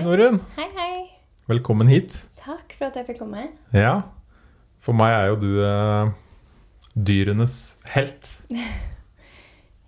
Hei, 0.00 0.06
Norunn. 0.08 0.38
Hei, 0.56 0.64
hei. 0.72 1.00
Velkommen 1.44 1.90
hit. 1.92 2.14
Takk 2.40 2.72
for 2.78 2.86
at 2.86 2.94
jeg 2.96 3.04
fikk 3.10 3.18
komme. 3.20 3.42
Ja, 3.76 3.90
for 4.80 4.96
meg 4.96 5.12
er 5.12 5.26
jo 5.28 5.34
du 5.42 5.50
eh, 5.60 6.12
dyrenes 6.96 7.56
helt. 7.92 8.30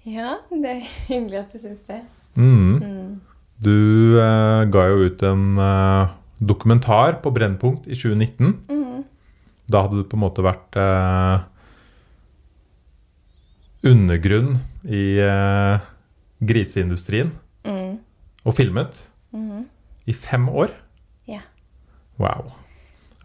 Ja, 0.05 0.34
det 0.51 0.67
er 0.69 0.84
hyggelig 1.06 1.39
at 1.41 1.53
du 1.55 1.61
syns 1.62 1.80
det. 1.89 2.01
Mm. 2.37 2.77
Mm. 2.83 3.11
Du 3.65 4.19
eh, 4.20 4.65
ga 4.75 4.84
jo 4.91 5.06
ut 5.09 5.25
en 5.30 5.45
eh, 5.65 6.12
dokumentar 6.45 7.20
på 7.25 7.33
Brennpunkt 7.33 7.89
i 7.89 7.95
2019. 7.97 8.53
Mm. 8.69 9.05
Da 9.73 9.84
hadde 9.87 10.03
du 10.03 10.09
på 10.12 10.19
en 10.19 10.25
måte 10.27 10.45
vært 10.45 10.77
eh, 10.77 11.47
undergrunn 13.95 14.59
i 14.92 15.06
eh, 15.25 15.89
griseindustrien 16.45 17.33
Mm. 17.65 17.97
og 18.45 18.59
filmet 18.61 19.06
Mhm. 19.33 19.62
I 20.05 20.15
fem 20.15 20.48
år. 20.48 20.73
Ja. 21.30 21.42
Wow. 22.20 22.52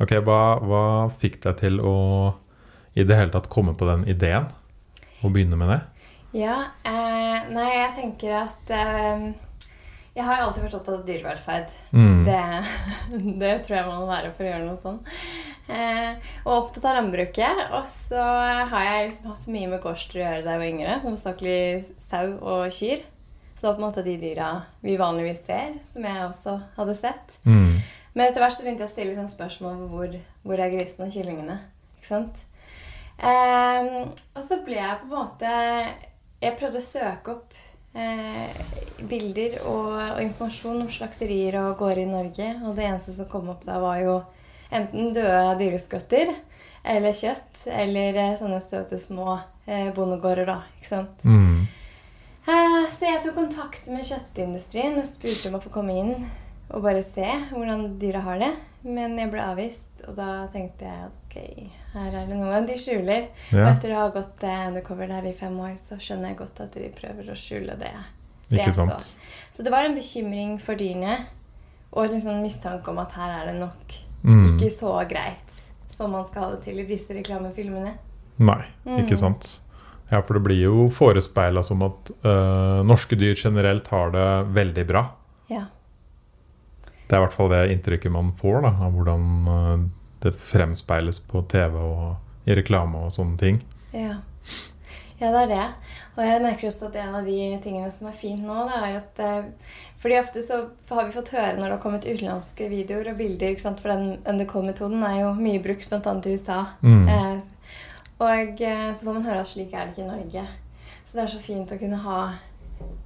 Ok, 0.01 0.13
hva, 0.25 0.41
hva 0.61 0.83
fikk 1.21 1.39
deg 1.45 1.57
til 1.61 1.81
å 1.81 1.95
i 2.97 3.05
det 3.05 3.17
hele 3.17 3.33
tatt 3.33 3.49
komme 3.53 3.75
på 3.77 3.85
den 3.89 4.05
ideen? 4.09 4.47
Å 5.21 5.29
begynne 5.33 5.57
med 5.57 5.69
det? 5.69 5.81
Ja, 6.37 6.57
eh, 6.85 7.49
nei, 7.53 7.67
jeg 7.71 7.91
tenker 7.95 8.33
at 8.43 8.71
eh, 8.73 9.27
Jeg 10.17 10.25
har 10.25 10.41
alltid 10.41 10.65
vært 10.65 10.77
opptatt 10.79 10.99
av 10.99 11.03
dyrevelferd. 11.05 11.73
Mm. 11.93 12.23
Det, 12.25 12.41
det 13.41 13.51
tror 13.65 13.77
jeg 13.77 13.89
man 13.89 14.01
må 14.01 14.07
være 14.09 14.31
for 14.33 14.45
å 14.45 14.49
gjøre 14.49 14.65
noe 14.65 14.81
sånn. 14.81 14.97
Eh, 15.67 16.31
og 16.45 16.53
opptatt 16.55 16.87
av 16.89 16.97
landbruket. 16.97 17.61
Og 17.77 17.85
så 17.91 18.23
har 18.71 18.87
jeg 18.87 19.11
liksom 19.11 19.29
hatt 19.33 19.45
mye 19.53 19.69
med 19.73 19.83
gårdsdyr 19.85 20.21
å 20.21 20.25
gjøre 20.25 20.41
da 20.45 20.55
jeg 20.55 20.63
var 20.63 20.71
yngre. 20.71 20.97
Hovedsakelig 21.05 21.61
sau 22.01 22.25
og 22.41 22.73
kyr. 22.73 23.05
Så 23.57 23.65
det 23.65 23.69
var 23.71 23.75
på 23.75 23.81
en 23.81 23.87
måte 23.87 24.05
de 24.05 24.17
dyra 24.21 24.47
vi 24.85 24.97
vanligvis 25.01 25.39
ser, 25.47 25.77
som 25.81 26.05
jeg 26.05 26.25
også 26.27 26.59
hadde 26.75 26.93
sett. 26.99 27.39
Mm. 27.43 27.79
Men 28.13 28.27
etter 28.27 28.43
hvert 28.43 28.53
så 28.53 28.65
begynte 28.65 28.85
jeg 28.85 28.91
å 28.91 28.93
stille 28.93 29.15
sånn 29.17 29.31
spørsmål 29.31 29.79
om 29.79 29.87
hvor, 29.95 30.13
hvor 30.45 30.61
er 30.61 30.73
grisene 30.73 31.07
og 31.09 31.15
kyllingene. 31.15 31.57
Ikke 31.97 32.11
sant? 32.11 32.43
Um, 33.17 34.11
og 34.37 34.43
så 34.45 34.59
ble 34.61 34.77
jeg 34.77 34.97
på 35.01 35.07
en 35.07 35.13
måte 35.15 35.51
Jeg 36.37 36.53
prøvde 36.59 36.77
å 36.77 36.85
søke 36.85 37.33
opp 37.33 37.55
eh, 37.97 38.59
bilder 39.09 39.55
og, 39.63 39.87
og 39.95 40.19
informasjon 40.21 40.83
om 40.83 40.91
slakterier 40.93 41.57
og 41.63 41.79
gårder 41.79 42.03
i 42.03 42.11
Norge. 42.11 42.51
Og 42.61 42.77
det 42.77 42.85
eneste 42.85 43.15
som 43.15 43.29
kom 43.31 43.49
opp 43.53 43.65
da, 43.65 43.79
var 43.81 44.03
jo 44.03 44.19
enten 44.69 45.15
døde 45.15 45.57
dyreskrotter 45.63 46.35
eller 46.87 47.17
kjøtt. 47.17 47.65
Eller 47.73 48.21
eh, 48.21 48.35
sånne 48.39 48.61
søte 48.63 49.01
små 49.01 49.39
eh, 49.65 49.89
bondegårder, 49.97 50.45
da. 50.49 50.59
Ikke 50.77 50.91
sant? 50.91 51.25
Mm. 51.25 51.65
Eh, 52.47 52.89
Så 52.91 53.05
jeg 53.05 53.21
tok 53.23 53.35
kontakt 53.35 53.87
med 53.91 54.05
kjøttindustrien 54.07 54.95
og 55.01 55.05
spurte 55.09 55.49
om 55.49 55.57
å 55.59 55.63
få 55.63 55.71
komme 55.73 55.95
inn 55.99 56.13
og 56.71 56.81
bare 56.83 57.01
se 57.03 57.25
hvordan 57.51 57.97
dyra 57.99 58.21
har 58.25 58.39
det. 58.39 58.53
Men 58.87 59.17
jeg 59.19 59.31
ble 59.33 59.41
avvist, 59.43 60.01
og 60.07 60.15
da 60.15 60.45
tenkte 60.53 60.85
jeg 60.87 61.07
ok, 61.09 61.35
her 61.93 62.13
er 62.21 62.27
det 62.29 62.37
noe 62.39 62.59
de 62.67 62.75
skjuler. 62.79 63.25
Og 63.51 63.65
etter 63.67 63.91
å 63.91 64.01
ha 64.05 64.09
gått 64.15 64.43
eh, 64.47 64.67
undercover 64.69 65.09
der 65.11 65.27
i 65.27 65.33
fem 65.35 65.57
år, 65.59 65.73
så 65.81 65.97
skjønner 65.99 66.31
jeg 66.31 66.39
godt 66.39 66.61
at 66.63 66.77
de 66.77 66.87
prøver 66.95 67.31
å 67.33 67.35
skjule 67.39 67.75
det. 67.79 67.91
det 68.49 68.61
ikke 68.61 68.73
sant? 68.77 69.09
Så 69.51 69.63
det 69.65 69.73
var 69.73 69.83
en 69.87 69.95
bekymring 69.97 70.55
for 70.63 70.79
dyrene, 70.79 71.17
og 71.91 72.11
liksom 72.13 72.39
mistanke 72.43 72.91
om 72.93 72.99
at 73.03 73.11
her 73.19 73.41
er 73.41 73.51
det 73.51 73.59
nok 73.61 74.03
Mm. 74.23 74.57
ikke 74.57 74.71
så 74.73 74.91
greit 75.07 75.59
som 75.87 76.11
man 76.11 76.25
skal 76.25 76.43
ha 76.43 76.49
det 76.55 76.63
til 76.63 76.79
i 76.79 76.85
disse 76.89 77.13
reklamefilmene. 77.13 77.93
Nei, 78.39 78.63
Mm. 78.85 78.97
ikke 79.05 79.17
sant. 79.17 79.59
Ja, 80.09 80.21
for 80.21 80.37
det 80.37 80.45
blir 80.45 80.61
jo 80.61 80.87
forespeila 80.93 81.63
som 81.63 81.81
at 81.83 82.11
øh, 82.23 82.83
norske 82.87 83.17
dyr 83.19 83.35
generelt 83.35 83.89
har 83.91 84.13
det 84.13 84.27
veldig 84.55 84.85
bra. 84.87 85.03
Ja. 85.51 85.65
Det 87.07 87.15
er 87.15 87.19
i 87.19 87.25
hvert 87.25 87.35
fall 87.35 87.51
det 87.51 87.65
inntrykket 87.73 88.13
man 88.13 88.31
får 88.39 88.61
da, 88.63 88.71
av 88.87 88.95
hvordan 88.95 89.27
øh, 89.51 89.83
det 90.23 90.33
fremspeiles 90.39 91.19
på 91.27 91.43
TV 91.51 91.75
og 91.81 92.47
i 92.47 92.55
reklame 92.55 93.03
og 93.07 93.11
sånne 93.11 93.35
ting. 93.39 93.59
Ja. 93.91 94.15
ja, 95.19 95.27
det 95.27 95.41
er 95.43 95.51
det. 95.51 95.67
Og 96.15 96.23
jeg 96.25 96.43
merker 96.43 96.69
også 96.69 96.87
at 96.87 96.95
en 97.03 97.19
av 97.19 97.27
de 97.27 97.41
tingene 97.63 97.91
som 97.93 98.07
er 98.09 98.15
fint 98.17 98.41
nå, 98.43 98.63
det 98.69 98.79
er 98.79 98.95
at 99.01 99.21
eh, 99.23 99.75
fordi 99.97 100.19
ofte 100.21 100.41
så 100.45 100.61
har 100.93 101.07
vi 101.07 101.15
fått 101.15 101.33
høre 101.33 101.57
når 101.57 101.65
det 101.65 101.75
har 101.75 101.83
kommet 101.83 102.07
utenlandske 102.07 102.69
videoer 102.71 103.11
og 103.11 103.19
bilder, 103.19 103.55
for 103.59 103.91
den 103.91 104.07
undercover-metoden 104.29 105.03
er 105.03 105.21
jo 105.23 105.31
mye 105.39 105.61
brukt 105.63 105.89
bl.a. 105.89 106.13
i 106.15 106.35
USA. 106.37 106.59
Mm. 106.85 107.07
Eh, 107.11 107.37
og 108.17 108.61
eh, 108.65 108.89
så 108.97 109.05
får 109.05 109.13
man 109.13 109.25
høre 109.27 109.41
at 109.43 109.49
slik 109.49 109.73
er 109.73 109.87
det 109.87 109.95
ikke 109.95 110.05
i 110.05 110.11
Norge. 110.11 110.45
Så 111.05 111.17
det 111.17 111.23
er 111.23 111.33
så 111.33 111.41
fint 111.41 111.71
å 111.71 111.79
kunne 111.79 111.99
ha 112.03 112.19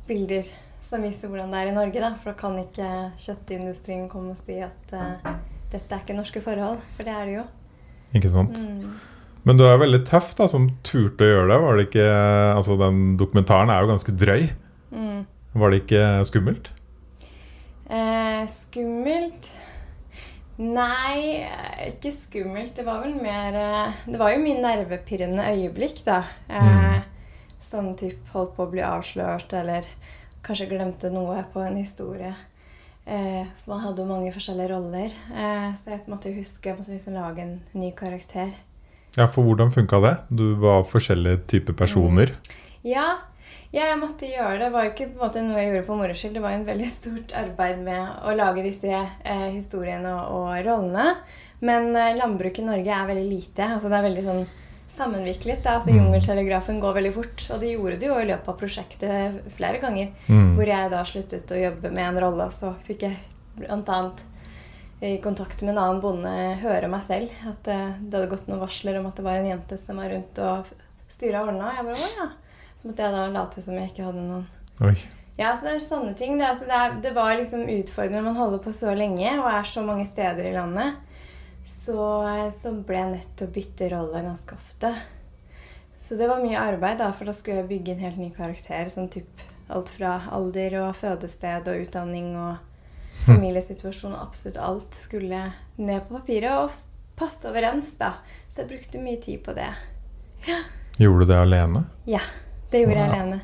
bilder 0.07 0.47
som 0.81 1.03
viser 1.05 1.29
hvordan 1.29 1.53
det 1.53 1.61
er 1.61 1.71
i 1.71 1.75
Norge, 1.75 2.01
da. 2.01 2.11
For 2.19 2.31
da 2.31 2.37
kan 2.39 2.57
ikke 2.59 2.89
kjøttindustrien 3.21 4.07
komme 4.11 4.33
og 4.33 4.41
si 4.41 4.57
at 4.63 4.95
uh, 4.95 5.33
dette 5.71 5.93
er 5.93 6.01
ikke 6.03 6.17
norske 6.17 6.41
forhold, 6.43 6.81
for 6.95 7.07
det 7.07 7.13
er 7.15 7.29
det 7.29 7.35
jo. 7.37 7.45
Ikke 8.17 8.31
sant? 8.33 8.59
Mm. 8.59 8.95
Men 9.47 9.57
du 9.57 9.65
er 9.65 9.79
veldig 9.81 10.01
tøff 10.09 10.33
da, 10.37 10.47
som 10.51 10.67
turte 10.85 11.25
å 11.25 11.29
gjøre 11.29 11.47
det. 11.51 11.59
Var 11.63 11.77
det 11.77 11.85
ikke, 11.87 12.09
altså 12.57 12.77
Den 12.81 12.99
dokumentaren 13.21 13.71
er 13.73 13.81
jo 13.81 13.91
ganske 13.93 14.15
drøy. 14.17 14.49
Mm. 14.91 15.23
Var 15.61 15.73
det 15.73 15.81
ikke 15.83 16.03
skummelt? 16.29 16.71
Eh, 17.91 18.43
skummelt? 18.51 19.49
Nei, 20.61 21.41
eh, 21.41 21.87
ikke 21.95 22.11
skummelt. 22.13 22.75
Det 22.77 22.85
var 22.85 23.01
vel 23.01 23.15
mer 23.17 23.55
eh, 23.57 24.03
Det 24.05 24.19
var 24.21 24.35
jo 24.35 24.43
mye 24.43 24.61
nervepirrende 24.61 25.47
øyeblikk, 25.55 26.03
da. 26.05 26.21
Mm. 26.51 27.01
Sånn 27.61 27.93
type 27.97 28.33
holdt 28.35 28.53
på 28.57 28.65
å 28.67 28.71
bli 28.71 28.83
avslørt, 28.85 29.53
eller 29.57 29.87
kanskje 30.45 30.69
glemte 30.69 31.11
noe 31.13 31.39
på 31.53 31.61
en 31.65 31.77
historie. 31.79 32.33
Eh, 33.05 33.47
man 33.65 33.81
hadde 33.81 34.03
jo 34.03 34.09
mange 34.09 34.33
forskjellige 34.33 34.69
roller, 34.75 35.13
eh, 35.33 35.69
så 35.73 35.95
jeg 35.95 36.03
måtte 36.11 36.33
huske 36.35 36.69
Jeg 36.69 36.77
måtte 36.77 36.93
liksom 36.93 37.15
lage 37.17 37.41
en 37.41 37.55
ny 37.73 37.91
karakter. 37.97 38.53
Ja, 39.17 39.25
for 39.27 39.43
hvordan 39.43 39.73
funka 39.73 39.99
det? 40.05 40.13
Du 40.29 40.53
var 40.61 40.85
forskjellige 40.87 41.41
typer 41.47 41.73
personer. 41.73 42.35
Ja, 42.85 43.17
ja, 43.71 43.85
jeg 43.87 43.99
måtte 44.01 44.27
gjøre 44.27 44.57
det. 44.57 44.65
Det 44.65 44.71
var 44.73 44.83
jo 44.85 44.91
ikke 44.91 45.05
på 45.11 45.15
en 45.19 45.23
måte 45.25 45.43
noe 45.45 45.61
jeg 45.61 45.69
gjorde 45.71 45.85
for 45.87 46.01
moro 46.01 46.15
skyld. 46.17 46.33
Det 46.35 46.41
var 46.43 46.55
jo 46.55 46.59
en 46.61 46.65
veldig 46.71 46.89
stort 46.91 47.35
arbeid 47.39 47.83
med 47.85 48.25
å 48.27 48.33
lage 48.35 48.65
disse 48.65 48.89
eh, 48.91 49.45
historiene 49.55 50.11
og, 50.11 50.33
og 50.41 50.65
rollene. 50.67 51.05
Men 51.63 51.91
eh, 51.95 52.15
landbruket 52.17 52.63
i 52.65 52.67
Norge 52.67 52.97
er 52.97 53.07
veldig 53.13 53.29
lite. 53.29 53.69
Altså, 53.77 53.87
det 53.91 53.99
er 54.01 54.07
veldig 54.09 54.25
sånn 54.27 54.43
sammenviklet. 54.91 55.63
Da. 55.63 55.77
Altså, 55.77 55.91
Mm. 55.91 56.01
Jungeltelegrafen 56.01 56.79
går 56.83 56.97
veldig 56.99 57.13
fort. 57.15 57.45
Og 57.53 57.61
de 57.63 57.71
gjorde 57.73 57.99
det 58.01 58.09
jo 58.09 58.19
i 58.19 58.27
løpet 58.27 58.51
av 58.51 58.59
prosjektet 58.59 59.39
flere 59.55 59.79
ganger. 59.79 60.11
Mm. 60.27 60.51
Hvor 60.57 60.67
jeg 60.73 60.91
da 60.91 61.05
sluttet 61.07 61.55
å 61.55 61.61
jobbe 61.63 61.91
med 61.95 62.09
en 62.09 62.19
rolle, 62.25 62.49
og 62.51 62.55
så 62.55 62.73
fikk 62.87 63.07
jeg 63.07 63.17
bl.a. 63.61 64.01
i 65.01 65.15
kontakt 65.23 65.63
med 65.63 65.73
en 65.77 65.81
annen 65.85 66.01
bonde 66.03 66.35
høre 66.61 66.87
meg 66.91 67.03
selv 67.07 67.31
at 67.49 67.67
eh, 67.71 67.95
det 68.03 68.19
hadde 68.19 68.29
gått 68.35 68.47
noen 68.51 68.61
varsler 68.61 68.99
om 68.99 69.07
at 69.09 69.15
det 69.17 69.25
var 69.25 69.39
en 69.39 69.47
jente 69.49 69.79
som 69.81 69.97
var 70.03 70.11
rundt 70.11 70.43
og 70.43 70.69
styra 71.11 71.45
ordna. 71.47 71.71
Og 71.71 71.79
jeg 71.79 71.87
bare 71.87 72.11
å 72.11 72.13
ja. 72.19 72.29
Så 72.81 72.89
måtte 72.89 73.05
jeg 73.05 73.13
da 73.13 73.27
late 73.29 73.61
som 73.61 73.75
jeg 73.77 73.91
ikke 73.91 74.07
hadde 74.07 74.23
noen 74.25 74.47
Oi. 74.81 74.95
Ja, 75.37 75.51
så 75.53 75.67
det 75.67 75.75
er 75.75 75.83
sånne 75.83 76.15
ting. 76.17 76.39
Det, 76.39 76.47
altså, 76.47 76.65
det, 76.65 76.77
er, 76.77 76.95
det 77.03 77.11
var 77.13 77.35
liksom 77.37 77.67
utfordrende 77.69 78.23
man 78.25 78.39
holder 78.39 78.61
på 78.63 78.73
så 78.73 78.95
lenge 78.97 79.29
og 79.37 79.47
er 79.51 79.67
så 79.69 79.83
mange 79.85 80.07
steder 80.09 80.49
i 80.49 80.55
landet. 80.55 80.97
Så, 81.61 81.95
så 82.57 82.73
ble 82.73 82.97
jeg 82.97 83.11
nødt 83.13 83.35
til 83.37 83.47
å 83.47 83.53
bytte 83.53 83.89
rolle 83.93 84.23
ganske 84.25 84.57
ofte. 84.57 84.91
Så 86.01 86.17
det 86.17 86.25
var 86.31 86.41
mye 86.41 86.57
arbeid, 86.57 86.97
da, 86.97 87.11
for 87.13 87.29
da 87.29 87.35
skulle 87.37 87.61
jeg 87.61 87.69
bygge 87.69 87.93
en 87.93 88.03
helt 88.07 88.17
ny 88.17 88.31
karakter. 88.33 88.89
Sånn 88.89 89.11
typ 89.13 89.45
alt 89.71 89.93
fra 89.93 90.17
alder 90.33 90.79
og 90.81 90.97
fødested 90.97 91.69
og 91.69 91.85
utdanning 91.85 92.33
og 92.41 92.57
familiesituasjon 93.27 94.15
og 94.17 94.23
absolutt 94.25 94.57
alt 94.57 94.97
skulle 94.97 95.45
ned 95.77 96.07
på 96.07 96.17
papiret 96.17 96.57
og 96.57 96.73
passe 97.21 97.45
overens, 97.45 97.93
da. 98.01 98.15
Så 98.49 98.63
jeg 98.63 98.71
brukte 98.73 99.03
mye 99.03 99.21
tid 99.21 99.45
på 99.45 99.53
det. 99.57 99.69
Gjorde 100.97 101.27
du 101.27 101.33
det 101.35 101.43
alene? 101.45 101.85
Det 102.71 102.83
gjorde 102.83 102.97
jeg 102.97 103.09
ja. 103.09 103.15
alene. 103.15 103.41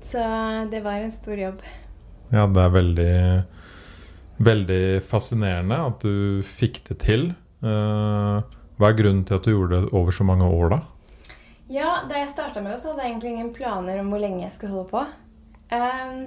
Så 0.00 0.22
det 0.70 0.80
var 0.84 1.02
en 1.02 1.12
stor 1.12 1.38
jobb. 1.38 1.62
Ja, 2.30 2.46
det 2.46 2.62
er 2.62 2.76
veldig 2.76 3.12
Veldig 4.40 5.02
fascinerende 5.04 5.76
at 5.84 6.00
du 6.00 6.40
fikk 6.48 6.78
det 6.86 6.94
til. 7.02 7.26
Eh, 7.60 8.36
hva 8.80 8.88
er 8.88 8.96
grunnen 8.96 9.26
til 9.28 9.36
at 9.36 9.44
du 9.44 9.50
gjorde 9.52 9.82
det 9.82 9.90
over 9.92 10.14
så 10.16 10.24
mange 10.24 10.46
år, 10.48 10.72
da? 10.72 10.78
Ja, 11.68 11.90
da 12.08 12.22
jeg 12.22 12.30
starta 12.32 12.62
med 12.64 12.72
det, 12.72 12.78
så 12.80 12.94
hadde 12.94 13.04
jeg 13.04 13.12
egentlig 13.12 13.34
ingen 13.34 13.50
planer 13.52 14.00
om 14.00 14.08
hvor 14.08 14.22
lenge 14.22 14.40
jeg 14.46 14.54
skulle 14.54 14.72
holde 14.72 14.88
på. 14.94 15.02
Um, 15.76 16.22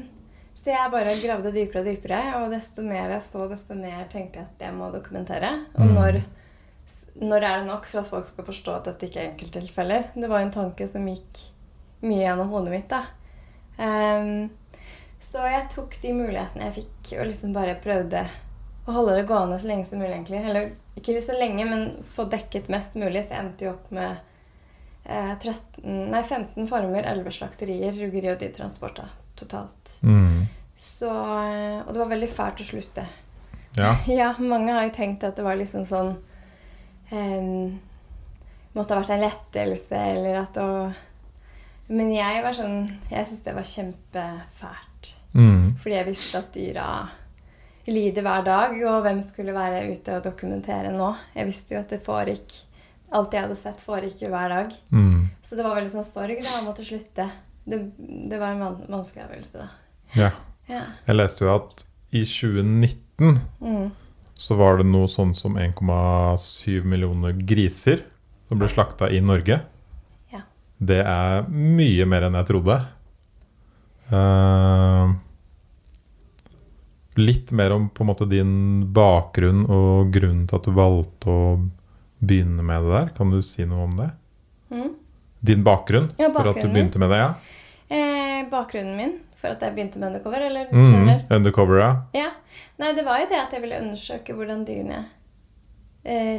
så 0.53 0.69
jeg 0.75 0.91
bare 0.93 1.15
gravde 1.23 1.55
dypere 1.55 1.81
og 1.81 1.89
dypere, 1.89 2.21
og 2.37 2.53
desto 2.53 2.85
mer 2.85 3.15
jeg 3.15 3.25
så, 3.25 3.47
desto 3.49 3.75
mer 3.81 4.05
tenkte 4.13 4.43
jeg 4.43 4.51
at 4.51 4.61
jeg 4.67 4.77
må 4.77 4.91
dokumentere. 4.93 5.49
Og 5.73 5.89
Mm. 5.89 5.95
når, 5.97 6.21
når 7.17 7.47
er 7.49 7.57
det 7.59 7.67
nok 7.67 7.89
for 7.89 8.03
at 8.03 8.11
folk 8.13 8.29
skal 8.29 8.45
forstå 8.45 8.75
at 8.77 8.91
dette 8.91 9.09
ikke 9.09 9.19
er 9.23 9.31
enkelttilfeller? 9.31 10.13
Det 10.13 10.29
var 10.29 10.39
jo 10.45 10.51
en 10.51 10.57
tanke 10.59 10.87
som 10.87 11.09
gikk 11.09 11.41
mye 12.03 12.23
gjennom 12.23 12.51
hodet 12.51 12.73
mitt, 12.73 12.91
da. 12.91 13.03
Um, 13.77 14.49
så 15.23 15.45
jeg 15.47 15.69
tok 15.71 15.95
de 16.01 16.11
mulighetene 16.17 16.67
jeg 16.67 16.81
fikk, 16.81 17.13
og 17.17 17.29
liksom 17.29 17.53
bare 17.55 17.77
prøvde 17.79 18.25
å 18.83 18.95
holde 18.97 19.15
det 19.15 19.27
gående 19.29 19.59
så 19.59 19.69
lenge 19.69 19.87
som 19.87 20.01
mulig, 20.01 20.11
egentlig. 20.17 20.41
Eller 20.43 20.73
ikke 20.99 21.21
så 21.23 21.37
lenge, 21.37 21.65
men 21.69 21.85
få 22.15 22.25
dekket 22.31 22.67
mest 22.71 22.97
mulig. 22.99 23.23
Så 23.23 23.35
jeg 23.35 23.45
endte 23.45 23.67
jo 23.67 23.71
opp 23.77 23.87
med 23.95 24.17
eh, 25.05 25.31
13, 25.39 25.85
nei, 26.11 26.23
15 26.23 26.67
former, 26.67 27.07
11 27.13 27.37
slakterier, 27.39 27.95
ruggeri 27.95 28.33
og 28.33 28.41
dyrtransport. 28.43 28.99
Totalt 29.39 29.97
Mm. 30.03 30.43
Så, 30.83 31.07
eh, 31.07 31.79
og 31.79 31.93
det 31.93 32.01
var 32.01 32.11
veldig 32.11 32.27
fælt 32.29 32.59
å 32.59 32.67
slutte. 32.67 33.07
Ja. 33.79 33.95
Ja, 34.19 34.33
mange 34.39 34.75
har 34.75 34.83
jo 34.83 34.93
tenkt 34.93 35.23
at 35.23 35.39
det 35.39 35.45
var 35.47 35.55
liksom 35.57 35.87
sånn 35.87 36.11
eh, 37.09 37.71
Måtte 38.73 38.93
ha 38.93 38.99
vært 38.99 39.13
en 39.15 39.23
lettelse, 39.23 39.95
eller 39.95 40.39
at 40.41 40.57
å 40.57 40.67
Men 41.89 42.11
jeg 42.15 42.43
var 42.43 42.53
sånn 42.55 42.77
Jeg 43.11 43.25
syntes 43.27 43.43
det 43.43 43.53
var 43.57 43.67
kjempefælt. 43.67 45.09
Mm. 45.33 45.73
Fordi 45.81 45.95
jeg 45.97 46.07
visste 46.07 46.37
at 46.39 46.53
dyra 46.55 46.87
lider 47.87 48.23
hver 48.23 48.43
dag, 48.45 48.75
og 48.87 49.01
hvem 49.03 49.17
skulle 49.25 49.51
være 49.55 49.81
ute 49.91 50.13
og 50.15 50.23
dokumentere 50.23 50.93
nå? 50.95 51.09
Jeg 51.35 51.49
visste 51.49 51.73
jo 51.75 51.81
at 51.81 51.89
det 51.91 52.03
foregikk 52.05 52.53
Alt 53.13 53.33
jeg 53.35 53.43
hadde 53.45 53.57
sett, 53.59 53.81
foregikk 53.85 54.23
jo 54.23 54.29
hver 54.33 54.49
dag. 54.49 54.71
Mm. 54.89 55.27
Så 55.45 55.53
det 55.59 55.61
var 55.65 55.75
veldig 55.77 55.91
sånn 55.91 56.05
sorg 56.07 56.39
da 56.41 56.55
å 56.57 56.63
måtte 56.65 56.81
slutte. 56.87 57.27
Det, 57.63 57.77
det 58.29 58.39
var 58.41 58.55
en 58.55 58.79
vanskelig 58.89 59.25
avgjørelse, 59.27 59.59
da. 59.61 59.67
ja. 60.17 60.31
Ja. 60.71 60.79
Jeg 61.05 61.15
leste 61.19 61.43
jo 61.45 61.51
at 61.53 61.83
i 62.15 62.23
2019 62.25 63.37
Mm. 63.61 63.91
så 64.39 64.55
var 64.57 64.79
det 64.79 64.85
noe 64.89 65.05
sånn 65.11 65.35
som 65.37 65.53
1,7 65.59 66.83
millioner 66.87 67.35
griser 67.45 68.01
som 68.47 68.57
ble 68.59 68.67
slakta 68.71 69.09
i 69.13 69.19
Norge. 69.21 69.59
Det 70.83 70.99
er 71.05 71.45
mye 71.49 72.05
mer 72.09 72.25
enn 72.27 72.35
jeg 72.39 72.47
trodde. 72.49 72.77
Uh, 74.13 75.13
litt 77.15 77.51
mer 77.55 77.71
om 77.75 77.87
på 77.93 78.03
en 78.03 78.09
måte 78.09 78.27
din 78.29 78.53
bakgrunn 78.93 79.63
og 79.69 80.11
grunnen 80.13 80.47
til 80.49 80.57
at 80.59 80.67
du 80.67 80.73
valgte 80.75 81.29
å 81.29 81.43
begynne 82.23 82.65
med 82.65 82.83
det 82.87 82.93
der. 82.95 83.11
Kan 83.17 83.31
du 83.33 83.39
si 83.45 83.65
noe 83.69 83.85
om 83.87 83.97
det? 84.01 84.09
Mm. 84.73 84.91
Din 85.43 85.63
bakgrunn, 85.65 86.09
Ja, 86.17 86.29
for 86.33 86.47
at 86.49 86.55
du 86.61 86.67
min. 86.67 86.73
begynte 86.77 86.99
med 87.03 87.11
det? 87.11 87.17
ja? 87.21 87.33
Eh, 87.93 88.45
bakgrunnen 88.49 88.95
min 88.97 89.17
for 89.37 89.51
at 89.51 89.61
jeg 89.61 89.75
begynte 89.75 89.99
med 89.99 90.07
undercover, 90.13 90.41
eller 90.47 90.69
Mm, 90.71 91.19
undercover, 91.35 91.79
ja. 91.79 91.89
Ja. 92.13 92.29
Nei, 92.79 92.93
det 92.95 93.03
var 93.05 93.19
jo 93.19 93.25
det 93.27 93.39
at 93.41 93.51
jeg 93.51 93.61
ville 93.61 93.79
undersøke 93.81 94.33
hvordan 94.33 94.63
dyrene 94.65 94.99
eh, 95.01 95.03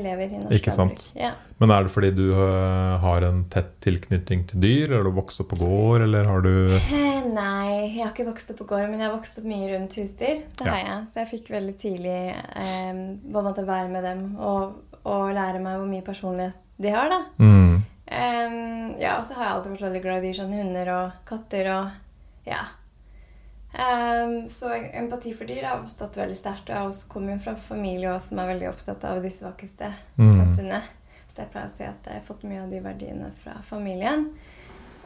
lever 0.04 0.28
i 0.32 0.38
norsk 0.42 0.52
Ikke 0.58 0.72
sant. 0.74 1.06
Ja. 1.16 1.30
Men 1.62 1.70
er 1.72 1.86
det 1.86 1.92
fordi 1.94 2.10
du 2.12 2.24
øh, 2.34 2.98
har 3.00 3.24
en 3.24 3.44
tett 3.48 3.70
tilknytning 3.84 4.42
til 4.50 4.60
dyr? 4.60 4.92
Har 4.96 5.04
du 5.06 5.10
vokst 5.16 5.40
opp 5.40 5.48
på 5.54 5.58
gård, 5.62 6.02
eller 6.04 6.24
har 6.28 6.42
du 6.44 6.50
Eh, 6.76 7.22
nei, 7.32 7.88
jeg 7.94 8.02
har 8.04 8.12
ikke 8.12 8.26
vokst 8.28 8.50
opp 8.52 8.58
på 8.60 8.66
gård, 8.74 8.90
men 8.90 9.00
jeg 9.00 9.08
har 9.08 9.14
vokst 9.16 9.38
opp 9.40 9.46
mye 9.48 9.70
rundt 9.72 9.96
husdyr. 9.96 10.42
Det 10.58 10.66
Ja. 10.66 10.72
har 10.74 10.82
jeg. 10.84 11.06
Så 11.14 11.22
jeg 11.22 11.30
fikk 11.32 11.50
veldig 11.54 11.76
tidlig 11.80 12.18
eh, 12.34 12.92
måte 13.32 13.64
være 13.66 13.88
med 13.88 14.04
dem 14.04 14.36
og, 14.36 14.76
og 15.04 15.32
lære 15.34 15.62
meg 15.64 15.78
hvor 15.80 15.88
mye 15.88 16.04
personlighet 16.04 16.58
de 16.76 16.90
har, 16.90 17.08
da. 17.08 17.22
mm. 17.38 17.82
Um, 18.14 18.94
ja, 19.00 19.14
og 19.16 19.24
så 19.24 19.32
har 19.34 19.46
jeg 19.46 19.52
alltid 19.54 19.70
vært 19.72 19.84
veldig 19.86 20.00
glad 20.04 20.18
i 20.22 20.26
dyr, 20.28 20.34
sånn 20.36 20.52
hunder 20.52 20.90
og 20.92 21.12
katter 21.26 21.70
og 21.72 21.86
ja. 22.46 22.60
Em, 23.74 24.48
så 24.48 24.70
empati 24.94 25.32
for 25.34 25.44
dyr 25.50 25.64
har 25.66 25.80
stått 25.90 26.16
veldig 26.16 26.36
sterkt. 26.38 26.68
Og 26.70 26.76
jeg 26.76 26.88
også 26.92 27.08
kommer 27.10 27.32
jo 27.34 27.38
fra 27.42 27.54
en 27.56 27.62
familie 27.68 28.08
også, 28.12 28.28
som 28.28 28.38
er 28.38 28.52
veldig 28.52 28.68
opptatt 28.70 29.04
av 29.10 29.22
de 29.22 29.30
svakeste 29.34 29.88
i 30.16 30.22
Mm. 30.22 30.34
samfunnet. 30.38 30.82
Så 31.28 31.36
jeg 31.42 31.50
pleier 31.50 31.66
å 31.66 31.70
si 31.70 31.82
at 31.84 32.04
jeg 32.06 32.14
har 32.14 32.22
fått 32.28 32.44
mye 32.44 32.62
av 32.62 32.70
de 32.70 32.80
verdiene 32.80 33.32
fra 33.42 33.54
familien. 33.68 34.28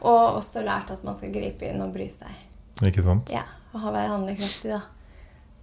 Og 0.01 0.37
også 0.37 0.63
lært 0.63 0.91
at 0.91 1.03
man 1.03 1.17
skal 1.17 1.31
gripe 1.33 1.63
inn 1.67 1.81
og 1.81 1.93
bry 1.93 2.07
seg. 2.07 2.29
Ikke 2.83 3.03
sant? 3.03 3.29
Ja, 3.31 3.43
Og 3.73 3.81
ha- 3.81 3.91
være 3.91 4.07
handlekraftig, 4.09 4.69
da. 4.71 4.81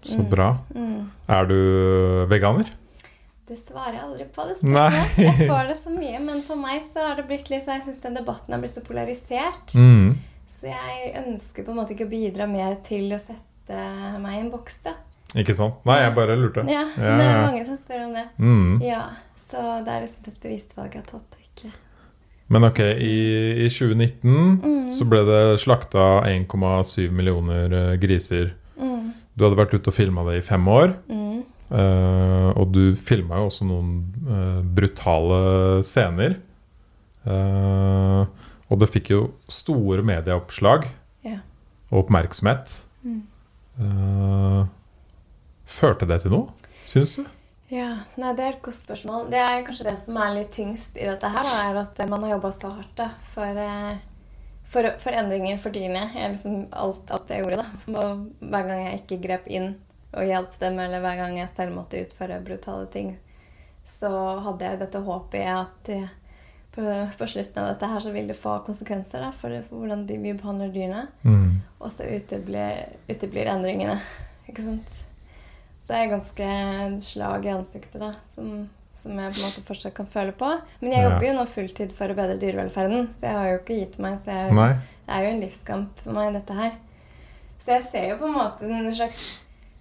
Så 0.04 0.18
Mm. 0.18 0.28
bra. 0.30 0.58
Mm. 0.74 1.10
Er 1.28 1.44
du 1.46 2.26
veganer? 2.28 2.68
Det 3.46 3.56
svarer 3.58 3.92
jeg 3.94 4.02
aldri 4.02 4.24
på. 4.24 4.46
det 4.48 4.62
Nei. 4.64 4.90
spørsmålet. 4.90 5.38
Jeg 5.38 5.48
får 5.48 5.68
det 5.68 5.76
så 5.76 5.90
mye, 5.98 6.20
men 6.20 6.42
for 6.42 6.56
meg 6.56 6.82
så 6.92 7.06
har 7.06 7.14
det 7.16 7.26
blitt 7.28 7.48
litt 7.50 7.62
så 7.62 7.72
Jeg 7.78 7.82
syns 7.84 8.00
den 8.02 8.14
debatten 8.14 8.52
har 8.52 8.58
blitt 8.60 8.74
så 8.74 8.82
polarisert. 8.84 9.74
Mm. 9.74 10.16
Så 10.48 10.68
jeg 10.70 11.12
ønsker 11.26 11.64
på 11.66 11.72
en 11.74 11.78
måte 11.80 11.94
ikke 11.96 12.06
å 12.06 12.12
bidra 12.12 12.46
mer 12.48 12.76
til 12.86 13.10
å 13.12 13.18
sette 13.20 13.80
meg 14.22 14.36
i 14.38 14.42
en 14.44 14.50
boks, 14.52 14.78
da. 14.84 14.92
Ikke 15.36 15.54
sant? 15.58 15.80
Nei, 15.84 15.98
jeg 16.04 16.14
bare 16.16 16.36
lurte. 16.38 16.62
Ja, 16.70 16.84
Ja, 16.96 17.16
det 17.18 17.24
er 17.26 17.40
mange 17.48 17.64
som 17.66 17.76
spør 17.80 18.04
om 18.06 18.14
det. 18.14 18.28
Mm. 18.38 18.76
Ja, 18.86 19.02
Så 19.50 19.62
det 19.84 19.92
er 19.92 20.04
liksom 20.06 20.28
et 20.30 20.38
bevisst 20.42 20.76
valg 20.78 20.94
jeg 20.94 21.02
har 21.02 21.10
tatt. 21.18 21.36
ikke... 21.42 21.72
Men 22.48 22.62
ok, 22.68 22.78
i, 23.02 23.16
i 23.64 23.68
2019 23.68 24.62
Mm. 24.62 24.90
så 24.94 25.04
ble 25.10 25.24
det 25.26 25.58
slakta 25.58 26.22
1,7 26.30 27.10
millioner 27.10 27.72
eh, 27.74 27.96
griser. 27.98 28.52
Mm. 28.78 29.10
Du 29.34 29.44
hadde 29.44 29.58
vært 29.58 29.74
ute 29.74 29.90
og 29.90 29.94
filma 29.96 30.22
det 30.30 30.38
i 30.38 30.46
fem 30.46 30.68
år. 30.70 30.94
Mm. 31.10 31.42
eh, 31.74 32.50
og 32.56 32.70
du 32.72 32.94
filma 32.94 33.42
jo 33.42 33.48
også 33.50 33.66
noen 33.66 33.90
uh, 34.30 34.60
brutale 34.62 35.82
scener. 35.82 36.38
Eh, 37.26 38.26
og 38.70 38.80
det 38.82 38.88
fikk 38.90 39.10
jo 39.14 39.20
store 39.52 40.02
medieoppslag 40.06 40.88
Ja. 41.26 41.38
og 41.90 42.04
oppmerksomhet. 42.04 42.72
Mm. 43.06 43.22
Uh, 43.78 44.66
førte 45.66 46.06
det 46.08 46.22
til 46.24 46.32
noe, 46.32 46.50
syns 46.88 47.16
du? 47.18 47.24
Ja, 47.68 48.04
nei, 48.16 48.32
Det 48.38 48.44
er 48.44 48.52
et 48.54 48.62
godt 48.62 48.78
spørsmål. 48.78 49.30
Det 49.30 49.38
er 49.42 49.64
kanskje 49.66 49.88
det 49.88 49.96
som 49.98 50.16
er 50.22 50.34
litt 50.36 50.52
tyngst 50.54 50.96
i 50.96 51.06
dette 51.08 51.28
her, 51.28 51.42
da, 51.42 51.54
er 51.70 51.80
at 51.80 51.98
man 52.08 52.22
har 52.22 52.36
jobba 52.36 52.52
så 52.54 52.70
hardt 52.70 52.92
da, 53.00 53.08
for, 53.34 53.58
eh, 53.58 53.96
for, 54.70 54.86
for 55.02 55.10
endringer 55.18 55.58
for 55.58 55.74
dyrene. 55.74 56.04
Liksom 56.14 56.68
alt, 56.70 57.10
alt 57.10 57.32
jeg 57.34 57.42
gjorde, 57.42 57.64
da. 57.64 57.98
Og 57.98 58.28
hver 58.40 58.68
gang 58.70 58.84
jeg 58.84 59.00
ikke 59.02 59.18
grep 59.24 59.48
inn 59.50 59.72
og 60.16 60.24
hjalp 60.24 60.54
dem, 60.62 60.78
eller 60.78 61.02
hver 61.02 61.18
gang 61.18 61.34
jeg 61.40 61.50
selv 61.52 61.74
måtte 61.74 62.04
utføre 62.06 62.38
brutale 62.46 62.86
ting, 62.94 63.16
så 63.86 64.10
hadde 64.46 64.64
jeg 64.70 64.80
dette 64.80 65.02
håpet 65.02 65.42
i 65.42 65.50
at 65.50 65.90
eh, 65.92 66.14
på, 66.76 66.84
på 67.18 67.26
slutten 67.32 67.62
av 67.62 67.72
dette 67.72 67.88
her 67.90 68.04
så 68.04 68.12
vil 68.14 68.28
det 68.30 68.36
få 68.38 68.58
konsekvenser 68.66 69.24
da, 69.24 69.32
for, 69.40 69.54
for 69.66 69.80
hvordan 69.82 70.04
de, 70.06 70.18
vi 70.22 70.34
behandler 70.36 70.70
dyrene. 70.74 71.06
Mm. 71.24 71.58
Og 71.80 71.90
så 71.92 72.06
uteblir, 72.12 72.84
uteblir 73.08 73.48
endringene. 73.52 73.98
Ikke 74.46 74.62
sant? 74.66 74.98
Så 75.86 75.92
det 75.94 76.00
er 76.02 76.10
ganske 76.16 76.48
slag 77.06 77.46
i 77.46 77.52
ansiktet, 77.54 77.96
da, 78.02 78.12
som, 78.28 78.66
som 78.96 79.16
jeg 79.22 79.32
på 79.36 79.40
en 79.40 79.46
måte 79.48 79.64
fortsatt 79.68 79.94
kan 79.96 80.08
føle 80.10 80.32
på. 80.36 80.48
Men 80.82 80.92
jeg 80.92 81.02
Ja. 81.04 81.08
jobber 81.10 81.26
jo 81.28 81.32
nå 81.38 81.46
fulltid 81.48 81.92
for 81.96 82.10
å 82.12 82.18
bedre 82.18 82.36
dyrevelferden, 82.42 83.08
så 83.14 83.28
jeg 83.28 83.38
har 83.38 83.48
jo 83.52 83.58
ikke 83.62 83.78
gitt 83.80 83.98
meg. 84.02 84.20
Så 84.24 84.34
jeg, 84.34 84.54
det 85.06 85.14
er 85.16 85.24
jo 85.26 85.32
en 85.32 85.42
livskamp 85.44 86.02
for 86.04 86.16
meg, 86.18 86.32
dette 86.34 86.56
her. 86.58 86.76
Så 87.62 87.72
jeg 87.76 87.82
ser 87.86 88.08
jo 88.10 88.16
på 88.20 88.28
en 88.28 88.36
måte 88.36 88.66
en 88.68 88.92
slags 88.92 89.24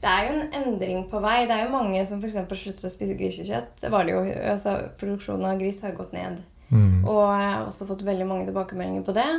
Det 0.05 0.11
er 0.11 0.27
jo 0.27 0.33
en 0.39 0.53
endring 0.59 0.99
på 1.09 1.19
vei. 1.23 1.47
Det 1.49 1.55
er 1.55 1.63
jo 1.65 1.71
mange 1.73 2.01
som 2.05 2.19
f.eks. 2.21 2.35
slutter 2.61 2.85
å 2.85 2.91
spise 2.93 3.15
grisekjøtt. 3.17 3.71
Det 3.81 3.89
var 3.89 4.05
det 4.05 4.13
jo, 4.13 4.19
altså 4.51 4.75
Produksjonen 4.99 5.47
av 5.49 5.57
gris 5.59 5.79
har 5.81 5.95
gått 5.97 6.13
ned. 6.13 6.43
Mm. 6.75 7.03
Og 7.07 7.21
jeg 7.23 7.51
har 7.51 7.65
også 7.65 7.87
fått 7.89 8.05
veldig 8.07 8.27
mange 8.29 8.47
tilbakemeldinger 8.49 9.05
på 9.07 9.15
det. 9.17 9.29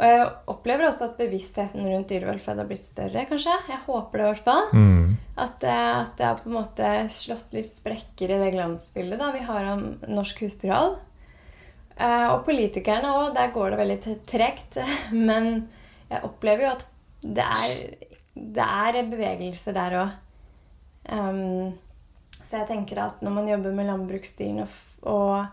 Og 0.00 0.08
jeg 0.08 0.28
opplever 0.48 0.86
også 0.86 1.10
at 1.10 1.18
bevisstheten 1.18 1.84
rundt 1.84 2.08
dyrevelferd 2.08 2.62
har 2.62 2.68
blitt 2.68 2.80
større, 2.80 3.26
kanskje. 3.28 3.52
Jeg 3.68 3.82
håper 3.84 4.16
det 4.16 4.24
i 4.24 4.30
hvert 4.30 4.46
fall. 4.46 4.70
Mm. 4.72 5.10
At, 5.36 5.66
eh, 5.68 5.90
at 5.98 6.14
det 6.16 6.24
har 6.24 6.38
på 6.40 6.48
en 6.48 6.56
måte 6.56 6.92
slått 7.12 7.52
litt 7.52 7.68
sprekker 7.68 8.32
i 8.32 8.38
det 8.40 8.54
glansbildet 8.54 9.20
da 9.20 9.28
vi 9.34 9.44
har 9.44 9.68
om 9.74 9.84
norsk 10.08 10.40
husdyrhold. 10.46 10.96
Uh, 12.00 12.32
og 12.32 12.46
politikerne 12.46 13.12
òg. 13.12 13.34
Der 13.36 13.52
går 13.52 13.74
det 13.74 13.80
veldig 13.82 14.16
tregt. 14.30 14.80
Men 15.28 15.68
jeg 16.08 16.24
opplever 16.24 16.64
jo 16.64 16.72
at 16.78 16.86
det 17.20 17.44
er, 17.44 17.78
det 18.32 18.72
er 18.88 19.02
bevegelser 19.10 19.76
der 19.76 20.00
òg. 20.00 20.18
så 22.40 22.56
jeg 22.56 22.68
tenker 22.68 23.02
at 23.04 23.20
når 23.20 23.32
man 23.34 23.48
jobber 23.48 23.74
med 23.76 23.88
landbruksdyr 23.88 24.62
og, 24.62 24.72
og 25.02 25.46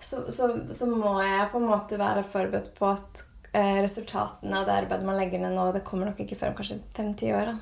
så, 0.00 0.22
så, 0.32 0.52
så 0.72 0.86
må 0.90 1.16
jeg 1.22 1.50
på 1.52 1.60
en 1.60 1.68
måte 1.70 1.98
være 2.00 2.24
forberedt 2.26 2.72
på 2.78 2.88
at 2.88 3.24
eh, 3.52 3.80
resultatene 3.82 4.60
av 4.60 4.66
det 4.68 4.76
arbeidet 4.82 5.06
man 5.06 5.18
legger 5.18 5.42
ned 5.42 5.56
nå, 5.56 5.66
det 5.74 5.84
kommer 5.86 6.10
nok 6.10 6.20
ikke 6.24 6.38
før 6.40 6.52
om 6.52 6.58
kanskje 6.60 6.80
fem-ti 6.96 7.32
år. 7.36 7.52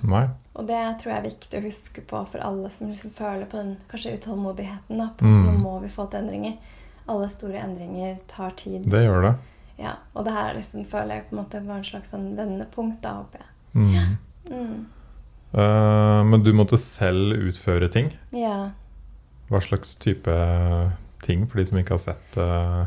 Og 0.54 0.66
det 0.68 0.80
tror 1.00 1.12
jeg 1.12 1.18
er 1.18 1.28
viktig 1.28 1.60
å 1.60 1.66
huske 1.66 2.04
på 2.08 2.22
for 2.32 2.44
alle 2.44 2.70
som 2.74 2.90
liksom 2.90 3.14
føler 3.16 3.48
på 3.50 3.60
den 3.60 3.76
kanskje 3.90 4.16
utålmodigheten. 4.18 4.98
da, 4.98 5.10
på 5.18 5.24
Mm. 5.24 5.44
Nå 5.46 5.52
må 5.62 5.78
vi 5.82 5.88
få 5.92 6.06
til 6.10 6.20
endringer. 6.22 6.58
Alle 7.08 7.28
store 7.32 7.62
endringer 7.64 8.18
tar 8.28 8.50
tid. 8.56 8.84
Det 8.84 9.04
gjør 9.04 9.22
det. 9.22 9.34
Ja, 9.78 9.92
Og 10.14 10.24
det 10.24 10.32
her 10.34 10.54
liksom 10.54 10.84
føler 10.84 11.14
jeg 11.14 11.28
på 11.28 11.36
en 11.36 11.42
måte 11.44 11.60
var 11.64 11.78
en 11.78 11.84
slags 11.86 12.10
sånn 12.10 12.32
vendepunkt, 12.36 13.00
da, 13.02 13.12
håper 13.20 13.44
jeg. 13.44 13.50
Mm. 13.74 14.16
Mm. 14.50 14.86
Uh, 15.54 16.24
men 16.26 16.42
du 16.42 16.52
måtte 16.52 16.76
selv 16.78 17.32
utføre 17.38 17.88
ting. 17.88 18.10
Ja. 18.34 18.70
Hva 19.48 19.60
slags 19.64 19.94
type 20.02 20.34
ting, 21.24 21.46
for 21.48 21.58
de 21.60 21.66
som 21.68 21.78
ikke 21.80 21.96
har 21.96 22.04
sett 22.04 22.38
uh, 22.38 22.86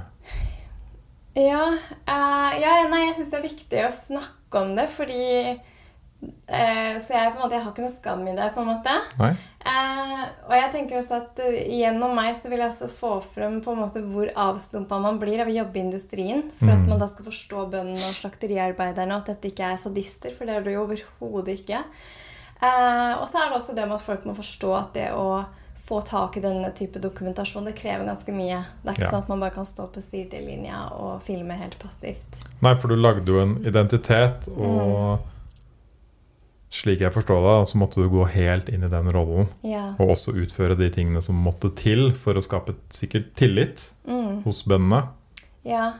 Ja, 1.37 1.65
uh, 1.71 2.51
ja, 2.59 2.71
nei, 2.91 3.05
jeg 3.07 3.19
syns 3.19 3.31
det 3.31 3.37
er 3.39 3.45
viktig 3.49 3.83
å 3.87 3.91
snakke 3.95 4.61
om 4.65 4.73
det, 4.75 4.87
fordi 4.91 5.21
uh, 5.55 6.95
Så 6.99 7.13
jeg, 7.15 7.31
på 7.31 7.37
en 7.37 7.43
måte, 7.45 7.55
jeg 7.55 7.63
har 7.63 7.71
ikke 7.71 7.85
noe 7.85 7.93
skam 7.93 8.25
i 8.27 8.35
det, 8.35 8.49
på 8.55 8.61
en 8.65 8.71
måte. 8.73 8.97
Nei? 9.21 9.31
Uh, 9.61 10.23
og 10.49 10.53
jeg 10.57 10.71
tenker 10.73 10.97
også 10.97 11.19
at 11.21 11.39
uh, 11.45 11.53
gjennom 11.69 12.15
meg 12.17 12.33
så 12.35 12.49
vil 12.49 12.63
jeg 12.63 12.73
også 12.73 12.89
få 12.97 13.11
frem 13.35 13.59
på 13.63 13.75
en 13.75 13.81
måte 13.83 14.01
hvor 14.01 14.31
avstumpa 14.47 14.97
man 15.03 15.19
blir 15.21 15.43
av 15.43 15.51
å 15.51 15.55
jobbe 15.55 15.77
i 15.79 15.83
industrien. 15.85 16.43
For 16.57 16.73
at 16.73 16.81
Mm. 16.81 16.89
man 16.89 16.99
da 16.99 17.07
skal 17.07 17.27
forstå 17.29 17.67
bøndene 17.71 18.09
og 18.09 18.17
slakteriarbeiderne, 18.17 19.13
og 19.15 19.21
at 19.21 19.31
dette 19.35 19.51
ikke 19.53 19.71
er 19.71 19.77
sadister. 19.79 20.33
For 20.35 20.49
det 20.49 20.55
er 20.57 20.65
det 20.65 20.73
jo 20.75 20.83
overhodet 20.87 21.61
ikke. 21.61 21.83
Uh, 22.61 23.21
og 23.21 23.25
så 23.29 23.39
er 23.39 23.49
det 23.49 23.57
også 23.57 23.73
det 23.77 23.87
med 23.87 23.97
at 23.97 24.05
folk 24.05 24.25
må 24.25 24.35
forstå 24.37 24.73
at 24.77 24.91
det 24.97 25.07
å 25.17 25.45
få 25.91 25.99
tak 26.07 26.37
i 26.37 26.43
denne 26.43 26.69
type 26.77 26.99
dokumentasjon, 27.03 27.65
det 27.67 27.73
krever 27.75 28.05
ganske 28.07 28.31
mye. 28.31 28.61
Det 28.83 28.89
er 28.89 28.95
ikke 28.95 29.03
Ja. 29.03 29.11
sånn 29.11 29.23
at 29.25 29.29
man 29.29 29.41
bare 29.43 29.51
kan 29.57 29.65
stå 29.67 29.87
på 29.91 29.99
sidelinja 30.01 30.85
og 30.95 31.21
filme 31.27 31.51
helt 31.59 31.75
passivt. 31.79 32.39
Nei, 32.61 32.75
for 32.75 32.87
du 32.87 32.95
lagde 32.95 33.25
jo 33.27 33.39
en 33.41 33.57
identitet, 33.65 34.47
Mm. 34.47 34.61
og 34.63 35.19
slik 36.71 37.01
jeg 37.03 37.11
forstår 37.11 37.41
det, 37.43 37.67
så 37.67 37.77
måtte 37.81 37.99
du 38.01 38.07
gå 38.09 38.23
helt 38.31 38.69
inn 38.71 38.83
i 38.83 38.87
den 38.91 39.11
rollen. 39.11 39.49
Ja. 39.67 39.89
Og 39.99 40.13
også 40.15 40.31
utføre 40.39 40.77
de 40.79 40.87
tingene 40.89 41.21
som 41.21 41.35
måtte 41.43 41.73
til 41.75 42.13
for 42.13 42.33
å 42.39 42.41
skape 42.45 42.75
sikkert 42.89 43.33
tillit 43.35 43.89
Mm. 44.07 44.43
hos 44.45 44.63
bøndene. 44.63 45.09
Ja. 45.65 45.93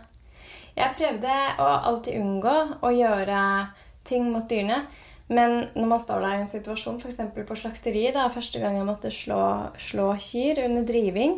Jeg 0.78 0.96
prøvde 0.96 1.36
å 1.60 1.84
alltid 1.84 2.16
unngå 2.22 2.80
å 2.82 2.90
gjøre 2.96 3.68
ting 4.06 4.32
mot 4.32 4.48
dyrene. 4.48 4.86
Men 5.32 5.70
når 5.78 5.88
man 5.88 6.02
står 6.04 6.26
der 6.26 6.34
i 6.36 6.42
en 6.44 6.50
situasjon, 6.50 6.98
f.eks. 7.00 7.22
på 7.48 7.56
slakteriet, 7.56 8.18
da 8.18 8.28
første 8.32 8.60
gang 8.60 8.76
jeg 8.76 8.88
måtte 8.88 9.12
slå, 9.16 9.40
slå 9.80 10.10
kyr 10.20 10.66
under 10.66 10.84
driving, 10.88 11.38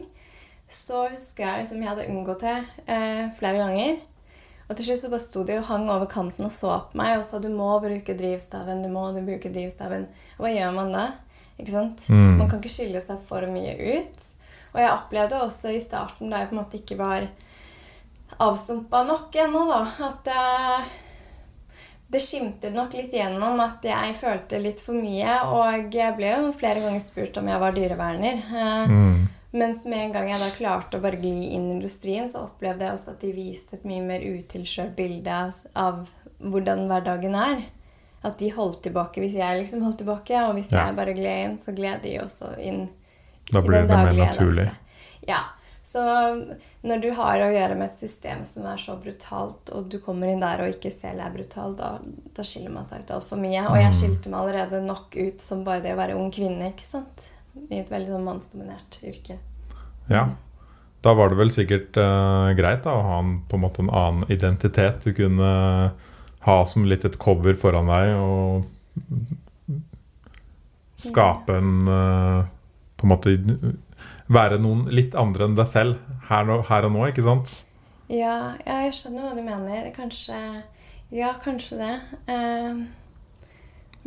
så 0.65 1.03
husker 1.11 1.45
jeg 1.45 1.61
liksom 1.61 1.83
jeg 1.83 1.91
hadde 1.91 2.07
unngått 2.09 2.41
det 2.41 2.55
eh, 2.89 3.27
flere 3.37 3.61
ganger. 3.61 3.99
Og 4.65 4.77
til 4.79 4.87
slutt 4.87 5.03
så 5.03 5.11
bare 5.11 5.21
sto 5.21 5.43
de 5.45 5.59
og 5.59 5.67
hang 5.67 5.89
over 5.91 6.07
kanten 6.09 6.47
og 6.47 6.53
så 6.55 6.79
på 6.89 6.97
meg 6.97 7.19
og 7.19 7.25
sa 7.27 7.37
du 7.43 7.49
må 7.53 7.67
bruke 7.83 8.15
drivstaven. 8.17 8.81
du 8.81 8.89
må 8.89 9.05
bruke 9.13 9.51
drivstaven. 9.53 10.07
Og 10.39 10.47
hva 10.47 10.53
gjør 10.55 10.73
man 10.79 10.93
da? 10.95 11.05
Ikke 11.59 11.75
sant? 11.75 12.07
Mm. 12.09 12.39
Man 12.39 12.49
kan 12.49 12.63
ikke 12.63 12.73
skille 12.73 13.03
seg 13.03 13.21
for 13.27 13.45
mye 13.53 13.75
ut. 13.77 14.25
Og 14.73 14.81
jeg 14.81 14.89
opplevde 14.95 15.43
også 15.45 15.75
i 15.75 15.83
starten, 15.83 16.31
da 16.31 16.41
jeg 16.41 16.49
på 16.49 16.55
en 16.55 16.63
måte 16.63 16.79
ikke 16.79 16.97
var 16.97 17.27
avstumpa 18.41 19.03
nok 19.05 19.35
ennå, 19.43 19.67
da, 19.69 19.83
at 20.07 20.31
eh, 20.33 20.93
det 22.13 22.21
skimtet 22.23 22.73
nok 22.75 22.93
litt 22.95 23.11
gjennom 23.15 23.59
at 23.63 23.83
jeg 23.85 24.15
følte 24.19 24.59
litt 24.61 24.81
for 24.85 24.95
mye. 24.95 25.35
Og 25.49 25.91
jeg 25.93 26.15
ble 26.17 26.31
jo 26.35 26.51
flere 26.55 26.81
ganger 26.83 27.01
spurt 27.03 27.37
om 27.41 27.47
jeg 27.51 27.59
var 27.59 27.75
dyreverner. 27.75 28.41
Eh, 28.53 28.87
Mm. 28.87 29.27
mens 29.53 29.83
med 29.85 29.99
en 30.07 30.11
gang 30.15 30.29
jeg 30.29 30.39
da 30.39 30.49
klarte 30.55 30.97
å 30.97 31.01
bare 31.03 31.17
gli 31.21 31.51
inn 31.53 31.67
i 31.69 31.75
industrien, 31.75 32.25
så 32.29 32.47
opplevde 32.47 32.85
jeg 32.87 32.93
også 32.95 33.11
at 33.11 33.19
de 33.21 33.31
viste 33.33 33.73
et 33.75 33.83
mye 33.85 34.01
mer 34.01 34.19
utilskjørt 34.21 34.95
bilde 34.95 35.51
av, 35.75 36.07
hvordan 36.41 36.87
hverdagen 36.89 37.35
er. 37.35 37.63
At 38.23 38.37
de 38.39 38.49
holdt 38.55 38.81
tilbake 38.83 39.19
hvis 39.21 39.35
jeg 39.35 39.59
liksom 39.61 39.83
holdt 39.83 39.97
tilbake, 39.99 40.37
og 40.47 40.55
hvis 40.55 40.71
Ja. 40.71 40.85
jeg 40.87 40.95
bare 40.95 41.13
gled 41.13 41.43
inn, 41.49 41.57
så 41.59 41.75
gled 41.75 42.01
de 42.01 42.17
også 42.19 42.57
inn 42.59 42.89
Da 43.51 43.59
i 43.59 43.61
blir 43.61 43.85
den 43.85 43.87
det 43.87 43.97
mer 43.97 44.13
naturlig. 44.25 44.71
Ja. 45.27 45.43
Så 45.93 46.01
når 46.87 47.01
du 47.03 47.09
har 47.13 47.41
å 47.43 47.51
gjøre 47.53 47.75
med 47.77 47.85
et 47.91 47.99
system 48.01 48.41
som 48.49 48.65
er 48.65 48.79
så 48.81 48.95
brutalt, 48.97 49.69
og 49.75 49.91
du 49.91 49.99
kommer 50.01 50.31
inn 50.31 50.41
der 50.41 50.63
og 50.63 50.71
ikke 50.73 50.89
selv 50.89 51.21
er 51.21 51.35
brutal, 51.35 51.75
da, 51.77 51.91
da 52.33 52.45
skiller 52.47 52.73
man 52.73 52.87
seg 52.89 53.03
ut 53.03 53.13
altfor 53.19 53.37
mye. 53.37 53.61
Og 53.69 53.77
jeg 53.77 53.91
Mm. 53.91 53.97
skilte 53.99 54.31
meg 54.31 54.39
allerede 54.39 54.81
nok 54.87 55.13
ut 55.19 55.43
som 55.43 55.61
bare 55.67 55.83
det 55.85 55.93
å 55.93 55.99
være 55.99 56.15
ung 56.17 56.31
kvinne, 56.33 56.71
ikke 56.73 56.87
sant? 56.87 57.27
I 57.69 57.83
et 57.83 57.91
veldig 57.93 58.15
sånn 58.15 58.25
mannsdominert 58.25 58.97
yrke. 59.05 59.37
Ja. 60.09 60.23
Da 61.03 61.13
var 61.13 61.29
det 61.29 61.37
vel 61.37 61.51
sikkert 61.51 61.97
uh, 61.99 62.49
greit 62.57 62.83
da, 62.87 62.95
å 62.95 63.03
ha 63.03 63.19
en, 63.19 63.35
på 63.45 63.57
en 63.59 63.61
måte 63.65 63.83
en 63.83 63.91
annen 63.93 64.25
identitet. 64.31 65.03
Du 65.03 65.13
kunne 65.13 65.49
ha 66.47 66.55
som 66.65 66.85
litt 66.89 67.05
et 67.05 67.19
cover 67.19 67.53
foran 67.59 67.91
deg 67.91 68.15
og 68.17 68.63
skape 71.03 71.57
en 71.59 71.87
uh, 71.87 72.45
På 72.97 73.07
en 73.07 73.11
måte 73.11 73.33
være 74.31 74.59
noen 74.61 74.85
litt 74.93 75.15
andre 75.19 75.47
enn 75.47 75.57
deg 75.57 75.67
selv 75.69 75.97
her, 76.29 76.45
nå, 76.47 76.61
her 76.69 76.87
og 76.87 76.95
nå, 76.95 77.07
ikke 77.11 77.25
sant? 77.25 77.51
Ja, 78.11 78.55
ja, 78.65 78.83
jeg 78.85 78.95
skjønner 78.97 79.27
hva 79.27 79.33
du 79.37 79.43
mener. 79.45 79.89
Kanskje 79.95 80.37
Ja, 81.13 81.35
kanskje 81.43 81.77
det. 81.77 81.95
Eh, 82.31 82.79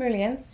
muligens. 0.01 0.51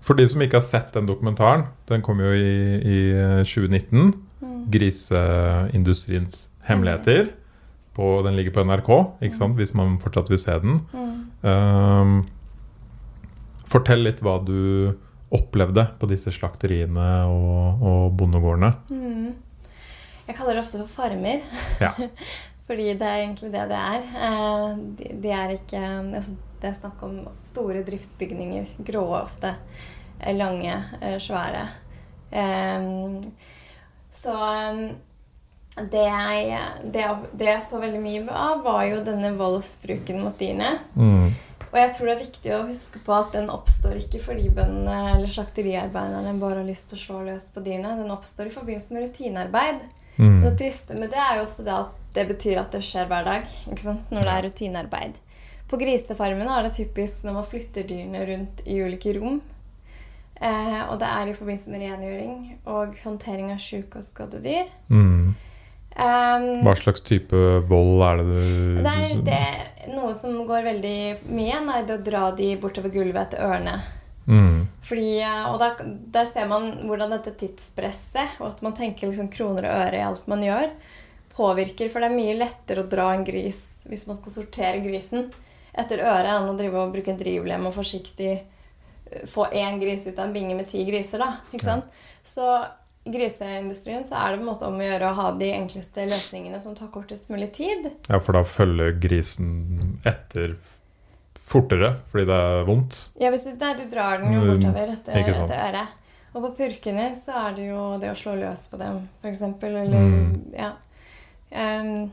For 0.00 0.16
de 0.16 0.24
som 0.28 0.40
ikke 0.40 0.56
har 0.56 0.64
sett 0.64 0.94
den 0.94 1.08
dokumentaren, 1.08 1.66
den 1.90 2.00
kom 2.02 2.22
jo 2.22 2.30
i, 2.32 2.80
i 2.80 3.00
eh, 3.12 3.42
2019. 3.44 4.14
Mm. 4.40 4.64
'Griseindustriens 4.72 6.48
hemmeligheter'. 6.64 7.34
På, 7.94 8.22
den 8.24 8.36
ligger 8.38 8.54
på 8.54 8.64
NRK, 8.64 8.90
ikke 9.20 9.36
sant? 9.36 9.56
hvis 9.58 9.74
man 9.74 9.98
fortsatt 10.00 10.30
vil 10.30 10.38
se 10.38 10.54
den. 10.62 10.80
Mm. 10.94 11.10
Ehm, 11.50 12.12
fortell 13.68 14.04
litt 14.06 14.22
hva 14.24 14.38
du 14.44 14.94
opplevde 15.32 15.84
på 16.00 16.08
disse 16.10 16.32
slakteriene 16.34 17.08
og, 17.30 17.82
og 17.86 18.12
bondegårdene. 18.18 18.72
Mm. 18.90 19.34
Jeg 20.26 20.36
kaller 20.38 20.54
det 20.58 20.64
ofte 20.64 20.78
for 20.82 20.88
farmer. 21.02 21.40
Ja. 21.82 21.92
Fordi 22.70 22.92
det 22.94 23.02
er 23.06 23.22
egentlig 23.24 23.50
det 23.52 23.64
det 23.70 23.78
er. 23.82 24.04
Eh, 24.26 24.74
De, 24.98 25.08
de 25.24 25.30
er 25.34 25.54
ikke 25.56 25.80
altså, 26.14 26.36
Det 26.62 26.68
er 26.70 26.76
snakk 26.78 27.00
om 27.02 27.16
store 27.42 27.82
driftsbygninger. 27.86 28.66
Grå 28.86 29.02
ofte. 29.22 29.54
eh, 30.20 30.34
Lange, 30.36 30.76
eh, 31.00 31.16
svære. 31.18 31.64
Så 34.12 34.34
det 35.90 36.02
jeg, 36.04 36.58
det, 36.92 37.00
jeg- 37.00 37.30
det 37.38 37.46
jeg 37.46 37.62
så 37.62 37.78
veldig 37.80 38.00
mye 38.02 38.24
av, 38.34 38.62
var 38.64 38.84
jo 38.86 39.02
denne 39.06 39.30
voldsbruken 39.38 40.20
mot 40.22 40.36
dyrene. 40.38 40.72
Mm. 40.94 41.30
Og 41.70 41.78
jeg 41.78 41.92
tror 41.94 42.08
det 42.08 42.14
er 42.16 42.24
viktig 42.24 42.52
å 42.56 42.64
huske 42.66 43.00
på 43.06 43.14
at 43.14 43.30
den 43.36 43.50
oppstår 43.52 44.00
ikke 44.00 44.18
fordi 44.24 44.48
bøndene 44.50 45.14
eller 45.14 45.30
slakteriarbeiderne 45.30 46.34
bare 46.40 46.62
har 46.62 46.66
lyst 46.66 46.88
til 46.90 46.98
å 46.98 47.02
slå 47.04 47.20
løs 47.28 47.46
på 47.54 47.62
dyrene. 47.62 47.94
Den 48.00 48.10
oppstår 48.10 48.50
i 48.50 48.54
forbindelse 48.54 48.96
med 48.96 49.06
rutinearbeid. 49.06 49.84
Mm. 50.16 50.40
Det 50.42 50.56
triste 50.58 50.98
med 50.98 51.14
det 51.14 51.20
er 51.22 51.38
jo 51.38 51.44
også 51.46 51.64
det 51.66 51.76
at 51.76 51.94
det 52.16 52.26
betyr 52.32 52.58
at 52.60 52.74
det 52.74 52.82
skjer 52.84 53.06
hver 53.10 53.28
dag. 53.28 53.46
Ikke 53.70 53.84
sant? 53.84 54.10
Når 54.10 54.26
det 54.26 54.34
er 54.34 54.46
rutinearbeid. 54.48 55.20
På 55.70 55.78
grisefarmene 55.78 56.56
er 56.56 56.66
det 56.66 56.74
typisk 56.74 57.22
når 57.24 57.38
man 57.38 57.46
flytter 57.46 57.86
dyrene 57.86 58.24
rundt 58.26 58.64
i 58.66 58.80
ulike 58.82 59.14
rom. 59.20 59.38
Eh, 60.40 60.80
og 60.88 60.96
det 60.98 61.06
er 61.06 61.30
i 61.30 61.36
forbindelse 61.36 61.70
med 61.70 61.84
rengjøring 61.84 62.36
og 62.72 62.98
håndtering 63.04 63.52
av 63.54 63.62
syke 63.62 64.00
og 64.00 64.08
skadde 64.08 64.40
dyr. 64.42 64.66
Mm. 64.88 65.36
Um, 65.96 66.62
Hva 66.64 66.76
slags 66.78 67.02
type 67.02 67.34
vold 67.68 68.02
er 68.06 68.20
det 68.20 68.26
du 68.30 68.76
det 68.84 68.92
er 68.94 69.22
det, 69.26 69.88
noe 69.90 70.12
som 70.14 70.36
går 70.46 70.62
veldig 70.68 70.98
mye 71.28 71.48
igjen, 71.48 71.66
er 71.74 71.88
det 71.88 71.96
å 71.98 72.04
dra 72.06 72.28
de 72.38 72.52
bortover 72.62 72.92
gulvet 72.94 73.24
etter 73.26 73.42
ørene. 73.44 73.74
Mm. 74.30 74.68
Fordi, 74.86 75.08
eh, 75.18 75.48
og 75.50 75.58
der, 75.58 75.82
der 76.14 76.28
ser 76.28 76.46
man 76.46 76.70
hvordan 76.86 77.10
dette 77.16 77.34
tidspresset, 77.40 78.38
og 78.38 78.52
at 78.52 78.62
man 78.62 78.76
tenker 78.78 79.10
liksom 79.10 79.32
kroner 79.34 79.66
og 79.66 79.82
øre 79.88 79.98
i 79.98 80.04
alt 80.06 80.28
man 80.30 80.44
gjør, 80.46 80.70
påvirker. 81.34 81.90
For 81.90 82.00
det 82.02 82.10
er 82.12 82.18
mye 82.20 82.38
lettere 82.38 82.84
å 82.84 82.90
dra 82.90 83.10
en 83.14 83.26
gris 83.26 83.58
hvis 83.88 84.06
man 84.06 84.18
skal 84.20 84.34
sortere 84.36 84.82
grisen 84.84 85.30
etter 85.74 86.02
øret, 86.04 86.30
enn 86.36 86.50
å 86.52 86.56
drive 86.58 86.78
og 86.84 86.94
bruke 86.94 87.10
en 87.10 87.18
drivlem 87.18 87.66
og 87.66 87.74
forsiktig 87.74 88.30
eh, 88.38 89.24
få 89.30 89.48
én 89.50 89.82
gris 89.82 90.06
ut 90.06 90.18
av 90.18 90.28
en 90.28 90.36
binge 90.36 90.54
med 90.54 90.70
ti 90.70 90.84
griser. 90.86 91.18
da, 91.18 91.32
ikke 91.50 91.64
Ja. 91.66 91.74
sant? 91.74 91.84
Så 92.22 92.46
i 92.54 92.68
griseindustrien 93.08 94.04
så 94.06 94.18
er 94.20 94.32
det 94.34 94.40
på 94.40 94.44
en 94.44 94.50
måte 94.52 94.66
om 94.68 94.76
å 94.80 94.84
gjøre 94.84 95.08
å 95.10 95.16
ha 95.16 95.28
de 95.40 95.48
enkleste 95.56 96.04
løsningene 96.10 96.60
som 96.60 96.74
tar 96.76 96.90
kortest 96.92 97.30
mulig 97.32 97.52
tid. 97.56 97.88
Ja, 98.10 98.18
for 98.20 98.36
da 98.36 98.42
følger 98.44 98.98
grisen 99.00 100.00
etter 100.06 100.56
fortere 101.50 101.94
fordi 102.12 102.26
det 102.28 102.36
er 102.50 102.66
vondt. 102.68 102.98
Ja, 103.18 103.30
hvis 103.32 103.48
du, 103.48 103.54
nei, 103.58 103.72
du 103.78 103.86
drar 103.90 104.20
den 104.22 104.36
jo 104.36 104.44
Mm, 104.44 104.50
bortover 104.52 104.92
etter, 104.92 105.16
etter 105.24 105.56
øret. 105.70 105.96
Og 106.30 106.44
på 106.44 106.50
purkene 106.60 107.08
så 107.18 107.32
er 107.48 107.56
det 107.56 107.64
jo 107.72 107.80
det 107.98 108.12
å 108.12 108.18
slå 108.20 108.36
løs 108.38 108.68
på 108.70 108.78
dem, 108.78 109.00
f.eks. 109.24 109.40
Eller 109.66 109.88
Mm. 109.90 110.52
ja. 110.54 110.68
Mm, 111.50 112.10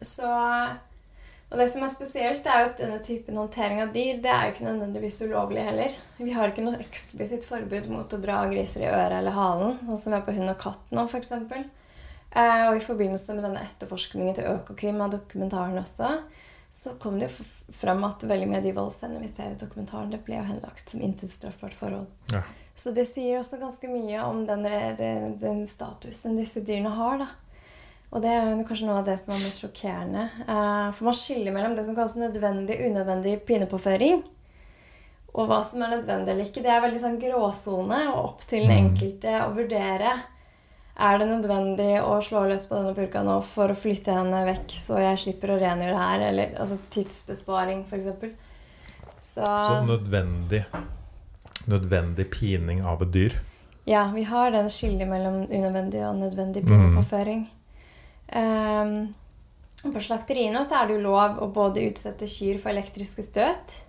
så 0.00 0.30
Og 1.52 1.60
det 1.60 1.68
som 1.70 1.84
er 1.86 1.92
spesielt, 1.92 2.46
er 2.46 2.62
jo 2.62 2.70
at 2.70 2.80
denne 2.80 2.98
typen 3.04 3.36
håndtering 3.38 3.82
av 3.84 3.92
dyr 3.94 4.18
det 4.24 4.30
er 4.32 4.46
jo 4.46 4.54
ikke 4.54 4.66
nødvendigvis 4.66 5.20
ulovlig 5.28 5.62
heller. 5.62 5.96
Vi 6.18 6.32
har 6.34 6.50
ikke 6.50 6.64
noe 6.66 6.80
eksplisitt 6.82 7.46
forbud 7.46 7.90
mot 7.92 8.10
å 8.10 8.20
dra 8.22 8.40
griser 8.50 8.82
i 8.82 8.90
øret 8.90 9.18
eller 9.20 9.36
halen, 9.36 9.76
sånn 9.84 10.00
som 10.00 10.14
vi 10.14 10.18
har 10.18 10.24
på 10.26 10.34
hund 10.34 10.50
og 10.50 10.58
katt 10.64 10.94
nå, 10.94 11.04
f.eks. 11.06 11.30
Eh, 12.34 12.64
og 12.66 12.74
i 12.74 12.82
forbindelse 12.82 13.36
med 13.36 13.46
denne 13.46 13.62
etterforskningen 13.62 14.34
til 14.34 14.50
Økokrim 14.50 14.98
av 15.04 15.12
dokumentaren 15.14 15.78
også, 15.78 16.10
så 16.74 16.96
kom 16.98 17.20
det 17.20 17.28
jo 17.28 17.44
fram 17.78 18.02
at 18.08 18.24
veldig 18.26 18.48
mye 18.50 18.58
av 18.58 18.66
de 18.66 18.74
voldsscenene 18.74 19.22
vi 19.22 19.30
ser 19.30 19.54
i 19.54 19.60
dokumentaren, 19.60 20.10
det 20.10 20.24
ble 20.26 20.40
jo 20.40 20.48
henlagt 20.48 20.90
som 20.90 21.04
intet 21.06 21.30
straffbart 21.30 21.76
forhold. 21.78 22.08
Ja. 22.34 22.42
Så 22.74 22.90
det 22.90 23.06
sier 23.06 23.38
også 23.38 23.60
ganske 23.60 23.86
mye 23.86 24.24
om 24.26 24.42
den, 24.48 24.66
den, 24.98 25.36
den 25.38 25.62
statusen 25.70 26.34
disse 26.40 26.64
dyrene 26.66 26.90
har, 26.96 27.20
da. 27.22 27.30
Og 28.14 28.22
det 28.22 28.30
er 28.30 28.44
jo 28.52 28.62
kanskje 28.68 28.86
noe 28.86 29.00
av 29.00 29.06
det 29.08 29.16
som 29.18 29.32
er 29.34 29.40
mest 29.42 29.60
sjokkerende. 29.64 30.28
Eh, 30.46 30.90
for 30.94 31.04
man 31.08 31.14
skiller 31.18 31.50
mellom 31.52 31.74
det 31.74 31.84
som 31.86 31.96
kalles 31.96 32.14
nødvendig 32.20 32.76
unødvendig 32.86 33.40
pinepåføring. 33.48 34.22
Og 35.34 35.48
hva 35.50 35.64
som 35.66 35.82
er 35.82 35.96
nødvendig 35.96 36.30
eller 36.30 36.44
ikke. 36.46 36.62
Det 36.62 36.70
er 36.70 36.80
veldig 36.84 37.00
sånn 37.02 37.16
gråsone, 37.18 37.98
og 38.14 38.20
opp 38.24 38.40
til 38.46 38.68
den 38.68 38.70
Mm. 38.70 38.94
enkelte 38.94 39.32
å 39.42 39.50
vurdere. 39.56 40.12
Er 40.96 41.18
det 41.18 41.26
nødvendig 41.26 42.00
å 42.06 42.20
slå 42.22 42.44
løs 42.46 42.68
på 42.68 42.76
denne 42.76 42.94
purka 42.94 43.24
nå 43.24 43.42
for 43.42 43.66
å 43.66 43.74
flytte 43.74 44.14
henne 44.14 44.44
vekk, 44.46 44.68
så 44.78 45.00
jeg 45.02 45.18
slipper 45.18 45.48
å 45.50 45.58
rengjøre 45.60 45.98
her? 45.98 46.20
Eller 46.28 46.54
altså 46.54 46.78
tidsbesparing, 46.90 47.82
f.eks. 47.84 48.04
Så, 49.22 49.42
Så 49.44 49.86
nødvendig 49.88 50.64
Nødvendig 51.66 52.30
pining 52.30 52.84
av 52.84 53.02
et 53.02 53.10
dyr. 53.10 53.34
ja, 53.86 54.10
vi 54.14 54.22
har 54.22 54.50
den 54.50 54.66
skillet 54.68 55.08
mellom 55.08 55.46
unødvendig 55.48 56.00
og 56.08 56.16
nødvendig 56.16 56.62
Mm. 56.62 56.68
pinepåføring. 56.68 57.40
Ehm, 57.40 57.53
på 59.84 60.00
slakteriene 60.00 60.64
så 60.64 60.80
er 60.80 60.88
det 60.88 60.96
jo 60.96 61.04
lov 61.04 61.42
å 61.44 61.50
både 61.52 61.84
utsette 61.90 62.28
kyr 62.30 62.58
for 62.62 62.72
elektriske 62.72 63.26
støt. 63.26 63.82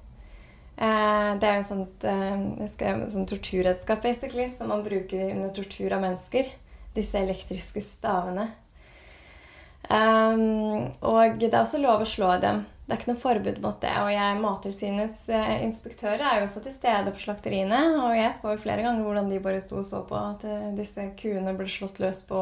Eh, 0.75 1.31
det 1.39 1.47
er 1.47 1.61
jo 1.61 1.67
sånt, 1.69 2.03
eh, 2.03 2.59
jeg 2.59 2.69
skal- 2.69 3.07
sånn 3.09 3.27
torturredskap 3.27 4.01
basically, 4.01 4.49
som 4.49 4.67
man 4.67 4.83
bruker 4.83 5.31
under 5.31 5.49
tortur 5.49 5.93
av 5.93 6.01
mennesker. 6.01 6.51
Disse 6.93 7.15
elektriske 7.15 7.81
stavene. 7.81 8.51
Ehm, 9.89 10.35
Um, 10.35 10.91
og 11.01 11.39
det 11.39 11.53
er 11.53 11.61
også 11.61 11.81
lov 11.81 12.01
å 12.01 12.05
slå 12.05 12.39
dem. 12.41 12.65
Det 12.87 12.93
er 12.93 12.99
ikke 13.01 13.13
noe 13.13 13.21
forbud 13.21 13.61
mot 13.61 13.79
det. 13.81 13.93
Og 13.97 14.11
jeg, 14.13 14.41
Mattilsynets 14.41 15.29
eh, 15.29 15.63
inspektører 15.65 16.21
er 16.21 16.39
jo 16.39 16.45
også 16.45 16.61
til 16.63 16.73
stede 16.73 17.11
på 17.11 17.23
slakteriene. 17.23 17.79
Og 18.03 18.15
jeg 18.15 18.33
så 18.33 18.51
jo 18.53 18.61
flere 18.61 18.83
ganger 18.85 19.03
hvordan 19.03 19.29
de 19.29 19.39
bare 19.39 19.61
sto 19.61 19.77
og 19.77 19.85
så 19.85 20.03
på 20.05 20.15
at 20.15 20.45
eh, 20.45 20.71
disse 20.77 21.01
kuene 21.17 21.55
ble 21.57 21.65
slått 21.65 21.99
løs 21.99 22.21
på 22.29 22.41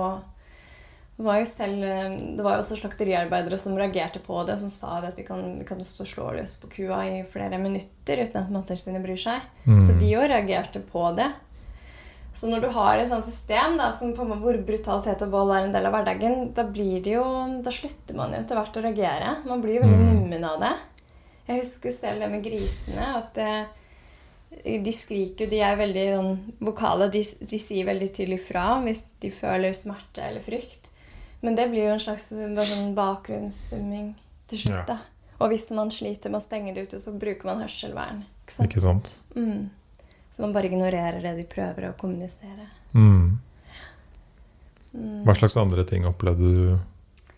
var 1.18 1.44
selv, 1.46 1.84
eh, 1.84 2.18
det 2.38 2.44
var 2.44 2.58
jo 2.58 2.64
også 2.64 2.80
slakteriarbeidere 2.82 3.58
som 3.62 3.78
reagerte 3.78 4.20
på 4.20 4.40
det, 4.48 4.60
som 4.60 4.70
sa 4.70 4.98
at 5.06 5.16
vi 5.18 5.24
kan, 5.28 5.58
vi 5.60 5.66
kan 5.66 5.84
stå 5.86 6.02
og 6.04 6.10
slå 6.10 6.32
løs 6.40 6.56
på 6.62 6.70
kua 6.74 7.04
i 7.06 7.24
flere 7.30 7.60
minutter 7.62 8.24
uten 8.26 8.40
at 8.42 8.50
Mattilsynet 8.52 9.04
bryr 9.04 9.20
seg. 9.22 9.42
Mm. 9.68 9.84
Så 9.86 9.98
de 10.00 10.10
jo 10.10 10.22
reagerte 10.26 10.80
på 10.80 11.16
det. 11.16 11.30
Så 12.34 12.50
når 12.50 12.62
du 12.64 12.68
har 12.74 12.98
et 12.98 13.08
sånt 13.08 13.24
system 13.28 13.78
da, 13.78 13.92
som 13.94 14.16
på 14.18 14.26
hvor 14.26 14.58
brutalitet 14.66 15.22
og 15.22 15.30
vold 15.36 15.52
er 15.54 15.68
en 15.68 15.76
del 15.76 15.86
av 15.86 15.94
hverdagen, 15.94 16.48
da 16.58 16.64
blir 16.66 16.98
det 17.06 17.14
jo, 17.14 17.24
da 17.62 17.70
slutter 17.70 18.18
man 18.18 18.34
jo 18.34 18.40
etter 18.42 18.58
hvert 18.58 18.80
å 18.80 18.82
reagere. 18.82 19.36
Man 19.46 19.62
blir 19.62 19.76
jo 19.78 19.84
veldig 19.86 20.00
Mm. 20.02 20.16
nummen 20.18 20.44
av 20.50 20.60
det. 20.60 20.72
Jeg 21.48 21.60
husker 21.62 21.92
selv 21.92 22.20
det 22.22 22.32
med 22.32 22.44
grisene. 22.44 23.06
at 23.18 23.38
eh, 23.38 23.66
De 24.82 24.92
skriker 24.92 25.46
jo, 25.46 25.50
de 25.50 25.60
er 25.62 25.76
veldig 25.78 26.06
sånn, 26.16 26.54
vokale. 26.60 27.12
De, 27.12 27.22
de 27.22 27.60
sier 27.60 27.86
veldig 27.86 28.10
tydelig 28.14 28.42
fra 28.48 28.82
hvis 28.82 29.04
de 29.22 29.30
føler 29.30 29.74
smerte 29.74 30.22
eller 30.26 30.42
frykt. 30.42 30.83
Men 31.44 31.58
det 31.60 31.68
blir 31.72 31.90
jo 31.90 31.96
en 31.98 32.04
slags 32.04 32.30
sånn 32.32 32.94
bakgrunnssumming 32.96 34.14
til 34.52 34.62
slutt. 34.64 34.78
Ja. 34.78 34.96
da. 34.96 35.00
Og 35.44 35.52
hvis 35.52 35.66
man 35.76 35.92
sliter 35.92 36.32
med 36.32 36.40
å 36.40 36.46
stenge 36.46 36.72
det 36.76 36.86
ute, 36.88 37.00
så 37.04 37.12
bruker 37.20 37.50
man 37.50 37.64
hørselvern. 37.66 38.22
Ikke 38.44 38.56
sant? 38.56 38.68
Ikke 38.70 38.84
sant? 38.84 39.10
Mm. 39.36 39.72
Så 40.34 40.42
man 40.42 40.54
bare 40.56 40.70
ignorerer 40.72 41.20
det 41.22 41.34
de 41.42 41.48
prøver 41.50 41.90
å 41.90 41.96
kommunisere. 42.00 42.70
Mm. 42.94 43.42
Mm. 44.94 45.24
Hva 45.26 45.36
slags 45.36 45.58
andre 45.60 45.84
ting 45.90 46.06
opplevde 46.08 46.54
du 46.54 46.78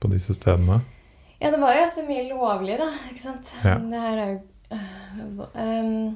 på 0.03 0.11
disse 0.11 0.35
stedene? 0.37 0.81
Ja, 1.39 1.51
det 1.51 1.59
var 1.61 1.75
jo 1.75 1.85
også 1.87 2.03
mye 2.07 2.27
lovlig, 2.29 2.77
da. 2.79 2.91
Ikke 3.09 3.23
sant? 3.23 3.51
Ja. 3.63 3.79
Det 3.79 4.03
her 4.05 4.21
er 4.21 4.31
jo 4.35 4.43
um, 5.53 6.15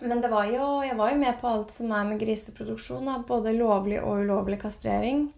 Men 0.00 0.22
det 0.22 0.30
var 0.32 0.48
jo, 0.48 0.66
jeg 0.86 0.96
var 0.96 1.12
jo 1.12 1.20
med 1.20 1.38
på 1.40 1.48
alt 1.50 1.72
som 1.74 1.92
er 1.92 2.08
med 2.08 2.20
griseproduksjon. 2.22 3.04
Da. 3.06 3.18
Både 3.26 3.54
lovlig 3.56 4.00
og 4.00 4.24
ulovlig 4.24 4.60
kastrering. 4.62 5.28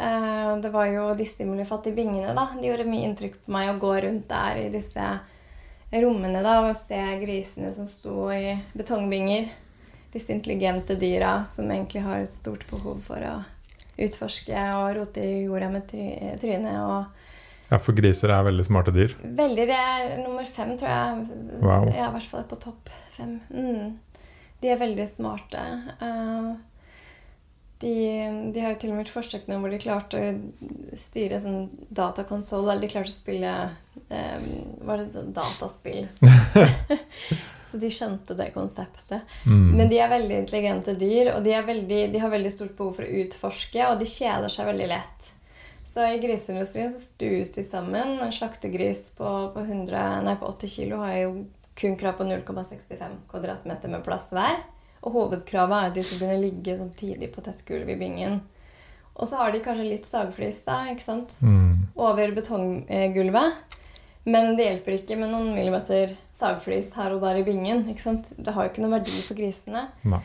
Eh, 0.00 0.56
det 0.62 0.70
var 0.70 0.86
jo 0.86 1.14
de 1.14 1.26
stimulifattige 1.26 1.94
bingene, 1.94 2.34
da. 2.34 2.48
De 2.54 2.68
gjorde 2.68 2.86
mye 2.86 3.08
inntrykk 3.08 3.40
på 3.44 3.54
meg 3.54 3.72
å 3.72 3.78
gå 3.82 3.94
rundt 4.04 4.28
der 4.30 4.62
i 4.62 4.68
disse 4.72 5.06
rommene 5.90 6.42
da, 6.44 6.58
og 6.68 6.76
se 6.76 6.98
grisene 7.22 7.72
som 7.74 7.88
sto 7.90 8.28
i 8.32 8.54
betongbinger. 8.78 9.48
Disse 10.12 10.32
intelligente 10.32 10.96
dyra 10.96 11.44
som 11.52 11.70
egentlig 11.70 12.04
har 12.04 12.22
et 12.22 12.32
stort 12.32 12.64
behov 12.70 13.00
for 13.04 13.24
å 13.26 13.38
utforske 13.98 14.66
og 14.78 14.92
rote 15.00 15.24
i 15.24 15.42
jorda 15.44 15.70
med 15.72 15.88
try 15.90 16.36
trynet. 16.40 16.78
og 16.78 17.72
Ja, 17.72 17.80
for 17.82 17.96
griser 17.98 18.32
er 18.32 18.46
veldig 18.46 18.64
smarte 18.64 18.94
dyr. 18.94 19.16
Veldig. 19.22 19.66
Det 19.68 19.76
er 19.76 20.14
nummer 20.22 20.46
fem, 20.46 20.76
tror 20.78 20.88
jeg. 20.88 21.40
Wow. 21.60 21.90
Ja, 21.90 22.08
i 22.08 22.14
hvert 22.14 22.30
fall 22.30 22.46
på 22.48 22.60
topp 22.62 22.92
fem. 23.16 23.40
Mm. 23.50 23.98
De 24.62 24.70
er 24.72 24.80
veldig 24.80 25.08
smarte. 25.10 25.64
Eh, 26.00 26.52
de, 27.80 27.94
de 28.54 28.62
har 28.62 28.72
jo 28.74 28.78
til 28.80 28.90
og 28.90 28.96
med 28.96 29.04
gjort 29.04 29.18
forsøk 29.20 29.46
nå 29.46 29.58
hvor 29.62 29.70
de 29.70 29.78
klarte 29.82 30.18
å 30.18 30.96
styre 30.98 31.38
sånn 31.42 31.68
datakonsoll, 31.94 32.66
eller 32.66 32.82
de 32.82 32.90
klarte 32.90 33.12
å 33.12 33.14
spille 33.14 33.52
um, 34.08 34.48
Var 34.88 35.04
det 35.04 35.28
dataspill? 35.36 36.02
Så, 37.68 37.76
de 37.76 37.90
skjønte 37.92 38.32
det 38.32 38.46
konseptet. 38.54 39.28
Mm. 39.44 39.74
Men 39.76 39.90
de 39.90 39.98
er 40.00 40.08
veldig 40.08 40.38
intelligente 40.40 40.94
dyr, 40.96 41.34
og 41.34 41.42
de, 41.44 41.52
veldig, 41.66 41.98
de 42.14 42.22
har 42.22 42.32
veldig 42.32 42.52
stort 42.54 42.72
behov 42.78 42.94
for 42.96 43.04
å 43.04 43.18
utforske, 43.26 43.82
og 43.90 44.00
de 44.00 44.08
kjeder 44.08 44.48
seg 44.48 44.70
veldig 44.70 44.86
lett. 44.88 45.28
Så 45.84 46.06
i 46.08 46.16
griseindustrien 46.22 46.88
så 46.92 47.02
stues 47.02 47.52
de 47.52 47.66
sammen. 47.68 48.16
En 48.24 48.32
slaktegris 48.32 49.10
på, 49.18 49.28
på, 49.52 49.66
100, 49.66 50.24
nei, 50.24 50.34
på 50.40 50.48
80 50.48 50.72
kg 50.74 50.96
har 51.04 51.14
jo 51.20 51.30
kun 51.78 52.00
krav 52.00 52.16
på 52.18 52.26
0,65 52.28 53.20
kvadratmeter 53.28 53.92
med 53.92 54.04
plass 54.06 54.32
hver. 54.32 54.64
Hovedkravet 55.14 55.78
er 55.78 55.90
at 55.90 55.96
de 55.96 56.04
skal 56.06 56.22
kunne 56.22 56.42
ligge 56.42 56.76
sånn 56.78 56.94
tidlig 56.98 57.32
på 57.34 57.44
tett 57.44 57.64
gulv 57.68 57.90
i 57.90 57.98
bingen. 57.98 58.40
Og 59.18 59.26
så 59.26 59.40
har 59.40 59.52
de 59.52 59.62
kanskje 59.64 59.88
litt 59.88 60.06
sagflis 60.06 60.62
da, 60.66 60.84
ikke 60.92 61.04
sant? 61.04 61.36
Mm. 61.42 61.88
over 61.98 62.32
betonggulvet. 62.36 63.78
Men 64.28 64.56
det 64.58 64.66
hjelper 64.66 64.98
ikke 64.98 65.16
med 65.18 65.32
noen 65.32 65.54
millimeter 65.56 66.12
sagflis 66.36 66.92
her 66.98 67.14
og 67.16 67.22
der 67.24 67.40
i 67.40 67.46
bingen. 67.46 67.86
ikke 67.90 68.04
sant? 68.04 68.30
Det 68.36 68.54
har 68.54 68.66
jo 68.66 68.72
ikke 68.72 68.84
noen 68.84 68.98
verdi 68.98 69.16
for 69.24 69.38
grisene. 69.38 69.88
Nei. 70.06 70.20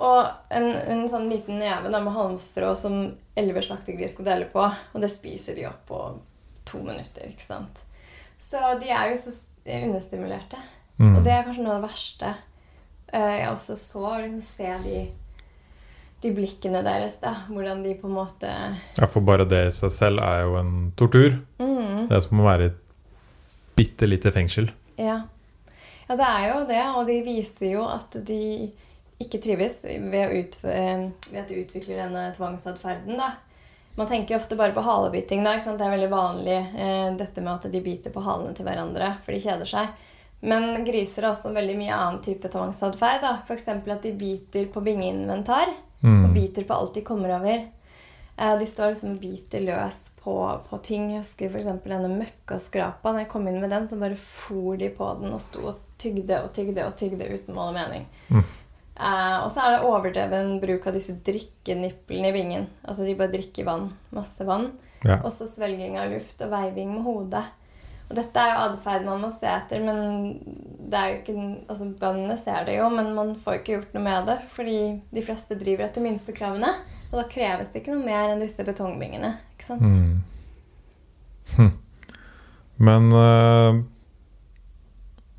Og 0.00 0.20
en, 0.56 0.70
en 0.94 1.04
sånn 1.10 1.28
liten 1.28 1.58
neve 1.60 1.90
med 1.92 2.14
halmstrå 2.14 2.72
som 2.78 3.00
elleve 3.36 3.60
slaktegris 3.66 4.14
skal 4.14 4.30
dele 4.30 4.48
på, 4.48 4.62
og 4.64 5.02
det 5.02 5.10
spiser 5.12 5.58
de 5.58 5.66
opp 5.68 5.82
på 5.90 6.00
to 6.70 6.80
minutter. 6.86 7.28
ikke 7.28 7.44
sant? 7.44 7.82
Så 8.40 8.60
de 8.80 8.88
er 8.88 9.10
jo 9.10 9.18
så 9.20 9.34
understimulerte. 9.68 10.60
Mm. 10.96 11.18
Og 11.18 11.24
det 11.26 11.34
er 11.34 11.44
kanskje 11.44 11.66
noe 11.66 11.76
av 11.76 11.82
det 11.82 11.90
verste 11.90 12.32
jeg 13.12 13.48
også 13.50 13.76
så. 13.76 14.04
å 14.06 14.18
Liksom 14.20 14.42
se 14.44 14.68
de, 14.84 15.00
de 16.22 16.32
blikkene 16.36 16.82
deres. 16.86 17.18
da, 17.22 17.34
Hvordan 17.48 17.82
de 17.84 17.94
på 18.00 18.06
en 18.10 18.14
måte 18.18 18.50
Ja, 18.98 19.06
for 19.08 19.20
bare 19.26 19.44
det 19.48 19.66
i 19.68 19.74
seg 19.74 19.92
selv 19.96 20.22
er 20.26 20.44
jo 20.46 20.56
en 20.60 20.92
tortur. 20.96 21.40
mm, 21.58 22.08
Det 22.08 22.16
er 22.16 22.24
som 22.26 22.40
å 22.40 22.46
være 22.48 22.62
i 22.68 22.70
et 22.72 22.80
bitte 23.80 24.06
lite 24.06 24.32
fengsel. 24.32 24.70
Ja. 25.00 25.22
ja, 26.08 26.16
det 26.16 26.26
er 26.26 26.48
jo 26.50 26.64
det. 26.68 26.82
Og 26.96 27.06
de 27.08 27.20
viser 27.24 27.70
jo 27.72 27.86
at 27.88 28.16
de 28.26 28.70
ikke 29.20 29.40
trives 29.40 29.78
ved, 29.84 30.32
ut, 30.32 30.58
eh, 30.64 31.06
ved 31.30 31.40
at 31.42 31.48
de 31.48 31.62
utvikler 31.62 32.02
denne 32.04 32.26
tvangsatferden. 32.36 33.16
da. 33.20 33.32
Man 33.96 34.06
tenker 34.08 34.34
jo 34.34 34.38
ofte 34.40 34.56
bare 34.56 34.72
på 34.72 34.80
halebiting. 34.84 35.42
da? 35.44 35.56
Det 35.58 35.80
er 35.84 35.90
veldig 35.96 36.10
vanlig 36.12 36.58
eh, 36.76 37.16
dette 37.16 37.40
med 37.44 37.52
at 37.54 37.72
de 37.72 37.80
biter 37.84 38.12
på 38.14 38.22
halene 38.24 38.54
til 38.56 38.64
hverandre, 38.64 39.16
for 39.24 39.32
de 39.32 39.40
kjeder 39.40 39.68
seg. 39.68 39.88
Men 40.42 40.84
griser 40.86 41.22
har 41.26 41.34
også 41.34 41.52
veldig 41.52 41.74
mye 41.76 41.92
annen 41.96 42.22
type 42.24 42.48
tvangsatferd. 42.48 43.26
F.eks. 43.44 43.68
at 43.68 44.02
de 44.02 44.12
biter 44.16 44.66
på 44.72 44.80
bingeinventar. 44.84 45.68
Og 46.00 46.08
Mm. 46.08 46.32
biter 46.32 46.64
på 46.64 46.72
alt 46.74 46.94
de 46.94 47.02
kommer 47.04 47.34
over. 47.36 47.66
Eh, 48.38 48.54
de 48.58 48.64
står 48.64 48.94
liksom 48.94 49.10
og 49.12 49.20
biter 49.20 49.60
løs 49.60 49.98
på, 50.22 50.32
på 50.70 50.78
ting. 50.82 51.10
Jeg 51.12 51.20
husker 51.20 51.50
f.eks. 51.50 51.66
denne 51.84 52.08
møkkaskrapa. 52.08 53.12
Når 53.12 53.18
jeg 53.26 53.28
kom 53.28 53.48
inn 53.48 53.60
med 53.60 53.68
den, 53.70 53.86
så 53.88 53.98
bare 54.00 54.16
for 54.16 54.76
de 54.80 54.88
på 54.88 55.10
den 55.20 55.32
og 55.36 55.42
sto 55.44 55.60
og 55.74 55.78
tygde 56.00 56.38
og 56.42 56.54
tygde 56.56 56.86
og 56.86 56.96
tygde 56.96 57.28
uten 57.28 57.54
mål 57.54 57.74
og 57.74 57.74
mening. 57.74 58.06
Mm. 58.30 58.44
Uh, 59.00 59.44
og 59.44 59.50
så 59.52 59.60
er 59.64 59.76
det 59.76 59.84
overdreven 59.88 60.58
bruk 60.60 60.86
av 60.86 60.92
disse 60.96 61.12
drikkeniplene 61.24 62.28
i 62.28 62.32
vingen. 62.32 62.66
Altså 62.88 63.04
de 63.04 63.14
bare 63.16 63.32
drikker 63.32 63.64
vann. 63.68 63.90
Masse 64.12 64.44
vann. 64.48 64.70
Ja. 65.04 65.18
Også 65.24 65.46
svelging 65.48 65.98
av 66.00 66.10
luft 66.12 66.40
og 66.44 66.50
veiving 66.52 66.94
med 66.94 67.04
hodet. 67.04 67.44
Og 68.10 68.16
dette 68.18 68.42
er 68.42 68.50
jo 68.56 68.62
atferd 68.72 69.04
man 69.06 69.20
må 69.22 69.28
se 69.30 69.46
etter, 69.46 69.82
men 69.86 70.40
det 70.90 70.98
er 70.98 71.10
jo 71.12 71.18
ikke, 71.20 71.34
altså 71.70 71.86
bøndene 72.00 72.34
ser 72.40 72.64
det 72.66 72.74
jo, 72.80 72.88
men 72.90 73.12
man 73.14 73.36
får 73.38 73.60
ikke 73.60 73.76
gjort 73.76 73.92
noe 73.94 74.02
med 74.02 74.26
det, 74.26 74.38
fordi 74.50 74.78
de 75.14 75.22
fleste 75.22 75.54
driver 75.60 75.86
etter 75.86 76.02
minstekravene. 76.02 76.72
Og 77.12 77.20
da 77.20 77.24
kreves 77.30 77.70
det 77.70 77.82
ikke 77.84 77.94
noe 77.94 78.06
mer 78.06 78.32
enn 78.32 78.42
disse 78.42 78.66
betongbingene. 78.66 79.30
ikke 79.54 79.68
sant? 79.68 79.86
Mm. 79.86 80.18
Hm. 81.54 81.70
Men 82.80 83.08
eh, 83.20 83.78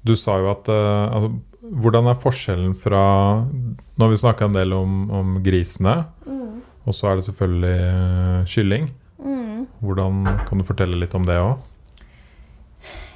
du 0.08 0.14
sa 0.20 0.36
jo 0.42 0.50
at 0.52 0.68
eh, 0.72 1.06
altså, 1.16 1.32
Hvordan 1.62 2.08
er 2.10 2.18
forskjellen 2.20 2.74
fra 2.76 3.00
Nå 3.46 4.02
har 4.02 4.10
vi 4.12 4.18
snakka 4.20 4.48
en 4.50 4.56
del 4.58 4.74
om, 4.76 4.96
om 5.14 5.36
grisene, 5.46 6.02
Mm. 6.26 6.62
og 6.88 6.94
så 6.98 7.12
er 7.12 7.16
det 7.20 7.26
selvfølgelig 7.28 7.76
eh, 7.86 8.46
kylling. 8.50 8.90
Mm. 9.22 9.68
Hvordan 9.82 10.24
Kan 10.48 10.58
du 10.60 10.66
fortelle 10.68 10.98
litt 11.00 11.16
om 11.16 11.26
det 11.28 11.38
òg? 11.40 11.60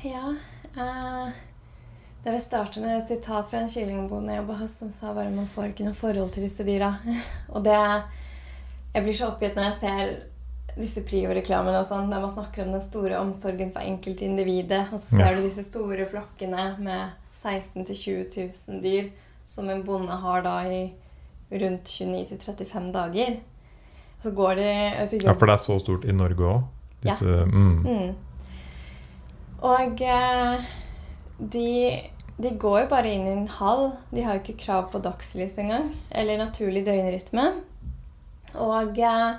Ja 0.06 0.28
eh, 0.78 1.34
Det 2.26 2.32
vil 2.34 2.42
starte 2.42 2.82
med 2.82 3.04
et 3.04 3.12
sitat 3.12 3.50
fra 3.52 3.60
en 3.62 3.70
kyllingbonde 3.70 4.34
jeg 4.34 4.42
jobba 4.42 4.56
hos, 4.64 4.78
som 4.80 4.90
sa 4.94 5.12
bare 5.14 5.30
man 5.34 5.46
får 5.52 5.74
ikke 5.76 5.86
noe 5.86 5.98
forhold 5.98 6.32
til 6.34 6.48
disse 6.48 6.66
dyra. 6.66 6.96
Og 7.54 7.62
det 7.66 7.76
Jeg 8.96 9.04
blir 9.04 9.14
så 9.14 9.28
oppgitt 9.30 9.58
når 9.60 9.68
jeg 9.68 9.78
ser 9.84 10.16
disse 10.76 11.02
Prio-reklamene 11.08 11.78
og 11.80 11.86
sånn, 11.88 12.10
der 12.12 12.20
man 12.24 12.32
snakker 12.32 12.66
om 12.66 12.72
den 12.74 12.82
store 12.84 13.20
omsorgen 13.22 13.70
for 13.72 13.84
enkeltindividet, 13.84 14.90
og 14.92 15.00
så 15.00 15.10
ser 15.18 15.22
Ja. 15.24 15.36
du 15.36 15.44
disse 15.46 15.64
store 15.64 16.06
flokkene 16.10 16.66
med 16.84 17.14
16 17.32 17.86
000-20 17.86 18.72
000 18.72 18.82
dyr 18.84 19.10
som 19.48 19.70
en 19.70 19.84
bonde 19.88 20.12
har 20.24 20.42
da 20.44 20.56
i 20.68 20.82
rundt 21.52 21.92
29-35 21.94 22.92
dager. 22.92 23.38
Og 24.18 24.24
så 24.24 24.32
går 24.32 24.56
de 24.56 24.68
ut 25.04 25.14
og 25.14 25.24
Ja, 25.30 25.34
for 25.34 25.46
det 25.46 25.54
er 25.54 25.64
så 25.64 25.78
stort 25.80 26.06
i 26.06 26.12
Norge 26.16 26.44
òg. 26.44 26.64
Ja. 27.06 27.16
Mm. 27.22 27.86
Mm. 27.86 28.16
Og 29.62 30.02
eh, 30.02 30.66
de, 31.40 31.70
de 32.38 32.50
går 32.60 32.82
jo 32.82 32.88
bare 32.92 33.12
inn 33.16 33.28
i 33.28 33.32
en 33.32 33.48
hall. 33.60 33.92
De 34.12 34.24
har 34.26 34.36
jo 34.38 34.42
ikke 34.44 34.58
krav 34.66 34.90
på 34.92 35.00
dagslys 35.04 35.56
engang. 35.62 35.92
Eller 36.12 36.38
naturlig 36.42 36.82
døgnrytme. 36.88 37.46
Og 38.60 39.00
eh, 39.00 39.36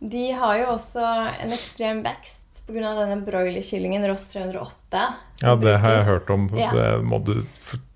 de 0.00 0.24
har 0.32 0.58
jo 0.62 0.66
også 0.74 1.04
en 1.44 1.52
ekstrem 1.54 2.02
vekst 2.06 2.62
pga. 2.66 2.92
denne 2.98 3.20
broilerkyllingen 3.26 4.06
Ross 4.10 4.26
308. 4.32 5.04
Ja, 5.42 5.54
det 5.56 5.76
har 5.82 5.96
jeg 5.98 6.04
hørt 6.08 6.30
om. 6.30 6.48
Ja. 6.58 6.70
Det, 6.74 6.88
må 7.04 7.18
du, 7.24 7.34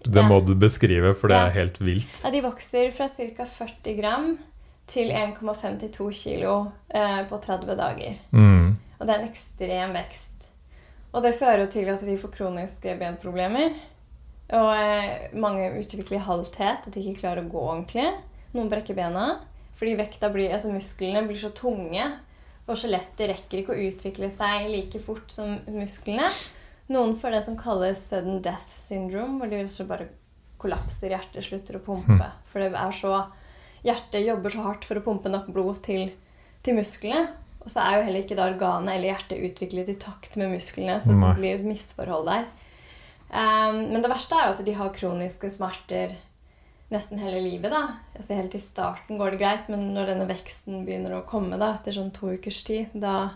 det 0.05 0.25
må 0.27 0.41
du 0.47 0.55
beskrive, 0.59 1.15
for 1.15 1.29
det 1.29 1.37
Ja. 1.39 1.47
er 1.47 1.57
helt 1.59 1.81
vilt. 1.81 2.21
Ja, 2.25 2.31
de 2.31 2.43
vokser 2.45 2.91
fra 2.95 3.09
ca. 3.09 3.47
40 3.47 3.97
gram 4.01 4.37
til 4.87 5.11
1,52 5.11 6.11
kilo 6.13 6.71
eh, 6.91 7.23
på 7.29 7.39
30 7.41 7.75
dager. 7.79 8.19
Mm. 8.31 8.77
Og 8.99 9.07
det 9.07 9.15
er 9.15 9.23
en 9.23 9.29
ekstrem 9.31 9.95
vekst. 9.97 10.31
Og 11.15 11.23
det 11.23 11.35
fører 11.39 11.65
jo 11.65 11.71
til 11.71 11.89
at 11.89 12.01
de 12.05 12.19
får 12.19 12.33
kroniske 12.35 12.97
benproblemer. 12.99 13.75
Og 14.55 14.71
eh, 14.77 15.31
mange 15.41 15.73
utvikler 15.81 16.23
halthet, 16.25 16.87
at 16.87 16.95
de 16.95 17.03
ikke 17.03 17.25
klarer 17.25 17.43
å 17.43 17.51
gå 17.51 17.61
ordentlig. 17.61 18.07
Noen 18.55 18.71
brekker 18.71 18.97
bena. 18.97 19.41
Fordi 19.75 19.97
vekta 19.99 20.31
blir, 20.31 20.53
altså 20.55 20.71
musklene 20.71 21.25
blir 21.27 21.41
så 21.41 21.51
tunge. 21.57 22.07
Og 22.65 22.79
skjelettet 22.79 23.29
rekker 23.33 23.61
ikke 23.61 23.75
å 23.75 23.87
utvikle 23.91 24.31
seg 24.33 24.69
like 24.71 25.01
fort 25.03 25.33
som 25.35 25.59
musklene. 25.75 26.29
Noen 26.93 27.17
får 27.21 27.35
det 27.35 27.43
som 27.47 27.57
kalles 27.59 28.01
sudden 28.09 28.43
death 28.45 28.77
syndrome, 28.81 29.41
hvor 29.41 29.51
de 29.51 29.89
bare 29.89 30.11
kollapser, 30.61 31.13
hjertet 31.13 31.45
slutter 31.45 31.79
å 31.79 31.85
pumpe. 31.85 32.29
For 32.51 32.63
det 32.63 32.73
er 32.79 32.95
så 32.97 33.25
Hjertet 33.85 34.23
jobber 34.25 34.49
så 34.49 34.63
hardt 34.65 34.87
for 34.89 34.97
å 34.97 35.05
pumpe 35.05 35.29
nok 35.29 35.51
blod 35.53 35.83
til, 35.85 36.07
til 36.65 36.79
musklene. 36.79 37.27
Og 37.61 37.69
så 37.69 37.83
er 37.83 37.99
jo 37.99 38.05
heller 38.07 38.23
ikke 38.25 38.37
da 38.39 38.47
organet 38.49 38.95
eller 38.95 39.11
hjertet 39.11 39.43
utviklet 39.45 39.91
i 39.93 39.97
takt 40.01 40.39
med 40.41 40.55
musklene, 40.55 40.97
så 41.01 41.13
det 41.13 41.33
blir 41.37 41.59
et 41.59 41.67
misforhold 41.69 42.31
der. 42.31 42.47
Um, 43.35 43.81
men 43.91 43.99
det 44.05 44.13
verste 44.13 44.39
er 44.39 44.47
jo 44.47 44.55
at 44.55 44.67
de 44.67 44.77
har 44.79 44.95
kroniske 44.95 45.51
smerter 45.51 46.15
nesten 46.95 47.19
hele 47.19 47.41
livet. 47.43 47.73
da. 47.73 47.97
Altså 48.15 48.37
Helt 48.39 48.55
til 48.55 48.63
starten 48.63 49.19
går 49.19 49.35
det 49.35 49.41
greit, 49.43 49.71
men 49.73 49.89
når 49.97 50.13
denne 50.13 50.29
veksten 50.31 50.85
begynner 50.87 51.19
å 51.19 51.25
komme 51.27 51.59
da, 51.59 51.73
etter 51.75 51.97
sånn 51.97 52.13
to 52.15 52.35
ukers 52.37 52.63
tid, 52.67 52.95
da, 52.95 53.35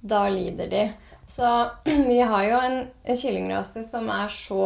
da 0.00 0.26
lider 0.30 0.70
de. 0.70 0.84
Så 1.30 1.50
vi 2.10 2.20
har 2.20 2.46
jo 2.46 2.62
en, 2.62 2.80
en 3.02 3.20
kyllingrase 3.24 3.84
som 3.88 4.10
er 4.14 4.30
så 4.34 4.64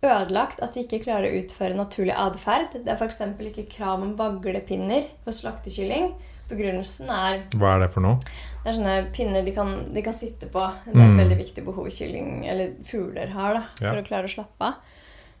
ødelagt 0.00 0.62
at 0.64 0.74
de 0.74 0.84
ikke 0.86 1.02
klarer 1.04 1.28
å 1.28 1.40
utføre 1.42 1.76
naturlig 1.76 2.16
atferd. 2.16 2.72
Det 2.74 2.88
er 2.88 2.98
f.eks. 2.98 3.22
ikke 3.52 3.68
krav 3.70 4.02
om 4.02 4.16
vaglepinner 4.18 5.06
for 5.24 5.36
slaktekylling. 5.36 6.14
Begrunnelsen 6.50 7.10
er 7.14 7.44
Hva 7.54 7.76
er 7.76 7.84
det 7.84 7.92
for 7.94 8.02
noe? 8.02 8.18
Det 8.64 8.70
er 8.70 8.76
sånne 8.76 9.12
pinner 9.12 9.44
de 9.44 9.52
kan, 9.56 9.92
de 9.94 10.02
kan 10.02 10.12
sitte 10.12 10.46
på. 10.52 10.62
Det 10.84 10.94
er 10.94 11.00
et 11.00 11.10
Mm. 11.10 11.18
veldig 11.18 11.38
viktig 11.38 11.64
behov 11.64 11.86
kylling 11.90 12.46
eller 12.46 12.72
fugler 12.84 13.28
har 13.32 13.54
da, 13.54 13.62
for 13.78 13.84
Ja. 13.86 14.02
å 14.02 14.06
klare 14.06 14.24
å 14.28 14.34
slappe 14.34 14.60
av. 14.60 14.74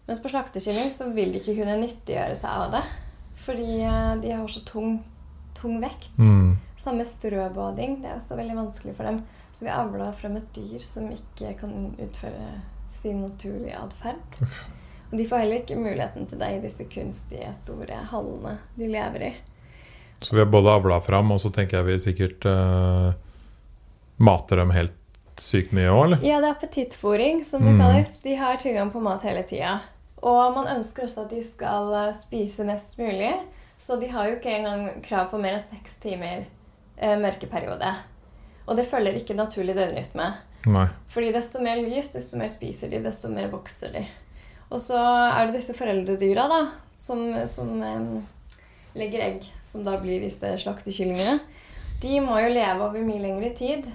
Mens 0.08 0.22
på 0.22 0.30
slaktekylling 0.30 0.90
så 0.90 1.12
vil 1.14 1.32
de 1.32 1.38
ikke 1.40 1.56
kunne 1.56 1.76
nyttiggjøre 1.80 2.36
seg 2.36 2.50
av 2.50 2.70
det. 2.72 2.82
Fordi 3.36 3.82
eh, 3.82 4.16
de 4.20 4.30
har 4.32 4.46
så 4.48 4.64
tung, 4.64 5.04
tung 5.54 5.80
vekt. 5.80 6.16
Mm. 6.18 6.56
Samme 6.76 7.04
strøbading. 7.04 8.00
Det 8.02 8.10
er 8.10 8.16
også 8.16 8.36
veldig 8.36 8.56
vanskelig 8.56 8.96
for 8.96 9.04
dem. 9.04 9.22
Så 9.52 9.64
vi 9.64 9.70
avla 9.70 10.12
frem 10.12 10.36
et 10.36 10.52
dyr 10.54 10.78
som 10.80 11.10
ikke 11.10 11.58
kan 11.58 11.94
utføre 11.98 12.60
sin 12.90 13.20
naturlige 13.26 13.76
atferd. 13.76 14.40
Og 15.12 15.18
de 15.18 15.24
får 15.26 15.38
heller 15.40 15.60
ikke 15.60 15.76
muligheten 15.76 16.26
til 16.28 16.38
det 16.38 16.48
i 16.56 16.60
disse 16.60 16.84
kunstige, 16.88 17.52
store 17.54 17.96
hallene 18.10 18.58
de 18.78 18.88
lever 18.88 19.22
i. 19.28 19.34
Så 20.20 20.36
vi 20.36 20.42
har 20.42 20.48
både 20.52 20.70
avla 20.76 21.00
fram, 21.00 21.30
og 21.32 21.40
så 21.40 21.50
tenker 21.52 21.78
jeg 21.80 21.86
vi 21.86 21.98
sikkert 22.02 22.44
uh, 22.46 23.12
mater 24.20 24.60
dem 24.60 24.70
helt 24.74 24.96
sykt 25.40 25.72
mye 25.72 25.88
òg, 25.88 26.02
eller? 26.04 26.24
Ja, 26.26 26.40
det 26.42 26.50
er 26.50 26.56
appetittfòring, 26.58 27.44
som 27.48 27.64
det 27.64 27.72
Mm. 27.72 27.80
kalles. 27.80 28.18
De 28.20 28.34
har 28.36 28.56
tilgang 28.60 28.90
på 28.92 29.00
mat 29.00 29.22
hele 29.24 29.42
tida. 29.48 29.78
Og 30.22 30.52
man 30.54 30.66
ønsker 30.76 31.06
også 31.06 31.22
at 31.24 31.30
de 31.32 31.40
skal 31.42 31.94
eh, 31.96 32.12
spise 32.12 32.64
mest 32.68 32.98
mulig. 32.98 33.32
Så 33.78 33.96
de 34.00 34.06
har 34.12 34.28
jo 34.28 34.34
ikke 34.36 34.52
engang 34.58 35.02
krav 35.02 35.30
på 35.30 35.38
mer 35.40 35.54
enn 35.56 35.62
seks 35.64 35.94
timer 36.02 36.44
eh, 36.98 37.16
mørkeperiode. 37.16 37.94
Og 38.68 38.76
det 38.76 38.84
følger 38.90 39.16
ikke 39.16 39.34
naturlig 39.38 39.74
døgnrytme. 39.78 40.26
Nei. 40.68 40.84
Fordi 41.08 41.32
desto 41.32 41.62
mer 41.64 41.80
lys, 41.80 42.12
desto 42.12 42.36
mer 42.36 42.48
spiser 42.52 42.90
de, 42.92 43.00
desto 43.00 43.30
mer 43.32 43.48
vokser 43.48 43.94
de. 43.96 44.04
Og 44.68 44.80
så 44.84 45.00
er 45.00 45.46
det 45.48 45.56
disse 45.56 45.72
foreldredyra 45.74 46.44
da, 46.52 46.60
som, 46.94 47.24
som 47.48 47.72
em, 47.82 48.10
legger 48.98 49.24
egg, 49.24 49.48
som 49.62 49.84
da 49.86 49.96
blir 50.00 50.22
disse 50.24 50.52
slaktekyllingene. 50.62 51.38
De 52.00 52.20
må 52.24 52.38
jo 52.40 52.52
leve 52.52 52.86
over 52.86 53.04
mye 53.04 53.22
lengre 53.22 53.50
tid, 53.56 53.88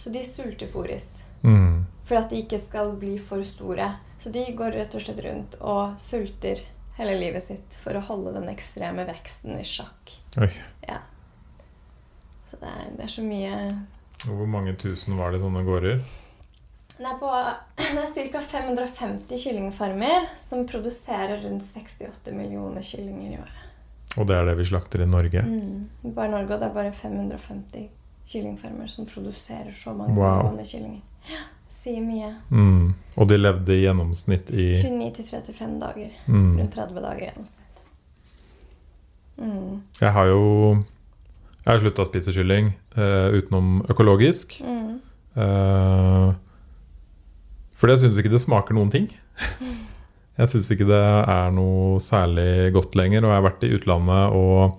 så 0.00 0.12
de 0.12 0.24
sultefòres. 0.26 1.08
Mm. 1.42 1.86
for 2.06 2.18
at 2.20 2.30
de 2.30 2.38
ikke 2.38 2.58
skal 2.58 2.92
bli 2.98 3.16
for 3.18 3.42
store. 3.46 3.88
Så 4.22 4.30
de 4.30 4.44
går 4.54 4.76
rett 4.76 4.94
og 4.94 5.02
slett 5.02 5.22
rundt 5.24 5.56
og 5.60 5.96
sulter 6.02 6.60
hele 6.98 7.16
livet 7.18 7.42
sitt 7.46 7.76
for 7.82 7.98
å 7.98 8.04
holde 8.06 8.34
den 8.36 8.50
ekstreme 8.52 9.06
veksten 9.08 9.58
i 9.58 9.64
sjakk. 9.66 10.12
Ja. 10.86 11.00
Så 12.46 12.60
det 12.60 12.70
er, 12.70 12.92
det 12.98 13.06
er 13.08 13.14
så 13.16 13.24
mye 13.26 13.56
hvor 14.22 14.46
mange 14.46 14.76
tusen 14.78 15.16
var 15.18 15.32
det 15.32 15.40
i 15.40 15.42
sånne 15.42 15.64
gårder? 15.66 16.02
Det 16.92 17.08
er, 17.08 17.16
på, 17.18 17.30
det 17.80 18.02
er 18.04 18.30
ca. 18.30 18.42
550 18.52 19.40
kyllingfarmer 19.42 20.28
som 20.38 20.62
produserer 20.68 21.40
rundt 21.42 21.64
68 21.66 22.30
millioner 22.36 22.84
kyllinger 22.86 23.32
i 23.32 23.40
året. 23.40 23.61
Og 24.18 24.26
det 24.28 24.36
er 24.36 24.44
det 24.50 24.58
vi 24.58 24.66
slakter 24.68 25.02
i 25.02 25.06
Norge? 25.08 25.40
Mm. 25.46 26.12
Bare 26.14 26.28
Norge, 26.30 26.52
og 26.54 26.60
det 26.60 26.68
er 26.68 26.74
bare 26.74 26.92
550 26.92 27.88
kyllingfarmer 28.28 28.86
som 28.92 29.06
produserer 29.08 29.72
så 29.74 29.94
mange 29.96 30.14
Wow. 30.20 30.56
kyllinger. 30.64 31.00
Ja, 31.30 31.40
sier 31.68 32.02
mye. 32.04 32.34
Mm. 32.50 32.94
Og 33.16 33.28
de 33.28 33.38
levde 33.38 33.72
i 33.72 33.82
gjennomsnitt 33.86 34.50
i 34.50 34.68
29-35 34.82 35.78
dager. 35.80 36.10
mm. 36.26 36.58
Rundt 36.58 36.74
30 36.74 37.00
dager 37.00 37.22
i 37.22 37.28
gjennomsnitt. 37.30 37.82
Mm. 39.38 39.82
Jeg 40.00 40.12
har 40.12 40.26
jo 40.26 40.84
Jeg 41.64 41.70
har 41.72 41.78
slutta 41.78 42.02
å 42.02 42.08
spise 42.08 42.32
kylling 42.34 42.72
uh, 42.98 43.30
utenom 43.38 43.84
økologisk. 43.88 44.56
Mm. 44.66 44.96
Uh, 45.36 46.34
fordi 47.78 47.92
jeg 47.94 48.00
syns 48.02 48.18
ikke 48.18 48.32
det 48.32 48.40
smaker 48.42 48.74
noen 48.74 48.90
ting. 48.90 49.06
Jeg 50.40 50.48
syns 50.48 50.70
ikke 50.72 50.88
det 50.88 51.02
er 51.02 51.52
noe 51.54 52.00
særlig 52.02 52.72
godt 52.74 52.96
lenger. 52.98 53.24
Og 53.24 53.32
jeg 53.32 53.40
har 53.40 53.46
vært 53.48 53.66
i 53.66 53.72
utlandet 53.76 54.36
og 54.38 54.78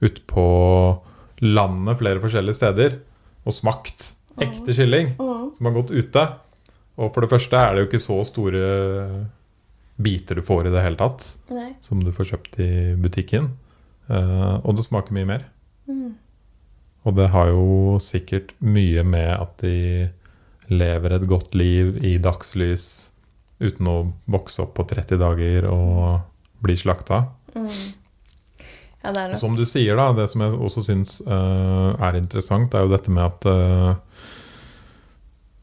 ute 0.00 0.24
på 0.30 0.46
landet 1.44 2.00
flere 2.00 2.22
forskjellige 2.22 2.58
steder 2.58 2.96
og 3.48 3.56
smakt 3.56 4.10
ekte 4.40 4.74
kylling 4.76 5.14
som 5.18 5.68
har 5.68 5.76
gått 5.76 5.92
ute. 5.92 6.24
Og 7.00 7.12
for 7.14 7.24
det 7.24 7.30
første 7.32 7.56
er 7.56 7.74
det 7.74 7.84
jo 7.84 7.90
ikke 7.90 8.02
så 8.02 8.18
store 8.28 8.64
biter 10.00 10.40
du 10.40 10.44
får 10.44 10.68
i 10.68 10.72
det 10.72 10.82
hele 10.84 10.96
tatt, 11.00 11.26
Nei. 11.52 11.74
som 11.84 12.00
du 12.04 12.12
får 12.16 12.32
kjøpt 12.32 12.58
i 12.64 12.70
butikken. 13.00 13.50
Eh, 14.08 14.56
og 14.64 14.76
det 14.76 14.86
smaker 14.86 15.16
mye 15.16 15.28
mer. 15.28 15.44
Mm. 15.88 16.14
Og 17.04 17.16
det 17.16 17.30
har 17.34 17.52
jo 17.52 17.98
sikkert 18.02 18.54
mye 18.64 19.04
med 19.04 19.30
at 19.36 19.60
de 19.64 20.08
lever 20.70 21.16
et 21.16 21.26
godt 21.28 21.56
liv 21.56 21.96
i 22.04 22.16
dagslys 22.22 23.09
uten 23.60 23.88
å 23.90 23.96
vokse 24.30 24.62
opp 24.64 24.74
på 24.78 24.86
30 24.88 25.20
dager 25.20 25.66
og 25.70 26.20
bli 26.64 26.76
slakta. 26.76 27.24
Mm. 27.54 27.70
Ja, 29.00 29.12
det 29.16 29.22
nok 29.30 29.40
som 29.40 29.54
du 29.56 29.64
sier, 29.68 29.96
da, 29.96 30.10
det 30.16 30.26
som 30.28 30.42
jeg 30.44 30.56
også 30.60 30.82
syns 30.84 31.18
uh, 31.24 31.96
er 32.04 32.18
interessant, 32.18 32.74
er 32.76 32.84
jo 32.84 32.92
dette 32.92 33.12
med 33.12 33.24
at 33.24 33.46
uh, 33.48 33.94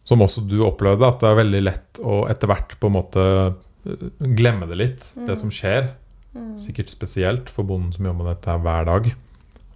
Som 0.07 0.23
også 0.23 0.41
du 0.47 0.61
opplevde, 0.65 1.05
at 1.05 1.19
det 1.21 1.29
er 1.29 1.39
veldig 1.41 1.61
lett 1.65 1.99
å 2.01 2.23
etter 2.31 2.47
hvert 2.49 2.77
på 2.79 2.87
en 2.87 2.95
måte 2.95 3.23
eh, 3.27 4.05
glemme 4.39 4.69
det 4.69 4.77
litt, 4.79 5.07
det 5.17 5.35
Mm. 5.35 5.39
som 5.41 5.49
skjer. 5.51 5.89
mm. 6.33 6.53
Sikkert 6.63 6.89
spesielt 6.89 7.49
for 7.51 7.67
bonden 7.67 7.91
som 7.93 8.05
jobber 8.07 8.23
med 8.23 8.31
dette 8.37 8.55
hver 8.63 8.85
dag. 8.87 9.09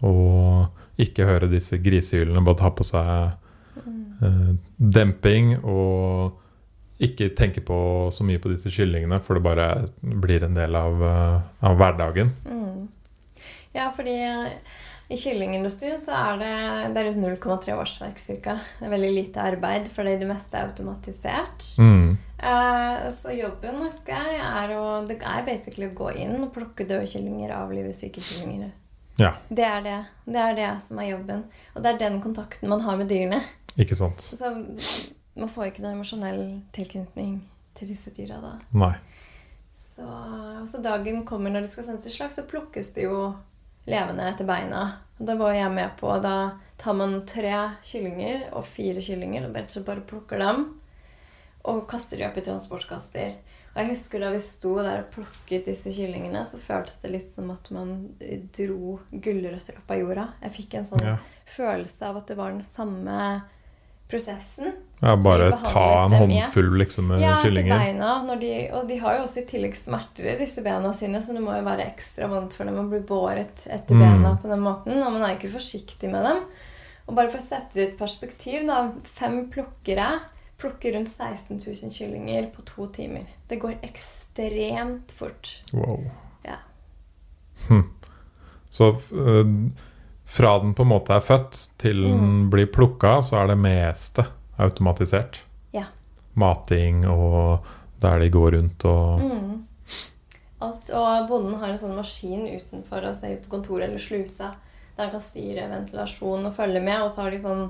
Og 0.07 0.69
ikke 0.97 1.27
høre 1.27 1.49
disse 1.51 1.77
grisehylene, 1.83 2.45
bare 2.45 2.61
ta 2.63 2.71
på 2.71 2.83
seg 2.87 3.35
eh, 4.23 4.55
demping 4.79 5.57
og 5.65 6.31
ikke 7.01 7.31
tenke 7.37 7.63
på 7.65 7.77
så 8.13 8.25
mye 8.27 8.41
på 8.41 8.51
disse 8.53 8.71
kyllingene, 8.73 9.21
for 9.23 9.37
det 9.37 9.45
bare 9.45 9.67
blir 10.01 10.45
en 10.45 10.57
del 10.57 10.77
av, 10.77 11.03
eh, 11.03 11.67
av 11.67 11.77
hverdagen. 11.79 12.33
Mm. 12.45 12.87
Ja, 13.73 13.89
fordi 13.95 14.15
i 15.11 15.17
kyllingindustrien 15.19 15.99
så 15.99 16.13
er 16.15 16.37
det, 16.39 16.51
det 16.95 17.01
er 17.01 17.07
rundt 17.09 17.23
0,3 17.43 17.73
årsverk 17.75 18.19
ca. 18.43 18.57
Det 18.79 18.87
er 18.87 18.93
veldig 18.93 19.13
lite 19.15 19.43
arbeid, 19.43 19.89
fordi 19.91 20.17
det 20.21 20.27
meste 20.29 20.59
er 20.59 20.69
automatisert. 20.69 21.65
Mm. 21.81 22.17
Eh, 22.41 23.07
så 23.13 23.33
jobben 23.35 23.81
jeg, 24.07 24.37
er 24.39 24.75
å 24.77 25.05
Det 25.07 25.19
er 25.19 25.43
basically 25.45 25.89
å 25.89 25.97
gå 25.97 26.13
inn 26.15 26.37
og 26.41 26.53
plukke 26.55 26.87
døde 26.87 27.09
kyllinger, 27.11 27.51
avlive 27.57 27.93
syke 27.93 28.23
kyllinger. 28.23 28.71
Ja, 29.19 29.35
Det 29.49 29.65
er 29.67 29.81
det. 29.83 29.97
Det 30.25 30.39
er 30.39 30.55
det 30.55 30.69
som 30.81 30.99
er 30.99 31.11
jobben. 31.11 31.43
Og 31.75 31.83
det 31.83 31.91
er 31.91 31.97
den 31.99 32.21
kontakten 32.21 32.69
man 32.71 32.81
har 32.81 32.97
med 32.97 33.09
dyrene. 33.11 33.43
ikke 33.77 33.95
sant? 33.95 34.21
Så 34.21 34.55
man 35.35 35.49
får 35.49 35.69
ikke 35.71 35.83
noe 35.85 35.93
emosjonell 35.95 36.41
tilknytning 36.75 37.41
til 37.77 37.87
disse 37.87 38.11
dyra 38.15 38.39
da. 38.43 38.53
Nei. 38.75 38.95
Så, 39.75 40.05
så 40.69 40.81
dagen 40.83 41.23
kommer 41.25 41.49
når 41.53 41.65
det 41.65 41.71
skal 41.73 41.87
sendes 41.87 42.05
i 42.05 42.11
slag, 42.13 42.31
så 42.35 42.43
plukkes 42.49 42.91
det 42.93 43.07
jo 43.07 43.31
levende 43.89 44.27
etter 44.29 44.45
beina. 44.45 44.81
Og 45.19 45.25
Da 45.25 45.35
var 45.39 45.53
jeg 45.55 45.71
med 45.73 45.95
på 45.97 46.11
Da 46.21 46.35
tar 46.81 46.93
man 46.97 47.21
tre 47.29 47.53
kyllinger 47.85 48.47
og 48.57 48.65
fire 48.65 49.01
kyllinger 49.01 49.47
og 49.47 49.55
rett 49.55 49.69
og 49.69 49.73
slett 49.75 49.87
bare 49.87 50.05
plukker 50.05 50.41
dem. 50.41 50.67
Og 51.69 51.83
kaster 51.89 52.17
de 52.17 52.25
opp 52.25 52.37
i 52.37 52.43
transportkaster. 52.45 53.35
Og 53.71 53.77
jeg 53.79 53.91
husker 53.93 54.19
da 54.19 54.31
vi 54.33 54.39
sto 54.43 54.73
der 54.83 55.03
og 55.05 55.11
plukket 55.13 55.67
disse 55.69 55.93
kyllingene, 55.95 56.41
så 56.51 56.57
føltes 56.59 56.97
det 57.03 57.11
litt 57.13 57.29
som 57.35 57.51
at 57.53 57.69
man 57.71 57.93
dro 58.57 58.97
gulrøtter 59.13 59.77
opp 59.79 59.93
av 59.93 60.01
jorda. 60.01 60.25
Jeg 60.41 60.55
fikk 60.57 60.73
en 60.79 60.89
sånn 60.89 61.05
Ja. 61.05 61.17
følelse 61.45 62.09
av 62.09 62.17
at 62.17 62.27
det 62.27 62.37
var 62.37 62.51
den 62.51 62.61
samme 62.65 63.43
prosessen. 64.11 64.73
Ja, 65.01 65.15
bare 65.17 65.47
ta 65.65 65.85
en 66.05 66.13
håndfull 66.13 66.75
liksom, 66.77 67.07
med 67.09 67.23
Ja, 67.23 67.37
etter 67.39 67.55
Ja, 67.65 67.77
beina. 67.79 68.09
Når 68.27 68.39
de, 68.43 68.51
og 68.77 68.87
de 68.91 68.97
har 69.01 69.15
jo 69.17 69.23
også 69.23 69.41
i 69.41 69.45
tillegg 69.49 69.73
smerter 69.79 70.27
i 70.29 70.37
disse 70.37 70.61
bena 70.61 70.91
sine, 70.93 71.21
så 71.25 71.33
det 71.33 71.41
må 71.41 71.55
jo 71.57 71.63
være 71.65 71.87
ekstra 71.89 72.27
vondt 72.29 72.53
for 72.53 72.69
dem 72.69 72.77
å 72.83 72.85
bli 72.91 72.99
båret 73.09 73.63
etter 73.65 73.95
Mm. 73.97 74.03
bena 74.03 74.35
på 74.43 74.51
den 74.51 74.61
måten. 74.61 74.99
Og 75.01 75.11
man 75.15 75.23
er 75.25 75.37
ikke 75.39 75.49
forsiktig 75.55 76.11
med 76.11 76.23
dem. 76.27 76.43
Og 77.07 77.15
bare 77.17 77.31
for 77.33 77.39
å 77.41 77.47
sette 77.47 77.73
det 77.73 77.81
i 77.81 77.87
et 77.91 77.97
perspektiv, 77.97 78.67
da. 78.67 78.91
Fem 79.03 79.49
plukkere 79.49 80.19
plukker 80.61 80.93
rundt 80.93 81.09
16 81.09 81.57
000 81.57 81.89
kyllinger 81.91 82.51
på 82.53 82.61
to 82.69 82.85
timer. 82.93 83.25
Det 83.49 83.57
går 83.59 83.79
ekstremt 83.81 85.11
fort. 85.17 85.55
Wow. 85.73 86.03
Ja. 86.45 86.59
Hm. 87.67 87.87
Så 88.69 88.91
eh, 88.93 89.49
fra 90.31 90.53
den 90.63 90.73
på 90.77 90.85
en 90.85 90.91
måte 90.93 91.11
er 91.17 91.23
født 91.25 91.57
til 91.81 92.03
den 92.05 92.19
Mm. 92.21 92.49
blir 92.53 92.69
plukka, 92.71 93.17
så 93.21 93.41
er 93.41 93.47
det 93.51 93.57
meste 93.59 94.23
automatisert. 94.59 95.41
Ja. 95.73 95.85
Mating 96.35 97.03
og 97.09 97.65
der 97.99 98.19
de 98.19 98.29
går 98.29 98.51
rundt 98.55 98.85
og 98.85 99.19
Mm. 99.21 99.65
Alt, 100.61 100.89
og 100.93 101.27
bonden 101.27 101.55
har 101.59 101.69
en 101.69 101.77
sånn 101.77 101.95
maskin 101.97 102.43
utenfor 102.45 103.03
oss 103.09 103.19
på 103.21 103.49
kontoret 103.49 103.87
eller 103.89 103.97
slusa, 103.97 104.51
der 104.95 105.07
han 105.07 105.11
kan 105.11 105.19
styre 105.19 105.67
ventilasjon 105.71 106.45
og 106.45 106.53
følge 106.53 106.81
med. 106.83 107.01
Og 107.01 107.09
så 107.11 107.23
har 107.23 107.31
de 107.31 107.39
sånn 107.39 107.69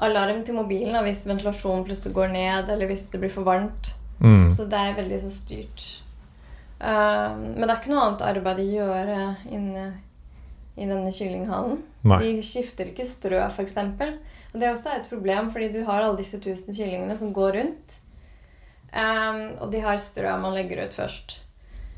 alarm 0.00 0.42
til 0.44 0.54
mobilen 0.54 0.98
hvis 1.04 1.24
ventilasjonen 1.26 1.84
plutselig 1.86 2.12
går 2.16 2.32
ned, 2.32 2.68
eller 2.68 2.86
hvis 2.90 3.10
det 3.12 3.20
blir 3.20 3.30
for 3.30 3.44
varmt. 3.44 3.92
mm. 4.20 4.50
Så 4.50 4.68
det 4.68 4.74
er 4.78 4.94
veldig 4.94 5.20
så 5.22 5.30
styrt. 5.30 6.02
Uh, 6.80 7.30
men 7.38 7.60
det 7.62 7.70
er 7.70 7.76
ikke 7.80 7.90
noe 7.94 8.06
annet 8.08 8.22
arbeid 8.26 8.58
å 8.58 8.72
gjøre 8.74 9.36
inne 9.50 9.92
i 10.76 10.84
denne 10.86 11.12
kyllinghallen. 11.12 11.78
Nei. 12.04 12.18
De 12.18 12.42
skifter 12.42 12.88
ikke 12.90 13.06
strø, 13.06 13.38
f.eks. 13.48 13.76
Og 13.78 14.60
det 14.60 14.66
er 14.68 14.72
også 14.74 14.90
et 14.96 15.08
problem, 15.08 15.50
fordi 15.54 15.68
du 15.72 15.84
har 15.86 16.02
alle 16.02 16.18
disse 16.18 16.40
tusen 16.42 16.74
kyllingene 16.74 17.16
som 17.18 17.32
går 17.32 17.52
rundt. 17.60 17.98
Um, 18.92 19.44
og 19.62 19.70
de 19.72 19.80
har 19.80 19.96
strø 20.02 20.34
man 20.42 20.52
legger 20.56 20.82
ut 20.84 20.96
først. 20.98 21.38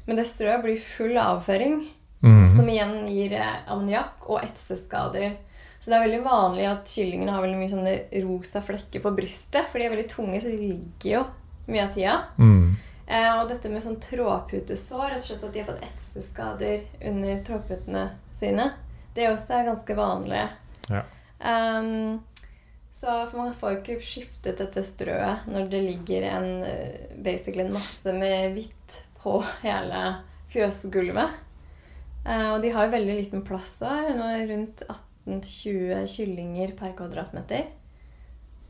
Men 0.06 0.16
det 0.20 0.26
strøet 0.28 0.62
blir 0.62 0.78
full 0.80 1.16
av 1.18 1.38
avføring, 1.40 1.86
Mm. 2.24 2.48
som 2.48 2.64
igjen 2.72 2.92
gir 3.12 3.34
eh, 3.36 3.56
ammoniakk 3.68 4.30
og 4.32 4.38
etseskader. 4.40 5.34
Så 5.76 5.90
det 5.90 5.96
er 5.98 6.04
veldig 6.06 6.20
vanlig 6.24 6.64
at 6.70 6.88
kyllingene 6.88 7.34
har 7.34 7.42
veldig 7.44 7.58
mye 7.60 7.68
sånne 7.68 8.22
rosa 8.24 8.62
flekker 8.64 9.02
på 9.04 9.12
brystet. 9.12 9.66
For 9.68 9.76
de 9.76 9.84
er 9.84 9.92
veldig 9.92 10.06
tunge, 10.08 10.40
så 10.40 10.48
de 10.48 10.56
ligger 10.56 11.10
jo 11.18 11.24
mye 11.68 11.82
av 11.84 11.92
tida. 11.92 12.14
Mm. 12.38 12.76
Eh, 13.06 13.28
og 13.42 13.50
dette 13.50 13.68
med 13.68 13.84
sånn 13.84 14.00
trådputesår, 14.00 15.04
rett 15.10 15.20
og 15.20 15.28
slett 15.28 15.44
at 15.44 15.52
de 15.52 15.60
har 15.60 15.68
fått 15.68 15.84
etseskader 15.90 16.80
under 17.10 17.44
trådputene 17.44 18.06
sine, 18.40 18.70
det 19.14 19.28
også 19.30 19.54
er 19.58 19.68
ganske 19.70 19.96
vanlig. 19.98 20.44
Ja. 20.90 21.02
Um, 21.44 22.22
så 22.94 23.24
for 23.30 23.40
man 23.40 23.54
får 23.58 23.72
jo 23.72 23.78
ikke 23.80 23.96
skiftet 24.06 24.60
dette 24.62 24.82
strøet 24.86 25.48
når 25.50 25.66
det 25.72 25.80
ligger 25.82 26.22
en, 26.30 26.50
eh, 26.62 27.08
basically 27.26 27.64
en 27.64 27.72
masse 27.74 28.12
med 28.14 28.52
hvitt 28.54 29.00
på 29.22 29.40
hele 29.64 30.02
fjøsgulvet. 30.52 31.40
Uh, 32.24 32.52
og 32.54 32.62
de 32.62 32.70
har 32.72 32.86
jo 32.86 32.94
veldig 32.94 33.16
liten 33.18 33.42
plass 33.44 33.80
òg. 33.84 34.12
Rundt 34.50 34.84
18-20 35.26 36.06
kyllinger 36.14 36.72
per 36.78 36.94
kvadratmeter. 36.96 37.66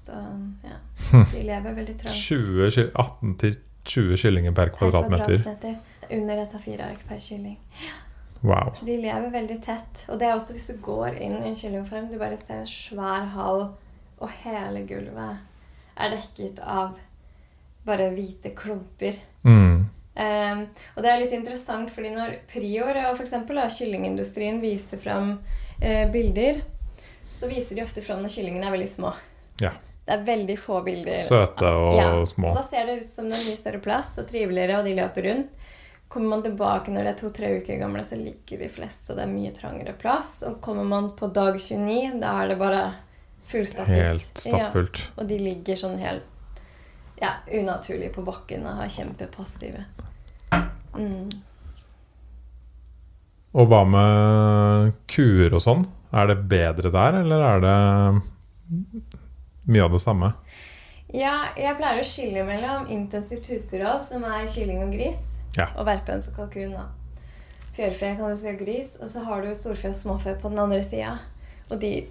Så 0.05 0.17
ja. 0.65 0.79
Hm. 1.11 1.25
De 1.33 1.43
lever 1.43 1.73
veldig 1.77 1.99
trangt. 2.01 2.17
18-20 2.17 4.17
kyllinger 4.17 4.53
per 4.57 4.73
Per 4.73 4.79
kvadratmeter. 4.79 5.37
kvadratmeter. 5.45 5.77
Under 6.11 6.41
et 6.43 6.53
A4-ark 6.57 7.05
per 7.09 7.21
kylling. 7.21 7.59
Wow. 8.45 8.75
Så 8.77 8.85
de 8.85 8.99
lever 9.01 9.31
veldig 9.33 9.57
tett. 9.65 10.05
Og 10.13 10.19
det 10.21 10.29
er 10.29 10.37
også 10.37 10.53
hvis 10.53 10.69
du 10.69 10.81
går 10.85 11.17
inn 11.17 11.39
i 11.41 11.49
en 11.49 11.57
kyllingfarm, 11.57 12.11
du 12.13 12.19
bare 12.21 12.37
ser 12.37 12.61
en 12.61 12.69
svær 12.69 13.31
hall, 13.33 13.71
og 14.21 14.35
hele 14.45 14.85
gulvet 14.89 15.41
er 15.95 16.13
dekket 16.13 16.61
av 16.61 16.99
bare 17.89 18.11
hvite 18.13 18.53
klumper. 18.57 19.17
Mm. 19.45 19.87
Um, 20.15 20.61
og 20.95 21.03
det 21.03 21.11
er 21.11 21.23
litt 21.23 21.33
interessant, 21.35 21.91
fordi 21.91 22.13
når 22.15 22.37
Prior 22.53 23.01
og 23.09 23.25
eksempel, 23.25 23.59
kyllingindustrien 23.73 24.61
viste 24.63 25.01
fram 25.01 25.39
eh, 25.81 26.05
bilder, 26.13 26.61
så 27.35 27.49
viser 27.51 27.75
de 27.75 27.83
ofte 27.83 28.05
fram 28.05 28.23
når 28.23 28.37
kyllingene 28.37 28.69
er 28.69 28.77
veldig 28.77 28.93
små. 28.93 29.11
Ja. 29.63 29.73
Det 30.05 30.19
er 30.19 30.25
veldig 30.27 30.55
få 30.61 30.83
bilder. 30.85 31.23
Søte 31.25 31.71
og 31.81 31.95
Ja, 31.97 32.09
små. 32.29 32.53
Og 32.53 32.59
da 32.61 32.63
ser 32.67 32.87
det 32.87 33.01
ut 33.01 33.09
som 33.09 33.31
det 33.31 33.39
er 33.41 33.47
mye 33.49 33.59
større 33.59 33.81
plass 33.83 34.13
og 34.21 34.29
triveligere, 34.29 34.79
og 34.79 34.89
de 34.89 34.97
løper 35.01 35.31
rundt. 35.31 35.63
Kommer 36.15 36.37
man 36.37 36.45
tilbake 36.45 36.93
når 36.95 37.03
de 37.03 37.11
er 37.11 37.17
to-tre 37.19 37.49
uker 37.59 37.81
gamle, 37.81 38.05
så 38.07 38.15
liker 38.15 38.61
de 38.63 38.69
flest, 38.71 39.01
så 39.09 39.17
det 39.19 39.25
er 39.25 39.33
mye 39.33 39.51
trangere 39.51 39.97
plass. 39.99 40.45
Og 40.47 40.61
kommer 40.63 40.87
man 40.87 41.09
på 41.19 41.27
dag 41.35 41.59
29, 41.59 42.21
da 42.23 42.37
er 42.45 42.53
det 42.53 42.59
bare 42.61 42.85
fullstappet. 43.51 43.97
Helt 43.99 44.45
stappfullt. 44.45 45.01
Ja, 45.03 45.17
og 45.19 45.33
de 45.33 45.41
ligger 45.43 45.81
sånn 45.81 45.99
helt 45.99 46.31
ja, 47.19 47.33
unaturlig 47.51 48.13
på 48.15 48.23
bakken 48.23 48.63
og 48.63 48.85
er 48.85 48.95
kjempepassive. 48.95 49.83
Mm. 50.95 51.35
Og 53.55 53.69
hva 53.71 53.83
med 53.87 54.95
kuer 55.11 55.55
og 55.55 55.63
sånn? 55.67 55.85
Er 56.15 56.31
det 56.31 56.41
bedre 56.47 56.95
der, 56.95 57.21
eller 57.25 57.43
er 57.49 57.67
det 57.67 57.77
mye 59.67 59.83
av 59.83 59.95
det 59.99 60.03
samme? 60.03 60.31
Ja, 61.15 61.51
jeg 61.59 61.75
pleier 61.79 62.03
å 62.03 62.07
skille 62.07 62.43
mellom 62.47 62.87
intensivt 62.91 63.51
husdyrhold, 63.51 64.03
som 64.03 64.27
er 64.27 64.47
kylling 64.51 64.83
og 64.87 64.95
gris, 64.95 65.23
Ja. 65.55 65.69
og 65.77 65.87
verpehøns 65.87 66.29
og 66.33 66.39
kalkun. 66.39 66.75
da. 66.75 66.89
Fjørfe 67.75 68.13
kan 68.17 68.31
du 68.31 68.39
si 68.39 68.53
gris, 68.59 68.97
og 69.03 69.11
så 69.11 69.25
har 69.27 69.43
du 69.43 69.55
storfe 69.55 69.91
og 69.91 69.99
småfe 69.99 70.37
på 70.39 70.51
den 70.51 70.63
andre 70.63 70.83
sida. 70.87 71.17
Og 71.71 71.81
de 71.83 72.07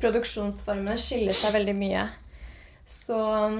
produksjonsformene 0.00 0.96
skiller 1.00 1.36
seg 1.36 1.54
veldig 1.56 1.74
mye. 1.76 2.06
Så 2.88 3.18
um, 3.18 3.58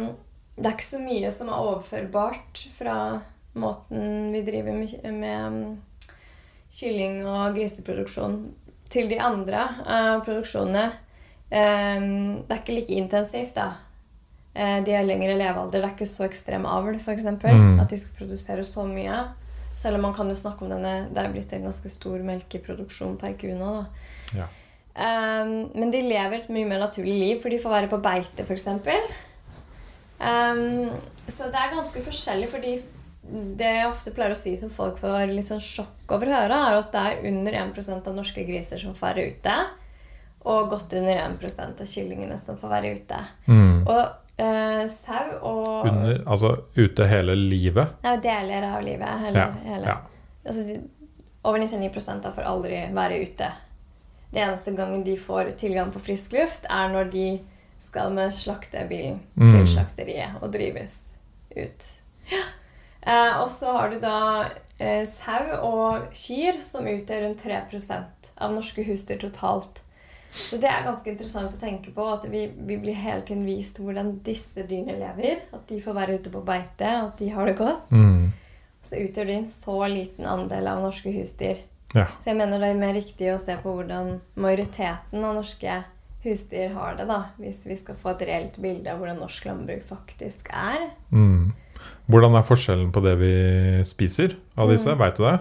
det 0.57 0.67
er 0.67 0.75
ikke 0.77 0.89
så 0.89 1.03
mye 1.03 1.31
som 1.35 1.51
er 1.51 1.61
overførbart 1.61 2.65
fra 2.77 2.97
måten 3.53 4.33
vi 4.33 4.43
driver 4.47 4.77
med, 4.77 4.97
med 5.13 5.47
um, 5.47 5.79
kylling- 6.73 7.27
og 7.29 7.55
griseproduksjon 7.57 8.41
til 8.93 9.09
de 9.13 9.21
andre 9.21 9.69
uh, 9.85 10.19
produksjonene. 10.25 10.89
Um, 11.53 12.43
det 12.49 12.57
er 12.57 12.61
ikke 12.63 12.79
like 12.81 12.97
intensivt, 12.97 13.55
da. 13.57 13.75
Eh, 14.55 14.79
de 14.85 14.95
har 14.97 15.07
lengre 15.07 15.37
levealder. 15.39 15.81
Det 15.81 15.87
er 15.89 15.95
ikke 15.95 16.11
så 16.11 16.27
ekstrem 16.27 16.67
avl, 16.69 16.99
f.eks. 17.01 17.29
Mm. 17.41 17.81
At 17.81 17.93
de 17.93 18.01
skal 18.01 18.19
produsere 18.19 18.65
så 18.69 18.85
mye. 18.89 19.23
Selv 19.81 19.97
om 19.99 20.05
man 20.07 20.17
kan 20.17 20.29
jo 20.29 20.37
snakke 20.37 20.67
om 20.67 20.71
denne 20.71 21.09
Det 21.11 21.23
er 21.23 21.31
blitt 21.33 21.53
en 21.57 21.65
ganske 21.65 21.89
stor 21.91 22.21
melkeproduksjon 22.27 23.17
per 23.21 23.37
ku 23.41 23.49
nå. 23.57 23.71
da. 23.79 24.43
Ja. 24.43 24.49
Um, 24.93 25.71
men 25.73 25.89
de 25.93 26.03
lever 26.05 26.43
et 26.43 26.51
mye 26.53 26.69
mer 26.69 26.83
naturlig 26.83 27.15
liv, 27.17 27.39
for 27.41 27.49
de 27.49 27.61
får 27.63 27.73
være 27.73 27.89
på 27.89 28.01
beite, 28.05 28.45
f.eks. 28.45 28.67
Um, 30.21 30.91
så 31.25 31.49
det 31.49 31.59
er 31.59 31.73
ganske 31.73 32.03
forskjellig, 32.05 32.51
fordi 32.53 32.75
det 33.57 33.71
jeg 33.79 33.89
ofte 33.89 34.13
pleier 34.13 34.35
å 34.35 34.39
si 34.39 34.53
som 34.59 34.71
folk 34.73 34.99
får 35.01 35.31
litt 35.31 35.49
sånn 35.49 35.63
sjokk 35.63 36.13
over 36.13 36.29
å 36.29 36.41
høre, 36.43 36.59
er 36.59 36.77
at 36.77 36.91
det 36.93 37.05
er 37.09 37.31
under 37.31 37.57
1% 37.63 38.11
av 38.11 38.19
norske 38.19 38.45
griser 38.45 38.83
som 38.83 38.97
får 38.99 39.15
være 39.15 39.27
ute. 39.33 39.55
Og 40.53 40.73
godt 40.73 40.93
under 40.99 41.21
1% 41.23 41.81
av 41.81 41.89
kyllingene 41.89 42.37
som 42.43 42.59
får 42.59 42.73
være 42.75 42.93
ute. 42.99 43.21
Mm. 43.47 43.87
Og 43.87 44.22
eh, 44.39 44.87
sau 44.89 45.39
og 45.43 45.87
Under, 45.89 46.23
altså 46.27 46.55
ute 46.77 47.07
hele 47.07 47.35
livet? 47.37 47.99
Nei, 48.03 48.17
deler 48.25 48.67
av 48.71 48.83
livet. 48.83 49.27
Eller, 49.29 49.41
Ja. 49.41 49.51
hele. 49.65 49.87
ja. 49.87 49.97
Altså, 50.47 50.81
over 51.45 51.59
99 51.59 52.27
av 52.27 52.33
får 52.35 52.43
aldri 52.43 52.81
være 52.95 53.23
ute. 53.23 53.53
Det 54.33 54.41
eneste 54.41 54.73
gangen 54.77 55.05
de 55.05 55.17
får 55.17 55.51
tilgang 55.59 55.93
på 55.93 56.01
frisk 56.01 56.33
luft, 56.33 56.65
er 56.71 56.89
når 56.89 57.11
de 57.13 57.41
skal 57.83 58.13
med 58.15 58.33
slaktebilen 58.33 59.21
Mm. 59.37 59.51
til 59.53 59.67
slakteriet 59.67 60.43
og 60.43 60.53
drives 60.53 61.09
ut. 61.57 61.89
Ja. 62.31 62.43
Uh, 63.07 63.43
og 63.43 63.49
så 63.51 63.73
har 63.73 63.91
du 63.91 63.99
da 64.01 64.45
uh, 64.81 65.05
sau 65.05 65.57
og 65.67 66.13
kyr, 66.15 66.61
som 66.63 66.87
utgjør 66.87 67.25
rundt 67.27 67.43
3% 67.43 68.05
av 68.39 68.53
norske 68.55 68.85
husdyr 68.87 69.19
totalt. 69.19 69.83
Så 70.33 70.57
det 70.57 70.69
er 70.69 70.85
ganske 70.87 71.11
interessant 71.13 71.53
å 71.53 71.61
tenke 71.61 71.93
på 71.93 72.05
at 72.09 72.25
vi, 72.33 72.47
vi 72.57 72.79
blir 72.81 72.97
hele 72.97 73.21
tiden 73.27 73.45
vist 73.45 73.77
hvordan 73.81 74.15
disse 74.25 74.65
dyrene 74.65 74.97
lever. 74.97 75.43
At 75.53 75.67
de 75.69 75.81
får 75.83 75.97
være 75.99 76.17
ute 76.19 76.33
på 76.33 76.45
beite, 76.47 76.89
at 76.89 77.21
de 77.21 77.29
har 77.35 77.49
det 77.49 77.59
godt. 77.61 77.93
Mm. 77.93 78.33
Så 78.83 78.99
utgjør 78.99 79.29
de 79.29 79.39
en 79.39 79.47
så 79.47 79.77
liten 79.93 80.27
andel 80.27 80.71
av 80.73 80.81
norske 80.83 81.13
husdyr. 81.15 81.61
ja. 81.95 82.07
Så 82.19 82.33
jeg 82.33 82.39
mener 82.41 82.63
det 82.63 82.73
er 82.73 82.81
mer 82.81 82.97
riktig 82.97 83.29
å 83.31 83.41
se 83.41 83.59
på 83.61 83.77
hvordan 83.77 84.17
majoriteten 84.41 85.21
av 85.23 85.37
norske 85.37 85.83
husdyr 86.25 86.73
har 86.75 86.97
det, 86.97 87.07
da. 87.11 87.21
Hvis 87.37 87.63
vi 87.69 87.77
skal 87.77 87.99
få 88.01 88.15
et 88.15 88.25
reelt 88.31 88.59
bilde 88.63 88.91
av 88.91 89.03
hvordan 89.03 89.21
norsk 89.21 89.47
landbruk 89.51 89.85
faktisk 89.91 90.49
er. 90.57 90.89
Mm. 91.13 91.53
Hvordan 92.11 92.39
er 92.39 92.47
forskjellen 92.47 92.93
på 92.95 93.03
det 93.05 93.17
vi 93.21 93.35
spiser 93.89 94.39
av 94.57 94.71
disse? 94.73 94.95
Mm. 94.95 95.03
Veit 95.03 95.19
du 95.19 95.27
det? 95.27 95.37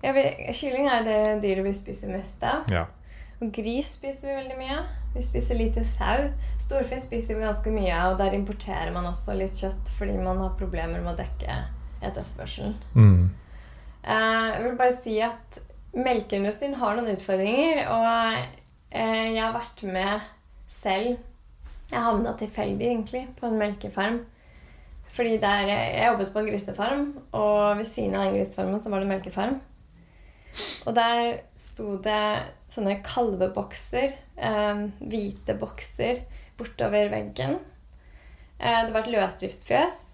Ja, 0.00 0.14
vi, 0.16 0.24
kylling 0.56 0.88
er 0.88 1.04
det 1.04 1.20
dyret 1.44 1.66
vi 1.66 1.76
spiser 1.76 2.12
mest 2.12 2.42
av. 2.46 2.68
Ja. 2.72 2.86
Og 3.40 3.52
gris 3.56 3.94
spiser 3.96 4.28
vi 4.28 4.36
veldig 4.36 4.56
mye. 4.58 4.80
Vi 5.14 5.22
spiser 5.24 5.56
lite 5.58 5.84
sau. 5.88 6.28
Storfe 6.60 7.00
spiser 7.00 7.38
vi 7.38 7.46
ganske 7.46 7.72
mye 7.72 7.94
av, 7.96 8.12
og 8.12 8.20
der 8.20 8.36
importerer 8.36 8.92
man 8.94 9.08
også 9.08 9.34
litt 9.38 9.58
kjøtt 9.58 9.92
fordi 9.96 10.18
man 10.20 10.42
har 10.42 10.58
problemer 10.60 11.00
med 11.00 11.14
å 11.14 11.18
dekke 11.18 11.56
etterspørselen. 12.04 12.76
Mm. 12.94 13.30
Eh, 14.04 14.46
jeg 14.54 14.64
vil 14.66 14.76
bare 14.78 14.96
si 14.96 15.16
at 15.24 15.60
melkeindustrien 15.96 16.76
har 16.80 16.96
noen 16.96 17.16
utfordringer, 17.16 17.82
og 17.90 18.44
eh, 18.92 19.32
jeg 19.32 19.40
har 19.40 19.56
vært 19.56 19.82
med 19.88 20.28
selv. 20.70 21.16
Jeg 21.90 22.04
havna 22.06 22.36
tilfeldig, 22.38 22.86
egentlig, 22.86 23.24
på 23.40 23.48
en 23.48 23.58
melkefarm. 23.58 24.20
Fordi 25.10 25.40
der, 25.42 25.66
Jeg 25.66 26.06
jobbet 26.06 26.32
på 26.32 26.38
en 26.38 26.46
grisefarm, 26.46 27.06
og 27.32 27.78
ved 27.80 27.84
siden 27.88 28.14
av 28.14 28.28
den 28.28 28.36
grisefarmen 28.36 28.78
så 28.82 28.92
var 28.92 29.00
det 29.00 29.08
en 29.08 29.14
melkefarm. 29.16 29.58
Og 30.88 30.94
der 30.96 31.42
sto 31.58 31.96
det 32.02 32.22
sånne 32.72 32.98
kalvebokser, 33.06 34.14
eh, 34.36 34.84
hvite 35.00 35.56
bokser, 35.60 36.24
bortover 36.58 37.10
veggen. 37.12 37.58
Eh, 38.58 38.80
det 38.86 38.92
var 38.92 39.04
et 39.04 39.12
løsdriftsfjøs, 39.14 40.04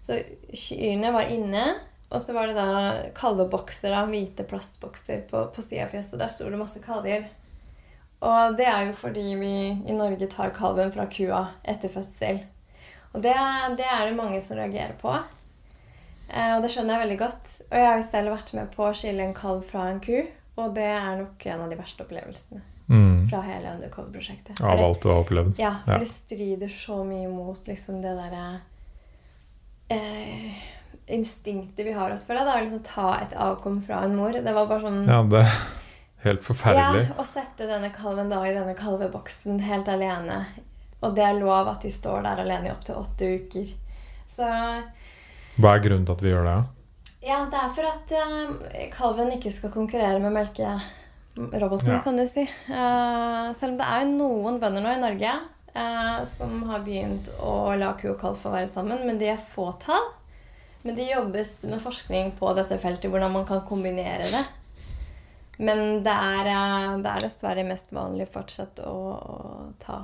så 0.00 0.20
kyrne 0.56 1.12
var 1.14 1.32
inne. 1.32 1.66
Og 2.10 2.18
så 2.18 2.34
var 2.34 2.48
det 2.50 2.56
da 2.58 3.10
kalvebokser, 3.14 3.92
da, 3.94 4.02
hvite 4.10 4.42
plastbokser 4.50 5.22
på, 5.30 5.44
på 5.54 5.62
sida 5.62 5.84
av 5.84 5.92
fjøset. 5.92 6.18
Der 6.18 6.32
sto 6.32 6.48
det 6.50 6.58
masse 6.58 6.82
kalver. 6.82 7.28
Og 8.26 8.56
det 8.58 8.66
er 8.66 8.88
jo 8.88 8.96
fordi 8.98 9.28
vi 9.38 9.52
i 9.88 9.94
Norge 9.94 10.26
tar 10.32 10.50
kalven 10.56 10.90
fra 10.92 11.06
kua 11.12 11.44
etter 11.62 11.92
fødsel. 11.92 12.42
Og 13.14 13.22
det, 13.22 13.36
det 13.78 13.86
er 13.86 14.08
det 14.08 14.18
mange 14.18 14.40
som 14.42 14.58
reagerer 14.58 14.96
på. 14.98 15.14
Eh, 16.30 16.56
og 16.56 16.62
det 16.62 16.70
skjønner 16.70 16.94
jeg 16.96 17.02
veldig 17.08 17.18
godt. 17.18 17.48
Og 17.70 17.76
jeg 17.78 17.86
har 17.90 17.96
jo 18.00 18.08
selv 18.10 18.30
vært 18.36 18.52
med 18.54 18.70
på 18.76 18.84
å 18.86 18.94
skille 18.94 19.24
en 19.26 19.34
kalv 19.34 19.64
fra 19.66 19.88
en 19.90 20.00
ku. 20.00 20.16
Og 20.60 20.74
det 20.76 20.84
er 20.86 21.16
nok 21.22 21.46
en 21.46 21.60
av 21.64 21.70
de 21.70 21.76
verste 21.80 22.04
opplevelsene 22.04 22.60
Mm. 22.90 23.28
fra 23.30 23.40
hele 23.46 23.70
Undercover-prosjektet. 23.76 24.60
Av 24.66 24.80
alt 24.82 25.00
du 25.02 25.08
har 25.08 25.20
opplevd. 25.22 25.58
Ja, 25.58 25.76
for 25.84 25.92
Ja. 25.92 25.98
det 25.98 26.08
strider 26.08 26.66
så 26.68 27.04
mye 27.06 27.28
mot 27.30 27.60
liksom 27.66 28.00
det 28.02 28.16
derre 28.18 28.60
eh, 29.88 30.54
instinktet 31.06 31.86
vi 31.86 31.92
har 31.92 32.10
oss 32.10 32.24
for 32.26 32.34
det. 32.34 32.44
Da, 32.46 32.56
å 32.58 32.64
liksom 32.64 32.82
ta 32.86 33.12
et 33.22 33.34
avkom 33.34 33.80
fra 33.82 34.02
en 34.04 34.16
mor. 34.16 34.32
Det 34.32 34.54
var 34.54 34.66
bare 34.70 34.80
sånn 34.86 35.06
Ja, 35.08 35.22
det 35.22 35.44
er 35.44 35.54
helt 36.24 36.42
forferdelig. 36.42 37.06
Ja, 37.08 37.14
Å 37.18 37.26
sette 37.26 37.66
denne 37.70 37.90
kalven 37.94 38.30
da 38.30 38.42
i 38.46 38.54
denne 38.54 38.74
kalveboksen 38.78 39.60
helt 39.66 39.88
alene. 39.88 40.44
Og 41.02 41.14
det 41.16 41.24
er 41.24 41.38
lov 41.40 41.68
at 41.68 41.80
de 41.82 41.90
står 41.90 42.22
der 42.26 42.42
alene 42.44 42.66
i 42.68 42.74
opptil 42.74 42.98
åtte 43.00 43.30
uker. 43.40 43.70
Så 44.28 44.46
Hva 45.58 45.74
er 45.76 45.82
grunnen 45.84 46.06
til 46.06 46.14
at 46.16 46.22
vi 46.24 46.30
gjør 46.34 46.46
det? 46.48 46.58
ja, 47.20 47.42
det 47.52 47.58
er 47.60 47.72
for 47.76 47.84
at 47.84 48.12
uh, 48.16 48.52
kalven 48.94 49.32
ikke 49.34 49.50
skal 49.52 49.70
konkurrere 49.74 50.20
med 50.22 50.32
melkeroboten, 50.32 51.90
Ja. 51.92 51.98
kan 52.00 52.16
du 52.16 52.24
si. 52.26 52.46
Uh, 52.68 53.50
selv 53.58 53.74
om 53.74 53.76
det 53.80 53.88
er 53.88 54.06
noen 54.08 54.56
bønder 54.62 54.80
nå 54.86 54.94
i 54.94 55.02
Norge 55.02 55.34
uh, 55.76 56.22
som 56.24 56.62
har 56.70 56.80
begynt 56.86 57.28
å 57.44 57.74
la 57.76 57.92
ku 58.00 58.08
og 58.14 58.18
kalv 58.22 58.40
få 58.40 58.54
være 58.54 58.68
sammen, 58.72 59.04
men 59.06 59.18
de 59.20 59.28
er 59.34 59.36
fåtall. 59.52 60.08
Men 60.82 60.96
det 60.96 61.10
jobbes 61.10 61.58
med 61.68 61.82
forskning 61.84 62.32
på 62.38 62.54
dette 62.56 62.78
feltet, 62.80 63.10
hvordan 63.12 63.34
man 63.34 63.44
kan 63.44 63.60
kombinere 63.68 64.30
det. 64.32 64.46
Men 65.60 66.00
det 66.02 66.14
er, 66.14 66.46
eh, 66.48 66.94
det 67.04 67.10
er 67.10 67.20
dessverre 67.20 67.66
mest 67.68 67.90
vanlig 67.92 68.24
fortsatt 68.32 68.80
å, 68.80 68.94
å 69.12 69.74
ta 69.78 69.98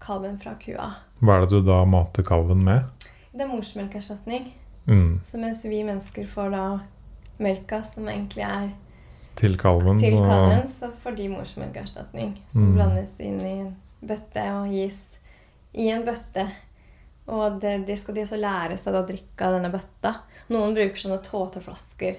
kalven 0.00 0.38
fra 0.40 0.54
kua. 0.56 0.86
Hva 1.20 1.34
er 1.36 1.44
det 1.44 1.50
du 1.60 1.66
da 1.68 1.82
mater 1.84 2.24
kalven 2.24 2.64
med? 2.64 2.88
Det 3.36 3.44
er 3.44 3.50
morsmelkerstatning. 3.52 4.54
Mm. 4.86 5.20
Så 5.24 5.38
mens 5.38 5.64
vi 5.64 5.82
mennesker 5.84 6.26
får 6.26 6.50
da 6.50 6.64
melka, 7.38 7.82
som 7.86 8.08
egentlig 8.08 8.42
er 8.44 8.70
Til 9.36 9.56
kalven? 9.56 9.98
til 10.00 10.14
og- 10.18 10.26
kalven, 10.28 10.66
så 10.68 10.90
får 11.02 11.16
de 11.16 11.28
morsmelkerstatning. 11.28 12.36
Som 12.52 12.62
Mm. 12.66 12.74
blandes 12.74 13.20
inn 13.20 13.40
i 13.40 13.60
en 13.60 13.76
bøtte 14.04 14.42
og 14.52 14.68
gis 14.70 15.18
i 15.74 15.88
en 15.90 16.04
bøtte. 16.04 16.48
Og 17.28 17.60
det, 17.60 17.86
de 17.86 17.96
skal 17.96 18.14
de 18.14 18.20
også 18.22 18.36
lære 18.40 18.76
seg 18.78 18.94
å 18.94 19.06
drikke 19.06 19.40
av 19.46 19.52
denne 19.54 19.70
bøtta. 19.72 20.16
Noen 20.50 20.74
bruker 20.74 20.96
sånne 20.96 21.22
tåteflasker. 21.22 22.16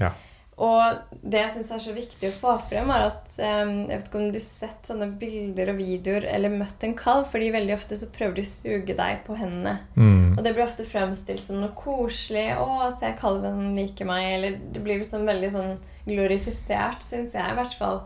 Ja. 0.00 0.12
Og 0.56 1.16
det 1.20 1.40
jeg 1.42 1.52
syns 1.52 1.70
er 1.74 1.80
så 1.84 1.92
viktig 1.92 2.30
å 2.30 2.36
få 2.38 2.54
frem, 2.70 2.88
er 2.88 3.10
at 3.10 3.34
um, 3.44 3.72
Jeg 3.90 3.98
vet 3.98 4.06
ikke 4.06 4.20
om 4.22 4.30
du 4.32 4.38
har 4.38 4.44
sett 4.44 4.88
sånne 4.88 5.08
bilder 5.20 5.72
og 5.74 5.80
videoer 5.82 6.24
eller 6.32 6.54
møtt 6.54 6.86
en 6.86 6.94
kalv, 6.96 7.26
fordi 7.32 7.50
veldig 7.52 7.74
ofte 7.74 7.98
så 8.00 8.08
prøver 8.12 8.38
de 8.38 8.44
å 8.46 8.48
suge 8.48 8.96
deg 8.96 9.20
på 9.26 9.36
hendene. 9.36 9.74
Mm. 9.98 10.32
Og 10.32 10.40
det 10.40 10.54
blir 10.56 10.64
ofte 10.64 10.86
fremstilt 10.88 11.44
som 11.44 11.60
noe 11.60 11.76
koselig. 11.76 12.46
'Å, 12.56 12.88
se, 12.96 13.10
kalven 13.20 13.74
liker 13.76 14.08
meg.' 14.08 14.30
Eller 14.38 14.56
det 14.72 14.80
blir 14.84 15.02
liksom 15.02 15.28
veldig 15.28 15.50
sånn 15.52 15.74
glorifisert, 16.06 17.04
syns 17.04 17.36
jeg 17.36 17.52
i 17.52 17.58
hvert 17.58 17.76
fall. 17.76 18.00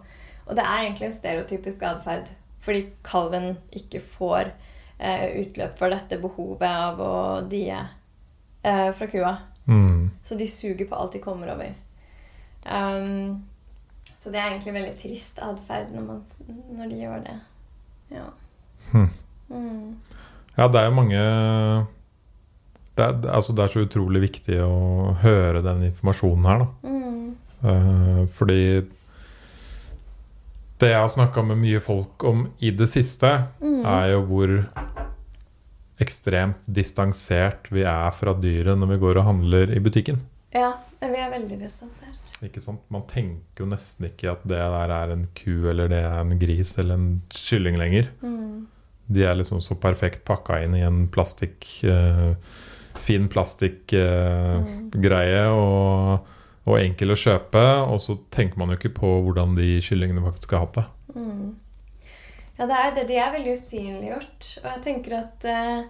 Og 0.48 0.58
det 0.58 0.64
er 0.64 0.82
egentlig 0.82 1.06
en 1.06 1.18
stereotypisk 1.20 1.84
atferd. 1.86 2.32
Fordi 2.64 2.82
kalven 3.06 3.52
ikke 3.78 4.02
får 4.02 4.50
uh, 4.98 5.28
utløp 5.38 5.78
for 5.78 5.94
dette 5.94 6.18
behovet 6.18 6.66
av 6.66 6.98
å 6.98 7.14
die 7.46 7.70
uh, 7.70 8.90
fra 8.90 9.08
kua. 9.12 9.36
Mm. 9.70 10.10
Så 10.26 10.34
de 10.34 10.50
suger 10.50 10.90
på 10.90 10.98
alt 10.98 11.14
de 11.14 11.22
kommer 11.22 11.54
over. 11.54 11.70
Um, 12.66 13.44
så 14.20 14.28
det 14.32 14.36
er 14.40 14.50
egentlig 14.50 14.74
veldig 14.76 14.96
trist 15.00 15.38
atferd 15.40 15.94
når, 15.96 16.20
når 16.76 16.90
de 16.90 16.98
gjør 17.00 17.22
det. 17.24 17.36
Ja. 18.12 18.26
Hmm. 18.90 19.08
Mm. 19.48 19.96
Ja, 20.58 20.66
det 20.68 20.80
er 20.80 20.88
jo 20.90 20.94
mange 20.98 21.20
det 22.98 23.04
er, 23.06 23.20
altså 23.32 23.54
det 23.56 23.64
er 23.64 23.72
så 23.72 23.84
utrolig 23.86 24.20
viktig 24.26 24.58
å 24.60 25.14
høre 25.22 25.62
den 25.64 25.86
informasjonen 25.88 26.48
her, 26.50 26.64
da. 26.64 26.66
Mm. 26.84 27.28
Uh, 27.64 28.22
fordi 28.36 28.60
det 30.80 30.90
jeg 30.94 31.00
har 31.00 31.10
snakka 31.12 31.42
med 31.44 31.60
mye 31.60 31.80
folk 31.84 32.24
om 32.28 32.46
i 32.64 32.70
det 32.76 32.88
siste, 32.92 33.30
Mm. 33.60 33.80
er 33.86 34.06
jo 34.14 34.20
hvor 34.28 34.52
ekstremt 36.00 36.60
distansert 36.66 37.68
vi 37.72 37.82
er 37.84 38.10
fra 38.16 38.32
dyret 38.36 38.78
når 38.80 38.94
vi 38.94 39.00
går 39.02 39.20
og 39.20 39.26
handler 39.28 39.72
i 39.76 39.80
butikken. 39.84 40.20
Ja, 40.56 40.72
men 41.00 41.14
vi 41.14 41.20
er 41.22 41.30
veldig 41.32 41.56
distansert. 41.62 42.32
Ikke 42.44 42.60
sant? 42.60 42.82
Man 42.92 43.06
tenker 43.08 43.64
jo 43.64 43.68
nesten 43.70 44.04
ikke 44.10 44.34
at 44.34 44.42
det 44.48 44.58
der 44.60 44.92
er 44.92 45.12
en 45.14 45.24
ku 45.36 45.68
eller 45.70 45.88
det 45.88 46.02
er 46.04 46.20
en 46.20 46.38
gris 46.40 46.78
eller 46.80 46.94
en 47.00 47.22
kylling 47.32 47.76
lenger. 47.80 48.10
Mm. 48.20 48.66
De 49.10 49.24
er 49.26 49.34
liksom 49.38 49.60
så 49.64 49.74
perfekt 49.80 50.24
pakka 50.28 50.60
inn 50.64 50.74
i 50.76 50.86
en 50.86 51.08
plastikk 51.12 51.66
uh, 51.88 52.34
fin 53.00 53.28
plastikkgreie 53.32 55.44
og, 55.54 56.28
og 56.68 56.78
enkel 56.78 57.10
å 57.14 57.18
kjøpe. 57.18 57.64
Og 57.88 57.98
så 58.04 58.12
tenker 58.34 58.58
man 58.60 58.70
jo 58.70 58.76
ikke 58.78 58.98
på 59.00 59.08
hvordan 59.24 59.48
de 59.58 59.68
kyllingene 59.84 60.26
faktisk 60.28 60.48
har 60.54 60.62
hatt 60.66 60.76
det. 60.82 60.88
Mm. 61.16 61.48
Ja, 62.60 62.64
det 62.68 62.76
er 62.76 62.90
det. 62.98 63.04
De 63.08 63.16
er 63.16 63.36
veldig 63.38 63.52
usynliggjort. 63.56 64.40
Og 64.60 64.68
jeg 64.68 64.80
tenker 64.84 65.10
at 65.22 65.36
uh, 65.48 65.80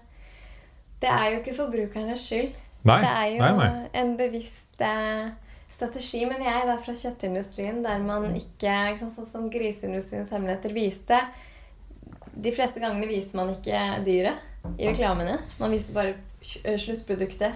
det 1.03 1.11
er 1.11 1.25
jo 1.33 1.37
ikke 1.43 1.59
forbrukernes 1.59 2.23
skyld. 2.31 2.51
Nei, 2.85 3.01
det 3.05 3.11
er 3.13 3.29
jo 3.35 3.39
nei, 3.43 3.53
nei. 3.59 3.89
en 4.01 4.13
bevisst 4.17 4.81
eh, 4.81 5.31
strategi, 5.71 6.23
men 6.27 6.43
jeg 6.43 6.67
da 6.67 6.77
fra 6.81 6.95
kjøttindustrien, 6.97 7.83
der 7.85 7.99
man 8.05 8.31
ikke, 8.39 8.77
Sånn 8.99 9.13
som 9.29 9.51
griseindustriens 9.53 10.31
hemmeligheter 10.33 10.73
viste 10.75 11.19
De 12.35 12.53
fleste 12.55 12.81
gangene 12.81 13.07
viser 13.11 13.37
man 13.37 13.51
ikke 13.53 13.83
dyret 14.07 14.47
i 14.79 14.87
reklamene. 14.89 15.39
Man 15.61 15.73
viser 15.73 15.95
bare 15.97 16.77
sluttproduktet. 16.79 17.53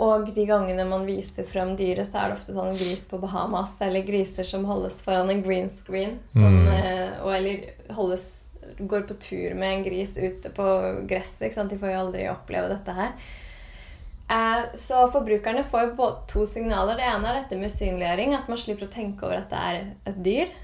Og 0.00 0.30
de 0.34 0.44
gangene 0.48 0.84
man 0.88 1.04
viser 1.06 1.46
frem 1.46 1.76
dyret, 1.78 2.08
så 2.08 2.18
er 2.24 2.32
det 2.32 2.38
ofte 2.40 2.54
sånn 2.56 2.74
gris 2.80 3.04
på 3.08 3.20
Bahamas, 3.22 3.76
eller 3.84 4.02
griser 4.06 4.42
som 4.48 4.64
holdes 4.66 4.96
foran 5.04 5.30
en 5.30 5.42
green 5.44 5.68
screen, 5.70 6.16
som, 6.34 6.56
Mm. 6.64 6.68
eh, 6.72 7.22
og, 7.22 7.30
eller 7.36 7.94
holdes, 7.94 8.50
går 8.80 9.04
på 9.06 9.14
tur 9.20 9.54
med 9.54 9.70
en 9.76 9.84
gris 9.84 10.16
ute 10.16 10.50
på 10.50 10.66
gresset. 11.06 11.54
De 11.70 11.78
får 11.78 11.92
jo 11.92 12.00
aldri 12.00 12.26
oppleve 12.28 12.68
dette 12.72 12.92
her. 12.92 13.12
Eh, 14.30 14.62
så 14.74 15.02
forbrukerne 15.12 15.64
får 15.68 15.90
jo 15.96 16.10
to 16.30 16.46
signaler. 16.48 16.96
Det 16.96 17.04
ene 17.04 17.28
er 17.28 17.40
dette 17.42 17.58
med 17.60 17.70
usynliggjøring, 17.70 18.34
at 18.34 18.48
man 18.48 18.58
slipper 18.58 18.86
å 18.86 18.92
tenke 18.92 19.26
over 19.26 19.42
at 19.42 19.50
det 19.50 19.58
er 19.58 19.80
et 20.06 20.22
dyr. 20.24 20.54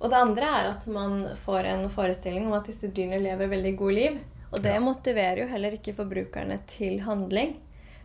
Og 0.00 0.10
det 0.10 0.18
andre 0.18 0.42
er 0.58 0.70
at 0.74 0.86
man 0.92 1.22
får 1.46 1.64
en 1.70 1.88
forestilling 1.88 2.46
om 2.46 2.52
at 2.58 2.66
disse 2.68 2.90
dyrene 2.92 3.22
lever 3.22 3.48
veldig 3.48 3.76
gode 3.78 3.94
liv. 3.94 4.18
Og 4.52 4.62
det 4.62 4.74
Ja. 4.74 4.80
motiverer 4.80 5.38
jo 5.42 5.46
heller 5.48 5.70
ikke 5.72 5.94
forbrukerne 5.94 6.58
til 6.66 7.00
handling. 7.00 7.56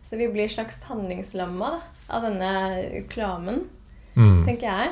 Så 0.02 0.16
vi 0.18 0.26
blir 0.28 0.48
slags 0.48 0.80
handlingslamma 0.82 1.80
av 2.10 2.22
denne 2.22 2.90
reklamen, 2.92 3.68
Mm. 4.16 4.44
tenker 4.44 4.62
jeg. 4.62 4.90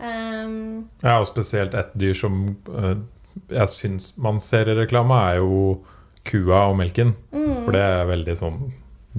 Um, 0.00 0.88
Ja, 1.02 1.18
og 1.20 1.26
spesielt 1.26 1.74
et 1.74 1.92
dyr 1.98 2.14
som 2.14 2.56
uh, 2.68 2.94
jeg 3.50 3.68
syns 3.68 4.16
man 4.18 4.38
ser 4.40 4.68
i 4.68 4.74
reklame, 4.74 5.10
er 5.32 5.36
jo 5.36 5.84
kua 6.24 6.68
og 6.70 6.76
melken. 6.76 7.14
mm, 7.32 7.64
For 7.64 7.72
det 7.72 7.80
er 7.80 8.06
veldig 8.06 8.36
sånn 8.36 8.72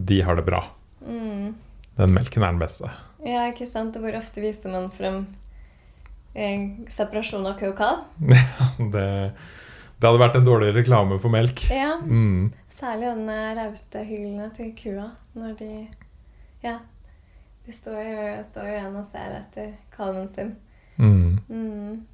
De 0.05 0.21
har 0.25 0.39
det 0.39 0.45
bra. 0.47 0.63
mm. 1.05 1.55
Den 1.99 2.13
melken 2.15 2.43
er 2.45 2.53
den 2.53 2.61
beste. 2.61 2.87
Ja, 3.27 3.41
ikke 3.51 3.65
sant? 3.67 3.97
Og 3.99 4.05
hvor 4.05 4.15
ofte 4.15 4.39
viser 4.39 4.71
man 4.71 4.85
frem 4.93 5.25
eh, 6.31 6.77
separasjon 6.87 7.47
av 7.49 7.59
og 7.67 7.75
kalv? 7.75 8.05
Det, 8.93 9.07
det 9.99 10.07
hadde 10.07 10.21
vært 10.21 10.37
en 10.39 10.47
dårlig 10.47 10.69
reklame 10.77 11.17
for 11.19 11.33
melk. 11.33 11.65
Ja. 11.75 11.97
Mm. 11.99 12.53
Særlig 12.71 13.09
den 13.11 13.27
eh, 13.33 13.49
raute 13.57 14.05
til 14.55 14.71
kua 14.79 15.09
når 15.35 15.57
de 15.59 15.73
Ja. 16.63 16.77
De 17.65 17.75
står 17.75 17.99
jo, 17.99 18.21
står 18.47 18.65
jo 18.65 18.77
igjen 18.77 18.95
og 18.95 19.05
ser 19.05 19.35
etter 19.35 19.73
kalven 19.91 20.31
sin. 20.31 20.55
Mm. 20.95 21.39
Mm. 21.49 22.07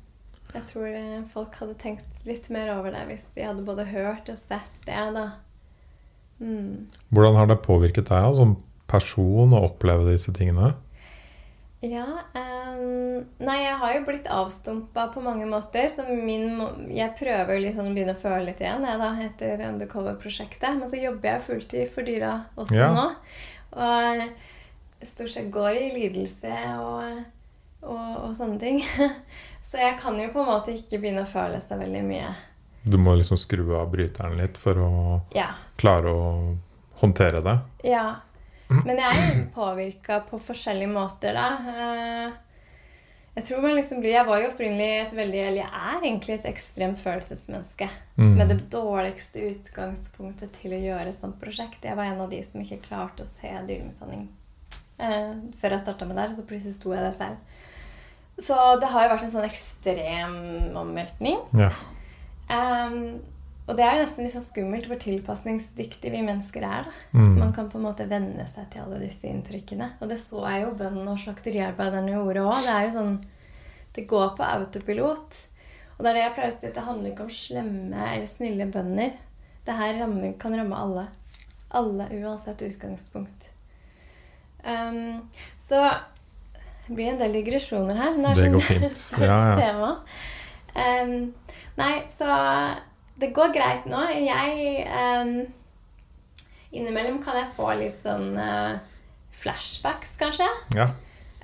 Jeg 0.56 0.66
tror 0.72 0.88
eh, 0.90 1.22
folk 1.32 1.56
hadde 1.62 1.78
tenkt 1.80 2.26
litt 2.26 2.50
mer 2.50 2.74
over 2.74 2.92
det 2.92 3.06
hvis 3.12 3.30
de 3.36 3.46
hadde 3.46 3.64
både 3.68 3.86
hørt 3.94 4.30
og 4.34 4.42
sett 4.42 4.82
det, 4.88 4.98
da. 5.16 5.30
Mm. 6.40 6.88
Hvordan 7.16 7.38
har 7.40 7.48
det 7.52 7.62
påvirket 7.64 8.10
deg 8.10 8.26
da, 8.26 8.32
som 8.36 8.58
person 8.92 9.54
å 9.56 9.64
oppleve 9.70 10.08
disse 10.12 10.34
tingene? 10.36 10.74
Ja 11.86 12.06
um, 12.34 13.22
Nei, 13.46 13.58
jeg 13.62 13.76
har 13.82 13.92
jo 13.94 14.04
blitt 14.08 14.28
avstumpa 14.32 15.08
på 15.14 15.22
mange 15.24 15.46
måter. 15.50 15.88
Så 15.92 16.06
min 16.10 16.88
Jeg 16.94 17.14
prøver 17.20 17.62
liksom 17.62 17.92
å 17.92 17.94
begynne 17.96 18.16
å 18.16 18.22
føle 18.22 18.50
litt 18.50 18.64
igjen 18.64 18.86
jeg 18.88 19.02
da, 19.02 19.12
etter 19.28 19.64
Undercover-prosjektet. 19.70 20.80
Men 20.80 20.90
så 20.92 21.00
jobber 21.00 21.34
jeg 21.34 21.46
fulltid 21.50 21.94
for 21.94 22.08
dyra 22.08 22.34
også 22.58 22.80
Ja. 22.80 22.92
nå. 22.96 23.08
Og 23.76 25.06
stort 25.06 25.34
sett 25.34 25.52
går 25.52 25.78
i 25.78 25.92
lidelse 25.94 26.52
og, 26.80 27.24
og, 27.84 28.12
og 28.24 28.36
sånne 28.38 28.60
ting. 28.62 28.82
Så 29.66 29.82
jeg 29.82 29.98
kan 30.00 30.18
jo 30.22 30.30
på 30.32 30.44
en 30.44 30.52
måte 30.52 30.74
ikke 30.78 31.00
begynne 31.02 31.24
å 31.26 31.30
føle 31.30 31.58
så 31.62 31.78
veldig 31.80 32.04
mye. 32.06 32.28
Du 32.86 32.98
må 33.02 33.16
liksom 33.18 33.38
skru 33.38 33.76
av 33.80 33.90
bryteren 33.92 34.38
litt 34.38 34.58
for 34.62 34.76
å 34.76 35.22
Ja. 35.34 35.48
klare 35.78 36.12
å 36.14 36.58
håndtere 37.02 37.42
det. 37.44 37.60
ja. 37.84 38.16
Men 38.68 38.98
jeg 38.98 39.18
er 39.22 39.46
påvirka 39.54 40.24
på 40.28 40.40
forskjellige 40.42 40.90
måter, 40.90 41.34
da. 41.34 41.50
Eh, 41.70 42.32
Jeg 43.38 43.44
tror 43.46 43.62
man 43.62 43.76
liksom 43.76 44.00
blir 44.00 44.14
Jeg 44.14 44.26
var 44.26 44.40
jo 44.40 44.48
opprinnelig 44.48 45.06
et 45.06 45.12
veldig 45.14 45.42
Eller 45.48 45.62
jeg 45.62 45.70
er 45.74 46.00
egentlig 46.02 46.34
et 46.40 46.46
ekstremt 46.46 46.98
følelsesmenneske. 46.98 47.90
Mm. 48.18 48.36
Med 48.38 48.48
det 48.50 48.70
dårligste 48.72 49.44
utgangspunktet 49.52 50.52
til 50.54 50.72
å 50.72 50.80
gjøre 50.82 51.10
et 51.10 51.20
sånt 51.20 51.38
prosjekt. 51.40 51.84
Jeg 51.84 51.96
var 51.98 52.06
en 52.06 52.22
av 52.22 52.30
de 52.30 52.42
som 52.44 52.62
ikke 52.62 52.80
klarte 52.88 53.22
å 53.22 53.28
se 53.28 53.52
dyremishandling 53.68 54.28
eh, 55.00 55.34
før 55.60 55.70
jeg 55.76 55.80
starta 55.82 56.06
med 56.08 56.16
det. 56.18 56.36
Så 56.38 56.48
plutselig 56.48 56.74
sto 56.74 56.94
jeg 56.96 57.04
der 57.04 57.12
selv. 57.12 57.36
Så 58.40 58.80
det 58.80 58.88
har 58.90 59.04
jo 59.04 59.14
vært 59.16 59.24
en 59.24 59.32
sånn 59.32 59.46
ekstrem 59.50 60.76
omveltning. 60.76 61.38
Ja. 61.54 61.70
Ehm, 62.54 63.00
og 63.66 63.80
det 63.80 63.86
er 63.86 63.98
nesten 63.98 64.22
litt 64.26 64.36
sånn 64.36 64.46
skummelt 64.46 64.86
hvor 64.90 65.00
tilpasningsdyktige 65.02 66.14
vi 66.14 66.22
mennesker 66.26 66.66
er. 66.68 66.86
da. 66.86 67.18
Mm. 67.18 67.32
Man 67.40 67.54
kan 67.56 67.70
på 67.72 67.80
en 67.80 67.88
måte 67.88 68.06
venne 68.10 68.46
seg 68.50 68.68
til 68.74 68.84
alle 68.84 69.00
disse 69.02 69.26
inntrykkene. 69.26 69.96
Og 70.00 70.12
det 70.12 70.20
så 70.22 70.44
jeg 70.46 70.68
jo 70.68 70.76
bøndene 70.78 71.16
og 71.16 71.22
slakteriarbeiderne 71.24 72.14
gjorde 72.14 72.46
òg. 72.46 72.62
Det 72.62 72.76
er 72.76 72.86
jo 72.88 72.94
sånn 73.00 73.18
Det 73.96 74.04
går 74.12 74.34
på 74.36 74.44
autopilot. 74.44 75.38
Og 75.96 76.04
det 76.04 76.10
er 76.10 76.18
det 76.18 76.24
jeg 76.26 76.32
pleier 76.36 76.52
å 76.52 76.56
si, 76.58 76.68
at 76.68 76.76
det 76.76 76.84
handler 76.84 77.12
ikke 77.14 77.24
om 77.24 77.30
slemme 77.32 78.08
eller 78.12 78.28
snille 78.28 78.66
bønder. 78.68 79.14
Det 79.66 79.76
her 79.78 79.94
rammer, 80.02 80.34
kan 80.38 80.58
ramme 80.60 80.76
alle. 80.76 81.06
Alle, 81.72 82.10
uansett 82.20 82.62
utgangspunkt. 82.68 83.48
Um, 84.66 85.30
så 85.58 85.80
det 86.88 86.94
blir 86.98 87.14
en 87.14 87.22
del 87.22 87.40
digresjoner 87.40 87.98
her. 87.98 88.18
Men 88.18 88.28
det 88.28 88.34
er 88.34 88.52
sånn 88.52 88.68
fint. 88.68 89.00
sterkt 89.08 89.30
Ja, 89.30 89.40
ja. 89.40 89.56
tema. 89.62 89.92
Ehm, 90.76 91.32
nei, 91.80 91.94
så 92.12 92.28
det 93.20 93.32
går 93.36 93.54
greit 93.56 93.86
nå. 93.90 94.02
Jeg 94.20 94.86
um, 94.92 95.36
Innimellom 96.76 97.22
kan 97.24 97.38
jeg 97.40 97.54
få 97.56 97.70
litt 97.80 98.00
sånn 98.02 98.36
uh, 98.36 98.76
flashbacks, 99.40 100.12
kanskje. 100.20 100.48
ja. 100.76 100.90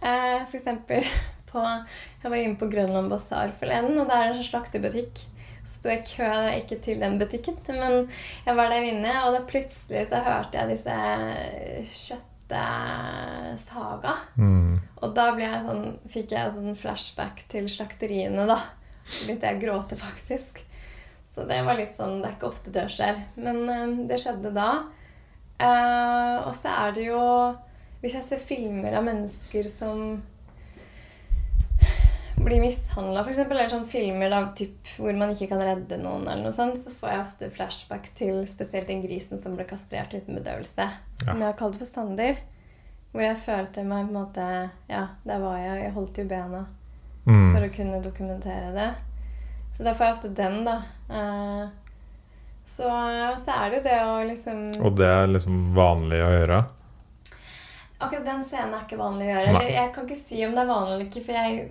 Uh, 0.01 0.41
for 0.49 0.57
eksempel 0.57 1.05
på 1.51 1.61
Jeg 1.61 2.31
var 2.31 2.39
inne 2.39 2.57
på 2.57 2.65
Grønland 2.71 3.11
Basar 3.11 3.51
forleden, 3.59 3.99
og 4.01 4.07
der 4.09 4.23
er 4.23 4.27
det 4.33 4.39
en 4.41 4.47
slaktebutikk 4.47 4.49
slakterbutikk. 4.49 5.27
Så 5.61 5.77
sto 5.77 5.91
jeg 5.91 6.01
i 6.01 6.09
kø, 6.09 6.29
ikke 6.57 6.77
til 6.81 6.97
den 7.03 7.19
butikken, 7.21 7.57
men 7.77 8.09
jeg 8.47 8.53
var 8.57 8.67
der 8.73 8.87
inne, 8.87 9.11
og 9.27 9.35
da 9.35 9.41
plutselig 9.45 10.07
så 10.09 10.17
hørte 10.25 10.57
jeg 10.57 10.71
disse 10.71 10.95
kjøttsaga. 11.99 14.13
Mm. 14.41 14.73
Og 15.01 15.07
da 15.15 15.25
jeg 15.37 15.61
sånn, 15.67 15.85
fikk 16.09 16.29
jeg 16.33 16.53
sånn 16.55 16.79
flashback 16.81 17.35
til 17.53 17.65
slakteriene, 17.69 18.43
da. 18.49 18.57
Så 19.11 19.27
begynte 19.27 19.49
jeg 19.49 19.59
å 19.59 19.63
gråte, 19.65 19.97
faktisk. 19.99 20.63
Så 21.35 21.45
det 21.47 21.61
var 21.63 21.77
litt 21.79 21.95
sånn 21.95 22.19
Det 22.19 22.27
er 22.27 22.35
ikke 22.35 22.49
ofte 22.51 22.73
det 22.75 22.87
skjer. 22.91 23.21
Men 23.39 23.61
uh, 23.67 24.01
det 24.09 24.19
skjedde 24.21 24.53
da. 24.55 24.71
Uh, 25.61 26.47
og 26.47 26.53
så 26.57 26.73
er 26.73 26.95
det 26.95 27.05
jo 27.05 27.21
Hvis 28.01 28.15
jeg 28.17 28.25
ser 28.25 28.41
filmer 28.41 28.95
av 28.97 29.05
mennesker 29.05 29.67
som 29.69 30.21
blir 32.41 32.57
mishandla, 32.57 33.21
f.eks., 33.21 33.37
eller 33.43 33.67
sånn 33.69 33.83
filmer 33.85 34.31
da, 34.33 34.39
typ, 34.57 34.87
hvor 34.97 35.13
man 35.13 35.35
ikke 35.35 35.51
kan 35.51 35.59
redde 35.61 35.99
noen, 36.01 36.23
eller 36.25 36.47
noe 36.47 36.55
sånt, 36.55 36.79
så 36.81 36.89
får 36.97 37.11
jeg 37.11 37.21
ofte 37.21 37.49
flashback 37.53 38.07
til 38.17 38.39
spesielt 38.49 38.89
den 38.89 39.03
grisen 39.03 39.37
som 39.43 39.53
ble 39.53 39.67
kastrert 39.69 40.15
uten 40.15 40.39
bedøvelse. 40.39 40.87
Ja. 40.89 41.27
Som 41.27 41.37
jeg 41.37 41.45
har 41.45 41.59
kalt 41.59 41.77
for 41.77 41.85
Sander. 41.85 42.41
Hvor 43.13 43.21
jeg 43.21 43.37
følte 43.45 43.85
meg 43.85 44.07
på 44.07 44.09
en 44.09 44.17
måte 44.17 44.45
Ja, 44.89 45.03
der 45.21 45.45
var 45.45 45.61
jeg. 45.61 45.83
Jeg 45.83 45.93
holdt 45.99 46.17
i 46.17 46.25
bena 46.33 46.65
Mm. 47.31 47.53
for 47.55 47.63
å 47.63 47.71
kunne 47.75 48.01
dokumentere 48.03 48.73
det. 48.75 48.89
Så 49.77 49.85
da 49.87 49.93
får 49.95 50.05
jeg 50.05 50.15
ofte 50.17 50.31
den, 50.35 50.57
da. 50.67 50.81
Eh, 51.09 51.69
så, 52.65 52.89
så 53.41 53.55
er 53.55 53.71
det 53.71 53.79
jo 53.79 53.83
det 53.87 53.97
å 54.05 54.15
liksom 54.27 54.59
Og 54.79 54.95
det 54.99 55.07
er 55.09 55.31
liksom 55.31 55.61
vanlig 55.75 56.21
å 56.23 56.31
gjøre? 56.31 56.59
Akkurat 58.01 58.25
den 58.25 58.43
scenen 58.45 58.75
er 58.75 58.85
ikke 58.85 58.99
vanlig 58.99 59.27
å 59.27 59.31
gjøre. 59.31 59.53
Eller 59.53 59.71
jeg 59.75 59.93
kan 59.95 60.07
ikke 60.07 60.19
si 60.19 60.41
om 60.45 60.55
det 60.55 60.63
er 60.63 60.69
vanlig 60.69 60.93
eller 60.95 61.07
ikke, 61.07 61.23
for 61.25 61.37
jeg, 61.37 61.67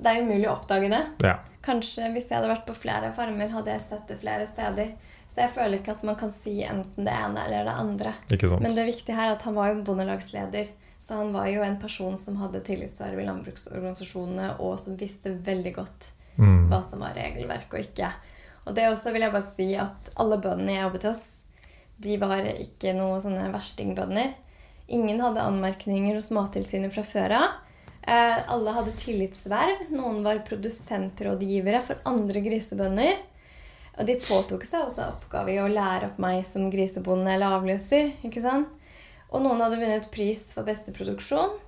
det 0.00 0.12
er 0.12 0.24
umulig 0.24 0.48
å 0.48 0.54
oppdage 0.56 0.90
det. 0.90 1.02
Ja. 1.26 1.36
Kanskje 1.62 2.10
hvis 2.14 2.26
jeg 2.30 2.38
hadde 2.38 2.50
vært 2.50 2.66
på 2.66 2.76
flere 2.78 3.12
farmer, 3.16 3.52
hadde 3.52 3.74
jeg 3.76 3.84
sett 3.86 4.10
det 4.10 4.18
flere 4.22 4.48
steder. 4.48 4.94
Så 5.30 5.44
jeg 5.44 5.52
føler 5.54 5.78
ikke 5.78 5.94
at 5.94 6.02
man 6.06 6.18
kan 6.18 6.32
si 6.34 6.56
enten 6.66 7.06
det 7.06 7.14
ene 7.14 7.44
eller 7.46 7.68
det 7.68 7.74
andre. 7.84 8.14
Ikke 8.34 8.50
sant? 8.50 8.64
Men 8.64 8.74
det 8.74 8.88
viktige 8.88 9.14
her 9.14 9.28
er 9.28 9.36
at 9.36 9.44
han 9.46 9.54
var 9.54 9.70
jo 9.70 9.84
bondelagsleder. 9.86 10.72
Så 11.00 11.16
han 11.16 11.32
var 11.32 11.46
jo 11.48 11.62
en 11.64 11.78
person 11.80 12.18
som 12.20 12.36
hadde 12.42 12.60
tillitsverv 12.66 13.22
i 13.22 13.24
landbruksorganisasjonene, 13.26 14.50
og 14.60 14.78
som 14.82 14.98
visste 15.00 15.32
veldig 15.46 15.74
godt 15.78 16.10
Mm. 16.38 16.68
hva 16.70 16.78
som 16.80 17.00
var 17.02 17.16
regelverk 17.16 17.72
og 17.74 17.80
ikke. 17.80 18.06
Og 18.66 18.74
det 18.76 18.84
også 18.88 19.12
vil 19.12 19.22
jeg 19.26 19.32
bare 19.32 19.48
si 19.56 19.74
at 19.76 20.10
alle 20.16 20.38
bøndene 20.40 20.72
jeg 20.76 20.84
jobbet 20.86 21.02
hos, 21.08 21.24
de 22.00 22.16
var 22.16 22.46
ikke 22.46 22.94
noen 22.96 23.20
sånne 23.20 23.50
verstingbønder. 23.52 24.30
Ingen 24.88 25.20
hadde 25.20 25.42
anmerkninger 25.42 26.14
hos 26.16 26.30
Mattilsynet 26.30 26.94
fra 26.94 27.02
før 27.04 27.34
av. 27.36 27.48
Eh, 28.08 28.38
alle 28.48 28.72
hadde 28.72 28.94
tillitsverv. 28.96 29.90
Noen 29.92 30.22
var 30.24 30.40
produsentrådgivere 30.48 31.82
for 31.84 32.00
andre 32.08 32.40
grisebønder. 32.40 33.16
Og 33.98 34.06
de 34.08 34.16
påtok 34.16 34.64
seg 34.64 34.86
også 34.86 35.10
oppgave 35.10 35.52
i 35.52 35.60
å 35.60 35.68
lære 35.68 36.08
opp 36.08 36.18
meg 36.22 36.46
som 36.48 36.70
grisebonde 36.72 37.34
eller 37.34 37.58
avløser. 37.58 38.14
ikke 38.24 38.40
sant? 38.44 38.68
Og 39.30 39.42
noen 39.44 39.60
hadde 39.62 39.78
vunnet 39.78 40.10
pris 40.12 40.42
for 40.54 40.66
beste 40.66 40.94
produksjon. 40.94 41.58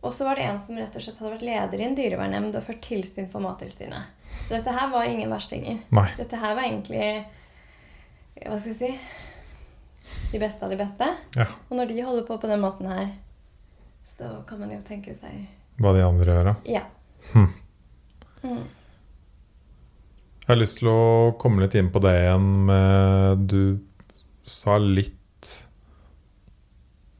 Og 0.00 0.14
så 0.16 0.24
var 0.24 0.36
det 0.36 0.46
en 0.48 0.60
som 0.64 0.78
rett 0.80 0.94
og 0.96 1.04
slett 1.04 1.18
hadde 1.20 1.34
vært 1.34 1.44
leder 1.44 1.80
i 1.80 1.86
en 1.86 1.96
dyrevernnemnd 1.96 2.56
og 2.56 2.64
ført 2.64 2.80
tilsyn 2.84 3.28
for 3.28 3.44
Mattilsynet. 3.44 4.16
Så 4.46 4.56
dette 4.56 4.72
her 4.72 4.88
var 4.92 5.08
ingen 5.08 5.32
verstinger. 5.32 5.80
Nei. 5.92 6.06
Dette 6.16 6.38
her 6.40 6.54
var 6.56 6.64
egentlig 6.64 7.08
Hva 8.40 8.56
skal 8.56 8.70
jeg 8.70 8.78
si 8.78 8.90
De 10.32 10.40
beste 10.40 10.64
av 10.64 10.72
de 10.72 10.78
beste. 10.80 11.08
Ja. 11.36 11.48
Og 11.68 11.76
når 11.76 11.90
de 11.90 12.04
holder 12.06 12.28
på 12.28 12.38
på 12.40 12.48
den 12.48 12.62
måten 12.62 12.88
her, 12.88 13.10
så 14.08 14.40
kan 14.48 14.62
man 14.62 14.72
jo 14.72 14.80
tenke 14.84 15.14
seg 15.18 15.44
Hva 15.80 15.92
de 15.96 16.04
andre 16.06 16.36
gjør, 16.36 16.52
ja. 16.52 16.80
Ja. 16.80 16.84
Hm. 17.34 17.50
Mm. 18.40 18.64
Jeg 20.40 20.48
har 20.48 20.58
lyst 20.58 20.80
til 20.80 20.88
å 20.90 21.00
komme 21.38 21.62
litt 21.62 21.76
inn 21.78 21.92
på 21.92 22.00
det 22.02 22.16
igjen 22.24 22.46
med 22.70 23.44
Du 23.52 23.62
sa 24.42 24.78
litt 24.80 25.19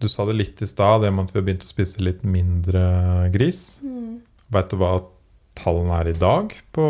Du 0.01 0.09
sa 0.09 0.25
det 0.25 0.39
litt 0.39 0.63
i 0.65 0.69
stad, 0.69 1.03
det 1.05 1.11
med 1.13 1.29
at 1.29 1.35
vi 1.35 1.41
har 1.41 1.47
begynt 1.47 1.67
å 1.67 1.71
spise 1.71 2.01
litt 2.01 2.23
mindre 2.25 2.83
gris. 3.35 3.81
Mm. 3.85 4.23
Vet 4.51 4.73
du 4.73 4.79
hva 4.81 4.95
tallene 5.61 5.99
er 6.01 6.11
i 6.13 6.17
dag 6.17 6.55
på, 6.73 6.87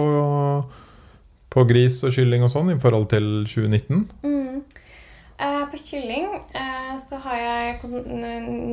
på 1.51 1.65
gris 1.67 1.99
og 2.07 2.15
kylling 2.15 2.47
og 2.47 2.53
sånn 2.53 2.71
i 2.71 2.79
forhold 2.81 3.11
til 3.11 3.27
2019? 3.51 4.05
Mm. 4.23 4.63
Eh, 5.41 5.65
på 5.73 5.81
kylling 5.81 6.29
eh, 6.55 6.95
så 7.01 7.19
har 7.25 7.43
jeg 7.43 7.91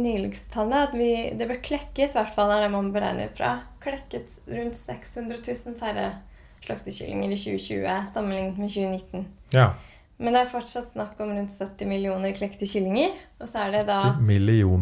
nyligste 0.03 0.51
tallene 0.53 0.85
at 0.85 0.95
vi, 0.97 1.11
det 1.39 1.49
ble 1.49 1.57
klekket, 1.63 2.11
i 2.11 2.17
hvert 2.19 2.33
fall 2.35 2.53
er 2.53 2.65
det 2.65 2.71
man 2.73 2.93
beregner 2.93 3.31
ut 3.31 3.39
fra, 3.39 3.53
klekket 3.83 4.37
rundt 4.51 4.77
600 4.77 5.39
000 5.41 5.77
færre 5.79 6.09
slaktekyllinger 6.65 7.31
i 7.31 7.39
2020 7.39 8.11
sammenlignet 8.11 8.59
med 8.59 8.73
2019. 8.73 9.27
Ja. 9.55 9.71
Men 10.17 10.33
det 10.33 10.39
er 10.41 10.49
fortsatt 10.49 10.95
snakk 10.95 11.19
om 11.21 11.29
rundt 11.29 11.53
70 11.53 11.89
millioner 11.89 12.33
klekte 12.33 12.65
kyllinger. 12.65 13.13
Og 13.37 13.49
så 13.51 13.61
er 13.61 13.75
det 13.75 13.83
da, 13.89 13.99
70 14.17 14.31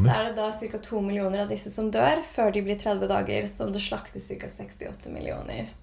så 0.06 0.14
er 0.14 0.30
det 0.30 0.36
da 0.38 0.48
ca. 0.56 0.80
2 0.88 1.02
millioner 1.04 1.44
av 1.44 1.52
disse 1.52 1.72
som 1.74 1.90
dør 1.92 2.22
før 2.30 2.54
de 2.56 2.64
blir 2.64 2.80
30 2.80 3.12
dager, 3.12 3.50
som 3.52 3.74
det 3.76 3.84
slaktes 3.84 4.30
ca. 4.32 4.48
68 4.48 5.12
millioner. 5.12 5.74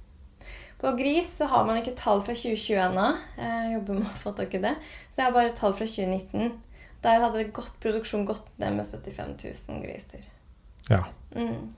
På 0.80 0.94
gris 0.96 1.28
så 1.36 1.46
har 1.52 1.68
man 1.68 1.78
ikke 1.78 1.94
tall 2.00 2.24
fra 2.24 2.34
2020 2.34 2.80
ennå. 2.88 3.06
Jeg 3.36 3.76
jobber 3.76 4.00
med 4.00 4.08
å 4.08 4.20
få 4.24 4.32
tak 4.40 4.56
i 4.56 4.62
det. 4.64 4.72
Så 5.12 5.20
jeg 5.20 5.28
har 5.28 5.36
bare 5.36 5.54
tall 5.54 5.76
fra 5.78 5.86
2019. 5.86 6.56
Der 7.04 7.22
hadde 7.22 7.38
det 7.38 7.52
gått, 7.54 7.76
produksjon 7.82 8.24
gått 8.26 8.48
ned 8.58 8.80
med 8.80 8.88
75 8.88 9.36
000 9.68 9.84
griser. 9.84 10.26
Ja. 10.88 11.04
Mm. 11.36 11.74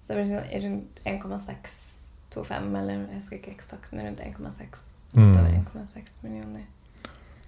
Så 0.00 0.14
det 0.14 0.18
blir 0.18 0.30
sånn 0.32 0.62
rundt 0.64 1.02
1,625, 1.06 2.76
eller 2.80 2.94
jeg 2.96 3.20
husker 3.20 3.38
ikke 3.38 3.54
eksakt, 3.54 3.92
men 3.92 4.08
rundt 4.08 4.24
1,6. 4.24 4.86
Mm. 5.12 5.36
1,6 5.68 6.22
millioner. 6.24 6.66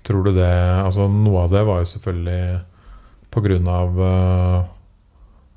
Tror 0.04 0.26
du 0.26 0.32
det 0.36 0.50
Altså, 0.84 1.08
noe 1.08 1.46
av 1.46 1.52
det 1.54 1.62
var 1.66 1.80
jo 1.82 1.90
selvfølgelig 1.94 2.60
på 3.34 3.42
grunn 3.44 3.68
av 3.72 4.00
eh, 4.08 4.58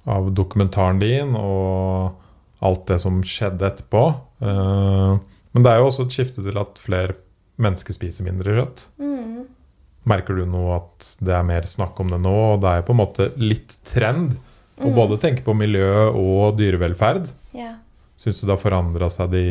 av 0.07 0.29
dokumentaren 0.31 0.99
din 1.01 1.33
og 1.35 2.15
alt 2.63 2.85
det 2.89 2.97
som 3.03 3.19
skjedde 3.27 3.67
etterpå. 3.67 4.03
Uh, 4.41 5.17
men 5.51 5.65
det 5.65 5.71
er 5.73 5.81
jo 5.81 5.89
også 5.89 6.05
et 6.07 6.15
skifte 6.15 6.43
til 6.45 6.57
at 6.57 6.79
flere 6.81 7.17
mennesker 7.61 7.93
spiser 7.93 8.25
mindre 8.25 8.55
kjøtt. 8.55 8.85
Mm. 9.01 9.43
Merker 10.07 10.39
du 10.39 10.45
nå 10.49 10.63
at 10.77 11.09
det 11.19 11.35
er 11.35 11.45
mer 11.45 11.67
snakk 11.69 11.99
om 12.01 12.13
det 12.13 12.21
nå? 12.23 12.33
Og 12.53 12.61
det 12.63 12.71
er 12.71 12.85
på 12.87 12.95
en 12.95 13.01
måte 13.01 13.29
litt 13.41 13.75
trend 13.87 14.37
å 14.77 14.87
Mm. 14.87 14.93
både 14.95 15.17
tenke 15.17 15.41
på 15.41 15.55
miljø 15.57 15.89
og 16.13 16.57
dyrevelferd. 16.59 17.27
Ja. 17.57 17.75
Syns 18.15 18.39
du 18.39 18.45
det 18.45 18.53
har 18.55 18.61
forandra 18.61 19.09
seg 19.09 19.31
de 19.31 19.43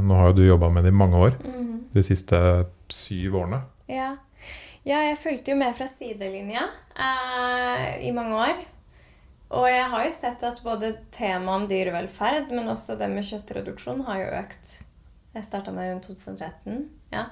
Nå 0.00 0.16
har 0.16 0.30
jo 0.30 0.36
du 0.38 0.46
jobba 0.46 0.70
med 0.72 0.84
det 0.84 0.92
i 0.92 0.96
mange 0.96 1.20
år. 1.20 1.36
Mm. 1.44 1.84
De 1.92 2.02
siste 2.02 2.38
syv 2.88 3.36
årene. 3.42 3.62
Ja. 3.88 4.14
Ja, 4.84 5.00
jeg 5.08 5.18
fulgte 5.18 5.52
jo 5.52 5.56
med 5.60 5.74
fra 5.76 5.86
sidelinja 5.86 6.64
eh, 6.96 8.00
i 8.06 8.12
mange 8.12 8.34
år. 8.34 8.62
Og 9.52 9.66
jeg 9.68 9.84
har 9.92 10.04
jo 10.06 10.12
sett 10.16 10.42
at 10.48 10.62
både 10.64 10.94
temaet 11.12 11.62
om 11.62 11.66
dyrevelferd, 11.68 12.50
men 12.56 12.70
også 12.72 12.96
det 12.98 13.10
med 13.12 13.24
kjøttreduksjon, 13.28 14.00
har 14.06 14.22
jo 14.22 14.30
økt. 14.40 14.78
Jeg 15.34 15.44
starta 15.44 15.72
med 15.72 15.90
rundt 15.92 16.08
2013. 16.08 16.88
ja. 17.12 17.26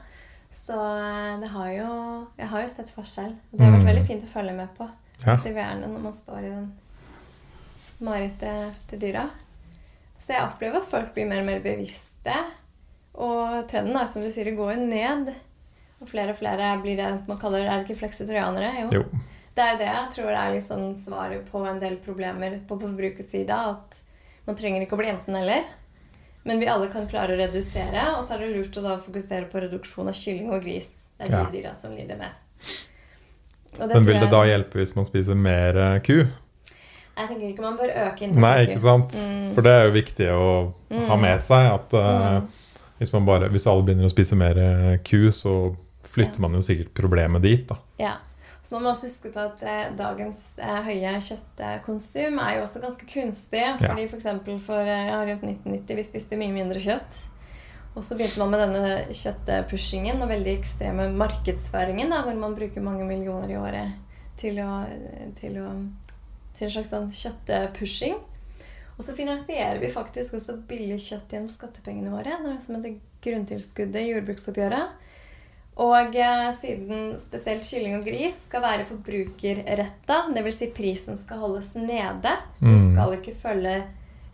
Så 0.50 0.74
eh, 0.74 1.36
det 1.40 1.48
har 1.52 1.68
jo 1.70 1.88
Jeg 2.36 2.48
har 2.50 2.62
jo 2.64 2.68
sett 2.72 2.88
forskjell. 2.90 3.36
Det 3.52 3.60
har 3.62 3.70
vært 3.70 3.84
Mm. 3.84 3.90
veldig 3.92 4.06
fint 4.08 4.24
å 4.26 4.30
følge 4.32 4.52
med 4.56 4.68
på. 4.76 4.88
Ja. 5.24 5.36
Aktiverende 5.36 5.86
når 5.92 6.00
man 6.08 6.12
står 6.16 6.38
i 6.38 6.50
den 6.50 6.72
marerittet 8.00 8.80
til 8.90 8.98
dyra. 9.02 9.26
Så 10.20 10.32
jeg 10.34 10.42
opplever 10.44 10.80
at 10.80 10.88
folk 10.90 11.12
blir 11.14 11.28
mer 11.30 11.42
og 11.44 11.46
mer 11.46 11.60
bevisste. 11.64 12.34
Og 13.14 13.66
trenden 13.70 13.96
er 13.96 14.06
som 14.10 14.22
du 14.22 14.30
sier, 14.30 14.44
det 14.50 14.56
går 14.58 14.74
jo 14.74 14.86
ned. 14.90 15.30
Og 16.00 16.08
flere 16.08 16.32
og 16.32 16.38
flere 16.40 16.70
blir 16.82 16.96
det 16.96 17.08
man 17.28 17.38
kaller 17.38 17.66
Er 17.66 17.80
det 17.82 17.88
ikke 17.90 18.00
fleksitorianere? 18.06 18.86
Jo. 18.94 19.02
Det 19.54 19.64
er 19.64 19.72
jo 19.74 19.78
det 19.82 19.88
jeg 19.90 20.06
tror 20.14 20.30
er 20.32 20.52
litt 20.54 20.64
sånn 20.68 20.94
svaret 20.96 21.44
på 21.50 21.60
en 21.66 21.80
del 21.82 21.96
problemer 22.00 22.60
på 22.68 22.78
forbrukersida. 22.80 23.58
At 23.74 24.00
man 24.46 24.56
trenger 24.56 24.80
ikke 24.86 24.96
å 24.96 25.00
bli 25.02 25.10
enten-eller. 25.12 25.64
Men 26.44 26.58
vi 26.62 26.66
alle 26.72 26.86
kan 26.88 27.06
klare 27.10 27.34
å 27.34 27.40
redusere. 27.40 28.06
Og 28.16 28.24
så 28.24 28.34
er 28.34 28.46
det 28.46 28.52
lurt 28.56 28.78
å 28.80 28.82
da 28.86 28.94
fokusere 28.98 29.50
på 29.52 29.60
reduksjon 29.66 30.08
av 30.08 30.14
kylling 30.16 30.48
og 30.54 30.62
gris. 30.64 31.06
Det 31.18 31.28
er 31.28 31.36
Ja. 31.36 31.44
de 31.44 31.58
dyra 31.58 31.74
som 31.76 31.92
lider 31.92 32.16
mest. 32.16 32.86
Og 33.78 33.88
Men 33.92 34.02
vil 34.04 34.18
det 34.20 34.30
da 34.30 34.40
hjelpe 34.48 34.78
hvis 34.80 34.96
man 34.96 35.04
spiser 35.04 35.34
mer 35.36 35.76
eh, 35.76 35.98
ku? 36.00 36.24
Jeg 37.20 37.28
tenker 37.28 37.50
ikke 37.52 37.60
man 37.66 37.76
bør 37.76 37.90
øke 37.92 38.24
inntaket. 38.24 38.40
Nei, 38.40 38.66
ikke 38.66 38.80
sant? 38.80 39.12
Mm. 39.12 39.52
For 39.54 39.62
det 39.66 39.70
er 39.76 39.84
jo 39.84 39.92
viktig 39.92 40.28
å 40.32 40.72
ha 41.08 41.16
Mm. 41.16 41.20
med 41.20 41.40
seg 41.42 41.66
at 41.74 41.92
uh, 41.94 42.40
Mm. 42.40 42.48
hvis, 42.98 43.12
man 43.12 43.26
bare, 43.26 43.48
hvis 43.50 43.66
alle 43.66 43.82
begynner 43.84 44.06
å 44.08 44.10
spise 44.14 44.36
mer 44.36 44.56
eh, 44.58 44.96
ku, 45.04 45.28
så 45.30 45.76
flytter 46.10 46.40
Ja. 46.40 46.46
man 46.46 46.58
jo 46.58 46.62
sikkert 46.66 46.92
problemet 46.94 47.42
dit. 47.42 47.66
da. 47.68 47.78
Ja. 47.98 48.16
Så 48.62 48.74
må 48.74 48.82
man 48.82 48.92
også 48.92 49.08
huske 49.08 49.30
på 49.32 49.40
at 49.40 49.62
eh, 49.64 49.86
dagens 49.96 50.58
eh, 50.60 50.82
høye 50.84 51.14
kjøttkonsum 51.24 52.38
er 52.42 52.56
jo 52.58 52.64
også 52.66 52.82
ganske 52.82 53.06
kunstig. 53.08 53.62
Fordi 53.80 54.06
for 54.10 54.18
eksempel 54.18 54.58
for 54.60 54.84
eh, 54.84 55.06
ja, 55.08 55.20
rundt 55.24 55.46
1990 55.46 55.96
vi 55.96 56.04
spiste 56.04 56.36
mye 56.40 56.52
mindre 56.52 56.82
kjøtt. 56.84 57.22
Og 57.96 58.04
så 58.06 58.14
begynte 58.14 58.38
man 58.38 58.52
med 58.52 58.60
denne 58.62 59.14
kjøttpushingen 59.16 60.20
og 60.22 60.28
veldig 60.30 60.52
ekstreme 60.60 61.08
markedsføringen, 61.18 62.12
da, 62.12 62.20
hvor 62.22 62.36
man 62.38 62.54
bruker 62.54 62.84
mange 62.84 63.06
millioner 63.08 63.50
i 63.50 63.56
året 63.58 63.96
til, 64.38 64.60
å, 64.62 64.84
til, 65.40 65.56
å, 65.58 65.72
til 66.54 66.68
en 66.68 66.74
slags 66.76 66.92
sånn 66.92 67.10
kjøttpushing. 67.16 68.20
Og 68.94 69.02
så 69.06 69.16
finansierer 69.16 69.80
vi 69.80 69.90
faktisk 69.90 70.36
også 70.36 70.58
billig 70.68 71.00
kjøtt 71.02 71.32
gjennom 71.32 71.50
skattepengene 71.50 72.12
våre. 72.12 72.36
Det 72.44 72.52
er 72.52 72.60
som 72.62 72.76
heter 72.76 72.98
grunntilskuddet 73.24 74.04
i 74.04 74.12
jordbruksoppgjøret. 74.12 75.08
Og 75.76 76.16
eh, 76.16 76.50
siden 76.58 77.14
spesielt 77.18 77.62
kylling 77.64 77.96
og 78.00 78.04
gris 78.04 78.42
skal 78.48 78.60
være 78.62 78.84
forbrukerretta, 78.88 80.16
dvs. 80.34 80.58
Si 80.58 80.66
prisen 80.76 81.16
skal 81.16 81.38
holdes 81.38 81.74
nede, 81.74 82.36
du 82.60 82.66
Mm. 82.74 82.78
skal 82.78 83.12
ikke 83.16 83.34
følge 83.34 83.84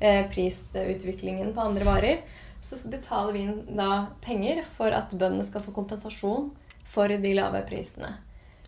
eh, 0.00 0.26
prisutviklingen 0.32 1.54
på 1.54 1.60
andre 1.60 1.84
varer, 1.84 2.18
så 2.60 2.88
betaler 2.90 3.32
vi 3.32 3.44
da 3.76 4.06
penger 4.20 4.64
for 4.76 4.90
at 4.90 5.10
bøndene 5.14 5.44
skal 5.44 5.60
få 5.62 5.72
kompensasjon 5.72 6.50
for 6.84 7.08
de 7.08 7.34
lave 7.34 7.62
prisene. 7.68 8.16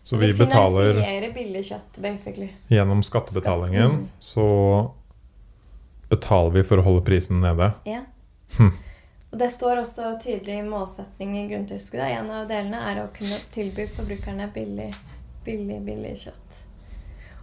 Så 0.03 0.17
vi 0.17 0.31
betaler 0.33 1.33
billig 1.33 1.65
kjøtt, 1.67 1.99
basically. 2.01 2.49
gjennom 2.69 3.03
skattebetalingen, 3.03 4.07
Skatten. 4.07 4.09
så 4.19 4.91
betaler 6.09 6.51
vi 6.55 6.63
for 6.63 6.77
å 6.81 6.85
holde 6.85 7.03
prisen 7.05 7.41
nede. 7.43 7.73
Ja. 7.85 8.01
Hm. 8.57 8.71
Og 9.29 9.37
det 9.37 9.51
står 9.53 9.83
også 9.83 10.15
tydelig 10.23 10.57
i 10.57 10.65
målsetning 10.65 11.35
i 11.37 11.45
grunntilskuddet. 11.51 12.15
En 12.17 12.31
av 12.33 12.47
delene 12.49 12.81
er 12.89 13.03
å 13.03 13.11
kunne 13.13 13.37
tilby 13.53 13.85
forbrukerne 13.93 14.49
billig, 14.55 14.89
billig, 15.45 15.77
billig 15.85 16.15
kjøtt. 16.23 16.63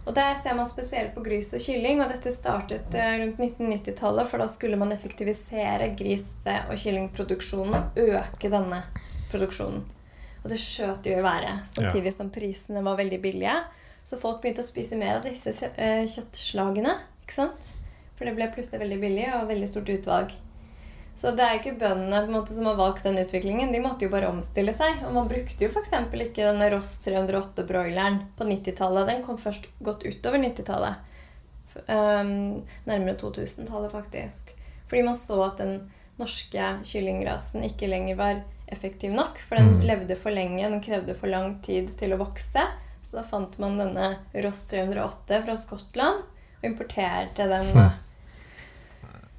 Og 0.07 0.15
der 0.15 0.35
ser 0.39 0.55
man 0.55 0.67
spesielt 0.67 1.11
på 1.15 1.23
gris 1.23 1.49
og 1.55 1.63
kylling, 1.63 1.99
og 1.99 2.11
dette 2.11 2.31
startet 2.31 2.93
eh, 2.95 3.17
rundt 3.19 3.41
1990-tallet, 3.43 4.29
for 4.31 4.39
da 4.39 4.47
skulle 4.51 4.79
man 4.79 4.93
effektivisere 4.95 5.89
grise- 5.99 6.61
og 6.69 6.79
kyllingproduksjonen 6.79 7.75
og 7.75 7.99
øke 8.15 8.51
denne 8.51 8.81
produksjonen. 9.31 9.83
Og 10.43 10.51
det 10.51 10.61
skjøt 10.63 11.07
jo 11.07 11.17
i 11.17 11.23
været, 11.25 11.67
samtidig 11.73 12.13
som 12.15 12.31
prisene 12.31 12.83
var 12.85 12.99
veldig 12.99 13.19
billige. 13.19 13.57
Så 14.07 14.19
folk 14.21 14.39
begynte 14.39 14.63
å 14.63 14.67
spise 14.69 14.95
mer 14.99 15.17
av 15.17 15.27
disse 15.27 15.51
eh, 15.75 16.05
kjøttslagene. 16.07 16.95
ikke 17.25 17.39
sant? 17.41 17.71
For 18.15 18.23
det 18.23 18.37
ble 18.37 18.47
plutselig 18.53 18.79
veldig 18.85 18.99
billig 19.01 19.25
og 19.35 19.49
veldig 19.51 19.71
stort 19.73 19.91
utvalg. 19.91 20.31
Så 21.17 21.31
det 21.33 21.41
er 21.43 21.57
ikke 21.57 21.73
bøndene 21.81 22.19
måte, 22.29 22.53
som 22.53 22.67
har 22.69 22.75
valgt 22.77 23.03
den 23.07 23.17
utviklingen. 23.17 23.71
De 23.73 23.79
måtte 23.81 24.05
jo 24.05 24.11
bare 24.13 24.29
omstille 24.29 24.73
seg. 24.75 24.99
Og 25.07 25.15
man 25.15 25.29
brukte 25.29 25.65
jo 25.65 25.69
f.eks. 25.73 25.89
ikke 26.13 26.45
denne 26.45 26.67
Ross 26.69 26.91
308-broileren 27.05 28.19
på 28.37 28.45
90-tallet. 28.45 29.07
Den 29.09 29.23
kom 29.25 29.39
først 29.41 29.65
godt 29.81 30.05
utover 30.05 30.37
90-tallet. 30.43 31.13
Um, 31.87 32.61
nærmere 32.85 33.17
2000-tallet, 33.17 33.91
faktisk. 33.91 34.53
Fordi 34.89 35.01
man 35.09 35.17
så 35.17 35.39
at 35.47 35.57
den 35.63 35.73
norske 36.21 36.69
kyllingrasen 36.85 37.65
ikke 37.65 37.89
lenger 37.89 38.15
var 38.21 38.43
effektiv 38.67 39.11
nok. 39.17 39.41
For 39.49 39.57
den 39.57 39.73
Mm. 39.79 39.81
levde 39.89 40.15
for 40.21 40.29
lenge, 40.33 40.69
den 40.69 40.81
krevde 40.85 41.15
for 41.17 41.27
lang 41.33 41.59
tid 41.65 41.89
til 41.97 42.13
å 42.13 42.21
vokse. 42.21 42.61
Så 43.03 43.17
da 43.17 43.23
fant 43.23 43.57
man 43.59 43.77
denne 43.81 44.17
Ross 44.43 44.67
308 44.69 45.41
fra 45.45 45.55
Skottland 45.57 46.21
og 46.61 46.63
importerte 46.63 47.47
den. 47.49 47.73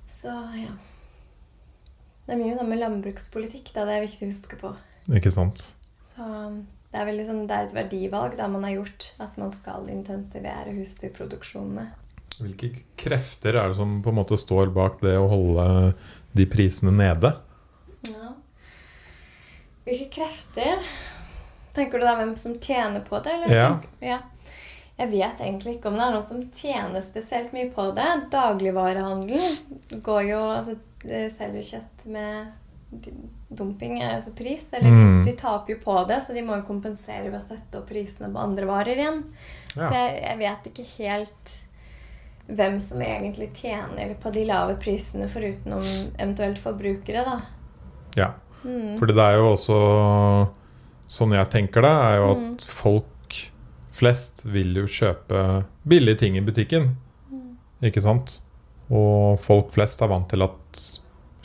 Så 0.08 0.34
ja. 0.58 0.74
Det 2.28 2.34
er 2.34 2.40
mye 2.42 2.56
sånn 2.58 2.68
med 2.68 2.82
landbrukspolitikk. 2.82 3.70
Da. 3.72 3.86
Det 3.88 3.94
er 3.94 4.02
viktig 4.04 4.26
å 4.26 4.28
huske 4.28 4.56
på. 4.60 4.74
Ikke 5.16 5.32
sant? 5.32 5.62
Så 6.04 6.26
det 6.92 7.00
er, 7.00 7.12
sånn, 7.24 7.46
det 7.48 7.56
er 7.56 7.64
et 7.64 7.72
verdivalg 7.72 8.36
da 8.36 8.50
man 8.52 8.66
har 8.68 8.74
gjort 8.74 9.06
at 9.24 9.38
man 9.40 9.54
skal 9.54 9.88
intensivere 9.88 10.74
husdyrproduksjonene. 10.76 11.86
Hvilke 12.36 12.70
krefter 13.00 13.56
er 13.56 13.72
det 13.72 13.78
som 13.80 13.98
på 14.04 14.12
en 14.12 14.18
måte 14.20 14.36
står 14.36 14.74
bak 14.76 15.00
det 15.00 15.16
å 15.16 15.30
holde 15.32 15.68
de 16.36 16.46
prisene 16.52 16.92
nede? 16.92 17.32
Ja. 18.12 18.34
Hvilke 19.88 20.10
krefter 20.20 20.84
Tenker 21.78 22.00
du 22.00 22.04
da 22.08 22.16
hvem 22.18 22.32
som 22.36 22.56
tjener 22.58 23.04
på 23.06 23.20
det? 23.22 23.36
Eller? 23.38 23.54
Ja. 23.54 23.68
Ja. 24.02 24.18
Jeg 24.98 25.12
vet 25.12 25.42
egentlig 25.44 25.76
ikke 25.76 25.92
om 25.92 25.98
det 25.98 26.06
er 26.08 26.14
noen 26.16 26.24
som 26.26 26.40
tjener 26.50 27.04
spesielt 27.06 27.52
mye 27.54 27.68
på 27.70 27.84
det. 27.94 28.06
Dagligvarehandelen 28.32 30.00
går 30.02 30.24
jo 30.26 30.40
altså, 30.56 30.74
selger 31.04 31.62
kjøtt 31.62 32.06
med 32.10 32.46
dumping, 33.52 34.02
altså 34.02 34.32
pris. 34.34 34.66
Eller 34.72 34.90
Mm. 34.90 35.24
de, 35.24 35.32
taper 35.36 35.74
jo 35.74 35.78
på 35.84 36.06
det, 36.08 36.22
så 36.22 36.32
de 36.34 36.42
må 36.42 36.56
jo 36.56 36.62
kompensere 36.66 37.24
ved 37.30 37.34
å 37.40 37.42
sette 37.44 37.78
opp 37.78 37.88
prisene 37.88 38.32
på 38.32 38.38
andre 38.40 38.64
varer 38.66 38.96
igjen. 38.96 39.22
Så 39.74 39.90
jeg, 39.92 40.22
jeg 40.22 40.38
vet 40.38 40.64
ikke 40.72 40.86
helt 40.98 41.56
hvem 42.48 42.78
som 42.80 42.98
egentlig 43.04 43.50
tjener 43.54 44.14
på 44.20 44.32
de 44.32 44.44
lave 44.48 44.76
prisene, 44.80 45.28
forutenom 45.28 45.84
eventuelt 46.18 46.58
forbrukere, 46.58 47.24
da. 47.24 47.40
ja. 48.16 48.30
Mm. 48.64 48.96
Fordi 48.98 49.14
det 49.14 49.22
er 49.22 49.36
jo 49.36 49.52
også 49.54 50.48
Sånn 51.08 51.30
jeg 51.32 51.48
tenker 51.48 51.80
det, 51.80 51.90
er 51.90 52.16
jo 52.18 52.30
at 52.32 52.38
Mm. 52.38 52.56
folk 52.60 53.36
flest 53.92 54.44
vil 54.44 54.74
jo 54.74 54.82
kjøpe 54.84 55.64
billige 55.86 56.18
ting 56.18 56.36
i 56.36 56.40
butikken. 56.44 56.96
Mm. 57.32 57.56
Ikke 57.82 58.02
sant? 58.02 58.40
Og 58.90 59.38
folk 59.44 59.72
flest 59.74 60.00
er 60.02 60.08
vant 60.12 60.28
til 60.30 60.42
at 60.46 60.82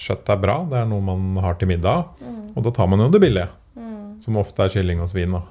kjøtt 0.04 0.30
er 0.34 0.40
bra. 0.42 0.58
Det 0.70 0.78
er 0.80 0.86
noe 0.90 1.04
man 1.04 1.38
har 1.44 1.58
til 1.60 1.68
middag. 1.72 2.06
Mm. 2.24 2.40
Og 2.56 2.64
da 2.64 2.72
tar 2.76 2.88
man 2.92 3.00
jo 3.06 3.10
det 3.14 3.22
billige, 3.24 3.50
Mm. 3.76 4.22
som 4.22 4.38
ofte 4.38 4.64
er 4.64 4.70
kylling 4.70 5.00
og 5.02 5.10
svin. 5.10 5.32
da. 5.34 5.42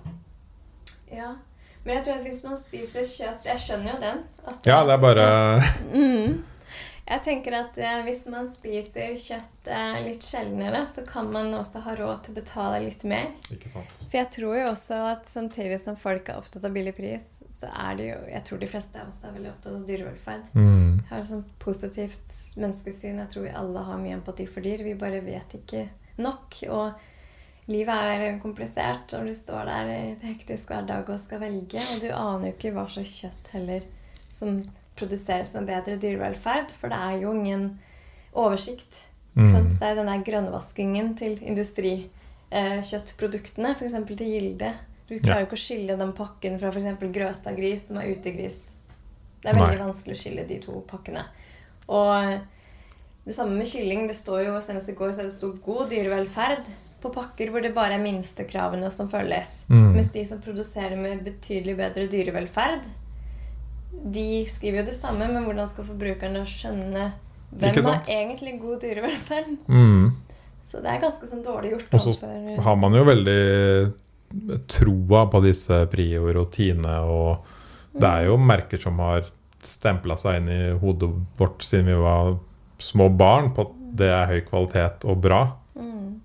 Ja. 1.13 1.33
Men 1.85 1.97
jeg 1.97 2.05
tror 2.05 2.15
at 2.21 2.23
hvis 2.29 2.45
man 2.47 2.57
spiser 2.57 3.03
kjøtt 3.03 3.45
Jeg 3.45 3.59
skjønner 3.59 3.95
jo 3.95 4.01
den. 4.01 4.19
At, 4.47 4.67
Ja, 4.67 4.85
det 4.87 4.93
er 4.95 5.01
bare 5.03 5.27
mm. 5.93 6.45
Jeg 7.13 7.23
tenker 7.25 7.57
at 7.59 7.77
eh, 7.83 8.03
hvis 8.07 8.29
man 8.31 8.47
spiser 8.49 9.17
kjøtt 9.19 9.67
eh, 9.67 9.97
litt 10.07 10.23
sjeldnere, 10.23 10.85
så 10.87 11.03
kan 11.05 11.27
man 11.35 11.51
også 11.59 11.83
ha 11.83 11.97
råd 11.99 12.23
til 12.23 12.33
å 12.33 12.39
betale 12.39 12.79
litt 12.85 13.03
mer. 13.05 13.33
Ikke 13.51 13.69
sant. 13.69 13.91
For 14.07 14.21
jeg 14.21 14.31
tror 14.31 14.55
jo 14.61 14.69
også 14.71 15.01
at 15.11 15.27
samtidig 15.29 15.81
som 15.83 15.97
folk 15.99 16.31
er 16.31 16.39
opptatt 16.39 16.65
av 16.65 16.71
billig 16.73 16.95
pris, 16.97 17.27
så 17.63 17.69
er 17.71 17.93
det 17.99 18.07
jo 18.09 18.19
Jeg 18.33 18.43
tror 18.49 18.59
de 18.61 18.71
fleste 18.71 19.01
av 19.01 19.07
oss 19.13 19.21
er 19.23 19.35
veldig 19.37 19.53
opptatt 19.53 19.79
av 19.79 19.87
dyrevelferd. 19.89 20.45
Mm. 20.57 20.91
Jeg 20.99 21.09
har 21.11 21.21
et 21.21 21.31
sånt 21.31 21.51
positivt 21.63 22.29
menneskesyn. 22.59 23.23
Jeg 23.23 23.31
tror 23.33 23.47
vi 23.47 23.59
alle 23.63 23.81
har 23.89 24.03
mye 24.03 24.19
empati 24.19 24.45
for 24.51 24.61
dyr. 24.67 24.81
Vi 24.87 24.99
bare 24.99 25.21
vet 25.25 25.51
ikke 25.61 25.83
nok. 26.23 26.49
Og 26.75 26.87
livet 27.71 27.99
er 28.17 28.43
komplisert 28.43 29.07
når 29.15 29.23
du 29.31 29.35
står 29.39 29.63
der 29.71 29.85
i 29.93 29.95
et 30.13 30.29
hektisk 30.33 30.65
hverdag 30.73 31.05
og 31.07 31.23
skal 31.23 31.45
velge. 31.45 31.81
Og 31.95 31.99
du 32.03 32.09
aner 32.11 32.45
jo 32.51 32.55
ikke 32.57 32.75
hva 32.77 32.85
slags 32.91 33.15
kjøtt 33.23 33.45
heller 33.55 33.83
som 34.39 34.51
produseres 34.99 35.51
med 35.57 35.69
bedre 35.71 35.95
dyrevelferd. 36.03 36.69
For 36.79 36.87
det 36.93 36.99
er 36.99 37.15
jo 37.23 37.29
ingen 37.37 37.65
oversikt. 38.33 38.93
Mm. 39.35 39.71
Det 39.79 39.87
er 39.87 39.95
denne 39.97 40.25
grønnvaskingen 40.27 41.15
til 41.17 41.39
industrikjøttproduktene, 41.41 43.71
f.eks. 43.79 43.95
til 44.11 44.29
Gilde. 44.29 44.71
Du 45.13 45.19
klarer 45.21 45.43
jo 45.43 45.51
ikke 45.51 45.59
å 45.59 45.61
skille 45.61 45.97
den 46.01 46.15
pakken 46.17 46.57
fra 46.61 46.71
f.eks. 46.73 47.03
Grøstad-gris, 47.13 47.85
som 47.89 47.99
er 48.01 48.15
utegris. 48.15 48.57
Det 49.43 49.51
er 49.51 49.59
veldig 49.59 49.77
Nei. 49.77 49.85
vanskelig 49.85 50.17
å 50.17 50.21
skille 50.23 50.47
de 50.49 50.57
to 50.63 50.79
pakkene. 50.89 51.27
Og 51.93 52.39
det 53.27 53.35
samme 53.37 53.59
med 53.59 53.69
kylling. 53.69 54.07
Det 54.09 54.17
står 54.17 54.47
jo, 54.47 54.57
Senest 54.65 54.89
i 54.89 54.97
går 54.97 55.13
så 55.13 55.27
det 55.27 55.37
sto 55.37 55.53
'god 55.53 55.93
dyrevelferd' 55.93 56.71
på 57.03 57.11
pakker 57.11 57.51
hvor 57.51 57.63
det 57.63 57.75
bare 57.75 57.99
er 57.99 58.03
minstekravene 58.03 58.91
som 58.95 59.11
følges. 59.11 59.65
Mm. 59.69 59.93
Mens 59.97 60.13
de 60.15 60.25
som 60.27 60.41
produserer 60.43 60.97
med 60.97 61.25
betydelig 61.27 61.77
bedre 61.77 62.07
dyrevelferd, 62.11 62.87
de 63.93 64.47
skriver 64.49 64.81
jo 64.81 64.87
det 64.87 64.97
samme, 64.97 65.27
men 65.29 65.45
hvordan 65.45 65.69
skal 65.69 65.85
forbrukerne 65.91 66.47
skjønne 66.49 67.11
hvem 67.53 67.83
har 67.85 68.07
egentlig 68.09 68.55
god 68.63 68.81
dyrevelferd? 68.81 69.51
Mm. 69.69 70.13
Så 70.67 70.81
det 70.81 70.89
er 70.89 71.03
ganske 71.03 71.27
sånn 71.29 71.43
dårlig 71.45 71.75
gjort. 71.75 71.91
Og 71.93 72.01
så 72.01 72.15
har 72.65 72.79
man 72.81 72.95
jo 72.97 73.03
veldig 73.05 73.43
troa 74.71 75.27
på 75.31 75.43
disse 75.45 75.83
Prior 75.93 76.39
og 76.41 76.51
Tine, 76.55 76.99
og 77.05 77.47
det 77.93 78.09
er 78.09 78.29
jo 78.31 78.39
merker 78.41 78.81
som 78.81 79.01
har 79.05 79.29
stempla 79.63 80.17
seg 80.19 80.41
inn 80.41 80.51
i 80.51 80.63
hodet 80.83 81.11
vårt 81.39 81.63
siden 81.67 81.93
vi 81.93 81.99
var 82.03 82.37
små 82.83 83.09
barn, 83.15 83.53
på 83.55 83.67
at 83.69 83.79
det 84.03 84.11
er 84.11 84.31
høy 84.31 84.41
kvalitet 84.49 85.07
og 85.09 85.23
bra. 85.25 85.45
mm. 85.79 86.21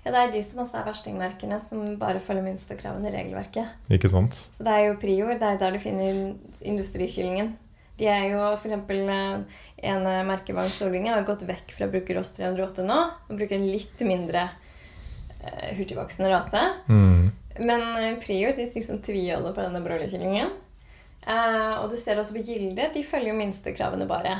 Ja, 0.00 0.14
det 0.14 0.20
er 0.20 0.30
de 0.32 0.40
som 0.40 0.62
også 0.62 0.78
er 0.80 0.86
verstingmerkene, 0.88 1.58
som 1.60 1.82
bare 2.00 2.22
følger 2.24 2.46
minstekravene 2.46 3.10
i 3.10 3.12
regelverket. 3.12 3.74
Ikke 3.92 4.08
sant? 4.08 4.38
Så 4.56 4.64
det 4.64 4.72
er 4.72 4.86
jo 4.86 4.94
Prior, 5.00 5.34
det 5.36 5.44
er 5.44 5.58
der 5.60 5.76
du 5.76 5.82
finner 5.82 6.22
industrikyllingen. 6.64 7.50
De 8.00 8.08
er 8.08 8.30
jo 8.30 8.40
eksempel 8.54 9.02
eh, 9.12 9.58
en 9.90 10.06
merkevogn 10.28 10.70
merkevaren 10.70 11.12
har 11.12 11.26
gått 11.28 11.44
vekk 11.48 11.74
fra 11.76 11.88
å 11.88 11.92
bruke 11.92 12.16
Ross 12.16 12.32
308 12.38 12.86
nå, 12.88 12.96
og 13.28 13.36
bruker 13.36 13.58
en 13.58 13.68
litt 13.68 14.00
mindre 14.08 14.46
eh, 15.44 15.76
hurtigvoksende 15.76 16.32
rase. 16.32 16.64
Mm. 16.88 17.28
Men 17.60 17.84
eh, 17.96 18.18
Prior 18.22 18.52
de 18.56 18.70
liksom 18.74 19.02
tviholder 19.04 19.54
på 19.54 19.64
denne 19.64 19.82
broilerkyllingen. 19.84 20.52
Uh, 21.20 21.82
og 21.82 21.90
du 21.92 21.98
ser 22.00 22.16
også 22.16 22.32
på 22.32 22.44
Gilde, 22.46 22.86
de 22.94 23.04
følger 23.04 23.34
jo 23.34 23.36
minstekravene 23.36 24.06
bare. 24.08 24.38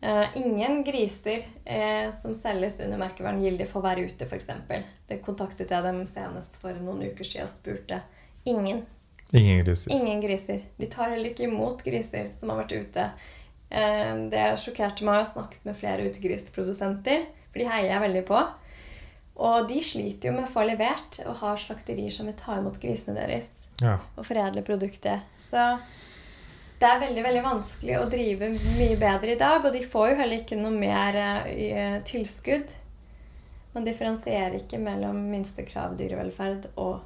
Uh, 0.00 0.30
ingen 0.38 0.84
griser 0.86 1.42
uh, 1.66 2.06
som 2.14 2.36
selges 2.38 2.78
under 2.84 3.00
merkevaren 3.00 3.42
Gilde, 3.42 3.66
får 3.68 3.84
være 3.84 4.06
ute, 4.06 4.28
f.eks. 4.28 4.48
Det 5.10 5.18
kontaktet 5.26 5.74
jeg 5.74 5.84
dem 5.84 6.04
senest 6.08 6.56
for 6.62 6.76
noen 6.78 7.02
uker 7.10 7.26
siden 7.26 7.48
og 7.48 7.52
spurte. 7.52 8.00
Ingen. 8.48 8.84
Ingen 9.34 9.60
griser. 9.66 9.92
Ingen 9.94 10.22
griser. 10.22 10.62
De 10.78 10.88
tar 10.90 11.10
heller 11.12 11.32
ikke 11.32 11.48
imot 11.50 11.82
griser 11.86 12.30
som 12.38 12.54
har 12.54 12.62
vært 12.62 12.78
ute. 12.78 13.10
Det 13.70 14.46
sjokkerte 14.58 15.04
meg. 15.06 15.20
Jeg 15.20 15.26
har 15.26 15.28
snakket 15.28 15.66
med 15.68 15.76
flere 15.78 16.06
utegrisprodusenter, 16.08 17.28
for 17.52 17.62
de 17.62 17.68
heier 17.68 17.92
jeg 17.92 18.02
veldig 18.02 18.22
på. 18.26 18.40
Og 19.40 19.68
de 19.70 19.78
sliter 19.84 20.28
jo 20.28 20.34
med 20.36 20.44
å 20.48 20.52
få 20.52 20.66
levert, 20.68 21.20
og 21.26 21.38
har 21.40 21.56
slakterier 21.62 22.12
som 22.12 22.26
vil 22.28 22.36
ta 22.36 22.58
imot 22.60 22.76
grisene 22.82 23.16
deres 23.16 23.48
Ja. 23.80 23.94
og 24.16 24.26
foredle 24.28 24.60
produktet. 24.62 25.22
Så 25.50 25.78
det 26.80 26.88
er 26.88 27.00
veldig 27.00 27.22
veldig 27.24 27.42
vanskelig 27.44 27.96
å 28.00 28.08
drive 28.10 28.50
mye 28.76 28.96
bedre 29.00 29.32
i 29.32 29.38
dag, 29.40 29.64
og 29.64 29.72
de 29.72 29.80
får 29.86 30.10
jo 30.10 30.16
heller 30.20 30.42
ikke 30.42 30.58
noe 30.60 30.70
mer 30.76 31.16
eh, 31.16 31.48
i, 31.54 31.70
eh, 31.72 32.00
tilskudd. 32.04 32.68
Man 33.74 33.84
differensierer 33.86 34.58
ikke 34.60 34.78
mellom 34.82 35.16
minstekrav 35.30 35.96
dyrevelferd 35.96 36.66
og 36.76 37.00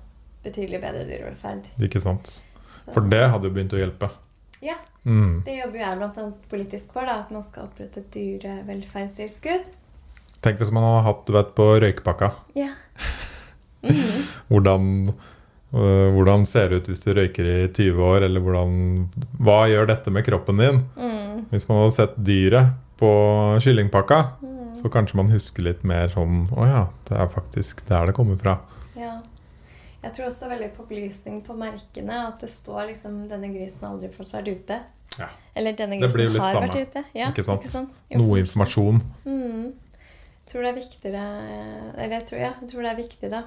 betydelig 0.45 0.81
bedre 0.81 1.05
dyrevelferd. 1.07 1.67
Ikke 1.79 2.01
sant? 2.01 2.43
Så- 2.73 2.93
For 2.93 3.01
det 3.01 3.31
hadde 3.31 3.45
jo 3.45 3.51
begynt 3.55 3.73
å 3.73 3.79
hjelpe. 3.79 4.11
Ja, 4.63 4.75
Mm. 5.05 5.45
det 5.45 5.59
jobber 5.61 5.79
jo 5.79 5.85
jeg 5.85 5.99
annet 6.03 6.49
politisk 6.49 6.93
for, 6.93 7.05
da, 7.05 7.19
at 7.21 7.31
man 7.31 7.43
skal 7.43 7.65
opprette 7.69 7.99
et 7.99 8.11
dyrevelferdstilskudd. 8.11 9.67
Tenk 10.45 10.61
hvis 10.61 10.73
man 10.75 10.85
hadde 10.85 11.05
hatt 11.09 11.23
du 11.27 11.33
vet, 11.33 11.55
på 11.57 11.69
røykepakka. 11.85 12.33
Ja. 12.59 12.73
Mhm. 13.85 14.23
Hvordan, 14.49 14.85
øh, 15.75 16.13
hvordan 16.17 16.47
ser 16.49 16.71
det 16.71 16.77
ut 16.79 16.87
hvis 16.89 17.03
du 17.05 17.11
røyker 17.13 17.45
i 17.45 17.67
20 17.69 17.99
år, 18.01 18.25
eller 18.25 18.41
hvordan, 18.41 19.11
hva 19.45 19.59
gjør 19.69 19.87
dette 19.91 20.11
med 20.15 20.25
kroppen 20.25 20.57
din? 20.63 20.79
Mm. 20.97 21.43
Hvis 21.51 21.67
man 21.69 21.83
hadde 21.83 21.93
sett 21.99 22.15
dyret 22.25 22.71
på 22.97 23.11
kyllingpakka, 23.61 24.23
Mm. 24.41 24.73
så 24.81 24.89
kanskje 24.89 25.15
man 25.21 25.29
husker 25.31 25.63
litt 25.63 25.85
mer 25.85 26.09
sånn 26.09 26.49
Å 26.57 26.65
ja, 26.67 26.87
det 27.11 27.19
er 27.21 27.29
faktisk 27.29 27.85
der 27.87 28.07
det 28.07 28.15
kommer 28.17 28.37
fra. 28.41 28.57
Ja. 28.97 29.21
Jeg 30.03 30.13
tror 30.15 30.27
også 30.27 30.41
det 30.41 30.49
er 30.49 30.55
veldig 30.57 30.71
opplysning 30.81 31.43
på 31.47 31.55
merkene. 31.57 32.27
At 32.29 32.41
det 32.41 32.49
står 32.51 32.89
liksom 32.89 33.29
'Denne 33.29 33.53
grisen 33.53 33.81
har 33.83 33.95
aldri 33.95 34.09
fått 34.09 34.33
vært 34.33 34.49
ute'. 34.49 34.81
Ja. 35.19 35.29
Eller 35.57 35.73
'Denne 35.73 36.01
grisen 36.01 36.39
har 36.41 36.47
samme. 36.47 36.69
vært 36.69 36.89
ute'. 36.89 37.05
Ja, 37.15 37.29
Ikke 37.31 37.45
sant? 37.45 37.63
Informasjon. 37.65 37.89
Noe 38.17 38.39
informasjon. 38.41 39.03
Mm. 39.27 39.73
Tror 40.51 40.63
det 40.65 40.71
er 40.71 40.77
viktigere 40.77 41.25
Eller 41.97 42.19
jeg 42.19 42.27
tror, 42.29 42.39
ja, 42.43 42.53
jeg 42.61 42.69
tror 42.71 42.83
det 42.85 42.91
er 42.91 42.99
viktig, 43.01 43.31
da. 43.33 43.43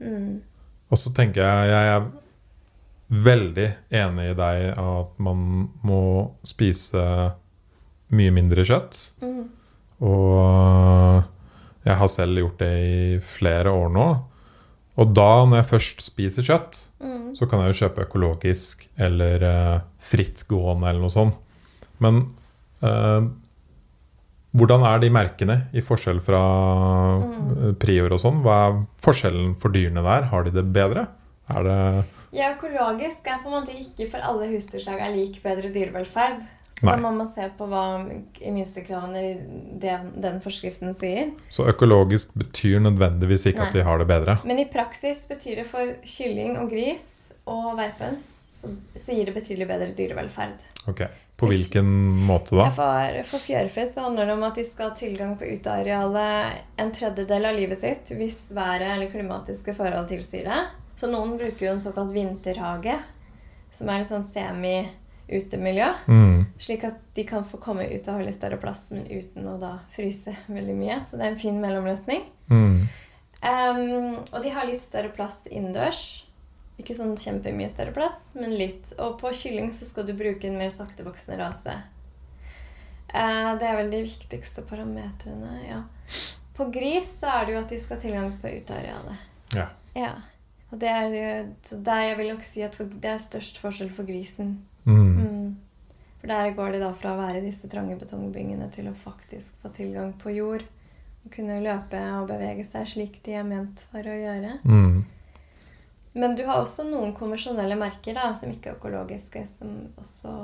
Mm. 0.00 0.42
Og 0.90 1.00
så 1.00 1.12
tenker 1.16 1.44
jeg 1.44 1.72
jeg 1.72 1.90
er 1.94 2.06
veldig 3.24 3.66
enig 3.94 4.30
i 4.30 4.36
deg 4.38 4.78
at 4.80 5.18
man 5.22 5.68
må 5.84 6.00
spise 6.46 7.02
mye 8.14 8.32
mindre 8.34 8.64
kjøtt. 8.66 8.98
Mm. 9.22 9.44
Og 10.08 11.22
jeg 11.84 11.98
har 12.00 12.10
selv 12.10 12.40
gjort 12.40 12.62
det 12.64 12.72
i 12.84 13.18
flere 13.36 13.72
år 13.74 13.92
nå. 13.92 14.06
Og 14.94 15.14
da, 15.14 15.28
når 15.44 15.60
jeg 15.60 15.70
først 15.74 16.04
spiser 16.06 16.46
kjøtt, 16.46 16.80
Mm. 17.04 17.34
så 17.36 17.44
kan 17.50 17.60
jeg 17.60 17.72
jo 17.74 17.78
kjøpe 17.82 18.04
økologisk 18.06 18.86
eller 18.96 19.42
uh, 19.44 19.80
frittgående 20.00 20.88
eller 20.88 21.02
noe 21.02 21.12
sånt. 21.12 21.36
Men 22.00 22.22
eh, 22.80 23.26
hvordan 24.54 24.84
er 24.86 25.00
de 25.02 25.10
merkene 25.10 25.56
i 25.74 25.80
forskjell 25.82 26.20
fra 26.22 26.40
Mm. 27.20 27.68
eh, 27.68 27.72
Prior 27.78 28.12
og 28.12 28.20
sånn? 28.20 28.42
Hva 28.42 28.56
er 28.68 28.86
forskjellen 29.02 29.56
for 29.60 29.70
dyrene 29.74 30.02
der? 30.02 30.28
Har 30.30 30.44
de 30.44 30.50
det 30.50 30.64
bedre? 30.72 31.08
Er 31.54 31.62
det 31.62 32.04
Ja, 32.32 32.54
økologisk 32.54 33.26
er 33.26 33.38
på 33.44 33.46
en 33.52 33.62
måte 33.62 33.74
ikke 33.74 34.08
for 34.10 34.18
alle 34.20 34.48
husdyrslag 34.50 35.00
er 35.00 35.14
lik 35.14 35.40
bedre 35.42 35.70
dyrevelferd. 35.72 36.40
Så 36.80 36.86
Nei. 36.88 36.96
da 36.96 37.02
må 37.02 37.12
man 37.16 37.28
se 37.30 37.44
på 37.56 37.68
hva 37.70 37.82
i 38.42 38.50
minstekravene 38.50 39.20
i 39.22 39.34
den, 39.78 40.08
den 40.20 40.40
forskriften 40.40 40.96
sier. 40.98 41.30
Så 41.48 41.68
økologisk 41.70 42.32
betyr 42.34 42.80
nødvendigvis 42.82 43.46
ikke 43.46 43.60
Nei. 43.60 43.66
at 43.68 43.72
de 43.74 43.82
har 43.86 43.98
det 43.98 44.08
bedre? 44.08 44.38
Men 44.44 44.58
i 44.58 44.64
praksis 44.64 45.24
betyr 45.30 45.56
det 45.62 45.66
for 45.66 45.86
kylling 46.02 46.58
og 46.58 46.70
gris 46.70 47.28
og 47.46 47.76
verpens 47.78 48.26
så, 48.64 48.72
så 48.96 49.14
gir 49.14 49.26
det 49.26 49.34
betydelig 49.36 49.68
bedre 49.68 49.92
dyrevelferd. 49.94 50.58
Ok. 50.88 51.04
På 51.36 51.48
hvilken 51.50 51.86
måte 52.28 52.54
da? 52.54 52.68
For, 52.70 53.16
for 53.26 53.42
fjørfe 53.42 53.86
så 53.90 54.04
handler 54.06 54.28
det 54.28 54.36
om 54.36 54.44
at 54.46 54.58
de 54.58 54.64
skal 54.66 54.92
ha 54.92 54.96
tilgang 54.98 55.32
på 55.38 55.48
utearealet 55.50 56.60
en 56.78 56.92
tredjedel 56.94 57.48
av 57.48 57.56
livet 57.58 57.80
sitt 57.80 58.12
hvis 58.14 58.52
været 58.54 58.92
eller 58.92 59.10
klimatiske 59.10 59.74
forhold 59.74 60.06
tilsier 60.12 60.46
det. 60.46 60.60
Så 60.94 61.10
noen 61.10 61.34
bruker 61.38 61.66
jo 61.66 61.72
en 61.72 61.82
såkalt 61.82 62.14
vinterhage, 62.14 63.00
som 63.74 63.90
er 63.90 64.00
litt 64.00 64.10
sånn 64.12 64.26
semi-utemiljø. 64.28 65.88
Mm. 66.06 66.44
Slik 66.62 66.86
at 66.86 67.00
de 67.18 67.24
kan 67.26 67.42
få 67.48 67.58
komme 67.62 67.88
ut 67.90 68.10
og 68.12 68.22
litt 68.22 68.38
større 68.38 68.60
plass, 68.62 68.86
men 68.94 69.08
uten 69.10 69.48
å 69.50 69.56
da 69.58 69.72
fryse 69.96 70.36
veldig 70.46 70.76
mye. 70.78 71.00
Så 71.08 71.18
det 71.18 71.26
er 71.26 71.34
en 71.34 71.40
fin 71.40 71.58
mellomløsning. 71.58 72.22
Mm. 72.46 72.84
Um, 73.44 74.14
og 74.30 74.38
de 74.44 74.54
har 74.54 74.70
litt 74.70 74.86
større 74.86 75.10
plass 75.12 75.42
innendørs. 75.50 76.04
Ikke 76.80 76.96
sånn 76.96 77.14
kjempemye 77.18 77.70
større 77.70 77.94
plass, 77.94 78.32
men 78.38 78.56
litt. 78.58 78.92
Og 78.98 79.18
på 79.20 79.30
kylling 79.36 79.70
så 79.74 79.86
skal 79.86 80.08
du 80.08 80.14
bruke 80.18 80.48
en 80.48 80.58
mer 80.58 80.72
saktevoksende 80.74 81.38
rase. 81.38 81.76
Eh, 83.14 83.50
det 83.60 83.68
er 83.68 83.78
vel 83.78 83.92
de 83.92 84.02
viktigste 84.08 84.64
parametrene, 84.66 85.54
ja. 85.68 85.82
På 86.54 86.66
gris 86.74 87.12
så 87.20 87.30
er 87.30 87.46
det 87.46 87.54
jo 87.54 87.62
at 87.62 87.70
de 87.70 87.78
skal 87.82 87.96
ha 87.96 88.02
tilgang 88.02 88.30
på 88.42 88.50
utearealet. 88.58 89.30
Ja. 89.54 89.68
Ja. 89.94 90.12
Og 90.72 90.80
det 90.82 90.90
er 90.90 91.04
jo 91.14 91.54
Så 91.62 91.78
der 91.86 92.00
jeg 92.08 92.18
vil 92.18 92.32
nok 92.32 92.42
si 92.42 92.62
at 92.66 92.78
det 92.78 93.10
er 93.10 93.22
størst 93.22 93.60
forskjell 93.62 93.90
for 93.94 94.06
grisen. 94.06 94.56
Mm. 94.84 95.16
Mm. 95.18 95.56
For 96.20 96.32
der 96.32 96.54
går 96.56 96.72
de 96.72 96.80
da 96.82 96.92
fra 96.96 97.14
å 97.14 97.20
være 97.20 97.38
i 97.38 97.46
disse 97.46 97.68
trange 97.70 97.98
betongbyggene 98.00 98.70
til 98.74 98.88
å 98.90 98.96
faktisk 98.96 99.54
få 99.62 99.70
tilgang 99.76 100.14
på 100.18 100.34
jord. 100.34 100.64
Og 101.24 101.32
kunne 101.32 101.62
løpe 101.62 102.00
og 102.18 102.28
bevege 102.28 102.66
seg 102.68 102.88
slik 102.90 103.20
de 103.24 103.36
er 103.38 103.46
ment 103.46 103.84
for 103.90 104.02
å 104.02 104.16
gjøre. 104.18 104.58
Mm. 104.64 105.04
Men 106.14 106.36
du 106.38 106.44
har 106.46 106.62
også 106.62 106.86
noen 106.86 107.12
konvensjonelle 107.16 107.76
merker 107.78 108.14
da, 108.14 108.28
som 108.38 108.52
ikke 108.52 108.70
er 108.70 108.78
økologiske, 108.78 109.42
som 109.58 109.74
også 109.98 110.34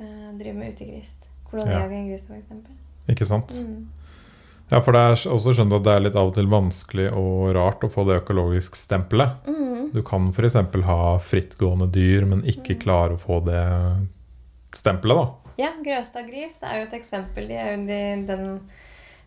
eh, 0.00 0.30
driver 0.38 0.58
med 0.58 0.74
utegris. 0.74 1.14
Koloniagengris, 1.48 2.26
for 2.26 2.36
eksempel. 2.36 2.74
Ikke 3.08 3.28
sant? 3.28 3.54
Mm. 3.54 3.86
Ja, 4.68 4.82
for 4.84 4.92
det 4.92 5.00
er 5.00 5.22
også 5.32 5.54
skjønt 5.56 5.72
at 5.78 5.86
det 5.86 5.94
er 5.94 6.02
litt 6.04 6.18
av 6.18 6.28
og 6.28 6.34
til 6.36 6.50
vanskelig 6.52 7.08
og 7.16 7.54
rart 7.56 7.86
å 7.86 7.92
få 7.92 8.04
det 8.08 8.18
økologisk 8.20 8.76
stempelet. 8.76 9.48
Mm. 9.48 9.88
Du 9.94 10.02
kan 10.04 10.28
f.eks. 10.34 10.58
ha 10.84 11.00
frittgående 11.24 11.88
dyr, 11.94 12.26
men 12.28 12.44
ikke 12.44 12.76
klare 12.82 13.16
å 13.16 13.22
få 13.22 13.40
det 13.46 13.64
stempelet, 14.76 15.22
da. 15.22 15.54
Ja, 15.58 15.72
Grøstadgris 15.82 16.60
er 16.62 16.82
jo 16.82 16.86
et 16.86 16.98
eksempel. 17.00 17.48
De, 17.50 17.56
er 17.56 17.72
jo 17.72 17.86
de, 17.88 18.02
den, 18.28 18.44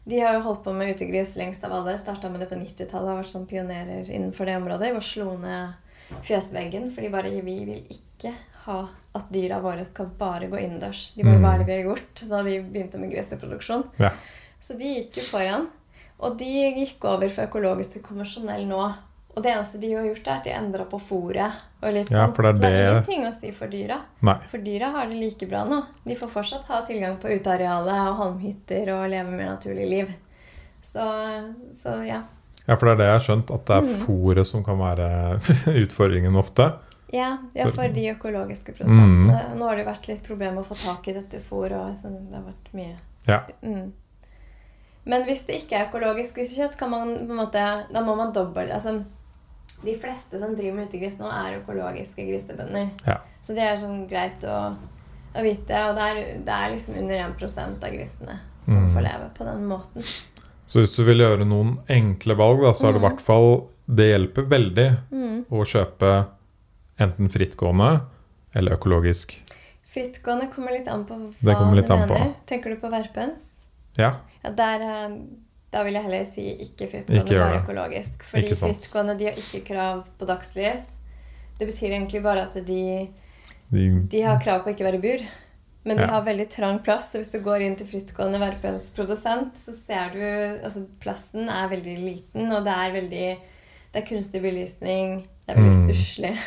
de 0.03 0.19
har 0.19 0.33
jo 0.33 0.45
holdt 0.47 0.63
på 0.65 0.73
med 0.73 0.95
utegris 0.95 1.35
lengst 1.37 1.63
av 1.63 1.73
alle. 1.77 1.97
Starta 1.97 2.29
med 2.29 2.41
det 2.41 2.49
på 2.49 2.57
90-tallet 2.57 3.05
og 3.05 3.11
har 3.13 3.19
vært 3.21 3.33
sånn 3.35 3.49
pionerer 3.49 4.09
innenfor 4.09 4.49
det 4.49 4.55
området. 4.57 4.95
Vi 4.95 5.03
slo 5.05 5.35
ned 5.37 6.17
fjøsveggen 6.25 6.89
fordi 6.95 7.11
bare 7.13 7.29
vi 7.31 7.41
vil 7.45 7.75
ikke 7.93 8.33
ha 8.65 8.79
at 9.17 9.29
dyra 9.33 9.59
våre 9.61 9.83
skal 9.85 10.09
bare 10.17 10.47
gå 10.51 10.57
innendørs. 10.59 11.11
De 11.15 11.23
bare, 11.23 11.37
Mm. 11.37 11.43
Hva 11.43 11.53
er 11.53 11.59
det 11.59 11.67
vi 11.67 11.75
har 11.75 11.87
gjort 11.89 12.23
da 12.29 12.41
de 12.43 12.57
begynte 12.63 12.99
med 12.99 13.11
griseproduksjon? 13.11 13.83
Ja. 13.99 14.11
Så 14.59 14.77
de 14.79 14.85
gikk 14.95 15.17
jo 15.17 15.23
foran. 15.29 15.69
Og 16.21 16.37
de 16.37 16.45
gikk 16.45 17.03
over 17.09 17.29
fra 17.29 17.47
økologisk 17.47 17.93
til 17.93 18.03
konvensjonell 18.05 18.67
nå. 18.69 18.81
Og 19.35 19.43
det 19.43 19.51
eneste 19.53 19.79
de 19.79 19.93
har 19.93 20.03
gjort, 20.03 20.25
er 20.27 20.31
at 20.39 20.43
de 20.43 20.49
endra 20.51 20.85
på 20.85 20.99
fôret. 20.99 21.51
Og 21.81 21.93
litt 21.93 22.09
Ja, 22.11 22.25
sånn. 22.27 22.33
for 22.35 22.43
det 22.43 22.49
er 22.49 22.55
Så 22.55 22.61
det 22.61 22.71
er 22.71 22.83
det- 22.83 22.91
ingenting 23.07 23.25
å 23.25 23.33
si 23.33 23.51
for 23.51 23.67
dyra. 23.67 24.01
Nei. 24.21 24.37
For 24.47 24.57
dyra 24.57 24.91
har 24.91 25.05
det 25.07 25.15
like 25.15 25.47
bra 25.47 25.63
nå. 25.65 25.85
De 26.05 26.15
får 26.15 26.29
fortsatt 26.29 26.65
ha 26.65 26.81
tilgang 26.81 27.17
på 27.17 27.29
utearealet 27.39 28.07
og 28.09 28.17
halmhytter 28.17 28.89
og 28.93 29.09
leve 29.09 29.31
mer 29.31 29.55
naturlig 29.55 29.89
liv. 29.89 30.13
Så, 30.81 30.99
så 31.73 32.05
ja. 32.05 32.23
Ja, 32.67 32.75
for 32.75 32.85
det 32.87 32.93
er 32.93 32.97
det 32.97 33.07
jeg 33.07 33.19
har 33.19 33.25
skjønt, 33.27 33.51
at 33.53 33.65
det 33.65 33.75
er 33.77 33.81
Mm. 33.81 34.05
fôret 34.05 34.45
som 34.45 34.63
kan 34.63 34.77
være 34.77 35.39
utfordringen 35.85 36.35
ofte. 36.35 36.73
Ja, 37.13 37.37
ja, 37.55 37.65
for 37.67 37.87
de 37.89 38.13
økologiske 38.15 38.73
produsentene. 38.75 39.55
Nå 39.57 39.63
har 39.67 39.75
det 39.75 39.85
vært 39.85 40.07
litt 40.07 40.23
problemer 40.23 40.55
med 40.55 40.63
å 40.65 40.67
få 40.67 40.75
tak 40.77 41.07
i 41.07 41.13
dette 41.13 41.39
fôret. 41.39 41.71
og 41.73 41.95
sånn, 42.01 42.29
Det 42.29 42.35
har 42.35 42.43
vært 42.43 42.73
mye. 42.73 42.95
Ja. 43.27 43.41
Mm. 43.63 43.91
Men 45.05 45.23
hvis 45.25 45.45
det 45.45 45.63
ikke 45.63 45.71
er 45.79 45.89
økologisk 45.89 46.35
grisekjøtt, 46.35 46.77
kan 46.77 46.89
man 46.89 47.15
på 47.27 47.31
en 47.31 47.37
måte, 47.37 47.91
da 47.91 48.01
må 48.01 48.15
man 48.15 48.31
dobbelt 48.33 48.71
altså, 48.71 49.03
De 49.83 49.95
fleste 49.97 50.39
som 50.39 50.55
driver 50.55 50.75
med 50.77 50.87
utegris 50.89 51.17
nå, 51.19 51.25
er 51.31 51.59
økologiske 51.61 52.25
grisebønder. 52.27 52.89
Ja. 53.07 53.17
Så 53.41 53.55
det 53.57 53.63
er 53.65 53.77
sånn 53.81 54.07
greit 54.09 54.43
å, 54.45 54.75
å 55.35 55.41
vite. 55.43 55.79
Og 55.89 55.95
det 55.97 56.03
er, 56.09 56.19
det 56.45 56.53
er 56.53 56.69
liksom 56.75 56.97
under 57.01 57.23
1% 57.29 57.83
av 57.83 57.91
grisene 57.95 58.39
som 58.63 58.75
Mm. 58.77 58.93
får 58.93 59.01
leve 59.01 59.29
på 59.37 59.43
den 59.47 59.65
måten. 59.65 60.03
Så 60.67 60.79
hvis 60.79 60.95
du 60.95 61.03
vil 61.03 61.17
gjøre 61.19 61.45
noen 61.47 61.79
enkle 61.89 62.35
valg, 62.37 62.61
da, 62.61 62.71
så 62.73 62.87
er 62.87 62.93
det 62.93 63.01
i 63.01 63.03
Mm. 63.03 63.09
hvert 63.09 63.21
fall 63.21 63.67
Det 63.91 64.05
hjelper 64.13 64.45
veldig 64.47 64.97
Mm. 65.11 65.45
å 65.51 65.65
kjøpe 65.65 66.27
enten 66.99 67.27
frittgående 67.29 68.01
eller 68.55 68.77
økologisk. 68.77 69.33
Frittgående 69.91 70.47
kommer 70.53 70.71
litt 70.71 70.87
an 70.87 71.03
på 71.05 71.17
hva 71.17 71.27
du 72.07 72.07
på. 72.07 72.19
mener. 72.19 72.35
Tenker 72.47 72.69
du 72.69 72.75
på 72.77 72.89
verpens? 72.89 73.63
Ja. 73.97 74.13
Ja, 74.43 74.51
der, 74.51 75.17
da 75.71 75.83
vil 75.83 75.93
jeg 75.93 76.03
heller 76.03 76.25
si 76.27 76.45
ikke 76.65 76.87
frittgående, 76.91 77.37
bare 77.39 77.61
økologisk. 77.63 78.23
Fordi 78.27 78.55
frittgående 78.59 79.17
de 79.19 79.25
har 79.29 79.37
ikke 79.39 79.61
krav 79.73 80.03
på 80.19 80.27
dagslys. 80.27 80.89
Det 81.59 81.67
betyr 81.69 81.91
egentlig 81.93 82.23
bare 82.23 82.41
at 82.47 82.53
de, 82.67 83.07
De, 83.71 83.85
de 84.11 84.21
har 84.25 84.39
krav 84.43 84.63
på 84.63 84.69
å 84.71 84.73
ikke 84.75 84.83
være 84.89 84.99
i 84.99 85.05
bur. 85.05 85.25
Men 85.83 85.97
de 85.97 86.03
Ja. 86.03 86.09
har 86.11 86.21
veldig 86.25 86.49
trang 86.49 86.79
plass, 86.83 87.11
så 87.11 87.17
hvis 87.17 87.31
du 87.31 87.39
går 87.41 87.61
inn 87.65 87.75
til 87.75 87.87
frittgående 87.87 88.37
verpensprodusent, 88.39 89.55
så 89.57 89.73
ser 89.73 90.11
du 90.13 90.21
altså 90.63 90.85
Plassen 90.99 91.49
er 91.49 91.69
veldig 91.71 91.97
liten, 91.97 92.51
og 92.51 92.63
det 92.65 92.73
er 92.73 92.91
veldig 92.91 93.37
Det 93.93 94.03
er 94.03 94.07
kunstig 94.07 94.41
belysning, 94.41 95.27
det 95.47 95.55
er 95.55 95.57
veldig 95.59 95.79
Mm. 95.79 95.87
stusslig. 95.87 96.37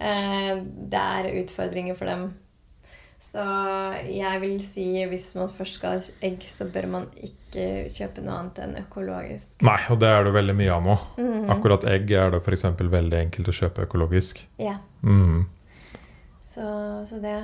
Eh, 0.00 0.56
det 0.90 0.98
er 0.98 1.42
utfordringer 1.42 1.94
for 1.94 2.06
dem. 2.06 2.34
Så 3.22 3.42
jeg 4.10 4.40
vil 4.42 4.56
si 4.60 4.84
hvis 5.06 5.28
man 5.38 5.48
først 5.54 5.76
skal 5.78 5.94
ha 6.00 6.00
egg, 6.26 6.42
så 6.50 6.66
bør 6.74 6.88
man 6.90 7.04
ikke 7.22 7.66
kjøpe 7.94 8.24
noe 8.24 8.34
annet 8.40 8.58
enn 8.64 8.74
økologisk. 8.80 9.46
nei, 9.62 9.78
og 9.94 10.00
det 10.02 10.08
er 10.10 10.24
det 10.26 10.32
veldig 10.34 10.56
mye 10.58 10.72
av 10.74 10.82
nå. 10.88 10.96
Mhm. 11.22 11.50
Akkurat 11.54 11.84
egg 11.92 12.10
er 12.10 12.30
det 12.34 12.40
f.eks. 12.42 12.64
veldig 12.80 13.18
enkelt 13.20 13.48
å 13.52 13.54
kjøpe 13.60 13.86
økologisk. 13.86 14.42
Ja, 14.58 14.78
Mm. 15.02 15.46
så, 16.46 16.62
så 17.06 17.20
det 17.22 17.36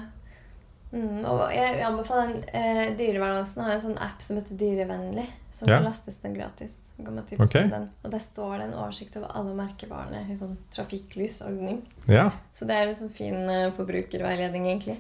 mm, 0.93 1.25
Og 1.27 1.51
jeg 1.55 1.83
anbefaler 1.87 2.43
eh, 2.55 2.95
Dyrevernalsen 2.99 3.63
har 3.65 3.73
en 3.77 3.81
sånn 3.83 3.99
app 4.03 4.23
som 4.23 4.37
heter 4.39 4.57
Dyrevennlig. 4.59 5.27
Som 5.59 5.69
Ja. 5.69 5.81
lastes 5.83 6.19
den 6.23 6.35
gratis. 6.35 6.77
Så 6.97 7.05
kan 7.05 7.15
man 7.17 7.25
tipse 7.27 7.43
Ok. 7.43 7.57
om 7.65 7.71
den. 7.71 7.89
Og 8.05 8.11
der 8.13 8.19
står 8.23 8.59
det 8.59 8.67
en 8.69 8.75
oversikt 8.79 9.17
over 9.19 9.31
alle 9.35 9.55
merkevarene 9.59 10.21
i 10.31 10.37
sånn 10.39 10.57
trafikklysordning. 10.75 11.83
Ja. 12.07 12.31
Så 12.55 12.65
det 12.67 12.77
er 12.77 12.87
liksom 12.87 13.11
fin 13.11 13.35
eh, 13.51 13.71
forbrukerveiledning, 13.75 14.67
egentlig. 14.71 14.99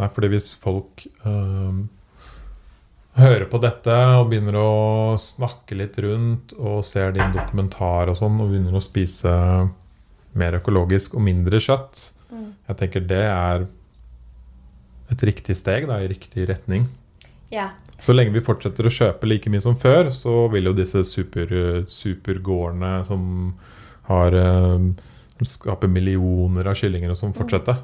Nei, 0.00 0.08
fordi 0.10 0.30
hvis 0.32 0.48
folk 0.58 1.04
um, 1.22 1.84
hører 3.18 3.46
på 3.50 3.60
dette 3.62 3.94
og 4.18 4.28
begynner 4.32 4.56
å 4.58 5.14
snakke 5.20 5.76
litt 5.78 5.98
rundt 6.02 6.56
og 6.58 6.80
ser 6.86 7.14
din 7.14 7.30
dokumentar 7.36 8.10
og 8.10 8.18
sånn, 8.18 8.40
og 8.42 8.50
begynner 8.50 8.74
å 8.74 8.82
spise 8.82 9.30
mer 10.34 10.58
økologisk 10.58 11.14
og 11.14 11.26
mindre 11.28 11.62
kjøtt, 11.62 12.10
Mm. 12.34 12.48
jeg 12.66 12.76
tenker 12.80 13.00
det 13.06 13.22
er 13.30 13.66
et 15.12 15.20
riktig 15.28 15.54
steg 15.54 15.84
da, 15.86 16.00
i 16.02 16.08
riktig 16.10 16.48
retning. 16.48 16.88
Ja. 17.52 17.68
Så 18.00 18.14
lenge 18.16 18.34
vi 18.34 18.42
fortsetter 18.42 18.88
å 18.88 18.90
kjøpe 18.90 19.28
like 19.28 19.52
mye 19.52 19.62
som 19.62 19.76
før, 19.78 20.10
så 20.10 20.48
vil 20.50 20.66
jo 20.66 20.72
disse 20.74 21.04
super, 21.06 21.46
supergårdene 21.86 23.04
som 23.06 23.54
har 24.08 24.34
um, 24.34 24.88
skaper 25.44 25.86
millioner 25.92 26.66
av 26.66 26.74
kyllinger 26.80 27.12
og 27.14 27.20
sånn, 27.20 27.36
fortsette. 27.36 27.76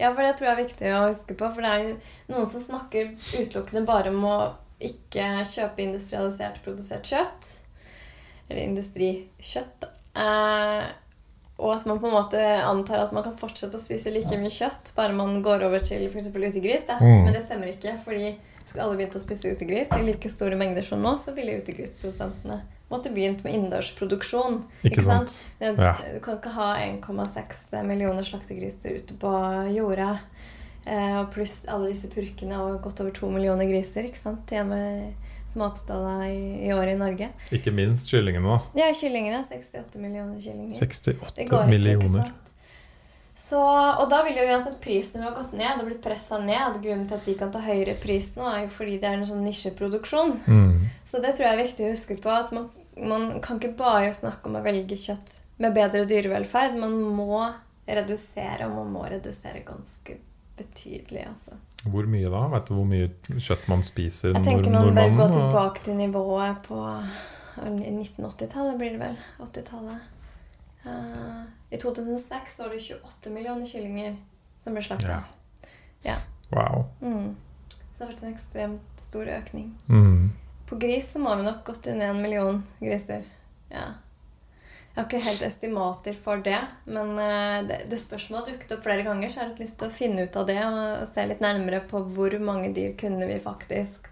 Ja, 0.00 0.10
for 0.10 0.24
det 0.24 0.34
tror 0.38 0.48
jeg 0.48 0.54
er 0.54 0.62
viktig 0.64 0.92
å 0.96 1.04
huske 1.06 1.36
på. 1.38 1.50
For 1.54 1.64
det 1.64 1.72
er 1.72 2.32
noen 2.32 2.48
som 2.50 2.62
snakker 2.64 3.12
utelukkende 3.36 3.84
bare 3.88 4.12
om 4.14 4.24
å 4.28 4.38
ikke 4.82 5.44
kjøpe 5.52 5.84
industrialisert 5.84 6.62
produsert 6.64 7.06
kjøtt. 7.12 7.52
Eller 8.48 8.64
industrikjøtt. 8.64 9.86
Eh, 10.18 10.86
og 11.62 11.74
at 11.76 11.84
man 11.86 12.00
på 12.02 12.08
en 12.08 12.16
måte 12.16 12.40
antar 12.66 13.04
at 13.04 13.12
man 13.14 13.24
kan 13.26 13.36
fortsette 13.38 13.78
å 13.78 13.80
spise 13.80 14.10
like 14.10 14.34
mye 14.40 14.50
kjøtt 14.50 14.90
bare 14.96 15.14
man 15.14 15.38
går 15.44 15.62
over 15.68 15.84
til 15.84 16.08
f.eks. 16.08 16.32
utegris. 16.32 16.88
Da. 16.88 16.98
Mm. 16.98 17.28
Men 17.28 17.36
det 17.36 17.44
stemmer 17.44 17.70
ikke. 17.70 17.98
fordi 18.04 18.34
skulle 18.64 18.84
alle 18.84 18.98
begynt 18.98 19.16
å 19.18 19.22
spise 19.22 19.50
utegris 19.54 19.90
i 19.96 20.04
like 20.06 20.30
store 20.30 20.58
mengder 20.58 20.84
som 20.86 21.02
nå, 21.02 21.16
så 21.18 21.34
ville 21.34 21.58
utegrisprodusentene 21.58 22.60
måtte 22.92 23.12
begynt 23.14 23.42
med 23.46 23.56
innendørsproduksjon. 23.56 24.60
Ikke 24.86 25.04
sant? 25.04 25.34
sant? 25.58 25.80
Ja. 25.80 25.96
Du 26.14 26.20
kan 26.24 26.38
ikke 26.38 26.54
ha 26.54 26.74
1,6 26.84 27.82
millioner 27.88 28.26
slaktegriser 28.26 29.00
ute 29.00 29.18
på 29.20 29.32
jorda. 29.74 30.14
Eh, 30.84 31.18
og 31.20 31.28
pluss 31.34 31.62
alle 31.70 31.92
disse 31.92 32.10
purkene 32.10 32.58
og 32.58 32.80
godt 32.84 33.02
over 33.04 33.14
to 33.14 33.28
millioner 33.30 33.68
griser 33.70 34.08
ikke 34.08 34.18
sant? 34.18 34.50
igjen 34.50 34.72
som 35.52 35.62
oppstod 35.66 36.06
i, 36.26 36.66
i 36.66 36.72
året 36.72 36.96
i 36.96 36.98
Norge. 36.98 37.28
Ikke 37.52 37.72
minst 37.74 38.10
kyllingene, 38.10 38.54
da. 38.54 38.84
Ja, 38.84 38.92
kyllingene. 38.96 39.42
68 39.44 40.00
millioner 40.00 40.40
kyllinger. 40.40 40.78
68 40.78 41.34
Det 41.36 41.48
går 41.50 41.66
ikke, 41.66 41.66
ikke 41.66 41.68
millioner. 41.74 42.30
sant? 42.30 42.38
Så, 43.34 43.58
og 43.58 44.10
da 44.12 44.20
vil 44.26 44.36
jo 44.36 44.44
uansett 44.44 44.76
prisen 44.84 45.22
ha 45.24 45.32
gått 45.32 45.54
ned 45.56 45.80
og 45.80 45.88
blitt 45.88 46.02
pressa 46.04 46.38
ned. 46.40 46.78
Grunnen 46.84 47.06
til 47.08 47.16
at 47.18 47.28
de 47.28 47.34
kan 47.40 47.52
ta 47.52 47.62
høyere 47.64 47.96
pris 48.00 48.30
nå, 48.36 48.44
er 48.48 48.66
jo 48.66 48.72
fordi 48.74 48.98
det 49.00 49.08
er 49.08 49.18
en 49.18 49.28
sånn 49.28 49.44
nisjeproduksjon. 49.46 50.36
Mm. 50.46 50.90
Så 51.08 51.20
det 51.24 51.34
tror 51.36 51.48
jeg 51.48 51.56
er 51.56 51.62
viktig 51.62 51.86
å 51.86 51.92
huske 51.94 52.18
på. 52.20 52.32
At 52.32 52.52
man, 52.54 52.68
man 52.96 53.40
kan 53.40 53.60
ikke 53.60 53.76
bare 53.78 54.12
snakke 54.14 54.48
om 54.48 54.58
å 54.58 54.64
velge 54.64 54.98
kjøtt 55.00 55.38
med 55.62 55.74
bedre 55.76 56.04
dyrevelferd. 56.08 56.78
Man 56.80 56.98
må 57.16 57.44
redusere, 57.86 58.68
og 58.68 58.76
man 58.76 58.92
må 58.94 59.04
redusere 59.10 59.62
ganske 59.66 60.18
betydelig. 60.58 61.26
Altså. 61.30 61.58
Hvor 61.90 62.06
mye 62.10 62.30
da? 62.30 62.46
Vet 62.52 62.68
du 62.68 62.74
hvor 62.76 62.88
mye 62.88 63.10
kjøtt 63.42 63.68
man 63.72 63.84
spiser? 63.86 64.36
Jeg 64.36 64.46
tenker 64.46 64.74
man 64.74 64.92
bør 64.96 65.14
gå 65.18 65.28
tilbake 65.34 65.86
til 65.86 65.98
nivået 65.98 66.60
på 66.66 66.80
1980-tallet, 67.58 68.76
blir 68.80 68.96
det 68.96 69.00
vel. 69.02 69.16
80-tallet. 69.42 70.10
Uh, 70.82 71.42
I 71.70 71.78
2006 71.78 72.58
var 72.58 72.72
det 72.74 72.82
28 72.82 73.30
millioner 73.30 73.66
kyllinger 73.66 74.16
som 74.64 74.74
ble 74.74 74.82
slakta. 74.84 75.22
Ja. 76.02 76.18
Wow. 76.50 76.88
Mm. 77.00 77.34
Så 77.70 77.98
det 77.98 78.04
har 78.04 78.12
vært 78.12 78.24
en 78.24 78.32
ekstremt 78.32 79.04
stor 79.06 79.30
økning. 79.30 79.72
Mm. 79.86 80.32
På 80.72 80.78
gris 80.80 81.12
så 81.12 81.18
må 81.18 81.34
vi 81.36 81.42
nok 81.44 81.64
godt 81.64 81.86
under 81.86 82.06
en 82.06 82.22
million 82.22 82.62
griser. 82.80 83.26
Ja. 83.68 83.90
Jeg 84.86 84.94
har 84.94 85.04
ikke 85.04 85.18
helt 85.26 85.42
estimater 85.44 86.16
for 86.16 86.40
det, 86.40 86.60
men 86.88 87.10
eh, 87.20 87.58
det, 87.68 87.76
det 87.90 87.98
spørsmålet 88.00 88.48
har 88.48 88.54
dukket 88.54 88.72
opp 88.78 88.86
flere 88.86 89.04
ganger, 89.04 89.28
så 89.28 89.36
jeg 89.36 89.42
har 89.42 89.50
hatt 89.50 89.60
lyst 89.60 89.76
til 89.82 89.90
å 89.90 89.94
finne 89.98 90.24
ut 90.24 90.38
av 90.40 90.46
det 90.48 90.56
og 90.64 91.12
se 91.12 91.26
litt 91.28 91.44
nærmere 91.44 91.82
på 91.90 92.00
hvor 92.16 92.38
mange 92.40 92.72
dyr 92.72 92.96
kunne 92.96 93.28
vi 93.28 93.36
faktisk 93.44 94.08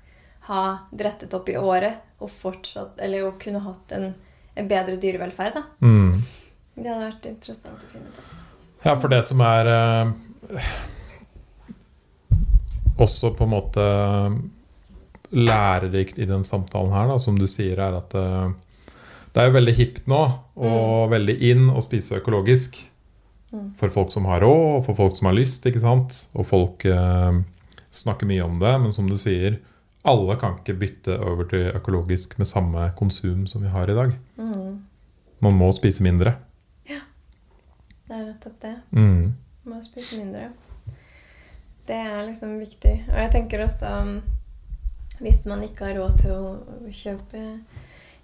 ha 0.50 0.66
drettet 0.92 1.38
opp 1.40 1.48
i 1.48 1.56
året 1.56 2.20
og 2.20 2.28
fortsatt, 2.28 3.00
eller 3.00 3.30
og 3.30 3.40
kunne 3.40 3.64
hatt 3.64 3.96
en, 3.96 4.10
en 4.52 4.70
bedre 4.76 5.00
dyrevelferd. 5.00 5.56
da. 5.56 5.64
Mm. 5.80 6.20
Det 6.76 6.92
hadde 6.92 7.08
vært 7.08 7.32
interessant 7.32 7.88
å 7.88 7.92
finne 7.96 8.12
ut 8.12 8.20
av. 8.20 8.38
Ja, 8.84 8.98
for 9.00 9.16
det 9.16 9.24
som 9.32 9.40
er 9.48 9.74
eh, 9.78 10.70
også 13.00 13.32
på 13.32 13.48
en 13.48 13.56
måte 13.56 13.92
lærerikt 15.30 16.18
i 16.18 16.26
den 16.28 16.44
samtalen 16.46 16.92
her, 16.94 17.08
da, 17.12 17.18
som 17.22 17.38
du 17.38 17.46
sier, 17.50 17.78
er 17.78 17.98
at 18.00 18.14
eh, 18.18 18.50
det 19.30 19.42
er 19.42 19.50
jo 19.50 19.56
veldig 19.58 19.74
hipt 19.78 20.08
nå 20.10 20.20
og 20.58 21.10
veldig 21.12 21.36
in 21.50 21.68
å 21.70 21.82
spise 21.84 22.18
økologisk. 22.18 22.80
Mm. 23.50 23.72
For 23.78 23.90
folk 23.90 24.12
som 24.14 24.28
har 24.30 24.44
råd, 24.44 24.66
og 24.76 24.84
for 24.86 24.98
folk 24.98 25.16
som 25.18 25.26
har 25.30 25.34
lyst, 25.34 25.64
ikke 25.66 25.82
sant? 25.82 26.16
Og 26.38 26.46
folk 26.46 26.84
eh, 26.86 27.40
snakker 27.94 28.28
mye 28.30 28.46
om 28.46 28.60
det, 28.62 28.74
men 28.82 28.94
som 28.94 29.10
du 29.10 29.16
sier, 29.18 29.58
alle 30.06 30.36
kan 30.40 30.56
ikke 30.58 30.78
bytte 30.80 31.16
over 31.18 31.48
til 31.50 31.66
økologisk 31.74 32.38
med 32.38 32.48
samme 32.48 32.86
konsum 32.98 33.44
som 33.50 33.64
vi 33.64 33.72
har 33.72 33.90
i 33.90 33.96
dag. 33.96 34.14
Mm. 34.38 34.78
Man 35.44 35.58
må 35.58 35.70
spise 35.76 36.04
mindre. 36.04 36.34
Ja. 36.88 37.02
Det 38.08 38.16
er 38.16 38.26
nettopp 38.28 38.56
det. 38.62 38.74
Mm. 38.96 39.32
Må 39.68 39.80
spise 39.84 40.20
mindre. 40.20 40.50
Det 41.88 41.98
er 41.98 42.22
liksom 42.28 42.54
viktig. 42.60 42.94
Og 43.10 43.18
jeg 43.18 43.32
tenker 43.34 43.64
også 43.64 43.90
um, 44.00 44.14
Hvis 45.20 45.44
man 45.46 45.62
ikke 45.62 45.84
har 45.90 45.98
råd 46.00 46.18
til 46.22 46.30
å 46.32 46.90
kjøpe 46.90 47.42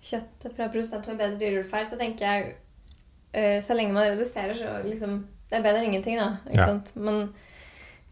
kjøtt 0.06 0.46
fra 0.56 0.68
produsenter 0.72 1.12
med 1.12 1.18
bedre 1.22 1.38
dyrevelferd, 1.40 1.88
så 1.90 1.98
tenker 2.00 2.24
jeg 2.26 2.54
eh, 3.32 3.58
Så 3.64 3.74
lenge 3.76 3.92
man 3.96 4.06
reduserer, 4.10 4.54
så 4.56 4.76
liksom 4.86 5.18
Det 5.50 5.58
er 5.58 5.62
bedre 5.66 5.82
enn 5.82 5.90
ingenting, 5.92 6.16
da. 6.20 6.38
Ikke 6.46 6.56
Ja. 6.62 6.66
sant? 6.66 6.92
Men, 6.96 7.28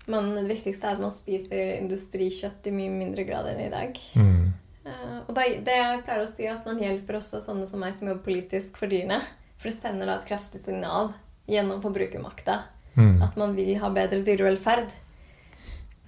men 0.07 0.35
det 0.37 0.45
viktigste 0.51 0.87
er 0.87 0.99
at 0.99 1.01
man 1.03 1.11
spiser 1.11 1.78
industrikjøtt 1.80 2.66
i 2.68 2.74
mye 2.76 2.93
mindre 2.93 3.24
grad 3.26 3.49
enn 3.51 3.62
i 3.64 3.70
dag. 3.72 3.99
Mm. 4.14 4.53
Eh, 4.87 5.16
og 5.26 5.32
da, 5.35 5.43
det 5.49 5.74
jeg 5.80 6.05
pleier 6.05 6.22
å 6.22 6.28
si 6.28 6.47
at 6.47 6.66
man 6.68 6.78
hjelper 6.78 7.16
også 7.18 7.41
sånne 7.43 7.66
som 7.66 7.80
meg 7.80 7.95
som 7.97 8.07
jobber 8.09 8.22
politisk 8.28 8.76
for 8.76 8.87
dyrene. 8.93 9.18
For 9.57 9.70
det 9.70 9.78
sender 9.78 10.07
da 10.07 10.18
et 10.20 10.28
kraftig 10.28 10.61
signal 10.64 11.14
gjennom 11.49 11.80
forbrukermakta 11.82 12.62
Mm. 12.95 13.22
at 13.24 13.35
man 13.37 13.57
vil 13.57 13.72
ha 13.82 13.89
bedre 13.91 14.20
dyrevelferd. 14.22 14.93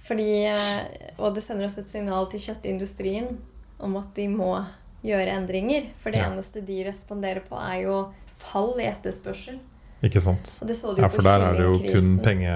Fordi, 0.07 0.27
eh, 0.47 1.11
og 1.19 1.33
det 1.35 1.43
sender 1.43 1.65
oss 1.67 1.77
et 1.77 1.89
signal 1.91 2.29
til 2.31 2.39
kjøttindustrien 2.39 3.37
om 3.83 3.97
at 3.99 4.13
de 4.15 4.27
må 4.31 4.53
gjøre 5.03 5.33
endringer. 5.37 5.89
For 5.99 6.11
det 6.11 6.19
Ja. 6.21 6.29
eneste 6.31 6.61
de 6.65 6.83
responderer 6.87 7.41
på, 7.45 7.57
er 7.59 7.81
jo 7.83 7.97
fall 8.39 8.79
i 8.79 8.85
etterspørsel. 8.87 9.59
Ikke 10.03 10.21
sant. 10.21 10.59
Og 10.61 10.67
det 10.69 10.75
så 10.77 10.93
du 10.95 11.01
ja, 11.01 11.07
Ja, 11.07 11.09
på 11.09 11.15
for 11.15 11.23
der 11.23 11.41
er 11.41 11.53
det 11.57 11.65
jo 11.65 11.77
kun 11.93 12.19
penge... 12.23 12.47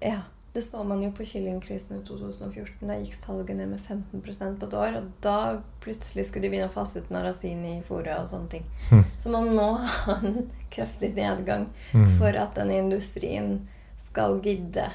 Ja, 0.00 0.20
det 0.54 0.62
så 0.64 0.82
man 0.86 1.02
jo 1.02 1.10
på 1.10 1.24
kyllingkrisen 1.26 1.98
i 2.00 2.04
2014. 2.06 2.86
Da 2.88 2.94
gikk 2.94 3.16
salget 3.26 3.56
ned 3.58 3.68
med 3.68 3.80
15% 3.80 4.56
på 4.58 4.66
et 4.70 4.74
år. 4.74 4.96
Og 5.02 5.08
da 5.20 5.60
plutselig 5.82 6.24
skulle 6.26 6.42
de 6.46 6.50
begynne 6.54 6.70
å 6.70 6.72
fase 6.72 7.02
ut 7.02 7.10
narasin 7.10 7.64
i 7.64 7.82
fôret 7.82 8.16
og 8.22 8.28
sånne 8.30 8.48
ting. 8.48 8.64
Hm. 8.88 9.04
Så 9.18 9.30
man 9.34 9.50
må 9.54 9.74
ha 10.06 10.14
en 10.22 10.50
kraftig 10.70 11.14
nedgang 11.14 11.66
Mm. 11.92 12.18
for 12.18 12.28
at 12.36 12.54
denne 12.54 12.78
industrien 12.78 13.68
skal 14.06 14.40
gidde 14.40 14.88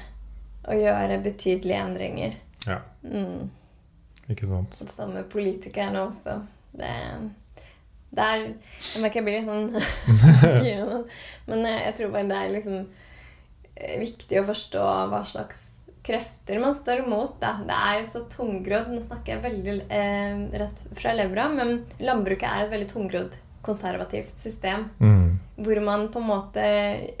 å 0.68 0.76
gjøre 0.78 1.20
betydelige 1.24 1.82
endringer. 1.88 2.36
Ja, 2.66 2.80
Mm. 3.02 3.48
ikke 4.30 4.46
sant. 4.46 4.76
Og 4.80 4.86
det 4.86 4.94
samme 4.94 5.14
med 5.20 5.30
politikerne 5.32 6.04
også. 6.06 6.36
Det, 6.72 6.92
det 8.14 8.22
er 8.22 8.38
Jeg 8.44 9.02
merker 9.02 9.20
jeg 9.20 9.24
blir 9.26 9.40
litt 9.40 9.48
sånn. 9.50 9.72
Men 11.48 11.66
jeg, 11.66 11.82
jeg 11.86 11.94
tror 11.98 12.12
bare 12.14 12.28
det 12.30 12.38
er 12.38 12.54
liksom 12.54 12.78
eh, 13.74 13.98
viktig 14.00 14.40
å 14.40 14.46
forstå 14.48 14.86
hva 15.12 15.22
slags 15.26 15.68
krefter 16.06 16.58
man 16.62 16.74
står 16.74 17.04
imot. 17.04 17.36
Da. 17.42 17.56
Det 17.66 17.76
er 17.92 18.06
så 18.10 18.24
tungrodd 18.30 18.88
Nå 18.94 19.02
snakker 19.04 19.36
jeg 19.36 19.44
veldig 19.44 19.76
eh, 19.90 20.42
rett 20.62 20.84
fra 20.98 21.14
levra, 21.18 21.48
men 21.54 21.82
landbruket 22.02 22.48
er 22.48 22.64
et 22.66 22.72
veldig 22.74 22.90
tungrodd 22.90 23.36
konservativt 23.62 24.34
system. 24.42 24.88
Mm. 24.98 25.36
Hvor 25.62 25.78
man 25.86 26.08
på 26.10 26.18
en 26.18 26.26
måte 26.26 26.64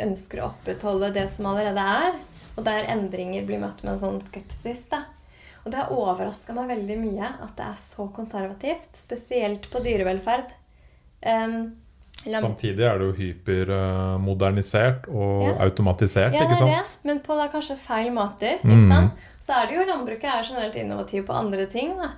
ønsker 0.02 0.40
å 0.42 0.48
opprettholde 0.50 1.12
det 1.14 1.28
som 1.30 1.46
allerede 1.52 1.84
er. 2.06 2.16
Og 2.56 2.64
der 2.64 2.84
endringer 2.92 3.46
blir 3.48 3.60
møtt 3.62 3.82
med 3.84 3.94
en 3.94 4.00
sånn 4.00 4.22
skepsis. 4.26 4.88
da. 4.90 5.04
Og 5.64 5.70
det 5.70 5.78
har 5.78 5.92
overraska 5.94 6.52
meg 6.56 6.68
veldig 6.72 6.96
mye 6.98 7.28
at 7.44 7.54
det 7.56 7.64
er 7.68 7.78
så 7.78 8.08
konservativt. 8.12 8.90
Spesielt 8.98 9.70
på 9.70 9.82
dyrevelferd. 9.84 10.50
Um, 11.24 11.76
Samtidig 12.22 12.84
er 12.86 12.98
det 13.00 13.06
jo 13.08 13.14
hypermodernisert 13.18 15.08
og 15.08 15.48
Ja. 15.48 15.54
automatisert, 15.64 16.32
ja, 16.32 16.46
det 16.46 16.56
er 16.60 16.78
det, 16.78 16.98
men 17.02 17.20
på 17.20 17.34
da 17.36 17.48
kanskje 17.48 17.76
feil 17.76 18.12
måter. 18.12 18.60
Mm. 18.62 18.70
Ikke 18.70 18.88
sant? 18.94 19.12
Så 19.40 19.52
er 19.62 19.66
det 19.66 19.74
jo 19.76 19.84
landbruket 19.86 20.24
er 20.24 20.42
generelt 20.44 20.76
innovativ 20.76 21.26
på 21.26 21.32
andre 21.34 21.66
ting. 21.66 21.96
Da. 21.98 22.10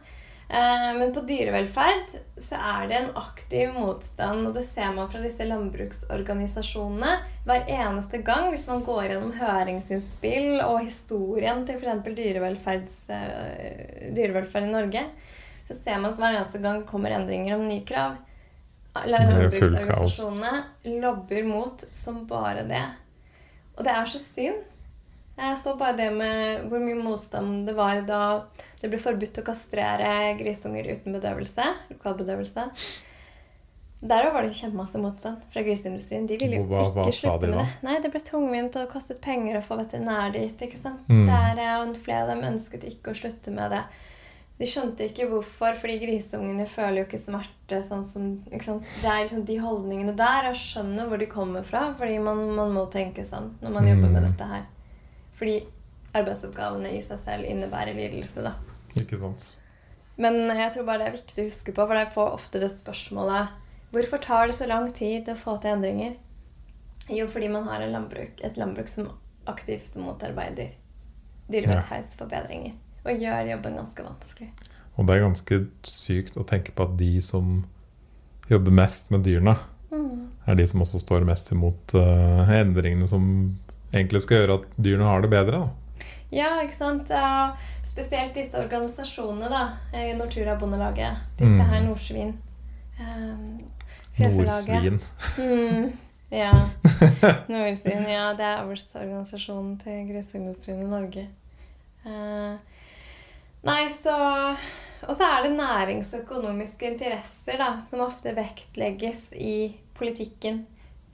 Eh, 0.48 0.90
men 0.98 1.12
på 1.14 1.22
dyrevelferd 1.24 2.10
så 2.36 2.58
er 2.58 2.88
det 2.88 2.96
en 2.98 3.14
aktiv 3.16 3.70
motstand, 3.72 4.44
og 4.46 4.52
det 4.56 4.64
ser 4.66 4.90
man 4.92 5.08
fra 5.08 5.22
disse 5.22 5.46
landbruksorganisasjonene 5.48 7.14
hver 7.48 7.64
eneste 7.72 8.20
gang 8.26 8.50
hvis 8.52 8.66
man 8.68 8.84
går 8.84 9.06
gjennom 9.08 9.32
høringsinnspill 9.38 10.60
og 10.66 10.82
historien 10.84 11.64
til 11.68 11.80
f.eks. 11.80 12.98
Eh, 13.08 14.12
dyrevelferd 14.16 14.68
i 14.68 14.74
Norge. 14.74 15.06
Så 15.64 15.78
ser 15.78 15.96
man 15.96 16.12
at 16.12 16.20
hver 16.20 16.36
eneste 16.36 16.60
gang 16.60 16.84
kommer 16.84 17.16
endringer 17.16 17.56
om 17.56 17.64
nye 17.68 17.86
krav. 17.88 18.20
Landbruksorganisasjonene 19.08 21.00
lobber 21.00 21.48
mot 21.48 21.88
som 21.96 22.26
bare 22.28 22.68
det. 22.68 22.84
Og 23.74 23.82
det 23.86 23.96
er 23.96 24.12
så 24.12 24.20
synd. 24.20 24.60
Jeg 25.36 25.58
så 25.58 25.72
bare 25.78 25.96
det 25.98 26.12
med 26.14 26.68
hvor 26.70 26.78
mye 26.78 26.94
motstand 27.02 27.66
det 27.66 27.74
var 27.74 28.00
da 28.06 28.20
det 28.80 28.90
ble 28.92 29.00
forbudt 29.02 29.40
å 29.40 29.44
kastrere 29.46 30.36
grisunger 30.38 30.86
uten 30.92 31.16
bedøvelse. 31.16 31.64
Lokalbedøvelse. 31.90 32.68
Der 34.04 34.26
var 34.34 34.44
det 34.44 34.52
kjempemasse 34.58 35.00
motstand 35.00 35.44
fra 35.50 35.62
griseindustrien. 35.64 36.26
De 36.28 36.36
ville 36.36 36.58
jo 36.60 36.66
Hva- 36.68 36.90
hva 36.92 37.06
ikke 37.08 37.16
slutte 37.22 37.40
de 37.40 37.52
med 37.54 37.58
det. 37.58 37.82
Nei, 37.86 38.00
Det 38.00 38.10
ble 38.12 38.20
tungvint 38.20 38.76
og 38.76 38.88
kostet 38.92 39.20
penger 39.24 39.56
å 39.58 39.62
få 39.64 39.78
veterinær 39.80 40.32
dit. 40.32 40.58
ikke 40.60 40.78
sant? 40.78 41.00
Mm. 41.08 41.26
Der, 41.26 41.80
og 41.80 41.96
flere 41.96 42.22
av 42.22 42.28
dem 42.28 42.44
ønsket 42.52 42.84
ikke 42.84 43.10
å 43.14 43.16
slutte 43.16 43.50
med 43.50 43.70
det. 43.72 43.82
De 44.58 44.66
skjønte 44.66 45.08
ikke 45.08 45.26
hvorfor, 45.30 45.74
fordi 45.74 45.98
grisungene 46.04 46.66
føler 46.68 46.98
jo 47.02 47.04
ikke 47.08 47.24
smerte. 47.24 47.80
sånn 47.82 48.04
som, 48.06 48.44
ikke? 48.52 48.78
Det 49.02 49.08
er 49.10 49.24
liksom 49.26 49.44
de 49.46 49.56
holdningene 49.58 50.14
der. 50.14 50.52
Jeg 50.52 50.60
skjønner 50.60 51.08
hvor 51.08 51.18
de 51.18 51.26
kommer 51.26 51.64
fra, 51.64 51.94
fordi 51.98 52.20
man, 52.22 52.54
man 52.54 52.70
må 52.72 52.84
tenke 52.92 53.24
sånn 53.24 53.54
når 53.62 53.70
man 53.72 53.86
jobber 53.88 54.10
med 54.12 54.22
Mm. 54.22 54.30
dette 54.30 54.46
her. 54.52 54.62
Fordi 55.38 55.58
arbeidsoppgavene 56.14 56.92
i 56.94 57.02
seg 57.02 57.18
selv 57.18 57.48
innebærer 57.48 57.96
lidelse, 57.96 58.44
da. 58.44 58.54
Ikke 59.00 59.18
sant. 59.18 59.56
Men 60.16 60.44
jeg 60.46 60.70
tror 60.74 60.86
bare 60.86 61.02
det 61.02 61.08
er 61.08 61.16
viktig 61.16 61.42
å 61.42 61.48
huske 61.48 61.74
på, 61.74 61.86
for 61.88 61.98
jeg 61.98 62.12
får 62.14 62.36
ofte 62.36 62.60
det 62.62 62.70
spørsmålet 62.70 63.60
Hvorfor 63.94 64.18
tar 64.22 64.48
det 64.50 64.56
så 64.58 64.66
lang 64.66 64.88
tid 64.94 65.28
å 65.30 65.36
få 65.38 65.56
til 65.62 65.70
endringer? 65.70 66.16
Jo, 67.10 67.28
fordi 67.30 67.46
man 67.52 67.68
har 67.68 67.82
en 67.84 67.92
landbruk, 67.94 68.40
et 68.42 68.56
landbruk 68.58 68.88
som 68.90 69.12
aktivt 69.46 69.94
motarbeider 70.00 70.72
dyrevelferdsforbedringer. 71.52 72.74
Og 73.04 73.20
gjør 73.22 73.50
jobben 73.52 73.78
ganske 73.78 74.06
vanskelig. 74.06 74.48
Og 74.96 75.06
det 75.06 75.14
er 75.14 75.22
ganske 75.22 75.58
sykt 75.86 76.38
å 76.40 76.46
tenke 76.48 76.74
på 76.74 76.88
at 76.88 76.96
de 76.98 77.12
som 77.22 77.60
jobber 78.50 78.74
mest 78.82 79.14
med 79.14 79.22
dyrene, 79.26 79.56
Mm. 79.94 80.26
er 80.46 80.56
de 80.58 80.66
som 80.66 80.80
også 80.82 80.98
står 80.98 81.24
mest 81.28 81.52
imot 81.54 81.94
uh, 81.94 82.48
endringene 82.50 83.06
som 83.06 83.54
egentlig 83.94 84.22
skal 84.24 84.40
gjøre 84.42 84.58
at 84.60 84.68
dyrene 84.76 85.04
har 85.08 85.20
det 85.24 85.30
bedre. 85.32 85.60
Da. 85.64 86.06
Ja, 86.34 86.48
ikke 86.64 86.74
sant? 86.76 87.10
Spesielt 87.86 88.34
disse 88.34 88.58
organisasjonene, 88.58 89.48
da. 89.52 89.64
eh, 89.92 90.14
Nortura 90.18 90.56
Bondelaget. 90.58 91.20
Disse 91.38 91.52
Mm. 91.54 91.68
her 91.70 91.82
Nordsvin. 91.84 92.32
Um, 93.00 93.60
Nordsvin. 94.18 95.00
Mm, 95.38 95.92
ja. 96.30 96.52
Nordsvin, 97.48 98.06
ja. 98.08 98.32
Det 98.34 98.44
er 98.46 98.62
avlsorganisasjonen 98.62 99.76
til 99.82 100.06
griseindustrien 100.10 100.80
i 100.82 100.90
Norge. 100.90 101.26
Uh, 102.04 102.56
nei, 103.64 103.88
så 103.88 104.56
Og 105.04 105.12
så 105.16 105.24
er 105.28 105.42
det 105.44 105.56
næringsøkonomiske 105.58 106.86
interesser 106.94 107.58
da, 107.60 107.74
som 107.80 108.00
ofte 108.00 108.32
vektlegges 108.36 109.32
i 109.36 109.74
politikken. 109.94 110.62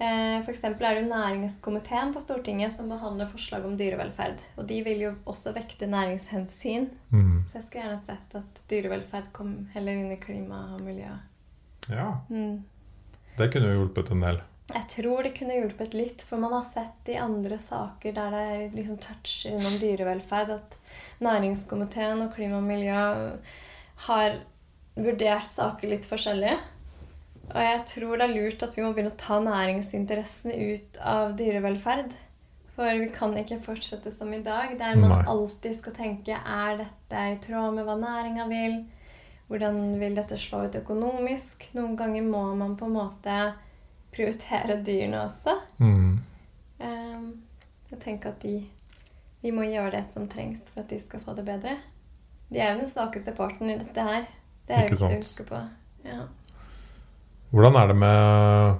Eh, 0.00 0.40
eksempel 0.48 0.86
er 0.88 0.94
det 0.96 1.02
jo 1.04 1.10
næringskomiteen 1.12 2.12
på 2.14 2.20
Stortinget 2.24 2.72
som 2.72 2.88
behandler 2.88 3.28
forslag 3.28 3.64
om 3.68 3.74
dyrevelferd. 3.76 4.40
Og 4.56 4.66
de 4.66 4.78
vil 4.86 5.02
jo 5.04 5.10
også 5.28 5.52
vekte 5.52 5.86
næringshensyn. 5.92 6.86
Mm. 7.12 7.44
Så 7.50 7.58
jeg 7.58 7.66
skulle 7.66 7.84
gjerne 7.84 8.06
sett 8.06 8.36
at 8.40 8.60
dyrevelferd 8.72 9.28
kom 9.36 9.68
heller 9.74 9.92
inn 10.00 10.12
i 10.14 10.16
klima 10.22 10.62
og 10.74 10.80
miljø. 10.86 11.10
Ja, 11.90 12.20
Mm. 12.30 12.62
det 13.36 13.50
kunne 13.52 13.72
jo 13.74 13.84
hjulpet 13.84 14.10
en 14.12 14.20
del. 14.20 14.40
Jeg 14.72 14.86
tror 14.88 15.22
det 15.24 15.34
kunne 15.34 15.54
hjulpet 15.58 15.94
litt, 15.94 16.22
for 16.22 16.38
man 16.38 16.52
har 16.52 16.64
sett 16.64 17.08
i 17.08 17.16
andre 17.18 17.58
saker 17.58 18.12
der 18.14 18.30
det 18.30 18.42
er 18.50 18.76
liksom 18.76 18.98
toucher 19.02 19.50
innom 19.56 19.78
dyrevelferd, 19.82 20.50
at 20.50 20.76
næringskomiteen 21.20 22.22
og 22.22 22.34
klima 22.34 22.56
og 22.58 22.62
miljø 22.68 23.38
har 24.06 24.38
vurdert 24.96 25.48
saker 25.48 25.88
litt 25.88 26.06
forskjellig. 26.06 26.56
Og 27.50 27.60
jeg 27.64 27.84
tror 27.90 28.20
det 28.20 28.26
er 28.26 28.34
lurt 28.34 28.62
at 28.62 28.76
vi 28.76 28.82
må 28.84 28.92
begynne 28.94 29.12
å 29.12 29.20
ta 29.20 29.40
næringsinteressene 29.42 30.54
ut 30.70 31.00
av 31.02 31.32
dyrevelferd. 31.38 32.14
For 32.76 33.00
vi 33.02 33.10
kan 33.12 33.34
ikke 33.36 33.58
fortsette 33.64 34.12
som 34.14 34.30
i 34.32 34.42
dag, 34.44 34.76
der 34.78 34.96
man 34.96 35.12
Nei. 35.12 35.24
alltid 35.28 35.74
skal 35.76 35.96
tenke 35.96 36.38
er 36.38 36.78
dette 36.78 37.24
i 37.32 37.36
tråd 37.42 37.74
med 37.76 37.88
hva 37.88 37.98
næringa 38.00 38.46
vil? 38.48 38.78
Hvordan 39.50 39.80
vil 40.00 40.14
dette 40.16 40.38
slå 40.38 40.62
ut 40.68 40.78
økonomisk? 40.78 41.66
Noen 41.74 41.96
ganger 41.98 42.24
må 42.24 42.44
man 42.56 42.76
på 42.78 42.86
en 42.86 42.94
måte 42.94 43.38
prioritere 44.14 44.78
dyrene 44.86 45.24
også. 45.26 45.56
Mm. 45.82 46.20
Ehm, 46.86 47.28
jeg 47.90 48.02
tenker 48.04 48.30
at 48.30 48.42
de, 48.46 48.54
de 49.42 49.52
må 49.54 49.66
gjøre 49.66 49.96
det 49.98 50.04
som 50.14 50.28
trengs 50.30 50.62
for 50.70 50.84
at 50.84 50.90
de 50.94 51.00
skal 51.02 51.22
få 51.24 51.34
det 51.34 51.44
bedre. 51.50 51.76
De 52.50 52.62
er 52.62 52.72
jo 52.72 52.84
den 52.84 52.90
svakeste 52.90 53.34
parten 53.34 53.70
i 53.70 53.78
dette 53.78 54.06
her. 54.06 54.30
Det 54.66 54.76
er 54.76 54.86
jo 54.86 54.94
Ikke 54.94 54.96
viktig 54.96 55.10
å 55.10 55.18
huske 55.18 55.48
på. 55.50 55.64
Ja. 56.06 56.22
Hvordan 57.50 57.76
er 57.80 57.86
det 57.90 57.96
med 57.98 58.78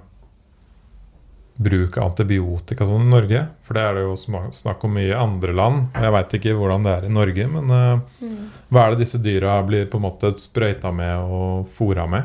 bruk 1.61 1.97
av 1.99 2.07
antibiotika 2.13 2.87
sånn 2.89 3.05
i 3.05 3.11
Norge? 3.13 3.41
For 3.67 3.77
det 3.77 3.83
er 3.85 3.97
det 3.99 4.05
jo 4.07 4.15
snakk 4.55 4.85
om 4.87 4.95
i 5.01 5.09
andre 5.13 5.53
land. 5.57 5.89
Jeg 5.99 6.15
veit 6.15 6.37
ikke 6.39 6.55
hvordan 6.57 6.87
det 6.87 6.93
er 6.97 7.09
i 7.09 7.13
Norge, 7.13 7.49
men 7.57 7.71
uh, 7.75 8.01
Mm. 8.21 8.47
hva 8.71 8.85
er 8.87 8.91
det 8.95 9.03
disse 9.05 9.19
dyra 9.21 9.59
blir 9.67 9.87
på 9.91 9.99
en 9.99 10.05
måte 10.07 10.31
sprøyta 10.39 10.93
med 10.95 11.17
og 11.19 11.69
fôra 11.77 12.07
med? 12.09 12.25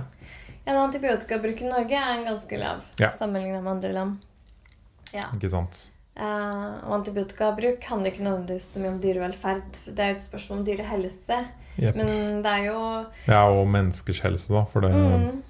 En 0.65 0.77
antibiotikabruken 0.81 1.67
i 1.67 1.73
Norge 1.73 1.97
er 1.97 2.13
en 2.19 2.25
ganske 2.25 2.57
lav 2.57 2.79
Ja. 2.99 3.09
sammenlignet 3.09 3.61
med 3.63 3.71
andre 3.75 3.91
land. 3.93 4.15
Ja. 5.13 5.27
Ikke 5.35 5.49
sant? 5.49 5.89
Uh, 6.17 6.79
og 6.87 6.93
antibiotikabruk 7.01 7.83
handler 7.89 8.11
ikke 8.13 8.23
nødvendigvis 8.23 8.69
så 8.73 8.79
mye 8.79 8.93
om 8.93 8.99
dyrevelferd. 9.03 9.81
Det 9.85 9.99
er 9.99 10.13
jo 10.13 10.15
et 10.15 10.23
spørsmål 10.23 10.59
om 10.59 10.65
dyrehelse. 10.65 11.41
Yep. 11.77 11.95
Men 11.99 12.41
det 12.41 12.51
er 12.53 12.63
jo 12.69 12.77
Ja, 13.27 13.41
og 13.51 13.67
menneskers 13.67 14.21
helse, 14.23 14.47
da. 14.53 14.63
For 14.71 14.79
det 14.85 14.93
mm, 14.95 15.41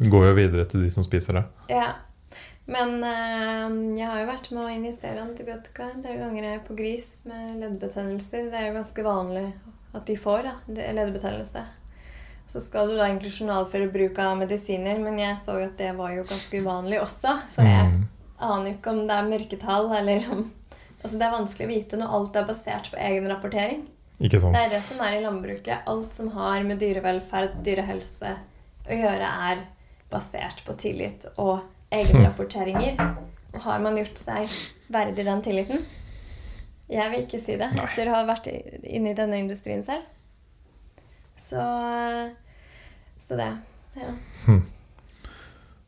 går 0.00 0.26
jo 0.30 0.34
videre 0.34 0.64
til 0.68 0.82
de 0.82 0.90
som 0.90 1.04
spiser 1.06 1.38
det. 1.38 1.44
Ja. 1.70 1.92
Men 2.66 2.96
øh, 3.04 3.74
jeg 3.98 4.08
har 4.08 4.20
jo 4.22 4.26
vært 4.30 4.50
med 4.54 4.64
å 4.64 4.72
injisere 4.72 5.20
antibiotika 5.20 5.90
en 5.92 6.02
del 6.02 6.16
ganger 6.22 6.42
jeg 6.46 6.58
er 6.58 6.62
på 6.66 6.76
gris 6.78 7.08
med 7.28 7.58
leddbetennelser. 7.60 8.48
Det 8.50 8.58
er 8.60 8.66
jo 8.70 8.78
ganske 8.78 9.04
vanlig 9.04 9.46
at 9.94 10.06
de 10.08 10.16
får 10.18 10.42
da, 10.48 10.54
leddbetennelse. 10.96 11.62
Så 12.48 12.60
skal 12.60 12.88
du 12.90 12.96
da 12.98 13.06
egentlig 13.06 13.32
journalføre 13.38 13.88
bruk 13.92 14.18
av 14.20 14.34
medisiner, 14.40 14.98
men 15.00 15.20
jeg 15.20 15.36
så 15.40 15.58
jo 15.60 15.68
at 15.68 15.76
det 15.80 15.92
var 15.96 16.12
jo 16.16 16.24
ganske 16.28 16.60
uvanlig 16.60 16.98
også. 17.00 17.38
Så 17.48 17.62
jeg 17.64 17.84
Mm. 17.92 18.02
aner 18.40 18.70
jo 18.70 18.74
ikke 18.76 18.90
om 18.90 19.06
det 19.08 19.14
er 19.16 19.30
mørketall 19.30 19.92
eller 20.00 20.30
om 20.32 20.44
Altså 21.04 21.18
Det 21.18 21.26
er 21.26 21.32
vanskelig 21.36 21.64
å 21.66 21.68
vite 21.68 21.96
når 22.00 22.12
alt 22.16 22.36
er 22.36 22.44
basert 22.48 22.86
på 22.90 22.96
egen 22.96 23.26
rapportering. 23.28 23.82
Ikke 24.24 24.38
sant? 24.40 24.54
Det 24.56 24.62
er 24.64 24.70
det 24.72 24.80
som 24.80 25.00
er 25.04 25.18
i 25.18 25.20
landbruket. 25.20 25.82
Alt 25.86 26.14
som 26.14 26.30
har 26.32 26.62
med 26.64 26.78
dyrevelferd, 26.80 27.58
dyrehelse 27.62 28.30
å 28.88 28.96
gjøre, 28.96 29.28
er 29.50 29.60
basert 30.14 30.62
på 30.66 30.76
tillit 30.78 31.26
og 31.36 31.58
egenrapporteringer. 31.94 32.96
har 33.66 33.82
man 33.84 33.98
gjort 34.00 34.18
seg 34.18 34.50
verdig 34.94 35.26
den 35.26 35.42
tilliten? 35.44 35.84
Jeg 36.90 37.10
vil 37.12 37.22
ikke 37.24 37.38
si 37.40 37.54
det, 37.60 37.68
etter 37.80 38.10
å 38.10 38.16
ha 38.18 38.24
vært 38.28 38.48
inne 38.52 39.12
i 39.12 39.16
denne 39.18 39.38
industrien 39.40 39.82
selv. 39.86 40.04
Så, 41.40 41.62
så 43.24 43.38
det. 43.38 43.50
Ja. 43.98 44.10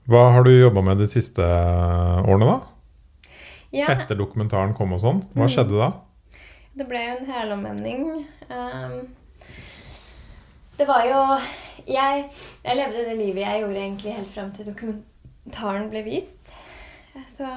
Hva 0.06 0.22
har 0.36 0.46
du 0.46 0.52
jobba 0.54 0.82
med 0.86 1.00
de 1.02 1.06
siste 1.10 1.42
årene, 1.42 2.46
da? 2.48 3.28
ja, 3.74 3.88
Etter 3.92 4.16
dokumentaren 4.18 4.72
kom 4.78 4.94
og 4.96 5.02
sånn. 5.02 5.20
Hva 5.34 5.46
Mm. 5.48 5.52
skjedde 5.52 5.80
da? 5.82 5.90
det 6.76 6.84
ble 6.88 6.98
jo 7.02 7.12
en 7.16 7.28
helomvending. 7.32 8.02
Um, 8.52 8.96
det 10.78 10.86
var 10.88 11.06
jo 11.08 11.20
jeg, 11.86 12.26
jeg 12.64 12.78
levde 12.78 13.04
det 13.08 13.16
livet 13.18 13.44
jeg 13.44 13.62
gjorde 13.62 13.82
egentlig 13.82 14.16
helt 14.16 14.32
fram 14.34 14.52
til 14.54 14.68
dokumentaren 14.70 15.90
ble 15.92 16.02
vist. 16.06 16.50
Så 17.32 17.48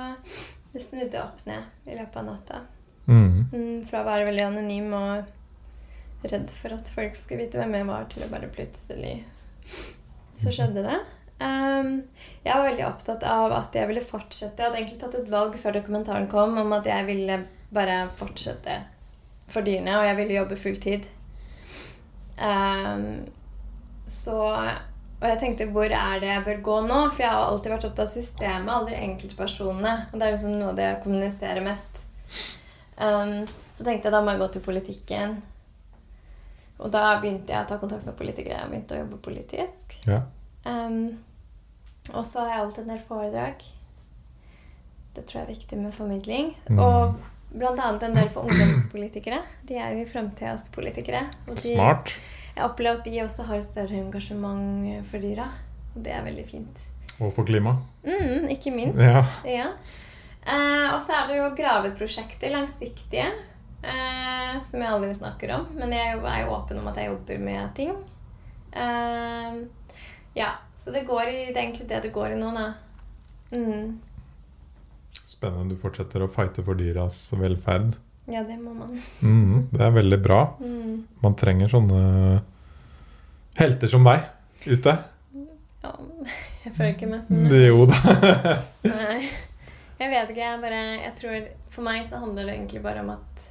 det 0.74 0.84
snudde 0.84 1.22
opp 1.22 1.42
ned 1.48 1.90
i 1.90 1.98
løpet 1.98 2.22
av 2.22 2.28
natta. 2.28 2.62
Mm. 3.10 3.50
Mm, 3.52 3.78
fra 3.90 4.04
å 4.04 4.08
være 4.08 4.28
veldig 4.30 4.46
anonym 4.46 4.92
og 4.94 6.28
redd 6.30 6.52
for 6.54 6.76
at 6.76 6.92
folk 6.94 7.16
skulle 7.18 7.46
vite 7.46 7.62
hvem 7.62 7.78
jeg 7.80 7.88
var, 7.88 8.06
til 8.12 8.26
å 8.26 8.30
bare 8.32 8.52
plutselig 8.54 9.16
Så 10.40 10.54
skjedde 10.56 10.84
det. 10.86 11.00
Um, 11.40 12.04
jeg 12.44 12.52
var 12.52 12.66
veldig 12.68 12.86
opptatt 12.88 13.24
av 13.28 13.54
at 13.56 13.76
jeg 13.76 13.88
ville 13.90 14.04
fortsette. 14.04 14.60
Jeg 14.60 14.70
hadde 14.70 14.80
egentlig 14.82 15.02
tatt 15.02 15.18
et 15.20 15.32
valg 15.32 15.56
før 15.60 15.78
dokumentaren 15.80 16.28
kom 16.32 16.58
om 16.60 16.76
at 16.76 16.88
jeg 16.88 17.08
ville 17.08 17.42
bare 17.76 18.02
fortsette 18.20 18.76
for 19.50 19.66
dyrene, 19.66 19.98
og 19.98 20.08
jeg 20.08 20.18
ville 20.20 20.38
jobbe 20.38 20.60
fulltid. 20.60 21.10
Um, 22.40 23.28
så 24.10 24.40
Og 25.20 25.26
jeg 25.28 25.40
tenkte 25.42 25.68
hvor 25.74 25.92
er 25.92 26.22
det 26.22 26.30
jeg 26.30 26.44
bør 26.46 26.60
gå 26.64 26.76
nå? 26.88 27.00
For 27.12 27.26
jeg 27.26 27.32
har 27.34 27.46
alltid 27.50 27.74
vært 27.74 27.86
opptatt 27.90 28.06
av 28.06 28.12
systemet, 28.14 28.72
aldri 28.72 29.00
enkeltpersonene. 29.04 29.96
Og 30.10 30.20
det 30.20 30.28
er 30.28 30.36
liksom 30.36 30.54
noe 30.56 30.70
av 30.72 30.78
det 30.78 30.86
jeg 30.86 31.02
kommuniserer 31.04 31.66
mest. 31.66 32.00
Um, 33.00 33.34
så 33.76 33.84
tenkte 33.84 34.08
jeg 34.08 34.16
da 34.16 34.22
må 34.24 34.32
jeg 34.32 34.40
gå 34.40 34.48
til 34.54 34.64
politikken. 34.64 35.36
Og 36.80 36.94
da 36.96 37.04
begynte 37.20 37.52
jeg 37.52 37.66
å 37.66 37.68
ta 37.68 37.80
kontakt 37.82 38.08
med 38.08 38.16
politikere. 38.16 38.62
og 38.64 38.72
begynte 38.72 38.96
å 38.96 39.02
jobbe 39.02 39.20
politisk. 39.28 39.98
Ja. 40.08 40.22
Um, 40.64 41.20
og 42.14 42.24
så 42.26 42.46
har 42.46 42.54
jeg 42.54 42.64
holdt 42.64 42.80
en 42.80 42.94
del 42.94 43.04
foredrag. 43.10 43.68
Det 45.16 45.26
tror 45.28 45.42
jeg 45.42 45.48
er 45.50 45.54
viktig 45.54 45.82
med 45.84 45.94
formidling. 45.94 46.54
Mm. 46.70 46.80
Og 46.80 47.20
annet 47.60 48.04
en 48.08 48.16
del 48.16 48.30
for 48.34 48.48
ungdomspolitikere. 48.48 49.42
De 49.68 49.78
er 49.78 49.98
jo 49.98 50.08
framtidas 50.10 50.70
politikere. 50.74 51.26
Og 51.48 51.58
de, 51.60 51.74
Smart. 51.76 52.16
Jeg 52.60 52.68
opplever 52.68 53.00
at 53.00 53.08
de 53.08 53.22
også 53.24 53.46
har 53.48 53.62
et 53.62 53.68
større 53.70 53.96
engasjement 54.02 55.08
for 55.08 55.24
dyra. 55.24 55.48
Og 55.96 56.02
det 56.04 56.12
er 56.12 56.26
veldig 56.26 56.44
fint. 56.48 56.82
Og 57.20 57.32
for 57.36 57.48
klima. 57.48 57.78
Mm, 58.04 58.50
ikke 58.52 58.74
minst. 58.76 59.00
Ja. 59.00 59.22
Ja. 59.48 59.70
Eh, 60.44 60.88
og 60.92 61.00
så 61.04 61.16
er 61.16 61.30
det 61.30 61.38
jo 61.38 61.48
graveprosjekter, 61.56 62.52
langsiktige, 62.52 63.30
eh, 63.84 64.60
som 64.66 64.84
jeg 64.84 64.92
aldri 64.92 65.14
snakker 65.16 65.56
om. 65.56 65.66
Men 65.80 65.96
jeg 65.96 66.18
er 66.18 66.44
jo, 66.44 66.54
åpen 66.56 66.82
om 66.82 66.92
at 66.92 67.00
jeg 67.00 67.12
jobber 67.12 67.42
med 67.44 67.74
ting. 67.80 67.96
Eh, 68.72 69.60
ja, 70.36 70.52
så 70.76 70.96
det 70.96 71.08
går 71.08 71.32
i, 71.32 71.40
det 71.50 71.58
er 71.58 71.66
egentlig 71.66 71.90
det 71.90 72.04
det 72.08 72.14
går 72.16 72.36
i 72.36 72.40
nå, 72.40 72.52
da. 72.56 72.68
Mm. 73.56 74.00
Spennende. 75.24 75.76
Du 75.76 75.80
fortsetter 75.80 76.24
å 76.24 76.32
fighte 76.32 76.64
for 76.66 76.80
dyras 76.80 77.30
velferd. 77.40 77.96
Ja, 78.30 78.44
det 78.46 78.58
må 78.62 78.74
man. 78.78 78.96
Mm, 79.22 79.70
det 79.72 79.82
er 79.86 79.94
veldig 79.96 80.20
bra. 80.22 80.40
Mm. 80.62 81.06
Man 81.24 81.38
trenger 81.40 81.72
sånne 81.72 82.02
helter 83.60 83.92
som 83.92 84.06
deg 84.06 84.28
ute. 84.70 84.96
Ja, 85.84 85.94
jeg 86.66 86.74
føler 86.76 86.92
ikke 86.94 87.10
meg 87.10 87.30
som 87.30 87.48
Jo 87.50 87.86
da. 87.90 88.00
Nei. 88.94 89.22
Jeg 90.00 90.12
vet 90.12 90.32
ikke. 90.32 90.44
Jeg 90.44 90.60
bare 90.64 90.84
Jeg 91.00 91.16
tror 91.20 91.48
For 91.72 91.86
meg 91.88 92.06
så 92.12 92.22
handler 92.22 92.48
det 92.48 92.58
egentlig 92.58 92.84
bare 92.84 93.04
om 93.06 93.16
at 93.16 93.46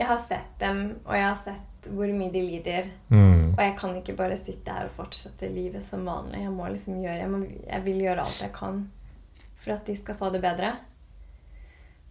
jeg 0.00 0.08
har 0.08 0.20
sett 0.22 0.52
dem, 0.62 0.78
og 1.04 1.12
jeg 1.12 1.24
har 1.26 1.36
sett 1.36 1.88
hvor 1.92 2.08
mye 2.14 2.32
de 2.32 2.40
lider. 2.40 2.86
Mm. 3.10 3.50
Og 3.50 3.58
jeg 3.60 3.74
kan 3.76 3.96
ikke 3.98 4.14
bare 4.16 4.38
sitte 4.38 4.72
her 4.72 4.86
og 4.88 4.94
fortsette 4.96 5.50
livet 5.52 5.84
som 5.84 6.06
vanlig. 6.08 6.40
Jeg 6.44 6.52
må 6.54 6.68
liksom 6.70 7.02
gjøre 7.02 7.18
Jeg, 7.18 7.32
må, 7.32 7.42
jeg 7.66 7.84
vil 7.84 8.00
gjøre 8.06 8.24
alt 8.24 8.40
jeg 8.40 8.54
kan 8.54 8.80
for 9.60 9.74
at 9.74 9.84
de 9.84 9.96
skal 9.98 10.16
få 10.16 10.30
det 10.32 10.40
bedre. 10.40 10.72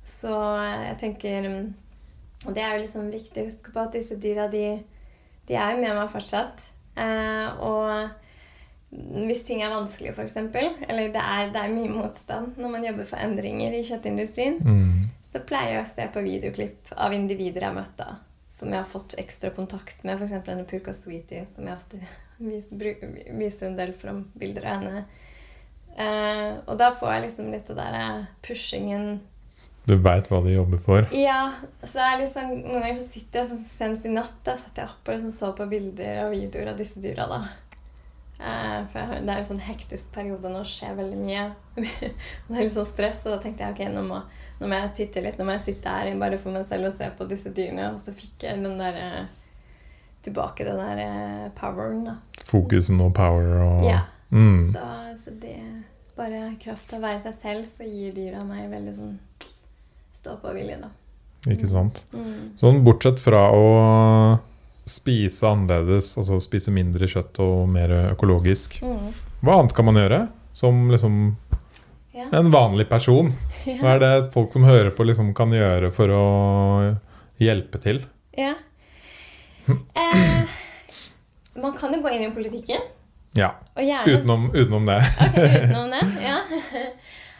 Så 0.06 0.34
jeg 0.62 0.98
tenker 1.02 1.50
Og 2.48 2.54
det 2.56 2.64
er 2.64 2.76
jo 2.78 2.84
liksom 2.86 3.10
viktig 3.12 3.42
å 3.44 3.48
huske 3.50 3.74
på 3.76 3.82
at 3.84 3.96
disse 3.98 4.16
dyra, 4.22 4.46
de, 4.52 4.80
de 5.50 5.56
er 5.60 5.74
jo 5.76 5.82
med 5.82 5.98
meg 5.98 6.12
fortsatt. 6.14 6.62
Eh, 6.96 7.60
og 7.66 8.10
hvis 9.28 9.44
ting 9.46 9.60
er 9.62 9.70
vanskelig, 9.74 10.16
f.eks., 10.16 10.38
eller 10.40 11.12
det 11.14 11.22
er, 11.22 11.52
det 11.54 11.62
er 11.62 11.74
mye 11.76 11.92
motstand 11.94 12.56
når 12.58 12.72
man 12.74 12.86
jobber 12.88 13.06
for 13.12 13.22
endringer 13.22 13.76
i 13.78 13.84
kjøttindustrien, 13.86 14.58
Mm. 14.66 15.10
så 15.30 15.44
pleier 15.46 15.76
jeg 15.76 15.84
å 15.84 15.90
se 15.92 16.08
på 16.16 16.24
videoklipp 16.26 16.94
av 16.98 17.14
individer 17.14 17.62
jeg 17.62 17.70
har 17.70 17.76
møtt 17.78 17.98
da, 18.00 18.16
som 18.50 18.72
jeg 18.74 18.82
har 18.82 18.90
fått 18.90 19.14
ekstra 19.22 19.52
kontakt 19.54 20.02
med. 20.08 20.18
F.eks. 20.18 20.40
denne 20.48 20.66
Purka 20.66 20.94
Sweetie, 20.98 21.46
som 21.56 21.68
jeg 21.68 21.76
ofte 21.76 22.00
viser 23.44 23.68
en 23.68 23.76
del 23.78 23.94
fram 23.94 24.24
bilder 24.40 24.66
av 24.66 24.80
henne. 24.80 25.04
Eh, 26.00 26.54
og 26.66 26.78
da 26.80 26.94
får 26.96 27.12
jeg 27.14 27.24
liksom 27.28 27.52
litt 27.52 27.70
der 27.76 27.96
eh, 28.00 28.26
pushingen 28.46 29.20
Du 29.88 29.96
veit 29.98 30.28
hva 30.30 30.42
de 30.46 30.54
jobber 30.54 30.82
for. 30.86 31.08
Ja, 31.16 31.54
så 31.82 31.96
det 31.98 32.06
er 32.06 32.20
liksom, 32.22 32.52
noen 32.60 32.84
ganger 32.84 33.00
så 33.00 33.08
sitter 33.08 33.40
jeg 33.42 33.50
sånn, 33.50 33.64
senest 33.66 34.06
i 34.06 34.12
natt 34.14 34.36
da, 34.46 34.58
satt 34.60 34.78
jeg 34.78 34.92
opp 34.92 35.08
og 35.10 35.16
liksom 35.16 35.32
så 35.34 35.50
på 35.58 35.66
bilder 35.72 36.26
og 36.28 36.36
videoer 36.36 36.74
av 36.74 36.78
disse 36.78 37.02
dyra. 37.02 37.26
da. 37.32 37.40
Eh, 38.40 38.76
for 38.92 39.00
jeg, 39.02 39.24
det 39.26 39.34
er 39.34 39.42
en 39.42 39.48
sånn 39.50 39.64
hektisk 39.66 40.12
periode 40.16 40.52
nå, 40.52 40.62
skjer 40.68 40.94
veldig 41.00 41.18
mye. 41.24 41.48
det 41.80 42.54
er 42.54 42.62
litt 42.62 42.76
sånn 42.76 42.88
stress, 42.88 43.24
og 43.26 43.34
da 43.36 43.40
tenkte 43.44 43.66
jeg 43.66 43.76
ok, 43.76 43.82
nå 43.96 44.04
må, 44.08 44.22
nå 44.62 44.70
må 44.70 44.80
jeg 44.84 44.94
titte 45.02 45.24
litt. 45.26 45.40
Nå 45.42 45.48
må 45.48 45.58
jeg 45.58 45.66
sitte 45.72 45.96
her 45.96 46.12
bare 46.22 46.40
for 46.40 46.56
meg 46.56 46.68
selv 46.70 46.92
og 46.92 46.96
se 46.96 47.10
på 47.18 47.28
disse 47.32 47.52
dyrene. 47.56 47.90
Og 47.96 48.00
så 48.04 48.14
fikk 48.16 48.46
jeg 48.48 48.62
den 48.64 48.80
der 48.80 49.00
eh, 49.04 49.22
tilbake 50.28 50.68
den 50.68 50.80
der 50.80 51.02
eh, 51.04 51.48
poweren, 51.58 52.06
da. 52.08 52.18
Fokusen 52.50 53.02
og 53.04 53.14
power 53.18 53.60
og 53.66 53.84
Ja. 53.88 54.04
mm. 54.32 54.70
Så, 54.74 54.86
så 55.24 55.36
det 55.42 55.58
Bare 56.20 56.50
kraft 56.60 56.92
av 56.94 57.00
å 57.00 57.06
være 57.06 57.20
seg 57.24 57.36
selv, 57.38 57.68
så 57.72 57.86
gir 57.88 58.12
dyra 58.12 58.42
meg 58.44 58.66
veldig 58.74 58.94
sånn 58.98 59.14
stå-på-vilje, 60.20 60.78
da. 60.82 60.90
Ikke 61.50 61.68
sant. 61.72 62.04
Mm. 62.14 62.52
Sånn 62.60 62.82
bortsett 62.84 63.20
fra 63.24 63.46
å 63.56 63.66
spise 64.90 65.48
annerledes, 65.48 66.12
altså 66.20 66.40
spise 66.44 66.72
mindre 66.74 67.08
kjøtt 67.08 67.40
og 67.46 67.68
mer 67.72 67.92
økologisk, 68.12 68.80
Mm. 68.84 69.14
hva 69.44 69.60
annet 69.60 69.74
kan 69.78 69.86
man 69.86 69.96
gjøre 70.02 70.28
som 70.54 70.90
liksom 70.92 71.38
Ja. 72.14 72.26
en 72.34 72.52
vanlig 72.52 72.90
person? 72.90 73.34
Hva 73.66 73.96
er 73.96 74.00
det 74.00 74.32
folk 74.34 74.52
som 74.52 74.64
hører 74.64 74.92
på, 74.92 75.06
liksom 75.06 75.34
kan 75.36 75.52
gjøre 75.52 75.92
for 75.94 76.08
å 76.12 76.98
hjelpe 77.40 77.80
til? 77.80 78.02
Ja. 78.38 78.56
Eh, 79.96 80.46
man 81.62 81.74
kan 81.78 81.94
jo 81.94 82.00
gå 82.02 82.10
inn 82.16 82.24
i 82.24 82.34
politikken. 82.34 82.82
Ja, 83.38 83.52
utenom, 83.78 84.48
utenom 84.56 84.86
det. 84.88 84.96
okay, 85.22 85.68
utenom 85.68 85.90
det. 85.94 86.02
Ja. 86.24 86.40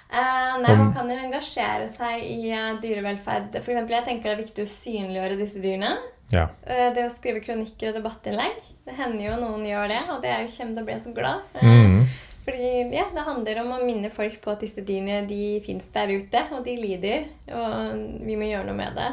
Eh, 0.10 0.54
nei, 0.64 0.74
man 0.74 0.90
kan 0.94 1.10
jo 1.10 1.18
engasjere 1.22 1.86
seg 1.94 2.24
i 2.26 2.50
uh, 2.50 2.80
dyrevelferd. 2.82 3.54
For 3.62 3.74
eksempel, 3.76 3.98
jeg 4.00 4.08
tenker 4.08 4.32
det 4.32 4.38
er 4.38 4.42
viktig 4.42 4.66
å 4.66 4.72
synliggjøre 4.74 5.38
disse 5.38 5.62
dyrene. 5.62 5.92
Ja. 6.34 6.48
Uh, 6.66 6.90
det 6.96 7.06
å 7.06 7.12
skrive 7.14 7.44
kronikker 7.46 7.92
og 7.92 8.00
debattinnlegg. 8.00 8.58
Det 8.88 8.98
hender 8.98 9.28
jo 9.28 9.38
noen 9.38 9.68
gjør 9.70 9.92
det, 9.92 10.02
og 10.10 10.24
det 10.26 10.34
er 10.34 10.42
jo 10.48 10.56
kjempe, 10.56 10.80
da 10.80 10.88
blir 10.88 10.98
jeg 10.98 11.06
så 11.06 11.14
glad. 11.14 11.54
Eh, 11.62 11.70
Mm. 11.70 12.02
Fordi 12.50 12.70
ja, 12.96 13.04
det 13.14 13.24
handler 13.28 13.60
om 13.62 13.74
å 13.76 13.84
minne 13.86 14.10
folk 14.10 14.40
på 14.42 14.50
at 14.50 14.64
disse 14.64 14.82
dyrene 14.82 15.28
de 15.30 15.60
fins 15.62 15.86
der 15.94 16.10
ute, 16.10 16.42
og 16.56 16.64
de 16.66 16.74
lider. 16.80 17.28
Og 17.54 18.24
vi 18.26 18.38
må 18.40 18.48
gjøre 18.48 18.66
noe 18.72 18.80
med 18.80 18.96
det. 18.98 19.12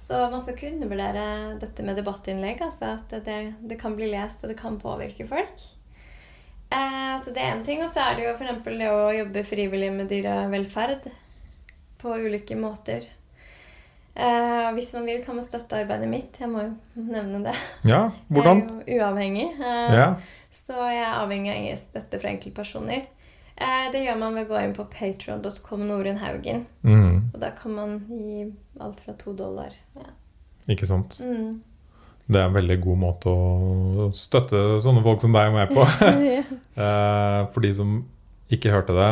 Så 0.00 0.18
man 0.32 0.42
skal 0.42 0.56
ikke 0.56 0.72
undervurdere 0.72 1.26
dette 1.60 1.84
med 1.86 2.00
debattinnlegg. 2.00 2.64
Altså 2.64 2.96
at 2.96 3.14
det, 3.28 3.38
det 3.62 3.78
kan 3.78 3.94
bli 3.94 4.10
lest, 4.10 4.42
og 4.42 4.50
det 4.50 4.58
kan 4.58 4.80
påvirke 4.82 5.28
folk. 5.28 5.62
Eh, 6.70 7.14
så 7.24 7.32
det 7.34 7.42
er 7.42 7.54
én 7.56 7.64
ting. 7.64 7.82
Og 7.82 7.90
så 7.90 8.00
er 8.10 8.16
det 8.18 8.26
jo 8.26 8.34
f.eks. 8.36 8.64
det 8.64 8.90
å 8.92 9.06
jobbe 9.16 9.44
frivillig 9.44 9.92
med 9.92 10.08
dyrevelferd 10.12 11.08
på 11.98 12.14
ulike 12.14 12.56
måter. 12.58 13.06
Eh, 14.18 14.72
hvis 14.74 14.92
man 14.94 15.04
vil, 15.06 15.20
kan 15.24 15.36
man 15.38 15.44
støtte 15.46 15.78
arbeidet 15.78 16.08
mitt. 16.10 16.38
Jeg 16.40 16.50
må 16.50 16.64
jo 16.66 17.04
nevne 17.06 17.44
det. 17.46 17.54
ja, 17.86 18.08
hvordan? 18.28 18.64
Jeg 18.64 18.96
er 18.96 18.98
jo 18.98 19.04
uavhengig. 19.04 19.46
eh, 19.60 19.94
Ja. 19.94 20.08
så 20.50 20.80
jeg 20.90 21.02
er 21.04 21.20
avhengig 21.22 21.54
av 21.54 21.76
støtte 21.78 22.20
fra 22.20 22.30
enkeltpersoner. 22.34 23.06
Eh, 23.58 23.86
det 23.92 24.04
gjør 24.06 24.18
man 24.18 24.34
ved 24.34 24.46
å 24.46 24.52
gå 24.52 24.60
inn 24.64 24.74
på 24.74 24.84
patron.com 24.90 25.86
Norunn 25.86 26.18
Haugen. 26.18 26.66
Mm. 26.84 27.30
Og 27.34 27.40
da 27.40 27.50
kan 27.50 27.72
man 27.74 27.96
gi 28.10 28.52
alt 28.80 29.00
fra 29.04 29.14
to 29.18 29.32
dollar. 29.34 29.70
Ja. 29.96 30.10
Ikke 30.68 30.86
sant. 30.86 31.18
Mm. 31.22 31.60
Det 32.28 32.36
er 32.42 32.44
en 32.50 32.56
veldig 32.58 32.76
god 32.84 32.98
måte 33.00 33.32
å 33.32 34.08
støtte 34.16 34.58
sånne 34.84 35.00
folk 35.06 35.22
som 35.24 35.32
deg 35.32 35.52
meg 35.54 35.72
på. 35.72 35.86
Eh, 36.78 37.40
For 37.50 37.64
de 37.64 37.70
som 37.74 37.94
ikke 38.54 38.70
hørte 38.70 38.94
det, 38.94 39.08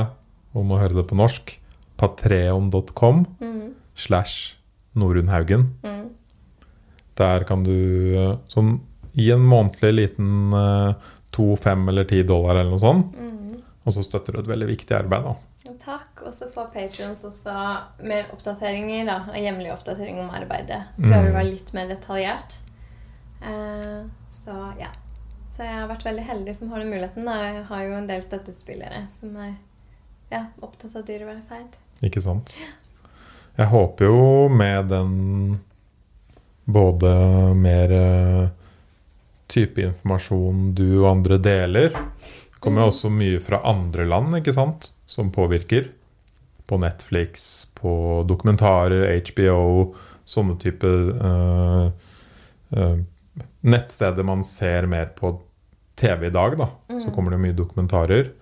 og 0.55 0.65
må 0.69 0.77
høre 0.79 0.95
det 0.95 1.07
på 1.11 1.17
norsk, 1.19 1.57
patreon.com 1.99 3.25
Mm. 3.41 3.73
slash 3.97 4.55
Norunhaugen. 4.95 5.65
Mm. 5.85 6.11
Der 7.19 7.45
kan 7.49 7.65
du 7.65 7.73
eh, 8.17 8.37
sånn, 8.53 8.77
gi 9.17 9.31
en 9.33 9.45
månedlig 9.45 9.93
liten 9.97 10.53
eh, 10.55 10.95
to, 11.35 11.57
fem 11.61 11.89
eller 11.89 12.05
ti 12.09 12.23
dollar 12.23 12.57
eller 12.61 12.71
noe 12.77 12.81
sånt. 12.81 13.17
Mm. 13.17 13.57
Og 13.87 13.93
så 13.95 14.03
støtter 14.05 14.37
du 14.37 14.41
et 14.45 14.49
veldig 14.51 14.69
viktig 14.71 14.97
arbeid, 14.97 15.27
da. 15.27 15.35
Takk. 15.85 16.23
Og 16.27 16.33
så 16.35 16.49
får 16.55 16.71
Patrions 16.75 17.25
også 17.27 17.53
mer 18.07 18.29
oppdateringer, 18.35 19.05
da. 19.09 19.19
Hjemlige 19.39 19.75
oppdateringer 19.77 20.23
om 20.25 20.33
arbeidet. 20.35 20.81
Prøver 20.99 21.31
å 21.31 21.37
være 21.37 21.51
litt 21.53 21.73
mer 21.77 21.89
detaljert. 21.91 22.57
Eh, 23.43 24.07
så 24.33 24.57
ja. 24.81 24.93
Så 25.57 25.65
jeg 25.65 25.73
har 25.73 25.89
vært 25.89 26.05
veldig 26.05 26.25
heldig 26.29 26.55
som 26.57 26.73
har 26.73 26.83
den 26.83 26.93
muligheten. 26.93 27.29
Jeg 27.33 27.63
har 27.71 27.85
jo 27.87 27.95
en 27.97 28.09
del 28.11 28.21
støttespillere 28.25 29.07
som 29.09 29.37
er 29.41 29.55
ja, 30.29 30.43
opptatt 30.61 30.99
av 30.99 31.07
dyrevelferd. 31.09 31.79
Ikke 32.05 32.21
sant. 32.21 32.53
Jeg 33.57 33.71
håper 33.73 34.05
jo 34.05 34.49
med 34.53 34.91
den 34.93 35.15
både 36.67 37.13
mer 37.57 37.93
uh, 37.95 38.49
type 39.49 39.81
informasjon 39.81 40.75
du 40.77 40.99
og 40.99 41.11
andre 41.15 41.39
deler, 41.41 41.97
kommer 42.61 42.85
jo 42.85 42.91
også 42.91 43.13
mye 43.15 43.41
fra 43.41 43.63
andre 43.71 44.05
land, 44.11 44.35
ikke 44.41 44.55
sant, 44.57 44.91
som 45.09 45.33
påvirker. 45.33 45.93
På 46.67 46.77
Netflix, 46.83 47.69
på 47.79 48.25
dokumentarer, 48.27 49.07
HBO, 49.31 49.95
sånne 50.27 50.57
type 50.61 50.91
uh, 50.91 51.87
uh, 52.77 52.97
nettsteder 53.67 54.27
man 54.27 54.45
ser 54.47 54.89
mer 54.91 55.13
på 55.17 55.33
TV 55.97 56.29
i 56.29 56.35
dag, 56.35 56.59
da. 56.59 56.69
Mm. 56.93 57.01
Så 57.05 57.13
kommer 57.15 57.35
det 57.35 57.41
mye 57.43 57.57
dokumentarer. 57.57 58.33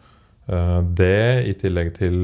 Uh, 0.51 0.80
det 0.82 1.47
i 1.49 1.55
tillegg 1.59 1.95
til 1.99 2.18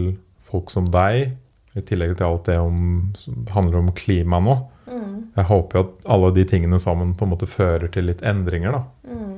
folk 0.51 0.73
som 0.73 0.91
deg, 0.93 1.37
i 1.79 1.83
tillegg 1.87 2.17
til 2.19 2.27
alt 2.27 2.49
det 2.51 2.59
om, 2.59 3.11
som 3.19 3.45
handler 3.55 3.81
om 3.81 3.93
klima 3.95 4.41
nå. 4.43 4.57
Mm. 4.91 5.13
Jeg 5.37 5.47
håper 5.53 5.79
jo 5.79 5.85
at 5.87 6.09
alle 6.17 6.33
de 6.35 6.45
tingene 6.51 6.81
sammen 6.83 7.15
på 7.15 7.27
en 7.27 7.33
måte 7.37 7.49
fører 7.51 7.91
til 7.95 8.11
litt 8.11 8.25
endringer, 8.27 8.75
da. 8.75 8.83
Mm. 9.07 9.37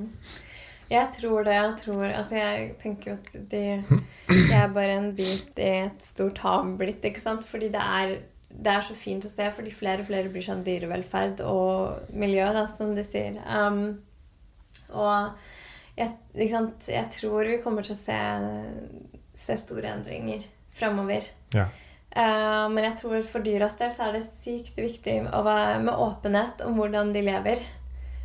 Jeg 0.92 1.08
tror 1.14 1.44
det. 1.46 1.54
Jeg 1.56 1.76
tror 1.80 2.04
Altså, 2.04 2.34
jeg 2.36 2.72
tenker 2.80 3.12
jo 3.12 3.16
at 3.16 3.36
de 3.52 3.62
Jeg 4.50 4.58
er 4.58 4.72
bare 4.72 4.96
en 4.98 5.10
bit 5.16 5.58
i 5.60 5.70
et 5.86 6.04
stort 6.04 6.40
hav 6.44 6.68
blitt, 6.78 7.04
ikke 7.04 7.20
sant? 7.20 7.44
Fordi 7.44 7.68
det 7.72 7.80
er, 7.80 8.16
det 8.52 8.72
er 8.72 8.84
så 8.84 8.94
fint 8.98 9.24
å 9.24 9.30
se, 9.30 9.48
fordi 9.56 9.72
flere 9.74 10.04
og 10.04 10.08
flere 10.10 10.30
blir 10.32 10.44
sånn 10.44 10.64
dyrevelferd 10.66 11.42
og 11.48 12.12
miljø, 12.18 12.46
da, 12.54 12.66
som 12.70 12.92
de 12.96 13.04
sier. 13.06 13.38
Um, 13.48 14.02
og 14.92 15.38
jeg, 15.96 16.12
jeg, 16.36 17.06
tror 17.16 17.48
vi 17.48 17.60
kommer 17.64 17.86
til 17.86 17.96
å 17.96 18.00
se, 18.00 18.18
se 19.40 19.58
store 19.60 19.94
endringer 19.96 20.44
framover. 20.76 21.26
Ja. 21.56 21.68
Uh, 22.12 22.68
men 22.72 22.84
jeg 22.84 22.98
tror 23.00 23.22
for 23.24 23.44
dyras 23.44 23.78
del 23.80 23.92
så 23.94 24.08
er 24.08 24.18
det 24.18 24.26
sykt 24.26 24.76
viktig 24.76 25.22
å 25.32 25.40
være 25.46 25.78
med 25.86 25.96
åpenhet 25.96 26.64
om 26.66 26.76
hvordan 26.76 27.14
de 27.16 27.24
lever. 27.24 27.64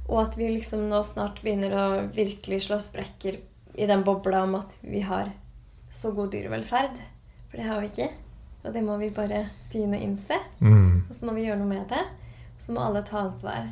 Og 0.08 0.22
at 0.24 0.38
vi 0.40 0.52
liksom 0.52 0.88
nå 0.92 1.02
snart 1.08 1.42
begynner 1.44 1.76
å 1.76 1.88
virkelig 2.16 2.66
slå 2.68 2.80
sprekker 2.84 3.42
i 3.78 3.88
den 3.88 4.04
bobla 4.08 4.46
om 4.46 4.56
at 4.60 4.72
vi 4.82 5.04
har 5.06 5.32
så 5.94 6.12
god 6.16 6.32
dyrevelferd. 6.36 6.96
For 7.48 7.60
det 7.60 7.68
har 7.68 7.84
vi 7.84 7.92
ikke. 7.92 8.08
Og 8.64 8.74
det 8.76 8.84
må 8.84 8.98
vi 9.00 9.12
bare 9.16 9.46
å 9.86 10.00
innse. 10.02 10.40
Mm. 10.60 11.06
Og 11.08 11.14
så 11.14 11.28
må 11.28 11.36
vi 11.38 11.46
gjøre 11.46 11.60
noe 11.62 11.70
med 11.70 11.86
det. 11.92 12.02
Og 12.58 12.66
så 12.66 12.74
må 12.74 12.82
alle 12.84 13.04
ta 13.06 13.22
ansvar. 13.28 13.70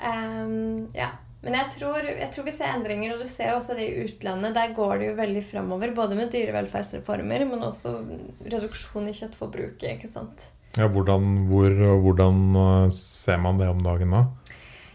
Um, 0.00 0.88
ja. 0.96 1.12
Men 1.44 1.58
jeg 1.58 1.74
tror, 1.74 2.06
jeg 2.08 2.30
tror, 2.32 2.46
vi 2.46 2.54
ser 2.56 2.72
endringer, 2.72 3.12
og 3.12 3.20
du 3.20 3.28
ser 3.28 3.52
også 3.52 3.74
det 3.76 3.84
i 3.84 4.04
utlandet. 4.06 4.54
Der 4.56 4.72
går 4.76 4.94
det 5.00 5.10
jo 5.10 5.16
veldig 5.18 5.42
framover, 5.44 5.92
både 5.96 6.16
med 6.16 6.32
dyrevelferdsreformer, 6.32 7.44
men 7.50 7.66
også 7.66 7.98
reduksjon 8.48 9.10
i 9.10 9.16
kjøttforbruket. 9.18 9.90
ikke 9.92 10.08
sant? 10.08 10.46
Ja, 10.78 10.88
hvordan, 10.90 11.44
hvor, 11.50 11.68
hvordan 12.02 12.40
eh, 12.62 12.88
ser 12.96 13.36
man 13.44 13.60
det 13.60 13.68
om 13.70 13.84
dagen 13.84 14.16
da? 14.16 14.24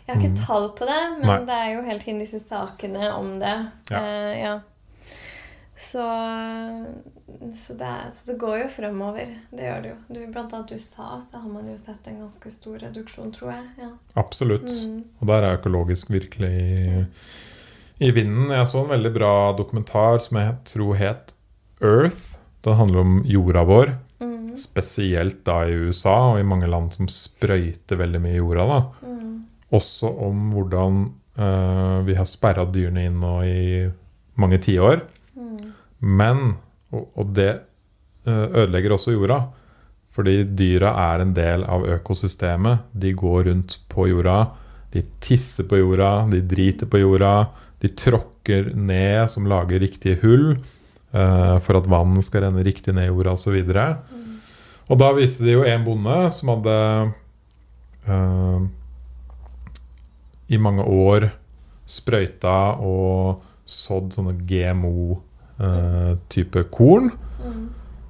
Jeg 0.09 0.15
har 0.15 0.23
ikke 0.23 0.33
mm. 0.33 0.41
tall 0.41 0.65
på 0.73 0.87
det, 0.89 0.99
men 1.19 1.29
Nei. 1.29 1.39
det 1.45 1.55
er 1.61 1.69
jo 1.75 1.85
hele 1.85 2.01
tiden 2.01 2.23
disse 2.23 2.41
sakene 2.41 3.11
om 3.13 3.35
det. 3.37 3.55
Ja. 3.93 4.01
Uh, 4.01 4.33
ja. 4.33 4.53
Så, 5.79 6.03
så, 7.55 7.73
det 7.79 7.91
så, 8.11 8.31
det 8.31 8.37
går 8.41 8.57
jo 8.63 8.67
fremover. 8.73 9.29
Det 9.51 9.63
gjør 9.63 9.83
det 9.83 9.91
jo. 9.93 9.99
Du, 10.09 10.19
blant 10.33 10.55
annet 10.57 10.73
USA 10.75 11.21
så 11.23 11.39
har 11.39 11.47
man 11.47 11.69
jo 11.71 11.77
sett 11.79 12.09
en 12.11 12.19
ganske 12.25 12.51
stor 12.51 12.81
reduksjon, 12.83 13.31
tror 13.35 13.53
jeg. 13.53 13.63
Ja. 13.79 13.93
Absolutt. 14.19 14.67
Mm. 14.67 15.05
Og 15.21 15.31
der 15.31 15.47
er 15.47 15.61
økologisk 15.61 16.11
virkelig 16.11 16.51
i, 16.51 17.05
i 18.03 18.11
vinden. 18.15 18.51
Jeg 18.51 18.67
så 18.67 18.83
en 18.83 18.91
veldig 18.91 19.13
bra 19.15 19.33
dokumentar 19.55 20.19
som 20.25 20.41
jeg 20.41 20.57
tror 20.73 20.99
het 20.99 21.33
Earth. 21.79 22.41
Den 22.67 22.75
handler 22.75 23.05
om 23.05 23.21
jorda 23.23 23.63
vår. 23.69 23.95
Mm. 24.19 24.57
Spesielt 24.59 25.45
da 25.47 25.61
i 25.63 25.79
USA 25.79 26.17
og 26.33 26.41
i 26.41 26.47
mange 26.47 26.67
land 26.67 26.91
som 26.97 27.07
sprøyter 27.07 28.03
veldig 28.03 28.25
mye 28.27 28.35
i 28.35 28.43
jorda. 28.43 28.67
da. 28.67 28.81
Mm 29.07 29.19
også 29.75 30.09
om 30.25 30.49
hvordan 30.53 30.99
uh, 31.39 31.99
vi 32.07 32.17
har 32.17 32.27
sperra 32.27 32.65
dyrene 32.69 33.05
inn 33.07 33.19
nå 33.21 33.35
i 33.45 33.63
mange 34.39 34.59
tiår. 34.63 35.03
Mm. 35.03 35.18
Men 35.99 36.53
og, 36.93 37.09
og, 37.13 37.31
det 37.35 37.51
uh, 38.27 38.47
ødelegger 38.49 38.95
også 38.95 39.13
jorda. 39.15 39.41
Fordi 40.15 40.41
dyra 40.57 40.95
er 41.13 41.23
en 41.23 41.35
del 41.37 41.63
av 41.69 41.85
økosystemet. 41.99 42.89
De 42.91 43.13
går 43.13 43.45
rundt 43.51 43.77
på 43.91 44.09
jorda. 44.09 44.39
De 44.93 45.03
tisser 45.21 45.67
på 45.69 45.77
jorda, 45.77 46.25
de 46.31 46.41
driter 46.49 46.89
på 46.89 47.03
jorda. 47.03 47.33
De 47.79 47.91
tråkker 47.93 48.71
ned, 48.73 49.29
som 49.29 49.47
lager 49.47 49.79
riktige 49.83 50.17
hull 50.23 50.47
uh, 51.13 51.57
for 51.63 51.77
at 51.79 51.87
vann 51.89 52.17
skal 52.25 52.47
renne 52.47 52.65
riktig 52.65 52.95
ned 52.97 53.07
i 53.07 53.13
jorda 53.13 53.35
osv. 53.37 53.53
Og, 53.53 53.69
mm. 53.69 54.33
og 54.89 55.01
da 55.03 55.11
viste 55.17 55.45
de 55.45 55.55
jo 55.55 55.67
en 55.67 55.85
bonde 55.85 56.17
som 56.33 56.55
hadde 56.55 56.77
uh, 58.09 58.65
i 60.49 60.57
mange 60.57 60.83
år 60.83 61.29
sprøyta 61.89 62.57
og 62.81 63.45
sådd 63.69 64.15
sånne 64.17 64.35
Eh, 65.59 66.63
korn. 66.71 67.11
Mm. 67.43 67.67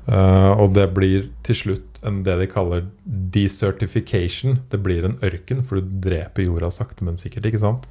Uh, 0.10 0.58
og 0.58 0.74
det 0.74 0.88
blir 0.96 1.28
til 1.46 1.56
slutt 1.56 2.00
en, 2.02 2.24
det 2.26 2.40
de 2.40 2.48
kaller 2.50 2.88
desertification. 3.06 4.60
Det 4.72 4.80
blir 4.82 5.06
en 5.06 5.20
ørken, 5.26 5.62
for 5.64 5.78
du 5.78 5.92
dreper 6.10 6.48
jorda 6.48 6.72
sakte, 6.74 7.06
men 7.06 7.18
sikkert. 7.18 7.46
ikke 7.46 7.62
sant? 7.62 7.86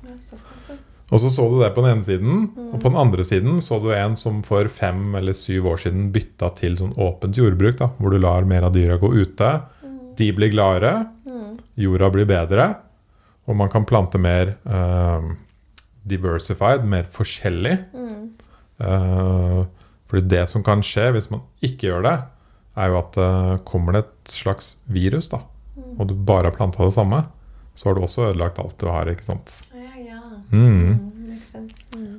Og 1.09 1.23
så 1.23 1.31
så 1.33 1.47
du 1.49 1.57
det 1.63 1.71
på 1.73 1.83
den 1.85 1.95
ene 1.95 2.05
siden, 2.05 2.49
mm. 2.53 2.73
og 2.75 2.83
på 2.83 2.91
den 2.91 2.99
andre 3.01 3.25
siden 3.25 3.63
så 3.65 3.79
du 3.81 3.89
en 3.95 4.17
som 4.21 4.43
for 4.45 4.69
fem 4.69 5.15
eller 5.17 5.33
syv 5.33 5.71
år 5.71 5.81
siden 5.87 6.11
bytta 6.13 6.51
til 6.59 6.77
sånn 6.77 6.93
åpent 7.01 7.39
jordbruk, 7.39 7.79
da, 7.79 7.89
hvor 7.97 8.13
du 8.13 8.19
lar 8.21 8.45
mer 8.49 8.67
av 8.69 8.75
dyra 8.75 8.99
gå 9.01 9.13
ute. 9.15 9.53
Mm. 9.81 9.97
De 10.19 10.29
blir 10.37 10.53
gladere, 10.53 10.93
mm. 11.25 11.55
jorda 11.81 12.11
blir 12.13 12.29
bedre, 12.29 12.69
og 13.49 13.57
man 13.57 13.73
kan 13.73 13.89
plante 13.89 14.21
mer 14.21 14.59
uh, 14.69 15.33
diversified, 16.09 16.85
mer 16.85 17.09
forskjellig. 17.15 17.79
Mm. 17.95 18.21
Uh, 18.79 19.65
fordi 20.09 20.29
det 20.31 20.45
som 20.51 20.65
kan 20.65 20.83
skje 20.87 21.11
hvis 21.17 21.31
man 21.33 21.43
ikke 21.65 21.91
gjør 21.91 22.07
det, 22.07 22.17
er 22.79 22.93
jo 22.93 23.01
at 23.01 23.19
uh, 23.19 23.57
kommer 23.69 23.97
det 23.97 24.05
et 24.07 24.37
slags 24.39 24.77
virus, 24.87 25.31
da, 25.33 25.43
mm. 25.77 25.97
og 25.99 26.09
du 26.09 26.15
bare 26.15 26.49
har 26.49 26.57
planta 26.57 26.87
det 26.87 26.95
samme, 26.95 27.25
så 27.75 27.89
har 27.89 27.99
du 27.99 28.05
også 28.07 28.31
ødelagt 28.31 28.59
alt 28.63 28.79
du 28.81 28.89
har, 28.91 29.11
ikke 29.11 29.27
sant? 29.27 29.61
Ja, 29.75 29.93
ja. 30.15 30.23
Mm. 30.51 30.97
Mm, 31.19 32.17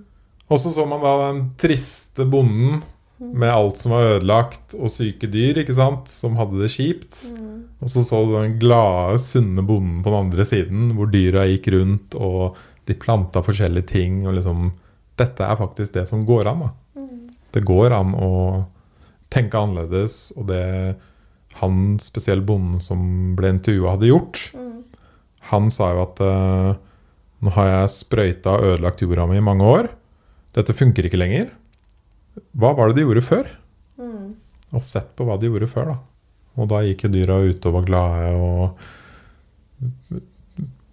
og 0.50 0.60
så 0.62 0.72
så 0.74 0.86
man 0.90 1.04
da 1.04 1.14
den 1.30 1.44
triste 1.62 2.26
bonden 2.30 2.82
med 3.20 3.52
alt 3.52 3.78
som 3.82 3.94
var 3.94 4.16
ødelagt, 4.16 4.74
og 4.80 4.92
syke 4.94 5.28
dyr, 5.28 5.60
ikke 5.62 5.76
sant, 5.76 6.08
som 6.12 6.38
hadde 6.40 6.62
det 6.62 6.72
kjipt. 6.72 7.18
Mm. 7.36 7.56
Og 7.84 7.92
så 7.92 8.04
så 8.06 8.22
du 8.26 8.36
den 8.38 8.56
glade, 8.62 9.20
sunne 9.22 9.64
bonden 9.66 10.00
på 10.04 10.12
den 10.14 10.20
andre 10.24 10.46
siden, 10.48 10.94
hvor 10.96 11.12
dyra 11.12 11.44
gikk 11.50 11.68
rundt, 11.76 12.16
og 12.16 12.58
de 12.88 12.96
planta 12.98 13.44
forskjellige 13.46 13.92
ting. 13.92 14.22
og 14.28 14.38
liksom, 14.40 14.72
Dette 15.20 15.46
er 15.46 15.60
faktisk 15.60 15.96
det 15.98 16.06
som 16.10 16.26
går 16.28 16.48
an. 16.52 16.66
da. 16.66 17.06
Det 17.54 17.66
går 17.66 17.96
an 17.98 18.14
å 18.16 18.32
tenke 19.34 19.60
annerledes, 19.60 20.32
og 20.38 20.48
det 20.50 20.64
han, 21.60 21.98
spesiell 22.02 22.42
bonden 22.46 22.82
som 22.84 23.00
ble 23.38 23.52
intervjua, 23.56 23.96
hadde 23.96 24.12
gjort, 24.12 24.42
han 25.50 25.70
sa 25.74 25.90
jo 25.96 26.04
at 26.04 26.22
uh, 26.22 26.78
nå 27.42 27.54
har 27.56 27.70
jeg 27.72 27.94
sprøyta 27.96 28.58
og 28.58 28.74
ødelagt 28.74 29.02
jorda 29.04 29.26
mi 29.30 29.40
i 29.40 29.44
mange 29.44 29.66
år. 29.66 29.90
Dette 30.56 30.76
funker 30.78 31.08
ikke 31.08 31.20
lenger. 31.20 31.50
Hva 32.58 32.74
var 32.78 32.90
det 32.90 33.00
de 33.00 33.06
gjorde 33.08 33.26
før? 33.26 33.50
Mm. 34.00 34.36
Og 34.76 34.86
sett 34.86 35.12
på 35.18 35.26
hva 35.28 35.40
de 35.40 35.50
gjorde 35.50 35.70
før, 35.72 35.94
da. 35.94 35.98
Og 36.60 36.70
da 36.70 36.82
gikk 36.84 37.06
jo 37.06 37.14
dyra 37.14 37.40
ute 37.46 37.70
og 37.70 37.78
var 37.80 37.88
glade 37.88 38.32
og 38.36 38.62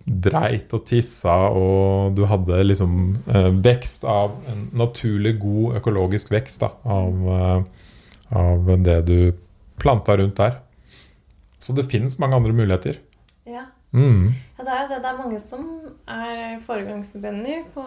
dreit 0.07 0.71
og 0.77 0.85
tissa, 0.87 1.35
og 1.51 2.15
du 2.15 2.23
hadde 2.31 2.61
liksom 2.63 2.93
eh, 3.27 3.49
vekst 3.65 4.07
av 4.07 4.37
en 4.53 4.69
naturlig 4.79 5.35
god 5.43 5.81
økologisk 5.81 6.31
vekst 6.31 6.63
da, 6.63 6.71
av, 6.85 7.27
eh, 7.37 7.91
av 8.39 8.71
det 8.87 9.01
du 9.09 9.19
planta 9.83 10.17
rundt 10.17 10.39
der. 10.39 10.61
Så 11.59 11.75
det 11.75 11.89
finnes 11.91 12.19
mange 12.23 12.39
andre 12.39 12.55
muligheter. 12.55 13.01
Mm. 13.97 14.27
ja 14.59 14.65
det, 14.67 14.73
er, 14.73 14.89
det, 14.91 14.97
det 15.01 15.09
er 15.09 15.19
mange 15.19 15.39
som 15.41 15.63
er 16.13 16.59
foregangsbønder 16.67 17.63
på 17.73 17.85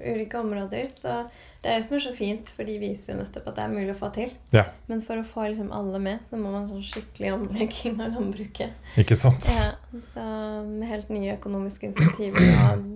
ulike 0.00 0.40
områder. 0.40 0.88
Så 0.94 1.18
det 1.60 1.68
er 1.68 1.82
det 1.82 1.88
som 1.88 1.98
er 1.98 2.04
så 2.06 2.14
fint, 2.16 2.50
for 2.56 2.64
de 2.64 2.78
viser 2.80 3.12
jo 3.12 3.18
nettopp 3.18 3.50
at 3.50 3.58
det 3.58 3.64
er 3.66 3.74
mulig 3.74 3.92
å 3.92 3.98
få 3.98 4.08
til. 4.16 4.32
Ja. 4.56 4.64
Men 4.88 5.04
for 5.04 5.20
å 5.20 5.26
få 5.26 5.50
liksom 5.50 5.68
alle 5.76 6.00
med, 6.00 6.24
så 6.30 6.40
må 6.40 6.54
man 6.54 6.64
sånn 6.70 6.84
skikkelig 6.86 7.34
omlegging 7.36 8.00
av 8.00 8.16
landbruket. 8.16 8.72
Ikke 9.00 9.18
sant? 9.20 9.44
Ja, 9.52 9.74
så 10.14 10.24
Med 10.64 10.88
helt 10.88 11.12
nye 11.12 11.36
økonomiske 11.36 11.90
insentiver 11.90 12.48
og 12.56 12.88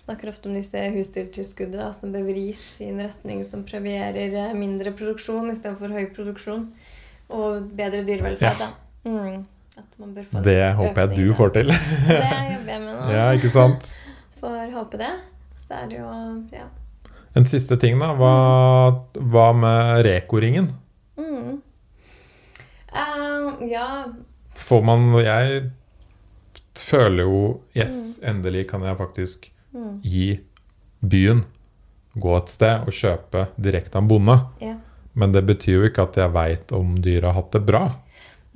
snakker 0.00 0.32
ofte 0.32 0.48
om 0.48 0.56
disse 0.56 0.80
husdyrtilskuddene 0.94 1.90
som 1.94 2.14
bør 2.14 2.24
vris 2.30 2.62
i 2.80 2.88
en 2.88 3.02
retning 3.04 3.44
som 3.44 3.66
premierer 3.68 4.32
eh, 4.32 4.56
mindre 4.56 4.94
produksjon 4.96 5.52
istedenfor 5.52 5.92
høy 5.92 6.08
produksjon. 6.16 6.70
Og 7.30 7.68
bedre 7.76 8.02
dyrevelferd. 8.08 8.64
Ja. 8.64 8.72
Mm. 9.04 9.44
At 9.80 9.96
man 10.00 10.12
bør 10.16 10.28
få 10.28 10.42
Det 10.44 10.58
håper 10.78 11.00
jeg 11.00 11.16
du 11.16 11.34
får 11.38 11.54
til. 11.56 11.72
Det 11.72 12.20
jobber 12.20 12.72
jeg 12.74 12.82
med 12.84 12.86
nå. 12.86 13.08
ja, 13.14 13.24
ikke 13.36 13.52
sant? 13.52 13.90
Får 14.40 14.70
håpe 14.72 15.00
det. 15.00 15.10
Så 15.66 15.80
er 15.80 15.90
det 15.90 15.98
jo 16.00 16.12
Ja. 16.56 16.68
En 17.38 17.46
siste 17.46 17.76
ting, 17.78 18.00
da. 18.00 18.10
Hva, 18.18 18.34
hva 19.14 19.50
med 19.54 20.00
Reko-ringen? 20.06 20.70
Mm. 21.20 21.60
Uh, 22.90 23.60
ja 23.70 23.86
Får 24.58 24.80
man 24.82 25.12
Jeg 25.22 25.60
føler 26.74 27.22
jo 27.22 27.42
Yes, 27.76 28.18
endelig 28.26 28.64
kan 28.72 28.82
jeg 28.82 28.98
faktisk 28.98 29.46
mm. 29.70 30.00
gi 30.02 30.40
byen 31.00 31.44
gå 32.18 32.32
et 32.34 32.50
sted 32.50 32.88
og 32.88 32.94
kjøpe 32.94 33.44
direkte 33.54 33.94
av 33.94 34.02
en 34.02 34.08
bonde. 34.10 34.34
Yeah. 34.58 34.80
Men 35.12 35.34
det 35.34 35.44
betyr 35.46 35.76
jo 35.76 35.88
ikke 35.88 36.08
at 36.08 36.18
jeg 36.18 36.34
veit 36.34 36.72
om 36.74 36.96
dyra 37.02 37.30
har 37.30 37.38
hatt 37.38 37.52
det 37.54 37.62
bra. 37.68 37.84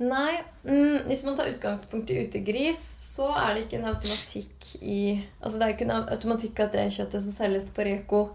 Nei, 0.03 0.41
mm, 0.65 1.05
hvis 1.07 1.21
man 1.23 1.37
tar 1.37 1.47
utgangspunkt 1.53 2.09
i 2.11 2.17
utegris, 2.25 2.81
så 3.15 3.29
er 3.31 3.53
det 3.55 3.61
ikke 3.65 3.77
en 3.79 3.87
automatikk 3.93 4.65
i 4.83 4.97
Altså 5.39 5.55
det 5.55 5.67
er 5.67 5.75
ikke 5.75 5.85
en 5.87 6.09
automatikk 6.11 6.59
at 6.65 6.73
det 6.75 6.89
kjøttet 6.97 7.23
som 7.23 7.31
selges 7.31 7.69
på 7.71 7.85
Reko, 7.87 8.25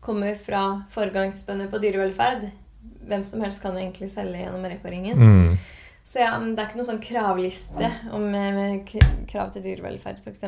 kommer 0.00 0.32
fra 0.40 0.62
foregangsbønder 0.94 1.68
på 1.68 1.80
dyrevelferd. 1.82 2.46
Hvem 3.10 3.24
som 3.28 3.42
helst 3.44 3.60
kan 3.60 3.76
egentlig 3.76 4.08
selge 4.14 4.40
gjennom 4.40 4.64
Reko-ringen. 4.64 5.20
Mm. 5.20 5.58
Så 6.08 6.22
ja, 6.22 6.30
det 6.40 6.56
er 6.56 6.70
ikke 6.70 6.80
noen 6.80 6.88
sånn 6.88 7.02
kravliste 7.04 7.90
om 8.16 8.24
med, 8.32 8.56
med 8.56 9.26
krav 9.28 9.52
til 9.52 9.66
dyrevelferd, 9.66 10.22
f.eks. 10.24 10.40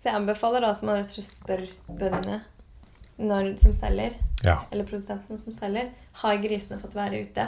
Så 0.00 0.08
jeg 0.08 0.16
anbefaler 0.16 0.64
da 0.64 0.72
at 0.72 0.80
man 0.86 0.96
rett 0.96 1.12
og 1.12 1.18
slett 1.18 1.28
spør 1.28 1.66
bøndene 1.92 2.40
når, 3.20 3.50
som 3.60 3.74
selger, 3.76 4.16
Ja. 4.40 4.62
eller 4.72 4.86
produsentene 4.88 5.36
som 5.38 5.52
selger, 5.52 5.90
har 6.22 6.38
grisene 6.40 6.80
fått 6.80 6.96
være 6.96 7.20
ute? 7.20 7.44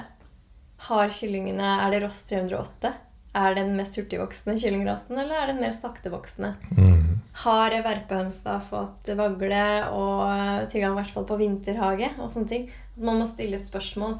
Har 0.88 1.12
kyllingene 1.14 1.76
Er 1.84 1.94
det 1.94 2.02
Ross 2.04 2.24
308? 2.30 2.92
Er 3.32 3.54
det 3.54 3.62
den 3.62 3.76
mest 3.78 3.96
hurtigvoksende 3.96 4.58
kyllingrasen, 4.60 5.16
eller 5.16 5.38
er 5.38 5.46
det 5.46 5.54
den 5.54 5.64
mer 5.64 5.72
saktevoksende? 5.72 6.50
Mm. 6.76 7.22
Har 7.44 7.72
verpehønsa 7.86 8.58
fått 8.66 9.08
vagle 9.16 9.62
og 9.88 10.66
tilgang 10.72 10.92
i 10.92 10.98
hvert 11.00 11.14
fall 11.14 11.24
på 11.30 11.38
vinterhage 11.40 12.10
og 12.18 12.28
sånne 12.28 12.50
ting? 12.50 12.66
Man 13.00 13.22
må 13.22 13.28
stille 13.30 13.60
spørsmål. 13.60 14.18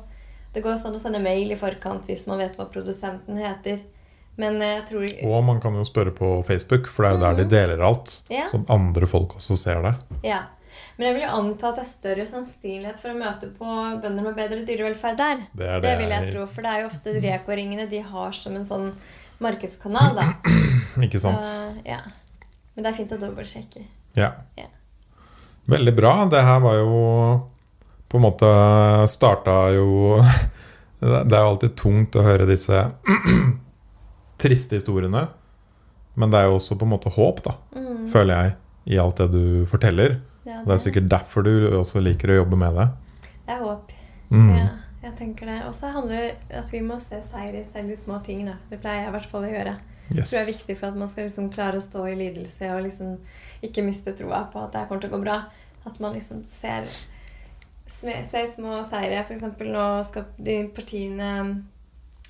Det 0.55 0.63
går 0.65 0.77
jo 0.77 0.81
sånn 0.81 0.97
å 0.97 1.03
sende 1.03 1.21
mail 1.21 1.53
i 1.53 1.61
forkant 1.61 2.09
hvis 2.09 2.25
man 2.31 2.41
vet 2.41 2.57
hva 2.57 2.71
produsenten 2.73 3.37
heter. 3.41 3.85
Men 4.41 4.57
jeg 4.65 4.87
tror 4.89 5.05
Og 5.29 5.45
man 5.45 5.61
kan 5.61 5.77
jo 5.77 5.85
spørre 5.85 6.15
på 6.17 6.33
Facebook, 6.49 6.89
for 6.89 7.05
det 7.05 7.11
er 7.11 7.19
jo 7.19 7.25
der 7.27 7.39
de 7.43 7.49
deler 7.53 7.85
alt. 7.85 8.15
Yeah. 8.33 8.49
Sånn 8.49 8.65
andre 8.73 9.09
folk 9.09 9.37
også 9.37 9.59
ser 9.61 9.85
det. 9.85 9.95
Ja. 10.25 10.47
Men 10.99 11.07
jeg 11.09 11.15
vil 11.17 11.23
jo 11.25 11.29
anta 11.39 11.69
at 11.71 11.77
det 11.79 11.83
er 11.85 11.89
større 11.91 12.27
sannsynlighet 12.29 12.99
for 13.01 13.11
å 13.13 13.19
møte 13.19 13.49
på 13.57 13.65
bønder 14.03 14.23
med 14.27 14.37
bedre 14.37 14.65
dyrevelferd 14.69 15.17
der. 15.19 15.37
Det 15.57 15.69
Det 15.69 15.83
det 15.83 15.93
vil 15.99 16.09
jeg 16.11 16.23
jeg- 16.27 16.33
tro, 16.35 16.47
for 16.47 16.63
det 16.63 16.71
er 16.71 16.81
jo 16.83 16.87
ofte 16.91 17.15
Reko-ringene 17.23 17.89
de 17.91 18.01
har 18.03 18.33
som 18.33 18.57
en 18.57 18.67
sånn 18.67 18.93
markedskanal, 19.41 20.15
da. 20.15 20.27
Ikke 21.07 21.21
sant? 21.21 21.45
Så, 21.45 21.73
ja. 21.87 22.01
Men 22.75 22.85
det 22.85 22.93
er 22.93 22.97
fint 22.97 23.13
å 23.13 23.19
dobbeltsjekke. 23.21 23.85
Ja. 24.17 24.33
Ja. 24.57 24.67
Veldig 25.69 25.95
bra. 25.97 26.25
Det 26.29 26.43
her 26.45 26.61
var 26.61 26.75
jo 26.75 27.51
på 28.09 28.19
en 28.19 28.23
måte 28.27 29.09
starta 29.09 29.73
jo 29.75 30.21
Det 31.01 31.33
er 31.35 31.41
jo 31.43 31.49
alltid 31.57 31.75
tungt 31.75 32.15
å 32.15 32.23
høre 32.23 32.47
disse 32.47 32.93
triste 34.43 34.77
historiene. 34.79 35.29
Men 36.15 36.31
det 36.31 36.39
er 36.43 36.51
jo 36.51 36.59
også 36.59 36.77
på 36.79 36.85
en 36.87 36.93
måte 36.93 37.11
håp, 37.15 37.43
da, 37.43 37.55
Mm. 37.75 38.07
føler 38.13 38.35
jeg, 38.43 38.55
i 38.95 38.99
alt 38.99 39.17
det 39.17 39.31
du 39.33 39.65
forteller. 39.67 40.21
Ja, 40.45 40.63
Det 40.67 40.75
er 40.75 40.79
sikkert 40.83 41.09
derfor 41.09 41.43
du 41.47 41.53
også 41.79 42.01
liker 42.03 42.29
å 42.33 42.39
jobbe 42.43 42.57
med 42.59 42.75
det. 42.75 42.89
Det 43.47 43.55
er 43.55 43.63
håp. 43.63 43.93
Mm. 44.31 44.49
Ja, 44.57 44.69
jeg 45.05 45.15
tenker 45.19 45.47
det. 45.47 45.59
Og 45.69 45.75
så 45.75 45.93
handler 45.93 46.17
det 46.17 46.37
om 46.51 46.59
at 46.59 46.73
vi 46.73 46.81
må 46.81 47.01
se 47.01 47.21
seier 47.23 47.55
i 47.61 47.65
selv 47.65 47.89
de 47.89 47.97
små 47.97 48.19
ting. 48.25 48.45
Da. 48.47 48.57
Det 48.71 48.81
pleier 48.81 49.05
jeg 49.05 49.09
i 49.09 49.17
hvert 49.19 49.31
fall 49.31 49.45
å 49.47 49.53
gjøre. 49.53 49.77
Yes. 50.13 50.29
tror 50.29 50.39
jeg 50.39 50.43
er 50.43 50.53
viktig 50.53 50.77
for 50.77 50.87
at 50.89 50.97
man 50.99 51.09
skal 51.09 51.25
liksom 51.25 51.47
klare 51.55 51.79
å 51.79 51.81
stå 51.81 52.03
i 52.11 52.15
lidelse 52.19 52.69
og 52.75 52.83
liksom 52.85 53.15
ikke 53.65 53.85
miste 53.87 54.13
troa 54.19 54.43
på 54.53 54.61
at 54.65 54.73
det 54.75 54.83
kommer 54.89 55.01
til 55.01 55.11
å 55.11 55.15
gå 55.17 55.23
bra. 55.23 55.37
At 55.87 56.01
man 56.01 56.13
liksom 56.13 56.43
ser, 56.49 56.85
ser 57.87 58.47
små 58.51 58.83
seire. 58.89 59.23
Eksempel 59.25 59.71
nå 59.73 59.87
skal 60.05 60.27
de 60.39 60.59
partiene 60.75 61.31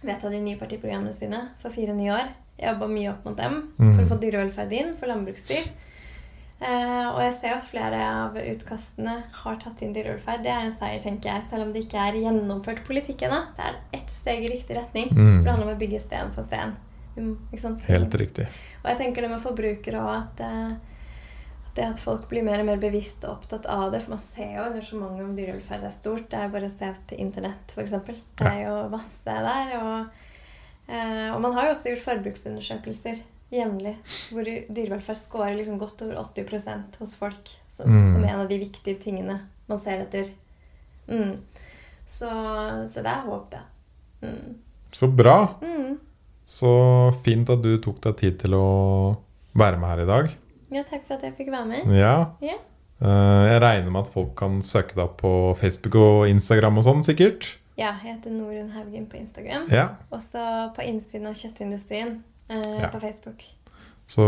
vedta 0.02 0.30
de 0.30 0.40
nye 0.43 0.59
partiprogrammene 0.60 1.12
sine 1.14 1.40
for 1.62 1.70
fire 1.74 1.94
nye 1.97 2.12
år. 2.14 2.30
Jeg 2.59 2.74
jobba 2.74 2.89
mye 2.93 3.10
opp 3.10 3.24
mot 3.26 3.36
dem 3.36 3.56
for 3.76 3.84
Mm. 3.84 4.05
å 4.05 4.09
få 4.09 4.20
dyrevelferd 4.20 4.72
inn 4.72 4.97
for 4.97 5.06
landbruksdyr. 5.10 5.68
Eh, 6.62 7.06
og 7.10 7.18
jeg 7.24 7.32
ser 7.34 7.56
at 7.56 7.64
flere 7.66 7.98
av 8.06 8.36
utkastene 8.39 9.16
har 9.40 9.56
tatt 9.62 9.80
inn 9.82 9.94
dyrevelferd. 9.97 10.44
Det 10.44 10.52
er 10.52 10.68
en 10.68 10.74
seier, 10.74 11.01
tenker 11.02 11.32
jeg, 11.32 11.47
selv 11.51 11.66
om 11.66 11.72
det 11.74 11.84
ikke 11.86 12.05
er 12.06 12.18
gjennomført 12.22 12.84
politikk 12.86 13.24
ennå. 13.26 13.40
Det 13.56 13.66
er 13.66 13.80
ett 13.98 14.12
steg 14.12 14.47
i 14.47 14.52
riktig 14.52 14.76
retning. 14.78 15.10
Mm. 15.10 15.24
For 15.24 15.43
det 15.43 15.55
handler 15.56 15.68
om 15.68 15.74
å 15.74 15.80
bygge 15.80 16.02
sten 16.05 16.30
for 16.36 16.47
sten. 16.47 16.76
Sant? 17.59 17.82
Helt 17.90 18.14
riktig. 18.20 18.47
Og 18.84 18.89
jeg 18.93 19.01
tenker 19.01 19.26
det 19.26 19.32
med 19.32 19.43
forbrukere 19.43 20.05
òg, 20.05 20.12
at, 20.20 20.44
eh, 20.47 21.02
at 21.66 21.74
det 21.80 21.89
at 21.97 22.05
folk 22.05 22.28
blir 22.30 22.47
mer 22.47 22.62
og 22.62 22.70
mer 22.70 22.78
bevisst 22.80 23.26
og 23.26 23.40
opptatt 23.40 23.66
av 23.66 23.90
det. 23.90 24.05
For 24.05 24.14
man 24.14 24.22
ser 24.22 24.55
jo 24.55 24.68
engasjementet 24.68 25.26
om 25.26 25.34
dyrevelferd 25.40 25.89
er 25.89 25.97
stort. 25.97 26.30
Det 26.30 26.39
er 26.39 26.55
bare 26.55 26.70
å 26.70 26.76
se 26.76 26.94
til 27.10 27.26
internett, 27.26 27.74
f.eks. 27.74 27.98
Det 28.39 28.55
er 28.55 28.62
jo 28.68 28.78
masse 28.93 29.26
der. 29.26 29.74
Og, 29.82 30.24
eh, 30.86 31.28
og 31.34 31.43
man 31.43 31.59
har 31.59 31.68
jo 31.68 31.74
også 31.74 31.90
gjort 31.90 32.06
forbruksundersøkelser 32.06 33.24
jevnlig 33.52 33.96
hvor 34.32 34.44
dyrevelferd 34.48 35.18
scorer 35.20 35.56
liksom 35.58 35.78
godt 35.80 36.02
over 36.06 36.16
80% 36.24 36.96
hos 37.00 37.14
folk 37.18 37.50
som, 37.72 37.88
Mm. 37.90 38.06
som 38.12 38.24
en 38.24 38.40
av 38.40 38.48
de 38.48 38.58
viktige 38.58 38.98
tingene 39.00 39.40
man 39.68 39.78
ser 39.78 40.00
etter. 40.04 40.30
Mm. 41.08 41.38
Så, 42.06 42.28
så 42.88 43.02
det 43.02 43.12
er 43.12 43.22
håp, 43.26 43.50
det. 43.50 43.60
Mm. 44.22 44.56
Så 44.92 45.08
bra. 45.08 45.36
Mm. 45.62 45.98
Så 46.44 46.72
fint 47.24 47.48
at 47.50 47.62
du 47.64 47.76
tok 47.80 48.00
deg 48.04 48.16
tid 48.20 48.38
til 48.42 48.54
å 48.58 49.16
være 49.56 49.78
med 49.80 49.88
her 49.92 50.02
i 50.04 50.08
dag. 50.10 50.28
Ja, 50.72 50.82
takk 50.88 51.06
for 51.06 51.16
at 51.16 51.22
jeg 51.26 51.36
fikk 51.38 51.50
være 51.52 51.68
med. 51.68 51.92
Ja. 51.96 52.32
Ja. 52.44 52.58
Eh, 53.02 53.44
Jeg 53.52 53.60
regner 53.62 53.90
med 53.90 54.06
at 54.06 54.12
folk 54.12 54.34
kan 54.38 54.60
søke 54.62 54.94
deg 54.94 55.04
opp 55.04 55.18
på 55.22 55.32
Facebook 55.58 55.94
og 56.00 56.28
Instagram 56.28 56.78
og 56.78 56.84
sånn, 56.86 57.02
sikkert? 57.04 57.56
Ja, 57.78 57.94
jeg 58.04 58.16
heter 58.18 58.30
Norunn 58.34 58.70
Haugen 58.74 59.06
på 59.08 59.16
Instagram. 59.18 59.66
Ja. 59.72 59.88
Også 60.12 60.42
på 60.76 60.84
innsiden 60.84 61.26
av 61.30 61.34
kjøttindustrien 61.40 62.18
Ja. 62.82 62.88
på 62.92 63.00
Facebook. 63.00 63.42
Så 64.12 64.24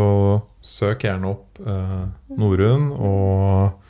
søk 0.64 1.02
gjerne 1.04 1.28
opp 1.34 1.58
eh, 1.60 2.04
Norun. 2.38 2.90
og 2.92 3.80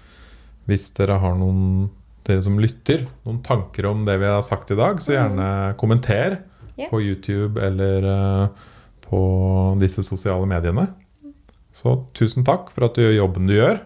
hvis 0.66 0.88
dere 0.96 1.18
har 1.20 1.34
noen 1.38 1.90
dere 2.24 2.40
som 2.42 2.56
lytter, 2.58 3.04
noen 3.26 3.42
tanker 3.44 3.86
om 3.90 4.04
det 4.08 4.16
vi 4.22 4.26
har 4.32 4.40
sagt 4.42 4.70
i 4.72 4.78
dag, 4.80 4.98
så 5.04 5.12
gjerne 5.14 5.48
kommenter 5.80 6.38
Ja. 6.76 6.88
på 6.90 6.98
YouTube 7.04 7.60
eller 7.62 8.02
eh, 8.10 8.48
på 9.04 9.20
disse 9.78 10.02
sosiale 10.02 10.46
mediene. 10.50 10.88
Så 11.74 11.92
tusen 12.14 12.44
takk 12.46 12.70
for 12.74 12.86
at 12.88 12.94
du 12.96 13.02
gjør 13.04 13.16
jobben 13.20 13.46
du 13.46 13.54
gjør. 13.54 13.78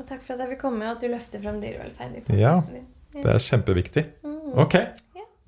Og 0.00 0.06
takk 0.08 0.22
for 0.26 0.34
at 0.34 0.40
jeg 0.42 0.48
fikk 0.56 0.60
komme, 0.66 0.84
og 0.88 0.96
at 0.96 1.00
du 1.00 1.08
løfter 1.12 1.40
fram 1.40 1.60
dyrevelferd. 1.62 2.28
Ja. 2.36 2.58
Det 3.14 3.24
er 3.30 3.38
kjempeviktig. 3.38 4.04
Mm. 4.26 4.58
Ok. 4.58 4.74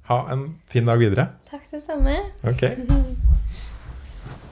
Ha 0.07 0.19
en 0.31 0.45
fin 0.71 0.87
dag 0.87 1.01
videre. 1.03 1.25
Takk 1.51 1.67
det 1.73 1.83
samme. 1.83 2.15
Ok. 2.47 2.63